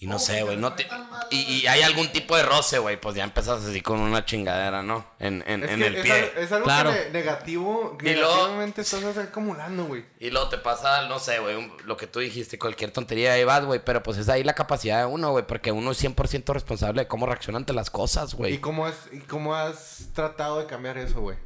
y 0.00 0.06
no 0.06 0.12
¿Cómo 0.14 0.24
sé, 0.24 0.36
que 0.36 0.42
güey, 0.44 0.56
no 0.56 0.72
te... 0.74 0.86
Y, 1.30 1.36
y 1.62 1.66
hay 1.66 1.82
algún 1.82 2.06
tipo 2.12 2.36
de 2.36 2.44
roce, 2.44 2.78
güey, 2.78 3.00
pues 3.00 3.16
ya 3.16 3.24
empezas 3.24 3.64
así 3.64 3.80
con 3.80 3.98
una 3.98 4.24
chingadera, 4.24 4.80
¿no? 4.82 5.04
En, 5.18 5.42
en, 5.46 5.64
Es 5.64 5.70
en 5.72 5.80
que 5.80 5.86
el 5.88 5.96
es, 5.96 6.02
pie. 6.02 6.32
es 6.36 6.52
algo 6.52 6.64
Claro. 6.66 6.92
que 6.92 6.98
ne- 7.06 7.10
negativo, 7.10 7.98
Y 8.00 8.04
luego- 8.14 8.28
negativamente 8.28 8.80
estás 8.82 9.16
acumulando, 9.18 9.86
güey. 9.86 10.04
Y 10.20 10.30
luego 10.30 10.48
te 10.50 10.58
pasa, 10.58 11.08
no 11.08 11.18
sé, 11.18 11.40
güey, 11.40 11.72
lo 11.84 11.96
que 11.96 12.06
tú 12.06 12.20
dijiste, 12.20 12.58
cualquier 12.60 12.92
tontería 12.92 13.32
de 13.32 13.44
vas, 13.44 13.64
güey, 13.64 13.80
pero 13.84 14.02
pues 14.04 14.18
es 14.18 14.28
ahí 14.28 14.44
la 14.44 14.54
capacidad 14.54 15.00
de 15.00 15.06
uno, 15.06 15.32
güey, 15.32 15.44
porque 15.46 15.72
uno 15.72 15.90
es 15.90 15.98
100% 16.02 16.52
responsable 16.54 17.02
de 17.02 17.08
cómo 17.08 17.26
reacciona 17.26 17.58
ante 17.58 17.72
las 17.72 17.90
cosas, 17.90 18.34
¿Y 18.34 18.36
güey. 18.36 18.58
cómo, 18.60 18.86
has, 18.86 18.94
¿Y 19.12 19.18
cómo 19.20 19.54
has 19.56 20.08
tratado 20.14 20.60
de 20.60 20.66
cambiar 20.66 20.96
eso, 20.98 21.20
güey? 21.20 21.36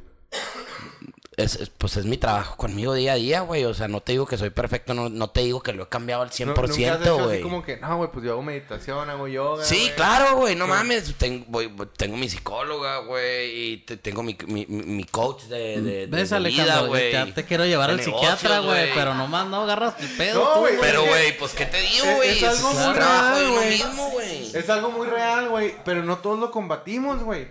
Es, 1.35 1.55
es- 1.55 1.69
pues 1.69 1.97
es 1.97 2.05
mi 2.05 2.17
trabajo 2.17 2.55
conmigo 2.57 2.93
día 2.93 3.13
a 3.13 3.15
día, 3.15 3.41
güey, 3.41 3.65
o 3.65 3.73
sea, 3.73 3.87
no 3.87 4.01
te 4.01 4.11
digo 4.11 4.27
que 4.27 4.37
soy 4.37 4.51
perfecto, 4.51 4.93
no, 4.93 5.09
no 5.09 5.31
te 5.31 5.41
digo 5.41 5.63
que 5.63 5.73
lo 5.73 5.81
he 5.85 5.87
cambiado 5.89 6.21
al 6.21 6.27
No- 6.29 6.45
nunca 6.45 6.61
has 6.61 6.69
100%, 6.77 7.01
hecho 7.01 7.15
así 7.15 7.23
güey. 7.23 7.41
como 7.41 7.63
que, 7.63 7.77
no, 7.77 7.97
güey, 7.97 8.11
pues 8.11 8.23
yo 8.23 8.33
hago 8.33 8.43
meditación, 8.43 9.09
hago 9.09 9.27
yoga, 9.27 9.65
Sí, 9.65 9.89
claro, 9.95 10.35
güey, 10.37 10.55
no 10.55 10.67
mames, 10.67 11.15
tengo, 11.17 11.43
voy- 11.47 11.71
tengo 11.97 12.17
mi 12.17 12.29
psicóloga, 12.29 12.99
güey, 12.99 13.49
y 13.73 13.77
te- 13.77 13.97
tengo 13.97 14.21
mi, 14.21 14.37
mi, 14.45 14.67
mi- 14.67 15.05
coach 15.05 15.45
de, 15.45 15.81
de, 15.81 16.05
¿Ves, 16.05 16.29
de 16.29 16.39
vida, 16.41 16.81
güey. 16.81 17.11
ya 17.11 17.25
te 17.33 17.43
quiero 17.45 17.65
llevar 17.65 17.89
al 17.89 17.99
psiquiatra, 17.99 18.59
güey, 18.59 18.93
pero 18.93 19.15
nomás 19.15 19.47
no 19.47 19.63
agarras 19.63 19.95
el 20.01 20.09
pedo. 20.09 20.43
No, 20.53 20.59
güey, 20.61 20.75
Pero, 20.79 21.01
Es 21.01 21.09
güey, 21.09 21.37
pues, 21.39 21.53
¿qué 21.53 21.65
te 21.65 21.81
digo, 21.81 22.05
es- 22.05 22.15
güey? 22.15 22.29
es 22.29 22.37
Ese 22.37 22.47
algo 22.47 22.69
Es 22.69 22.75
muy 22.77 22.85
un 22.85 22.93
trabajo 22.93 23.35
de 23.35 23.41
real, 23.41 23.51
uno 23.51 23.55
güey. 23.61 23.69
mismo, 23.71 24.09
güey. 24.11 24.55
Es 24.55 24.69
algo 24.69 24.91
muy 24.91 25.07
real, 25.07 25.49
güey, 25.49 25.73
pero 25.83 26.03
no 26.03 26.19
todos 26.19 26.37
lo 26.37 26.51
combatimos, 26.51 27.23
güey. 27.23 27.47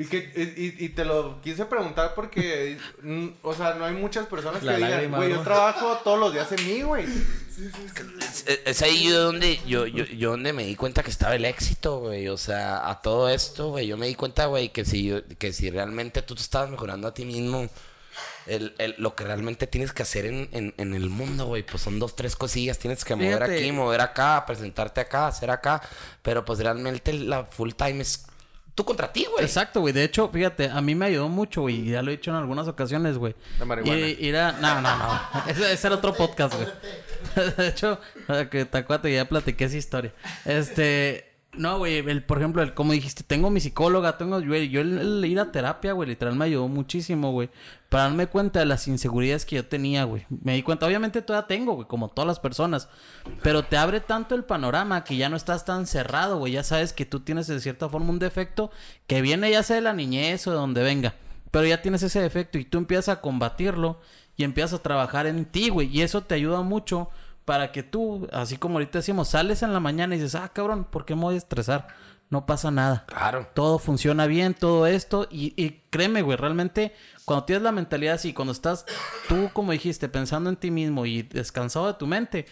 Y, 0.00 0.06
que, 0.06 0.18
y, 0.56 0.84
y- 0.84 0.88
te 0.90 1.04
lo 1.04 1.42
quise 1.42 1.66
preguntar 1.66 2.14
porque, 2.14 2.78
o 3.42 3.54
sea, 3.54 3.74
no 3.74 3.84
hay 3.84 3.94
muchas 3.94 4.26
personas 4.26 4.62
La 4.62 4.76
que 4.76 4.84
digan, 4.84 5.10
güey, 5.10 5.30
yo 5.30 5.40
trabajo 5.42 5.98
todos 6.02 6.18
los 6.18 6.32
días 6.32 6.50
en 6.52 6.66
mí, 6.66 6.82
güey. 6.82 7.04
Es, 7.04 8.44
es- 8.46 8.60
es 8.64 8.82
ahí 8.82 9.04
yo 9.08 9.20
donde 9.24 9.60
yo, 9.66 9.86
yo, 9.86 10.04
yo 10.06 10.30
donde 10.30 10.52
me 10.52 10.64
di 10.64 10.74
cuenta 10.76 11.02
que 11.02 11.10
estaba 11.10 11.34
el 11.34 11.44
éxito, 11.44 11.98
güey. 12.00 12.28
O 12.28 12.38
sea, 12.38 12.88
a 12.88 13.02
todo 13.02 13.28
esto, 13.28 13.68
güey. 13.70 13.86
Yo 13.86 13.96
me 13.98 14.06
di 14.06 14.14
cuenta, 14.14 14.46
güey, 14.46 14.70
que 14.70 14.84
si 14.86 15.04
yo- 15.04 15.20
que 15.38 15.52
si 15.52 15.68
realmente 15.70 16.22
tú 16.22 16.34
te 16.34 16.40
estabas 16.42 16.70
mejorando 16.70 17.06
a 17.08 17.12
ti 17.12 17.24
mismo, 17.26 17.68
el, 18.46 18.74
el- 18.78 18.94
lo 18.98 19.14
que 19.14 19.24
realmente 19.24 19.66
tienes 19.66 19.92
que 19.92 20.02
hacer 20.02 20.24
en, 20.26 20.48
en, 20.52 20.74
en 20.78 20.94
el 20.94 21.10
mundo, 21.10 21.44
güey, 21.46 21.62
pues 21.62 21.82
son 21.82 21.98
dos, 21.98 22.16
tres 22.16 22.36
cosillas. 22.36 22.78
Tienes 22.78 23.04
que 23.04 23.14
mover 23.14 23.34
Fíjate. 23.34 23.58
aquí, 23.58 23.72
mover 23.72 24.00
acá, 24.00 24.44
presentarte 24.46 25.00
acá, 25.02 25.26
hacer 25.26 25.50
acá. 25.50 25.82
Pero 26.22 26.44
pues 26.44 26.58
realmente 26.60 27.12
la 27.12 27.44
full 27.44 27.72
time 27.72 28.00
es 28.00 28.24
tú 28.80 28.84
contra 28.86 29.12
ti, 29.12 29.26
güey. 29.30 29.44
Exacto, 29.44 29.80
güey. 29.82 29.92
De 29.92 30.02
hecho, 30.04 30.30
fíjate, 30.30 30.70
a 30.70 30.80
mí 30.80 30.94
me 30.94 31.04
ayudó 31.06 31.28
mucho, 31.28 31.60
güey. 31.62 31.80
y 31.88 31.90
Ya 31.90 32.00
lo 32.00 32.10
he 32.10 32.16
dicho 32.16 32.30
en 32.30 32.38
algunas 32.38 32.66
ocasiones, 32.66 33.18
güey. 33.18 33.34
La 33.58 33.66
marihuana. 33.66 33.98
Y- 34.08 34.16
ir 34.26 34.36
a- 34.38 34.52
No, 34.52 34.80
no, 34.80 34.96
no. 34.96 35.20
Ese, 35.48 35.70
ese 35.72 35.86
era 35.86 35.96
otro 35.96 36.14
podcast, 36.14 36.54
güey. 36.54 36.68
De 37.56 37.68
hecho, 37.68 38.00
que 38.50 38.64
te 38.64 38.78
acuerdas 38.78 39.12
ya 39.12 39.28
platiqué 39.28 39.64
esa 39.66 39.76
historia. 39.76 40.14
Este... 40.46 41.29
No, 41.52 41.78
güey, 41.78 41.98
el, 41.98 42.22
por 42.22 42.38
ejemplo, 42.38 42.62
el, 42.62 42.74
como 42.74 42.92
dijiste, 42.92 43.24
tengo 43.24 43.50
mi 43.50 43.58
psicóloga, 43.58 44.16
tengo, 44.16 44.40
güey, 44.40 44.68
yo 44.68 44.80
el, 44.80 44.98
el 44.98 45.24
ir 45.24 45.40
a 45.40 45.50
terapia, 45.50 45.92
güey, 45.92 46.08
literal 46.08 46.36
me 46.36 46.44
ayudó 46.44 46.68
muchísimo, 46.68 47.32
güey, 47.32 47.50
para 47.88 48.04
darme 48.04 48.28
cuenta 48.28 48.60
de 48.60 48.66
las 48.66 48.86
inseguridades 48.86 49.44
que 49.44 49.56
yo 49.56 49.66
tenía, 49.66 50.04
güey. 50.04 50.24
Me 50.28 50.54
di 50.54 50.62
cuenta, 50.62 50.86
obviamente 50.86 51.22
todavía 51.22 51.48
tengo, 51.48 51.74
güey, 51.74 51.88
como 51.88 52.08
todas 52.08 52.28
las 52.28 52.38
personas, 52.38 52.88
pero 53.42 53.64
te 53.64 53.76
abre 53.76 54.00
tanto 54.00 54.36
el 54.36 54.44
panorama 54.44 55.02
que 55.02 55.16
ya 55.16 55.28
no 55.28 55.36
estás 55.36 55.64
tan 55.64 55.88
cerrado, 55.88 56.38
güey, 56.38 56.52
ya 56.52 56.62
sabes 56.62 56.92
que 56.92 57.04
tú 57.04 57.18
tienes 57.18 57.48
de 57.48 57.58
cierta 57.58 57.88
forma 57.88 58.10
un 58.10 58.20
defecto 58.20 58.70
que 59.08 59.20
viene 59.20 59.50
ya 59.50 59.64
sea 59.64 59.76
de 59.76 59.82
la 59.82 59.92
niñez 59.92 60.46
o 60.46 60.52
de 60.52 60.56
donde 60.56 60.84
venga, 60.84 61.16
pero 61.50 61.66
ya 61.66 61.82
tienes 61.82 62.04
ese 62.04 62.20
defecto 62.20 62.58
y 62.58 62.64
tú 62.64 62.78
empiezas 62.78 63.08
a 63.08 63.20
combatirlo 63.20 64.00
y 64.36 64.44
empiezas 64.44 64.78
a 64.78 64.82
trabajar 64.82 65.26
en 65.26 65.44
ti, 65.46 65.68
güey, 65.68 65.88
y 65.88 66.02
eso 66.02 66.22
te 66.22 66.36
ayuda 66.36 66.62
mucho 66.62 67.10
para 67.44 67.72
que 67.72 67.82
tú, 67.82 68.28
así 68.32 68.56
como 68.56 68.74
ahorita 68.74 68.98
decimos, 68.98 69.28
sales 69.28 69.62
en 69.62 69.72
la 69.72 69.80
mañana 69.80 70.14
y 70.14 70.18
dices, 70.18 70.34
ah, 70.34 70.50
cabrón, 70.52 70.84
¿por 70.84 71.04
qué 71.04 71.14
me 71.14 71.22
voy 71.22 71.34
a 71.34 71.38
estresar? 71.38 71.88
No 72.28 72.46
pasa 72.46 72.70
nada. 72.70 73.04
Claro. 73.06 73.48
Todo 73.54 73.78
funciona 73.78 74.26
bien, 74.26 74.54
todo 74.54 74.86
esto. 74.86 75.26
Y, 75.30 75.52
y 75.56 75.82
créeme, 75.90 76.22
güey, 76.22 76.36
realmente 76.36 76.94
cuando 77.24 77.44
tienes 77.44 77.62
la 77.62 77.72
mentalidad 77.72 78.14
así, 78.14 78.32
cuando 78.32 78.52
estás 78.52 78.86
tú, 79.28 79.50
como 79.52 79.72
dijiste, 79.72 80.08
pensando 80.08 80.48
en 80.48 80.56
ti 80.56 80.70
mismo 80.70 81.06
y 81.06 81.22
descansado 81.22 81.88
de 81.88 81.94
tu 81.94 82.06
mente, 82.06 82.46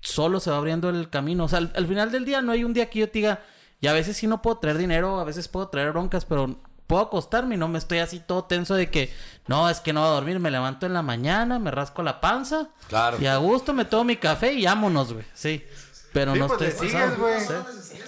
solo 0.00 0.40
se 0.40 0.50
va 0.50 0.56
abriendo 0.56 0.88
el 0.88 1.10
camino. 1.10 1.44
O 1.44 1.48
sea, 1.48 1.58
al, 1.58 1.72
al 1.76 1.86
final 1.86 2.10
del 2.10 2.24
día 2.24 2.42
no 2.42 2.52
hay 2.52 2.64
un 2.64 2.72
día 2.72 2.90
que 2.90 3.00
yo 3.00 3.06
te 3.08 3.20
diga, 3.20 3.42
y 3.80 3.86
a 3.86 3.92
veces 3.92 4.16
sí 4.16 4.26
no 4.26 4.42
puedo 4.42 4.58
traer 4.58 4.78
dinero, 4.78 5.20
a 5.20 5.24
veces 5.24 5.46
puedo 5.46 5.68
traer 5.68 5.92
broncas, 5.92 6.24
pero 6.24 6.60
puedo 6.88 7.02
acostarme 7.02 7.54
y 7.54 7.58
no 7.58 7.68
me 7.68 7.78
estoy 7.78 7.98
así 7.98 8.18
todo 8.18 8.44
tenso 8.44 8.74
de 8.74 8.90
que, 8.90 9.14
no, 9.46 9.70
es 9.70 9.78
que 9.78 9.92
no 9.92 10.00
va 10.00 10.08
a 10.08 10.10
dormir, 10.14 10.40
me 10.40 10.50
levanto 10.50 10.86
en 10.86 10.94
la 10.94 11.02
mañana, 11.02 11.60
me 11.60 11.70
rasco 11.70 12.02
la 12.02 12.20
panza. 12.20 12.70
Claro. 12.88 13.18
Y 13.20 13.26
a 13.26 13.36
gusto 13.36 13.72
me 13.72 13.84
tomo 13.84 14.02
mi 14.04 14.16
café 14.16 14.52
y 14.54 14.64
vámonos, 14.64 15.12
güey. 15.12 15.24
Sí. 15.34 15.64
Pero 16.12 16.32
Sí, 16.34 16.40
no 16.40 16.48
pues, 16.48 16.62
estoy 16.62 16.88
sigues, 16.88 17.16
güey. 17.18 17.40
Sí. 17.40 17.98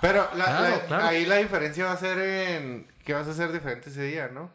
Pero 0.00 0.28
la- 0.36 0.44
Claro, 0.44 0.62
la- 0.76 0.86
claro. 0.86 1.04
ahí 1.06 1.26
la 1.26 1.36
diferencia 1.36 1.84
va 1.86 1.92
a 1.92 1.96
ser 1.98 2.18
en 2.18 2.86
que 3.04 3.12
vas 3.12 3.26
a 3.26 3.30
hacer 3.32 3.52
diferente 3.52 3.90
ese 3.90 4.02
día, 4.04 4.28
¿no? 4.28 4.50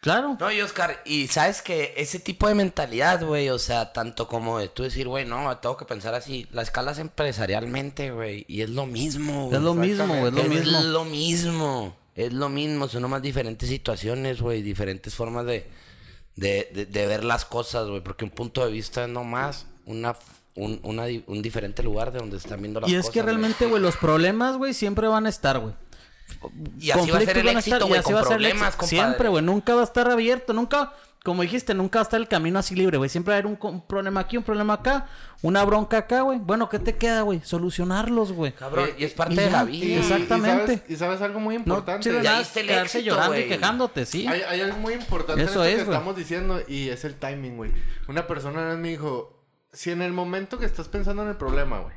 Claro. 0.00 0.36
No, 0.40 0.50
y 0.50 0.60
Oscar, 0.60 1.00
y 1.04 1.28
sabes 1.28 1.62
que 1.62 1.94
ese 1.96 2.18
tipo 2.18 2.48
de 2.48 2.56
mentalidad, 2.56 3.22
güey, 3.24 3.50
o 3.50 3.58
sea, 3.60 3.92
tanto 3.92 4.26
como 4.26 4.58
de 4.58 4.68
tú 4.68 4.82
decir, 4.82 5.06
güey, 5.06 5.24
no, 5.24 5.56
tengo 5.58 5.76
que 5.76 5.84
pensar 5.84 6.12
así, 6.14 6.48
la 6.50 6.62
escala 6.62 6.90
es 6.90 6.98
empresarialmente, 6.98 8.10
güey, 8.10 8.44
y 8.48 8.62
es 8.62 8.70
lo 8.70 8.86
mismo, 8.86 9.44
güey. 9.44 9.56
Es 9.56 9.62
lo 9.62 9.74
mismo, 9.74 10.06
güey, 10.08 10.26
es 10.26 10.32
lo 10.34 10.40
es 10.40 10.48
mismo. 10.48 10.80
lo 10.80 11.04
mismo, 11.04 11.96
es 12.14 12.32
lo 12.32 12.48
mismo, 12.48 12.88
son 12.88 13.02
nomás 13.02 13.22
diferentes 13.22 13.68
situaciones, 13.68 14.40
güey, 14.40 14.62
diferentes 14.62 15.14
formas 15.14 15.46
de, 15.46 15.66
de, 16.36 16.68
de, 16.74 16.86
de 16.86 17.06
ver 17.06 17.24
las 17.24 17.44
cosas, 17.44 17.88
güey, 17.88 18.02
porque 18.02 18.24
un 18.24 18.30
punto 18.30 18.64
de 18.64 18.72
vista 18.72 19.04
es 19.04 19.08
nomás 19.08 19.66
una, 19.86 20.16
un, 20.54 20.80
una 20.82 21.04
un 21.26 21.42
diferente 21.42 21.82
lugar 21.82 22.12
de 22.12 22.18
donde 22.18 22.36
están 22.36 22.60
viendo 22.60 22.80
las 22.80 22.90
Y 22.90 22.94
cosas. 22.94 23.06
es 23.06 23.12
que 23.12 23.22
realmente, 23.22 23.66
güey, 23.66 23.80
los 23.80 23.96
problemas, 23.96 24.56
güey, 24.56 24.74
siempre 24.74 25.08
van 25.08 25.26
a 25.26 25.28
estar, 25.28 25.58
güey. 25.58 25.74
Y 26.78 26.90
así 26.90 27.10
va 27.10 27.18
a 27.18 27.20
ser 27.22 27.38
el 27.38 27.48
éxito, 27.48 27.76
estar, 27.76 27.88
y 27.88 27.88
güey, 27.88 28.00
así 28.00 28.12
con 28.12 28.22
problemas, 28.22 28.76
compadre. 28.76 28.88
Siempre, 28.88 29.28
güey, 29.28 29.44
nunca 29.44 29.74
va 29.74 29.82
a 29.82 29.84
estar 29.84 30.08
abierto, 30.10 30.52
nunca, 30.52 30.92
como 31.24 31.42
dijiste, 31.42 31.72
nunca 31.74 31.98
va 31.98 32.02
a 32.02 32.04
estar 32.04 32.20
el 32.20 32.26
camino 32.26 32.58
así 32.58 32.74
libre, 32.74 32.98
güey. 32.98 33.08
Siempre 33.08 33.30
va 33.32 33.36
a 33.36 33.38
haber 33.38 33.46
un, 33.46 33.56
un 33.60 33.86
problema 33.86 34.20
aquí, 34.20 34.36
un 34.36 34.42
problema 34.42 34.74
acá, 34.74 35.06
una 35.42 35.64
bronca 35.64 35.98
acá, 35.98 36.22
güey. 36.22 36.38
Bueno, 36.40 36.68
¿qué 36.68 36.80
te 36.80 36.96
queda, 36.96 37.22
güey? 37.22 37.40
Solucionarlos, 37.44 38.32
güey. 38.32 38.52
Cabrón, 38.52 38.88
y 38.98 39.04
es 39.04 39.12
parte 39.12 39.34
y 39.34 39.36
de 39.36 39.44
ya. 39.44 39.64
la 39.64 39.70
Y- 39.70 39.80
vida. 39.80 40.00
Exactamente. 40.00 40.72
Y 40.72 40.76
sabes, 40.76 40.90
y 40.90 40.96
sabes 40.96 41.20
algo 41.22 41.38
muy 41.38 41.54
No 41.54 41.60
importante. 41.60 42.10
sirve 42.10 42.24
Ya 42.24 42.38
viste 42.38 42.60
el 42.60 42.66
quedarse 42.66 42.98
éxito, 42.98 43.14
llorando 43.14 43.38
y 43.38 43.44
quejándote, 43.48 44.04
sí. 44.04 44.26
Hay, 44.26 44.40
hay 44.42 44.60
algo 44.62 44.78
muy 44.78 44.94
importante 44.94 45.42
Eso 45.44 45.62
en 45.64 45.68
esto 45.70 45.80
es, 45.80 45.86
que 45.86 45.92
estamos 45.92 46.16
diciendo 46.16 46.60
y 46.66 46.88
es 46.88 47.04
el 47.04 47.14
timing, 47.14 47.56
güey. 47.56 47.72
Una 48.08 48.26
persona 48.26 48.74
me 48.76 48.88
dijo, 48.88 49.44
si 49.72 49.90
en 49.92 50.02
el 50.02 50.12
momento 50.12 50.58
que 50.58 50.66
estás 50.66 50.88
pensando 50.88 51.22
en 51.22 51.28
el 51.28 51.36
problema, 51.36 51.78
güey, 51.80 51.94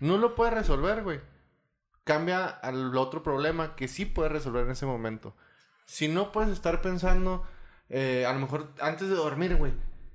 no 0.00 0.18
lo 0.18 0.34
puedes 0.34 0.52
resolver, 0.52 1.02
güey, 1.02 1.20
cambia 2.04 2.46
al 2.46 2.94
otro 2.98 3.22
problema 3.22 3.74
que 3.76 3.88
sí 3.88 4.04
puedes 4.04 4.30
resolver 4.30 4.64
en 4.64 4.72
ese 4.72 4.84
momento. 4.86 5.34
Si 5.86 6.08
no 6.08 6.32
puedes 6.32 6.50
estar 6.50 6.82
pensando, 6.82 7.44
eh, 7.90 8.26
a 8.26 8.32
lo 8.32 8.40
mejor 8.40 8.68
antes 8.80 9.08
de 9.08 9.14
dormir, 9.14 9.56
güey, 9.56 9.72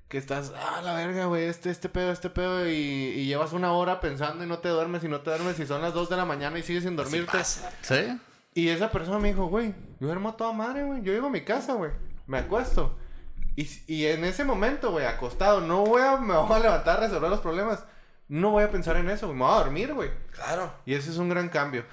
que 0.08 0.18
estás, 0.18 0.54
ah, 0.56 0.82
la 0.84 0.94
verga, 0.94 1.26
güey, 1.26 1.46
este, 1.46 1.70
este 1.70 1.90
pedo, 1.90 2.12
este 2.12 2.30
pedo, 2.30 2.68
y, 2.70 2.74
y 2.74 3.26
llevas 3.26 3.54
una 3.54 3.74
hora 3.74 4.00
pensando 4.00 4.44
y 4.44 4.48
no 4.48 4.60
te 4.60 4.70
duermes 4.70 5.04
y 5.04 5.08
no 5.08 5.22
te 5.22 5.32
duermes 5.32 5.60
y 5.60 5.66
son 5.66 5.82
las 5.82 5.94
2 5.94 6.10
de 6.10 6.18
la 6.18 6.26
mañana 6.26 6.60
y 6.60 6.64
sigues 6.64 6.84
sin 6.84 6.96
dormirte. 6.96 7.44
Sí. 7.44 8.20
Y 8.56 8.70
esa 8.70 8.92
persona 8.92 9.18
me 9.20 9.30
dijo, 9.30 9.48
güey, 9.48 9.74
yo 10.00 10.08
duermo 10.08 10.36
toda 10.36 10.54
madre, 10.54 10.84
güey. 10.84 11.02
Yo 11.02 11.12
llego 11.12 11.28
a 11.28 11.32
mi 11.32 11.42
casa, 11.42 11.74
güey. 11.74 11.92
Me 12.28 12.38
acuesto. 12.38 12.96
Y, 13.56 13.68
y 13.88 14.06
en 14.06 14.24
ese 14.24 14.44
momento, 14.44 14.92
güey, 14.92 15.06
acostado, 15.06 15.62
no 15.62 15.84
voy 15.84 16.02
a, 16.02 16.18
me 16.18 16.36
voy 16.36 16.58
a 16.58 16.60
levantar 16.60 16.98
a 16.98 17.08
resolver 17.08 17.30
los 17.30 17.40
problemas. 17.40 17.84
No 18.34 18.50
voy 18.50 18.64
a 18.64 18.72
pensar 18.72 18.96
en 18.96 19.08
eso, 19.12 19.28
güey. 19.28 19.38
Me 19.38 19.46
voy 19.46 19.54
a 19.54 19.58
dormir, 19.60 19.94
güey. 19.94 20.10
Claro. 20.32 20.74
Y 20.88 20.96
ese 20.96 21.12
es 21.12 21.18
un 21.18 21.30
gran 21.30 21.50
cambio. 21.50 21.86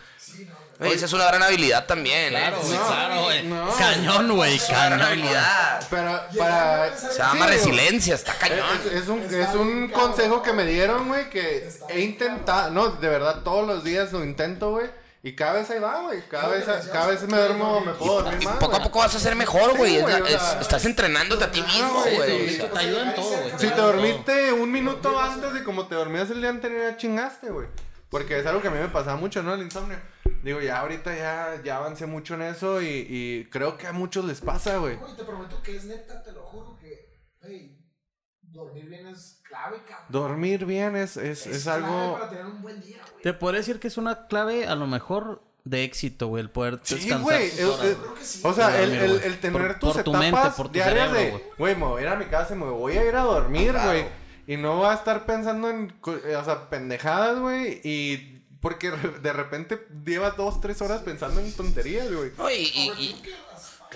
Oye, 0.81 0.95
esa 0.95 1.05
es 1.05 1.13
una 1.13 1.27
gran 1.27 1.43
habilidad 1.43 1.85
también, 1.85 2.31
Claro, 2.31 2.57
¿eh? 2.57 2.61
güey, 2.65 2.79
No, 2.79 2.87
claro, 2.87 3.23
güey. 3.25 3.43
no. 3.47 3.69
Cañón, 3.77 4.37
güey, 4.37 4.57
Es 4.57 4.69
gran 4.69 4.91
cañón. 4.93 4.99
güey. 5.01 5.11
habilidad. 5.13 5.87
Pero 5.91 6.21
para... 6.39 6.97
Se 6.97 7.19
llama 7.19 7.45
Sí, 7.47 7.53
resiliencia, 7.53 8.15
está 8.15 8.33
cañón. 8.37 8.67
Es, 8.87 8.93
es 9.03 9.09
un, 9.09 9.21
es 9.23 9.55
un 9.55 9.89
consejo 9.91 10.43
que 10.43 10.55
me 10.55 10.65
dieron, 10.65 11.09
güey, 11.09 11.29
que 11.29 11.67
Está 11.67 11.93
he 11.93 12.01
intentado, 12.01 12.71
no, 12.71 12.89
de 12.89 13.09
verdad, 13.11 13.43
todos 13.43 13.67
los 13.67 13.85
días 13.85 14.11
lo 14.13 14.25
intento, 14.25 14.71
güey. 14.71 14.87
Y 15.23 15.35
cada 15.37 15.53
vez 15.55 15.69
ahí 15.71 15.79
va, 15.79 16.01
güey. 16.03 16.27
Cada 16.29 16.49
vez, 16.49 16.65
cada 16.91 17.09
vez 17.09 17.23
me 17.29 17.37
duermo, 17.37 17.81
me 17.83 17.93
puedo 17.93 18.23
dormir 18.23 18.43
más, 18.49 18.57
poco 18.57 18.77
a 18.77 18.83
poco 18.83 19.01
vas 19.01 19.15
a 19.15 19.19
ser 19.19 19.37
mejor, 19.37 19.73
Sí, 19.73 19.77
güey. 19.77 19.97
Es 19.97 20.03
o 20.05 20.09
sea- 20.09 20.53
es- 20.55 20.61
estás 20.63 20.85
entrenándote 20.87 21.45
a 21.45 21.51
ti 21.51 21.61
mismo, 21.61 22.03
Sí, 22.05 22.17
güey. 22.17 22.49
sí. 22.49 22.59
Te 22.73 22.79
ayuda 22.79 23.03
en 23.11 23.15
todo, 23.15 23.31
güey. 23.37 23.51
Si 23.59 23.67
te 23.69 23.75
dormiste 23.77 24.53
un 24.55 24.73
minuto 24.73 25.21
antes 25.21 25.53
de 25.53 25.63
como 25.63 25.87
te 25.89 25.95
dormías 25.95 26.31
el 26.31 26.41
día 26.41 26.49
anterior, 26.51 26.91
ya 26.93 26.97
chingaste, 26.97 27.51
güey. 27.51 27.69
Porque 28.09 28.39
es 28.39 28.47
algo 28.47 28.63
que 28.63 28.69
a 28.69 28.71
mí 28.71 28.79
me 28.79 28.89
pasaba 28.89 29.17
mucho, 29.19 29.43
¿no? 29.43 29.55
El 29.55 29.63
insomnio. 29.63 29.99
Digo, 30.43 30.59
ya 30.63 30.81
ahorita 30.81 31.15
ya, 31.15 31.61
ya 31.63 31.77
avancé 31.77 32.07
mucho 32.07 32.35
en 32.35 32.43
eso 32.43 32.81
y, 32.81 33.07
y 33.09 33.45
creo 33.51 33.77
que 33.77 33.87
a 33.87 33.93
muchos 33.93 34.25
les 34.25 34.41
pasa, 34.41 34.79
güey. 34.79 34.97
Güey, 34.97 35.17
te 35.17 35.25
prometo 35.25 35.63
que 35.63 35.77
es 35.77 35.85
neta, 35.85 36.23
te 36.23 36.33
lo 36.33 36.43
juro 36.45 36.79
que, 36.81 37.21
hey, 37.43 37.79
dormir 38.41 38.87
bien 38.89 39.07
es 39.09 39.43
clave, 39.47 39.83
cabrón. 39.87 40.07
Dormir 40.09 40.65
bien 40.65 40.97
es, 40.97 41.19
es, 41.19 41.47
es 41.47 41.65
clave 41.65 41.85
algo... 41.85 42.15
para 42.15 42.31
tener 42.31 42.47
un 42.47 42.63
buen 42.63 42.81
día, 42.81 42.97
güey. 43.03 43.10
Te 43.23 43.33
podría 43.33 43.59
decir 43.61 43.79
que 43.81 43.89
es 43.89 43.97
una 43.97 44.27
clave, 44.27 44.67
a 44.67 44.75
lo 44.75 44.87
mejor, 44.87 45.43
de 45.65 45.85
éxito, 45.85 46.29
güey, 46.29 46.43
el 46.43 46.51
poder 46.51 46.81
Sí, 46.83 46.95
descansar. 46.95 47.21
güey. 47.23 47.51
tus 47.51 47.59
el- 47.61 47.67
horas, 47.69 47.85
el- 47.85 47.95
güey. 47.97 48.11
Sí. 48.25 48.41
o 48.45 48.53
sea, 48.55 48.83
el, 48.83 48.93
el, 48.95 49.39
tener 49.41 49.63
Por- 49.63 49.79
tus 49.79 49.93
por 49.95 50.03
tu 50.05 50.11
etapas 50.11 50.33
mente, 50.33 50.51
por 50.57 50.67
tu 50.69 50.73
diarias 50.73 51.11
cerebro, 51.11 51.39
de, 51.39 51.45
güey. 51.59 51.75
me 51.77 51.85
voy 51.85 52.01
a 52.01 52.03
ir 52.03 52.09
a 52.09 52.17
mi 52.17 52.25
casa 52.27 52.55
y 52.55 52.59
me 52.59 52.65
voy 52.67 52.97
a 52.97 53.05
ir 53.07 53.15
a 53.15 53.21
dormir, 53.23 53.73
güey. 53.73 54.07
Y 54.47 54.57
no 54.57 54.77
voy 54.79 54.87
a 54.89 54.95
estar 54.95 55.27
pensando 55.27 55.69
en, 55.71 55.91
co- 56.01 56.17
eh, 56.17 56.35
o 56.37 56.45
sea, 56.45 56.71
pendejadas, 56.71 57.39
güey. 57.39 57.81
Y 57.85 58.43
porque 58.61 58.91
de 59.23 59.33
repente 59.33 59.87
llevas 60.05 60.37
dos, 60.37 60.61
tres 60.61 60.81
horas 60.83 61.03
pensando 61.03 61.41
en 61.41 61.53
tonterías, 61.53 62.11
güey. 62.11 62.33
Y- 62.99 63.17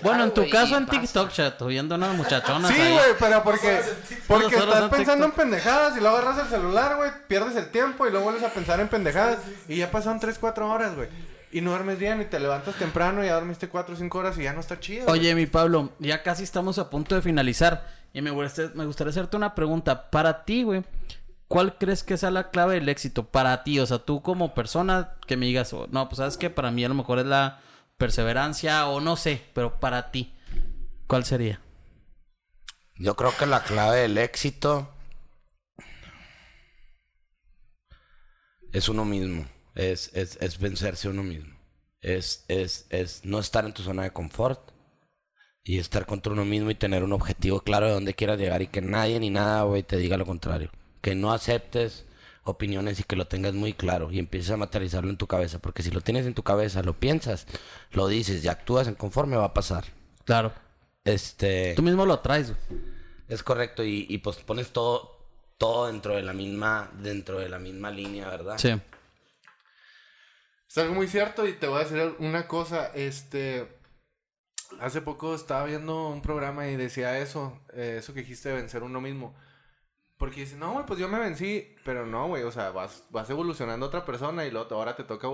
Bueno, 0.03 0.25
en 0.25 0.33
tu 0.33 0.47
caso 0.49 0.77
en 0.77 0.85
pasa. 0.85 1.01
TikTok, 1.01 1.31
chato, 1.31 1.67
viendo 1.67 1.95
unas 1.95 2.15
muchachonas 2.15 2.71
Sí, 2.71 2.77
güey, 2.77 3.15
pero 3.19 3.43
porque, 3.43 3.81
porque 4.27 4.55
estás 4.55 4.83
en 4.83 4.89
pensando 4.89 5.25
en 5.25 5.31
pendejadas 5.31 5.97
y 5.97 6.01
luego 6.01 6.17
agarras 6.17 6.45
el 6.45 6.49
celular, 6.49 6.97
güey, 6.97 7.11
pierdes 7.27 7.55
el 7.55 7.69
tiempo 7.69 8.05
y 8.05 8.11
luego 8.11 8.25
vuelves 8.25 8.43
a 8.43 8.49
pensar 8.53 8.79
en 8.79 8.87
pendejadas 8.87 9.39
y 9.67 9.77
ya 9.77 9.91
pasaron 9.91 10.19
3, 10.19 10.37
4 10.39 10.69
horas, 10.69 10.95
güey. 10.95 11.07
Y 11.51 11.61
no 11.61 11.69
duermes 11.69 11.97
bien 11.97 12.21
y 12.21 12.25
te 12.25 12.39
levantas 12.39 12.75
temprano 12.75 13.23
y 13.23 13.27
ya 13.27 13.35
dormiste 13.35 13.69
4 13.69 13.95
o 13.95 13.97
5 13.97 14.17
horas 14.17 14.37
y 14.37 14.43
ya 14.43 14.51
no 14.51 14.59
está 14.59 14.79
chido. 14.79 15.07
Oye, 15.07 15.33
mi 15.35 15.45
Pablo, 15.45 15.91
ya 15.99 16.21
casi 16.21 16.43
estamos 16.43 16.77
a 16.79 16.89
punto 16.89 17.15
de 17.15 17.21
finalizar. 17.21 17.87
Y 18.11 18.21
me 18.21 18.31
gustaría, 18.31 18.71
me 18.75 18.85
gustaría 18.85 19.11
hacerte 19.11 19.37
una 19.37 19.55
pregunta. 19.55 20.09
Para 20.09 20.43
ti, 20.43 20.63
güey, 20.63 20.83
¿cuál 21.47 21.77
crees 21.77 22.03
que 22.03 22.17
sea 22.17 22.31
la 22.31 22.49
clave 22.49 22.75
del 22.75 22.89
éxito? 22.89 23.25
Para 23.25 23.63
ti, 23.63 23.79
o 23.79 23.85
sea, 23.85 23.99
tú 23.99 24.21
como 24.21 24.53
persona 24.53 25.13
que 25.27 25.37
me 25.37 25.45
digas, 25.45 25.71
oh, 25.73 25.87
no, 25.91 26.09
pues 26.09 26.17
sabes 26.17 26.37
que 26.37 26.49
para 26.49 26.71
mí 26.71 26.83
a 26.83 26.89
lo 26.89 26.95
mejor 26.95 27.19
es 27.19 27.25
la 27.25 27.61
perseverancia 27.97 28.87
o 28.87 29.01
no 29.01 29.15
sé, 29.15 29.41
pero 29.53 29.79
para 29.79 30.11
ti, 30.11 30.35
¿cuál 31.07 31.25
sería? 31.25 31.61
yo 32.97 33.15
creo 33.15 33.35
que 33.37 33.45
la 33.45 33.63
clave 33.63 34.01
del 34.01 34.17
éxito 34.17 34.89
es 38.71 38.89
uno 38.89 39.05
mismo. 39.05 39.45
Es, 39.75 40.11
es, 40.13 40.37
es 40.41 40.59
vencerse 40.59 41.09
uno 41.09 41.23
mismo. 41.23 41.53
Es, 42.01 42.45
es, 42.47 42.85
es 42.89 43.25
no 43.25 43.39
estar 43.39 43.65
en 43.65 43.73
tu 43.73 43.83
zona 43.83 44.03
de 44.03 44.11
confort. 44.11 44.71
Y 45.67 45.79
estar 45.79 46.05
contra 46.05 46.31
uno 46.31 46.45
mismo 46.45 46.69
y 46.69 46.75
tener 46.75 47.03
un 47.03 47.11
objetivo 47.11 47.59
claro 47.61 47.87
de 47.87 47.93
dónde 47.93 48.13
quieras 48.13 48.37
llegar 48.37 48.61
y 48.61 48.67
que 48.67 48.81
nadie 48.81 49.19
ni 49.19 49.31
nada, 49.31 49.65
te 49.81 49.97
diga 49.97 50.15
lo 50.15 50.25
contrario. 50.25 50.69
Que 51.01 51.15
no 51.15 51.33
aceptes 51.33 52.05
opiniones 52.45 52.99
y 52.99 53.03
que 53.03 53.15
lo 53.15 53.27
tengas 53.27 53.53
muy 53.53 53.73
claro 53.73 54.11
y 54.11 54.19
empieces 54.19 54.51
a 54.51 54.57
materializarlo 54.57 55.09
en 55.09 55.17
tu 55.17 55.27
cabeza. 55.27 55.59
Porque 55.59 55.83
si 55.83 55.91
lo 55.91 55.99
tienes 56.01 56.25
en 56.25 56.33
tu 56.33 56.43
cabeza, 56.43 56.83
lo 56.83 56.97
piensas, 56.97 57.45
lo 57.91 58.07
dices 58.07 58.43
y 58.43 58.47
actúas 58.47 58.87
en 58.87 58.95
conforme, 58.95 59.35
va 59.35 59.45
a 59.45 59.53
pasar. 59.53 59.85
Claro. 60.23 60.53
Este... 61.03 61.73
Tú 61.75 61.81
mismo 61.81 62.05
lo 62.05 62.19
traes. 62.19 62.53
Es 63.27 63.43
correcto, 63.43 63.83
y, 63.83 64.05
y 64.07 64.19
pues 64.19 64.37
pones 64.37 64.69
todo, 64.69 65.27
todo 65.57 65.87
dentro 65.87 66.15
de 66.15 66.21
la 66.21 66.33
misma, 66.33 66.91
dentro 67.01 67.39
de 67.39 67.49
la 67.49 67.59
misma 67.59 67.91
línea, 67.91 68.29
¿verdad? 68.29 68.57
Sí. 68.57 68.69
Es 70.69 70.77
algo 70.77 70.93
muy 70.93 71.07
cierto 71.07 71.47
y 71.47 71.53
te 71.53 71.67
voy 71.67 71.81
a 71.81 71.83
decir 71.83 72.15
una 72.19 72.47
cosa, 72.47 72.87
este... 72.93 73.79
Hace 74.79 75.01
poco 75.01 75.35
estaba 75.35 75.63
viendo 75.65 76.09
un 76.09 76.21
programa 76.21 76.67
y 76.67 76.75
decía 76.75 77.19
eso, 77.19 77.61
eh, 77.73 77.97
eso 77.99 78.13
que 78.13 78.21
dijiste 78.21 78.49
de 78.49 78.55
vencer 78.55 78.81
uno 78.81 78.99
mismo. 78.99 79.35
Porque 80.17 80.41
dice, 80.41 80.55
no, 80.55 80.71
güey, 80.73 80.85
pues 80.85 80.97
yo 80.97 81.09
me 81.09 81.19
vencí, 81.19 81.75
pero 81.83 82.05
no, 82.05 82.27
güey, 82.27 82.43
o 82.43 82.51
sea, 82.51 82.71
vas, 82.71 83.03
vas 83.09 83.29
evolucionando 83.29 83.85
a 83.85 83.89
otra 83.89 84.05
persona 84.05 84.45
y 84.45 84.51
luego 84.51 84.73
ahora 84.75 84.95
te 84.95 85.03
toca 85.03 85.27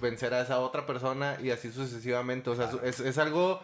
vencer 0.00 0.32
a 0.32 0.42
esa 0.42 0.60
otra 0.60 0.86
persona 0.86 1.38
y 1.42 1.50
así 1.50 1.72
sucesivamente. 1.72 2.50
O 2.50 2.54
sea, 2.54 2.70
es, 2.84 3.00
es 3.00 3.18
algo, 3.18 3.60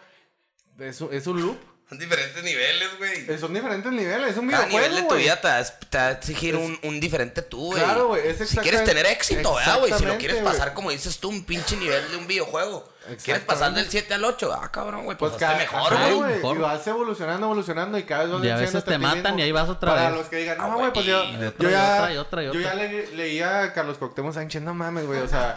es, 0.78 1.00
es 1.00 1.26
un 1.28 1.40
loop. 1.40 1.58
Son 1.89 1.99
diferentes 1.99 2.43
niveles, 2.43 2.89
güey. 2.99 3.30
Eh, 3.30 3.39
Son 3.39 3.53
diferentes 3.53 3.93
niveles, 3.93 4.30
es 4.30 4.37
un 4.39 4.49
Cada 4.51 4.64
videojuego, 4.66 4.89
nivel 4.89 5.03
de 5.05 5.09
tu 5.09 5.14
vida 5.16 5.41
te 5.41 5.49
va, 5.49 5.59
a- 5.59 5.64
te 5.64 5.99
va 5.99 6.07
a 6.07 6.11
exigir 6.12 6.57
un, 6.57 6.78
un 6.82 6.99
diferente 6.99 7.43
tú, 7.43 7.66
güey. 7.66 7.82
Claro, 7.82 8.09
güey, 8.09 8.22
Si 8.47 8.57
quieres 8.59 8.85
tener 8.85 9.05
éxito, 9.07 9.55
¿verdad, 9.55 9.78
güey? 9.80 9.93
Si 9.93 10.05
lo 10.05 10.16
quieres 10.16 10.43
pasar, 10.43 10.72
como 10.74 10.91
dices 10.91 11.18
tú, 11.18 11.28
un 11.28 11.45
pinche 11.45 11.76
nivel 11.76 12.11
de 12.11 12.16
un 12.16 12.26
videojuego. 12.26 12.89
¿Quieres 13.22 13.43
pasar 13.43 13.74
del 13.74 13.87
7 13.91 14.14
al 14.14 14.24
8? 14.24 14.51
Ah, 14.62 14.72
cabrón, 14.72 15.05
güey, 15.05 15.18
pues, 15.18 15.32
Pues 15.32 15.41
cada, 15.41 15.59
mejor, 15.59 15.93
güey. 16.41 16.57
Y 16.57 16.59
vas 16.59 16.87
evolucionando, 16.87 17.47
evolucionando 17.47 17.99
y 17.99 18.05
cada 18.05 18.24
vez 18.24 18.32
vas 18.32 18.45
Y 18.45 18.49
a 18.49 18.57
veces 18.57 18.82
te 18.82 18.97
matan 18.97 19.39
y 19.39 19.43
ahí 19.43 19.53
vas 19.53 19.68
otra 19.68 19.91
Para 19.95 20.09
vez. 20.09 20.18
los 20.20 20.28
que 20.28 20.37
digan, 20.37 20.57
Ah, 20.59 20.68
no, 20.68 20.78
güey, 20.78 20.91
pues 20.93 21.05
yo, 21.05 21.22
yo 21.22 21.49
otra, 21.49 21.68
y 21.68 21.70
ya, 21.70 21.93
otra, 21.99 22.12
y 22.14 22.16
otra, 22.16 22.43
y 22.43 22.45
yo 22.47 22.51
otra". 22.53 22.62
ya 22.62 22.74
le- 22.76 23.07
leía 23.14 23.62
a 23.64 23.72
Carlos 23.74 23.99
Cuauhtémoc 23.99 24.32
Sánchez, 24.32 24.62
no 24.62 24.72
mames, 24.72 25.05
güey, 25.07 25.20
o 25.20 25.28
sea, 25.28 25.55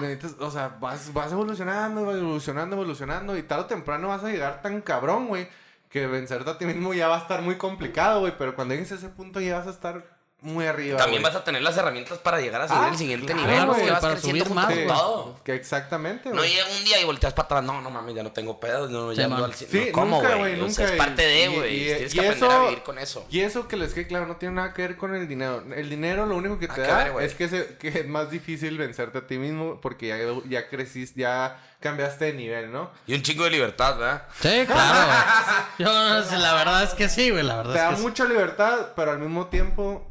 necesitas, 0.00 0.36
o 0.40 0.50
sea, 0.50 0.76
vas, 0.80 1.12
vas 1.12 1.32
evolucionando, 1.32 2.00
evolucionando, 2.12 2.76
evolucionando 2.76 3.36
y 3.36 3.42
tarde 3.42 3.64
o 3.64 3.66
temprano 3.66 4.08
vas 4.08 4.24
a 4.24 4.30
llegar 4.30 4.62
tan 4.62 4.80
cabrón, 4.80 5.28
güey, 5.28 5.48
que 5.88 6.06
vencerte 6.06 6.50
a 6.50 6.58
ti 6.58 6.66
mismo 6.66 6.94
ya 6.94 7.08
va 7.08 7.16
a 7.16 7.22
estar 7.22 7.42
muy 7.42 7.56
complicado, 7.56 8.20
güey, 8.20 8.34
pero 8.38 8.54
cuando 8.54 8.74
llegues 8.74 8.92
a 8.92 8.96
ese 8.96 9.08
punto 9.08 9.40
ya 9.40 9.58
vas 9.58 9.66
a 9.66 9.70
estar 9.70 10.11
muy 10.42 10.66
arriba, 10.66 10.98
También 10.98 11.22
güey. 11.22 11.32
vas 11.32 11.40
a 11.40 11.44
tener 11.44 11.62
las 11.62 11.76
herramientas 11.76 12.18
para 12.18 12.40
llegar 12.40 12.60
a 12.62 12.68
subir 12.68 12.80
Ah, 12.82 12.88
el 12.90 12.96
siguiente 12.98 13.32
claro, 13.32 13.40
nivel, 13.48 13.64
güey, 13.66 13.78
porque 13.78 13.90
vas 13.92 14.00
para 14.00 14.12
creciendo 14.14 14.44
subir 14.44 14.48
junto 14.48 14.54
más, 14.54 14.64
con 14.66 14.74
güey. 14.74 14.86
todo. 14.88 15.36
Que 15.44 15.54
exactamente, 15.54 16.30
No 16.30 16.44
llega 16.44 16.64
un 16.76 16.84
día 16.84 17.00
y 17.00 17.04
volteas 17.04 17.32
para 17.32 17.44
atrás. 17.46 17.62
No, 17.64 17.80
no 17.80 17.90
mames, 17.90 18.14
ya 18.14 18.22
no 18.22 18.32
tengo 18.32 18.58
pedos. 18.58 18.90
No, 18.90 19.12
ya 19.12 19.26
Sí, 19.28 19.32
al 19.32 19.52
cien- 19.54 19.68
Sí, 19.70 19.84
no, 19.86 19.92
¿Cómo, 19.92 20.16
nunca, 20.16 20.34
güey? 20.36 20.56
güey, 20.56 20.68
O 20.68 20.70
sea, 20.70 20.84
nunca. 20.86 20.94
es 20.94 20.98
parte 20.98 21.22
de, 21.22 21.44
Y- 21.44 21.54
güey. 21.56 21.74
y- 21.74 21.84
Tienes 21.86 22.14
y 22.14 22.18
que 22.18 22.26
aprender 22.26 22.48
eso- 22.50 22.58
a 22.60 22.64
vivir 22.64 22.82
con 22.82 22.98
eso. 22.98 23.26
Y 23.30 23.40
eso 23.40 23.68
que 23.68 23.76
les 23.76 23.94
quede 23.94 24.06
claro, 24.08 24.26
no 24.26 24.36
tiene 24.36 24.56
nada 24.56 24.74
que 24.74 24.82
ver 24.82 24.96
con 24.96 25.14
el 25.14 25.28
dinero. 25.28 25.62
El 25.76 25.88
dinero 25.88 26.26
lo 26.26 26.36
único 26.36 26.58
que 26.58 26.66
Ah, 26.70 26.74
te 26.74 26.80
da 26.82 27.04
ver, 27.12 27.22
es 27.24 27.34
que, 27.34 27.48
se- 27.48 27.76
que 27.78 27.88
es 27.88 28.08
más 28.08 28.30
difícil 28.30 28.76
vencerte 28.78 29.18
a 29.18 29.26
ti 29.26 29.38
mismo 29.38 29.80
porque 29.80 30.08
ya, 30.08 30.16
ya 30.48 30.68
creciste, 30.68 31.20
ya 31.20 31.56
cambiaste 31.78 32.26
de 32.26 32.32
nivel, 32.34 32.70
¿no? 32.72 32.90
Y 33.06 33.14
un 33.14 33.22
chingo 33.22 33.44
de 33.44 33.50
libertad, 33.50 33.96
¿verdad? 33.96 34.22
Sí, 34.40 34.64
claro. 34.66 35.66
Yo, 35.78 36.38
la 36.38 36.54
verdad 36.54 36.82
es 36.84 36.90
que 36.94 37.08
sí, 37.08 37.30
güey. 37.30 37.42
La 37.42 37.56
verdad 37.56 37.72
Te 37.72 37.78
da 37.78 37.84
es 37.86 37.90
que 37.92 37.96
sí. 37.96 38.02
mucha 38.02 38.24
libertad, 38.24 38.88
pero 38.94 39.12
al 39.12 39.18
mismo 39.18 39.46
tiempo 39.46 40.08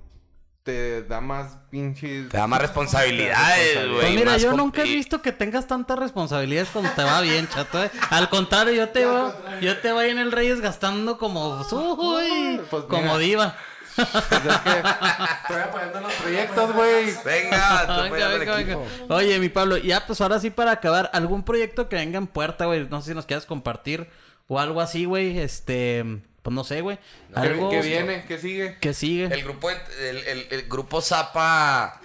te 0.63 1.03
da 1.03 1.21
más 1.21 1.57
pinches... 1.69 2.29
Te 2.29 2.37
da 2.37 2.47
más 2.47 2.61
responsabilidades, 2.61 3.87
güey. 3.89 4.01
Pues 4.01 4.15
mira, 4.15 4.37
yo 4.37 4.53
nunca 4.53 4.81
he 4.81 4.85
visto 4.85 5.21
que 5.21 5.31
tengas 5.31 5.67
tantas 5.67 5.97
responsabilidades 5.97 6.69
cuando 6.69 6.91
te 6.91 7.03
va 7.03 7.21
bien, 7.21 7.47
chato. 7.47 7.83
¿eh? 7.83 7.89
Al 8.09 8.29
contrario, 8.29 8.73
yo 8.73 8.89
te 8.89 9.05
voy, 9.05 9.31
yo 9.61 9.77
te 9.79 9.91
voy 9.91 10.09
en 10.09 10.19
el 10.19 10.31
Reyes 10.31 10.61
gastando 10.61 11.17
como, 11.17 11.65
uy, 11.71 12.61
Pues 12.69 12.83
como 12.83 13.17
diva. 13.17 13.55
Pues 13.95 14.07
es 14.07 14.57
que 14.59 14.69
estoy 14.69 15.61
apoyando 15.63 16.01
los 16.01 16.13
proyectos, 16.13 16.73
güey. 16.73 17.13
Venga, 17.25 17.87
tú 17.87 18.13
Venga, 18.13 18.27
venga, 18.29 18.61
equipo. 18.61 18.85
venga. 18.99 19.15
Oye, 19.15 19.39
mi 19.39 19.49
Pablo, 19.49 19.77
ya 19.77 20.05
pues 20.05 20.21
ahora 20.21 20.39
sí 20.39 20.49
para 20.49 20.71
acabar, 20.71 21.09
algún 21.13 21.43
proyecto 21.43 21.89
que 21.89 21.97
venga 21.97 22.17
en 22.17 22.27
puerta, 22.27 22.65
güey. 22.65 22.87
No 22.87 23.01
sé 23.01 23.09
si 23.09 23.15
nos 23.15 23.25
quieras 23.25 23.45
compartir 23.45 24.09
o 24.47 24.59
algo 24.59 24.79
así, 24.79 25.05
güey. 25.05 25.39
Este, 25.39 26.21
pues 26.41 26.53
no 26.53 26.63
sé, 26.63 26.81
güey. 26.81 26.97
Algo 27.33 27.69
¿Qué 27.69 27.81
viene? 27.81 28.25
¿Qué 28.27 28.37
sigue? 28.37 28.77
que 28.79 28.93
sigue. 28.93 29.25
El 29.25 29.43
grupo, 29.43 29.69
el, 29.69 29.79
el- 30.27 30.47
el 30.49 30.63
grupo 30.67 31.01
Zapa, 31.01 32.01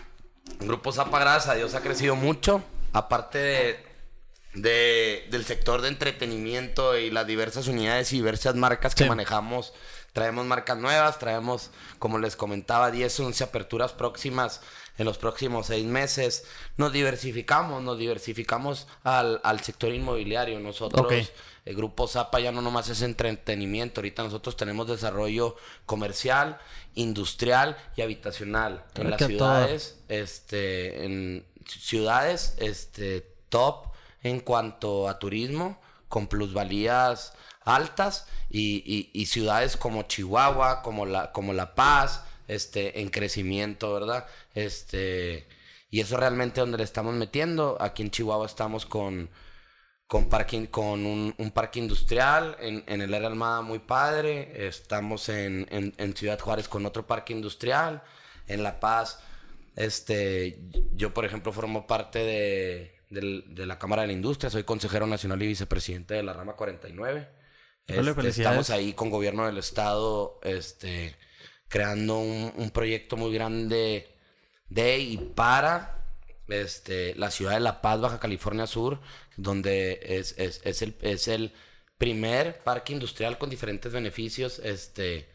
el 0.61 0.67
grupo 0.69 0.93
Zapa, 0.93 1.19
gracias 1.19 1.49
a 1.49 1.55
Dios, 1.55 1.75
ha 1.75 1.81
crecido 1.81 2.17
mucho. 2.17 2.63
Aparte 2.93 3.39
de, 3.39 3.87
de- 4.55 5.27
del 5.31 5.45
sector 5.45 5.83
de 5.83 5.89
entretenimiento 5.89 6.97
y 6.99 7.11
las 7.11 7.27
diversas 7.27 7.67
unidades 7.69 8.13
y 8.13 8.17
diversas 8.17 8.55
marcas 8.55 8.95
que 8.95 9.05
Sí. 9.05 9.09
manejamos, 9.09 9.73
traemos 10.13 10.47
marcas 10.47 10.79
nuevas, 10.79 11.19
traemos, 11.19 11.71
como 11.99 12.19
les 12.19 12.37
comentaba, 12.37 12.91
10, 12.91 13.21
11 13.21 13.45
aperturas 13.45 13.93
próximas 13.93 14.61
en 14.99 15.05
los 15.05 15.19
próximos 15.19 15.67
seis 15.67 15.85
meses. 15.85 16.45
Nos 16.79 16.93
diversificamos, 16.93 17.83
nos 17.83 17.99
diversificamos 17.99 18.87
al, 19.05 19.41
al 19.45 19.61
sector 19.61 19.93
inmobiliario. 19.93 20.59
Nosotros, 20.59 21.05
Ok. 21.07 21.13
El 21.67 21.77
grupo 21.77 22.09
Zapa 22.09 22.41
ya 22.41 22.53
no 22.53 22.63
nomás 22.63 22.89
es 22.89 23.03
entretenimiento, 23.03 24.01
ahorita 24.01 24.23
nosotros 24.23 24.57
tenemos 24.57 24.89
desarrollo 24.89 25.57
comercial, 25.85 26.59
industrial 26.95 27.77
y 27.97 28.03
habitacional 28.03 28.85
en 28.95 29.11
las 29.11 29.19
ciudades, 29.29 29.99
este, 30.09 31.05
en 31.05 31.45
ciudades, 31.67 32.55
este, 32.59 33.27
top 33.51 33.89
en 34.23 34.41
cuanto 34.41 35.09
a 35.09 35.19
turismo, 35.19 35.79
con 36.09 36.29
plusvalías 36.29 37.33
altas 37.65 38.27
y, 38.49 38.83
y- 38.87 39.11
y 39.13 39.27
ciudades 39.27 39.77
como 39.77 40.05
Chihuahua, 40.05 40.83
como 40.83 41.05
la, 41.05 41.33
como 41.33 41.53
La 41.53 41.75
Paz, 41.75 42.23
este, 42.49 43.01
en 43.01 43.09
crecimiento, 43.11 43.93
¿verdad? 43.93 44.27
Este, 44.55 45.49
y 45.91 46.01
eso 46.01 46.17
realmente 46.17 46.61
donde 46.61 46.79
le 46.79 46.85
estamos 46.85 47.15
metiendo. 47.15 47.77
Aquí 47.81 48.03
en 48.03 48.11
Chihuahua 48.11 48.47
estamos 48.47 48.87
con, 48.87 49.29
con, 50.07 50.29
parking, 50.29 50.67
con 50.67 51.05
un, 51.05 51.35
un 51.37 51.51
parque 51.51 51.79
industrial 51.81 52.57
en, 52.61 52.85
en 52.87 53.01
el 53.01 53.13
área 53.13 53.29
Armada 53.29 53.63
muy 53.63 53.79
padre. 53.81 54.67
Estamos 54.69 55.29
en, 55.29 55.67
en, 55.71 55.95
en 55.97 56.17
Ciudad 56.17 56.39
Juárez 56.39 56.69
con 56.69 56.87
otro 56.87 57.07
parque 57.07 57.33
industrial. 57.33 58.03
En 58.49 58.63
La 58.63 58.79
Paz, 58.79 59.19
este, 59.75 60.61
yo 60.95 61.13
por 61.13 61.25
ejemplo 61.25 61.53
formo 61.53 61.87
parte 61.87 62.21
de, 62.21 62.95
del- 63.11 63.45
de 63.55 63.67
la 63.67 63.79
Cámara 63.79 64.03
de 64.03 64.09
la 64.09 64.15
Industria. 64.15 64.51
Soy 64.51 64.63
consejero 64.65 65.07
nacional 65.09 65.43
y 65.43 65.49
vicepresidente 65.49 66.15
de 66.15 66.23
la 66.23 66.33
rama 66.33 66.55
49. 66.55 67.29
Ole, 67.89 68.11
Este, 68.11 68.29
estamos 68.29 68.71
ahí 68.71 68.93
con 68.95 69.11
gobierno 69.11 69.47
del 69.47 69.59
estado, 69.59 70.39
este, 70.45 71.17
creando 71.69 72.19
un, 72.19 72.53
un 72.57 72.71
proyecto 72.71 73.17
muy 73.17 73.33
grande 73.35 74.09
de 74.69 74.99
y 74.99 75.17
para 75.19 76.06
este, 76.49 77.15
la 77.17 77.31
ciudad 77.31 77.53
de 77.55 77.61
La 77.61 77.81
Paz, 77.83 78.01
Baja 78.01 78.21
California 78.21 78.67
Sur, 78.67 79.01
donde 79.37 80.01
es, 80.03 80.35
es, 80.39 80.61
es 80.65 80.83
el, 80.83 80.97
es 81.03 81.29
el 81.29 81.53
primer 81.99 82.63
parque 82.63 82.93
industrial 82.93 83.39
con 83.39 83.51
diferentes 83.51 83.93
beneficios 83.93 84.59
este, 84.61 85.29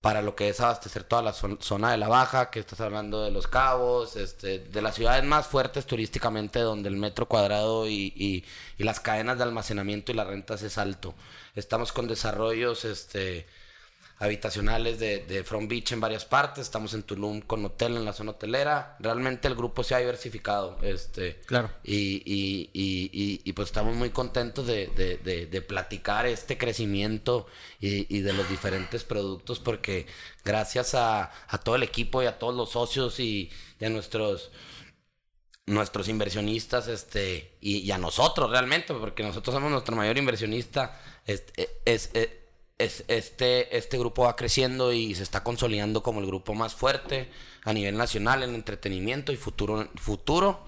para 0.00 0.22
lo 0.22 0.34
que 0.34 0.48
es 0.48 0.60
abastecer 0.60 1.04
toda 1.04 1.20
la 1.22 1.32
zon- 1.34 1.60
zona 1.60 1.90
de 1.92 1.98
la 1.98 2.08
Baja, 2.08 2.50
que 2.50 2.60
estás 2.60 2.80
hablando 2.80 3.22
de 3.22 3.30
Los 3.30 3.46
Cabos, 3.48 4.16
este, 4.16 4.58
de 4.60 4.82
las 4.82 4.94
ciudades 4.94 5.24
más 5.24 5.46
fuertes 5.46 5.84
turísticamente, 5.86 6.60
donde 6.60 6.88
el 6.88 6.96
metro 6.96 7.26
cuadrado 7.28 7.86
y, 7.86 8.12
y- 8.16 8.44
y 8.78 8.84
las 8.84 9.00
cadenas 9.00 9.36
de 9.36 9.44
almacenamiento 9.44 10.10
y 10.10 10.14
las 10.14 10.26
rentas 10.26 10.62
es 10.62 10.78
alto. 10.78 11.14
Estamos 11.54 11.92
con 11.92 12.08
desarrollos 12.08 12.84
este, 12.86 13.46
habitacionales 14.20 14.98
de, 15.00 15.24
de 15.24 15.42
Front 15.44 15.68
Beach 15.70 15.92
en 15.92 16.00
varias 16.00 16.26
partes. 16.26 16.62
Estamos 16.66 16.92
en 16.92 17.02
Tulum 17.02 17.40
con 17.40 17.64
hotel 17.64 17.96
en 17.96 18.04
la 18.04 18.12
zona 18.12 18.32
hotelera. 18.32 18.96
Realmente 19.00 19.48
el 19.48 19.54
grupo 19.54 19.82
se 19.82 19.94
ha 19.94 19.98
diversificado. 19.98 20.78
Este, 20.82 21.40
Claro. 21.46 21.70
Y, 21.82 22.22
y, 22.26 22.70
y, 22.74 23.10
y, 23.12 23.40
y, 23.42 23.52
pues 23.54 23.68
estamos 23.68 23.96
muy 23.96 24.10
contentos 24.10 24.66
de, 24.66 24.88
de, 24.88 25.16
de, 25.16 25.46
de 25.46 25.62
platicar 25.62 26.26
este 26.26 26.58
crecimiento 26.58 27.46
y, 27.80 28.20
de 28.20 28.32
los 28.34 28.48
diferentes 28.50 29.04
productos 29.04 29.58
porque 29.58 30.06
gracias 30.44 30.94
a, 30.94 31.32
a 31.48 31.58
todo 31.58 31.76
el 31.76 31.82
equipo 31.82 32.22
y 32.22 32.26
a 32.26 32.38
todos 32.38 32.54
los 32.54 32.70
socios 32.72 33.18
y, 33.20 33.50
a 33.80 33.88
nuestros 33.88 34.52
nuestros 35.66 36.08
inversionistas 36.08 36.88
este 36.88 37.56
y, 37.60 37.78
y 37.78 37.90
a 37.92 37.98
nosotros 37.98 38.50
realmente 38.50 38.92
porque 38.92 39.22
nosotros 39.22 39.54
somos 39.54 39.70
nuestro 39.70 39.94
mayor 39.96 40.18
inversionista 40.18 41.00
este, 41.26 41.70
es, 41.86 42.10
es- 42.12 42.30
es- 42.84 43.04
este 43.08 43.76
este 43.76 43.98
grupo 43.98 44.24
va 44.24 44.36
creciendo 44.36 44.92
y 44.92 45.14
se 45.14 45.22
está 45.22 45.42
consolidando 45.42 46.02
como 46.02 46.20
el 46.20 46.26
grupo 46.26 46.54
más 46.54 46.74
fuerte 46.74 47.30
a 47.64 47.72
nivel 47.72 47.96
nacional 47.96 48.42
en 48.42 48.54
entretenimiento 48.54 49.32
y 49.32 49.36
futuro 49.36 49.88
futuro 49.96 50.60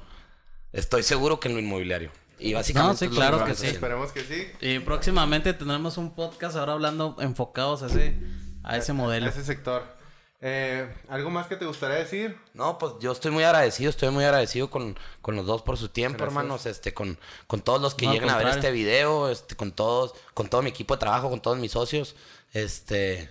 estoy 0.72 1.02
seguro 1.02 1.40
que 1.40 1.48
en 1.48 1.54
lo 1.54 1.60
inmobiliario 1.60 2.10
y 2.38 2.52
básicamente 2.54 3.06
No, 3.06 3.10
sí, 3.12 3.16
claro 3.16 3.44
que 3.44 3.54
sí. 3.54 3.66
Esperemos 3.68 4.10
que 4.12 4.22
sí. 4.24 4.48
Y 4.60 4.80
próximamente 4.80 5.52
tendremos 5.54 5.96
un 5.96 6.14
podcast 6.14 6.56
ahora 6.56 6.72
hablando 6.72 7.16
enfocados 7.20 7.82
a 7.84 7.86
ese, 7.86 8.16
a 8.64 8.76
ese 8.76 8.92
modelo. 8.92 9.28
Ese 9.28 9.44
sector. 9.44 10.01
Eh, 10.44 10.92
¿Algo 11.08 11.30
más 11.30 11.46
que 11.46 11.54
te 11.54 11.64
gustaría 11.64 11.98
decir? 11.98 12.36
No, 12.52 12.76
pues 12.76 12.94
yo 13.00 13.12
estoy 13.12 13.30
muy 13.30 13.44
agradecido, 13.44 13.90
estoy 13.90 14.10
muy 14.10 14.24
agradecido 14.24 14.70
con, 14.70 14.98
con 15.20 15.36
los 15.36 15.46
dos 15.46 15.62
por 15.62 15.76
su 15.78 15.88
tiempo, 15.88 16.18
Gracias. 16.18 16.36
hermanos, 16.36 16.66
este, 16.66 16.92
con, 16.92 17.16
con 17.46 17.60
todos 17.60 17.80
los 17.80 17.94
que 17.94 18.06
No, 18.06 18.12
lleguen 18.12 18.28
a 18.28 18.36
ver 18.38 18.48
este 18.48 18.72
video, 18.72 19.30
este, 19.30 19.54
con 19.54 19.70
todos, 19.70 20.14
con 20.34 20.48
todo 20.48 20.60
mi 20.62 20.70
equipo 20.70 20.94
de 20.94 20.98
trabajo, 21.00 21.30
con 21.30 21.40
todos 21.40 21.58
mis 21.58 21.70
socios, 21.70 22.16
este, 22.52 23.30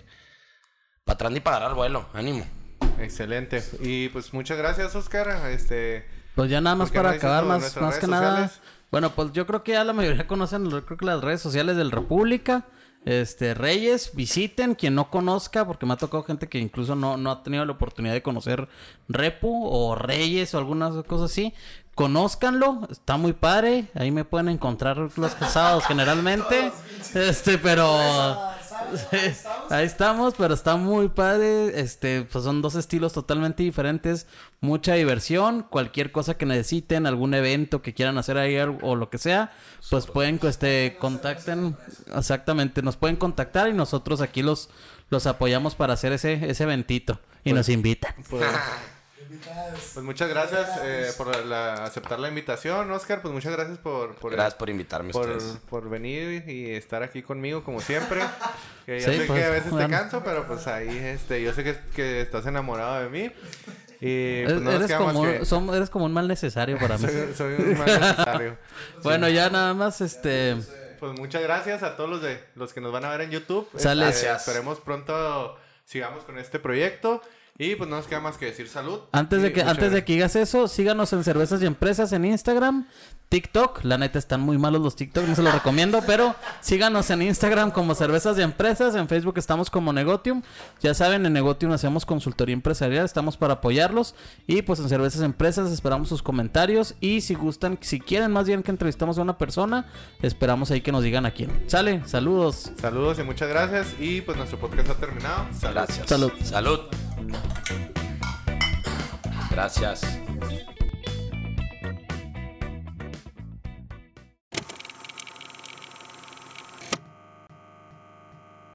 para 1.04 1.16
atrás 1.16 1.32
ni 1.32 1.40
para 1.40 1.58
agarrar 1.58 1.76
vuelo, 1.76 2.06
ánimo. 2.14 2.46
Excelente. 2.98 3.62
Y 3.80 4.08
pues 4.08 4.32
muchas 4.32 4.56
gracias, 4.56 4.94
Oscar. 4.94 5.50
Este, 5.50 6.08
Pues 6.34 6.50
ya 6.50 6.62
nada 6.62 6.76
más 6.76 6.88
¿Por 6.88 6.92
qué 6.92 6.98
no 6.98 7.04
para 7.04 7.16
acabar, 7.16 7.44
más, 7.44 7.76
más 7.76 7.98
que 7.98 8.06
nada. 8.06 8.50
Bueno, 8.90 9.10
pues 9.14 9.32
yo 9.32 9.46
creo 9.46 9.62
que 9.62 9.72
ya 9.72 9.84
la 9.84 9.92
mayoría 9.92 10.26
conocen, 10.26 10.70
yo 10.70 10.86
creo 10.86 10.96
que 10.96 11.04
las 11.04 11.20
redes 11.20 11.42
sociales 11.42 11.76
del 11.76 11.90
República. 11.90 12.64
Este, 13.04 13.54
Reyes, 13.54 14.12
visiten 14.14 14.76
quien 14.76 14.94
no 14.94 15.10
conozca, 15.10 15.66
porque 15.66 15.86
me 15.86 15.94
ha 15.94 15.96
tocado 15.96 16.22
gente 16.22 16.48
que 16.48 16.58
incluso 16.58 16.94
no, 16.94 17.16
no 17.16 17.32
ha 17.32 17.42
tenido 17.42 17.64
la 17.64 17.72
oportunidad 17.72 18.14
de 18.14 18.22
conocer 18.22 18.68
Repu 19.08 19.66
o 19.66 19.96
Reyes 19.96 20.54
o 20.54 20.58
algunas 20.58 20.94
cosas 21.04 21.32
así. 21.32 21.52
Conózcanlo, 21.94 22.86
está 22.90 23.16
muy 23.16 23.32
padre. 23.32 23.88
Ahí 23.94 24.10
me 24.10 24.24
pueden 24.24 24.48
encontrar 24.48 24.96
los 25.16 25.32
sábados 25.48 25.84
generalmente. 25.86 26.72
Este, 27.14 27.58
pero. 27.58 28.51
Ahí 29.70 29.84
estamos, 29.84 30.34
pero 30.36 30.54
está 30.54 30.76
muy 30.76 31.08
padre. 31.08 31.80
Este, 31.80 32.22
pues 32.22 32.44
son 32.44 32.62
dos 32.62 32.74
estilos 32.74 33.12
totalmente 33.12 33.62
diferentes. 33.62 34.26
Mucha 34.60 34.94
diversión. 34.94 35.62
Cualquier 35.62 36.12
cosa 36.12 36.34
que 36.34 36.46
necesiten, 36.46 37.06
algún 37.06 37.34
evento 37.34 37.82
que 37.82 37.94
quieran 37.94 38.18
hacer 38.18 38.38
ahí 38.38 38.56
o 38.58 38.96
lo 38.96 39.10
que 39.10 39.18
sea, 39.18 39.52
pues 39.90 40.06
pueden, 40.06 40.38
este, 40.42 40.96
contacten. 40.98 41.76
Exactamente, 42.14 42.82
nos 42.82 42.96
pueden 42.96 43.16
contactar 43.16 43.68
y 43.68 43.72
nosotros 43.72 44.20
aquí 44.20 44.42
los, 44.42 44.70
los 45.10 45.26
apoyamos 45.26 45.74
para 45.74 45.94
hacer 45.94 46.12
ese, 46.12 46.48
ese 46.48 46.64
eventito. 46.64 47.20
Y 47.44 47.52
nos 47.52 47.68
invitan. 47.68 48.14
Pues, 48.30 48.46
pues 49.94 50.04
muchas 50.04 50.28
gracias 50.28 50.68
eh, 50.82 51.10
por 51.16 51.44
la- 51.44 51.74
aceptar 51.84 52.18
la 52.20 52.28
invitación, 52.28 52.90
Oscar. 52.90 53.22
Pues 53.22 53.32
muchas 53.32 53.52
gracias 53.52 53.78
por, 53.78 54.14
por, 54.16 54.32
Gracias 54.32 54.54
por 54.54 54.70
invitarme 54.70 55.12
por, 55.12 55.28
ustedes. 55.30 55.58
por 55.68 55.88
venir 55.88 56.48
y 56.48 56.70
estar 56.74 57.02
aquí 57.02 57.22
conmigo 57.22 57.62
como 57.64 57.80
siempre. 57.80 58.20
Que 58.86 58.98
ya 58.98 59.12
Sí, 59.12 59.18
sé 59.18 59.24
pues, 59.26 59.38
que 59.38 59.46
a 59.46 59.50
veces 59.50 59.64
te 59.66 59.70
bueno. 59.70 59.88
canso, 59.96 60.22
pero 60.24 60.44
pues 60.44 60.66
ahí 60.66 60.88
este, 60.98 61.40
yo 61.40 61.54
sé 61.54 61.62
que, 61.62 61.78
que 61.94 62.20
estás 62.20 62.44
enamorado 62.46 63.00
de 63.00 63.08
mí. 63.10 63.32
Y 64.00 64.42
pues 64.42 64.54
Eres, 64.56 64.60
no 64.60 64.72
más 64.72 64.92
como, 64.94 65.22
que... 65.22 65.40
som- 65.42 65.72
eres 65.76 65.88
como 65.88 66.04
un 66.06 66.12
mal 66.12 66.26
necesario 66.26 66.76
para 66.80 66.98
mí. 66.98 67.04
Soy, 67.06 67.32
soy 67.34 67.54
un 67.54 67.78
mal 67.78 67.86
necesario. 67.86 68.58
Bueno, 69.04 69.28
ya 69.28 69.50
nada 69.50 69.72
más, 69.74 70.00
este... 70.00 70.56
Pues 70.98 71.16
muchas 71.18 71.42
gracias 71.42 71.84
a 71.84 71.94
todos 71.96 72.10
los 72.10 72.22
de 72.22 72.42
los 72.56 72.72
que 72.72 72.80
nos 72.80 72.90
van 72.92 73.04
a 73.04 73.10
ver 73.10 73.20
en 73.22 73.30
YouTube. 73.30 73.68
Sale. 73.76 74.08
Este, 74.08 74.26
Gracias. 74.26 74.48
esperemos 74.48 74.80
pronto 74.80 75.56
sigamos 75.84 76.24
con 76.24 76.38
este 76.38 76.58
proyecto. 76.58 77.22
Y 77.58 77.74
pues 77.76 77.88
no 77.88 77.96
nos 77.96 78.06
queda 78.06 78.20
más 78.20 78.38
que 78.38 78.46
decir 78.46 78.66
salud. 78.66 79.00
Antes 79.12 79.42
de 79.42 79.52
que 79.52 79.62
antes 79.62 79.92
de 79.92 80.04
que 80.04 80.14
digas 80.14 80.36
eso, 80.36 80.68
síganos 80.68 81.12
en 81.12 81.22
Cervezas 81.22 81.62
y 81.62 81.66
Empresas 81.66 82.12
en 82.12 82.24
Instagram, 82.24 82.86
TikTok. 83.28 83.84
La 83.84 83.98
neta 83.98 84.18
están 84.18 84.40
muy 84.40 84.58
malos 84.58 84.80
los 84.80 84.96
TikTok, 84.96 85.26
no 85.26 85.34
se 85.34 85.42
los 85.42 85.52
recomiendo, 85.52 86.02
pero 86.06 86.34
síganos 86.60 87.10
en 87.10 87.22
Instagram 87.22 87.70
como 87.70 87.94
Cervezas 87.94 88.38
y 88.38 88.42
Empresas, 88.42 88.94
en 88.94 89.06
Facebook 89.06 89.34
estamos 89.36 89.70
como 89.70 89.92
Negotium. 89.92 90.42
Ya 90.80 90.94
saben, 90.94 91.24
en 91.26 91.32
Negotium 91.34 91.72
hacemos 91.72 92.06
consultoría 92.06 92.54
empresarial, 92.54 93.04
estamos 93.04 93.36
para 93.36 93.54
apoyarlos 93.54 94.14
y 94.46 94.62
pues 94.62 94.80
en 94.80 94.88
Cervezas 94.88 95.20
y 95.20 95.24
Empresas 95.24 95.70
esperamos 95.70 96.08
sus 96.08 96.22
comentarios 96.22 96.94
y 97.00 97.20
si 97.20 97.34
gustan, 97.34 97.78
si 97.82 98.00
quieren 98.00 98.32
más 98.32 98.46
bien 98.46 98.62
que 98.62 98.70
entrevistamos 98.70 99.18
a 99.18 99.22
una 99.22 99.38
persona, 99.38 99.86
esperamos 100.22 100.70
ahí 100.70 100.80
que 100.80 100.90
nos 100.90 101.02
digan 101.02 101.26
a 101.26 101.32
quién. 101.32 101.64
Sale, 101.68 102.02
saludos. 102.06 102.72
Saludos 102.80 103.18
y 103.18 103.22
muchas 103.22 103.48
gracias. 103.48 103.94
Y 103.98 104.22
pues 104.22 104.36
nuestro 104.36 104.58
podcast 104.58 104.90
ha 104.90 104.94
terminado. 104.94 105.46
Salud. 105.52 105.74
Gracias. 105.74 106.08
Salud. 106.08 106.32
Salud. 106.42 106.80
Gracias. 109.50 110.00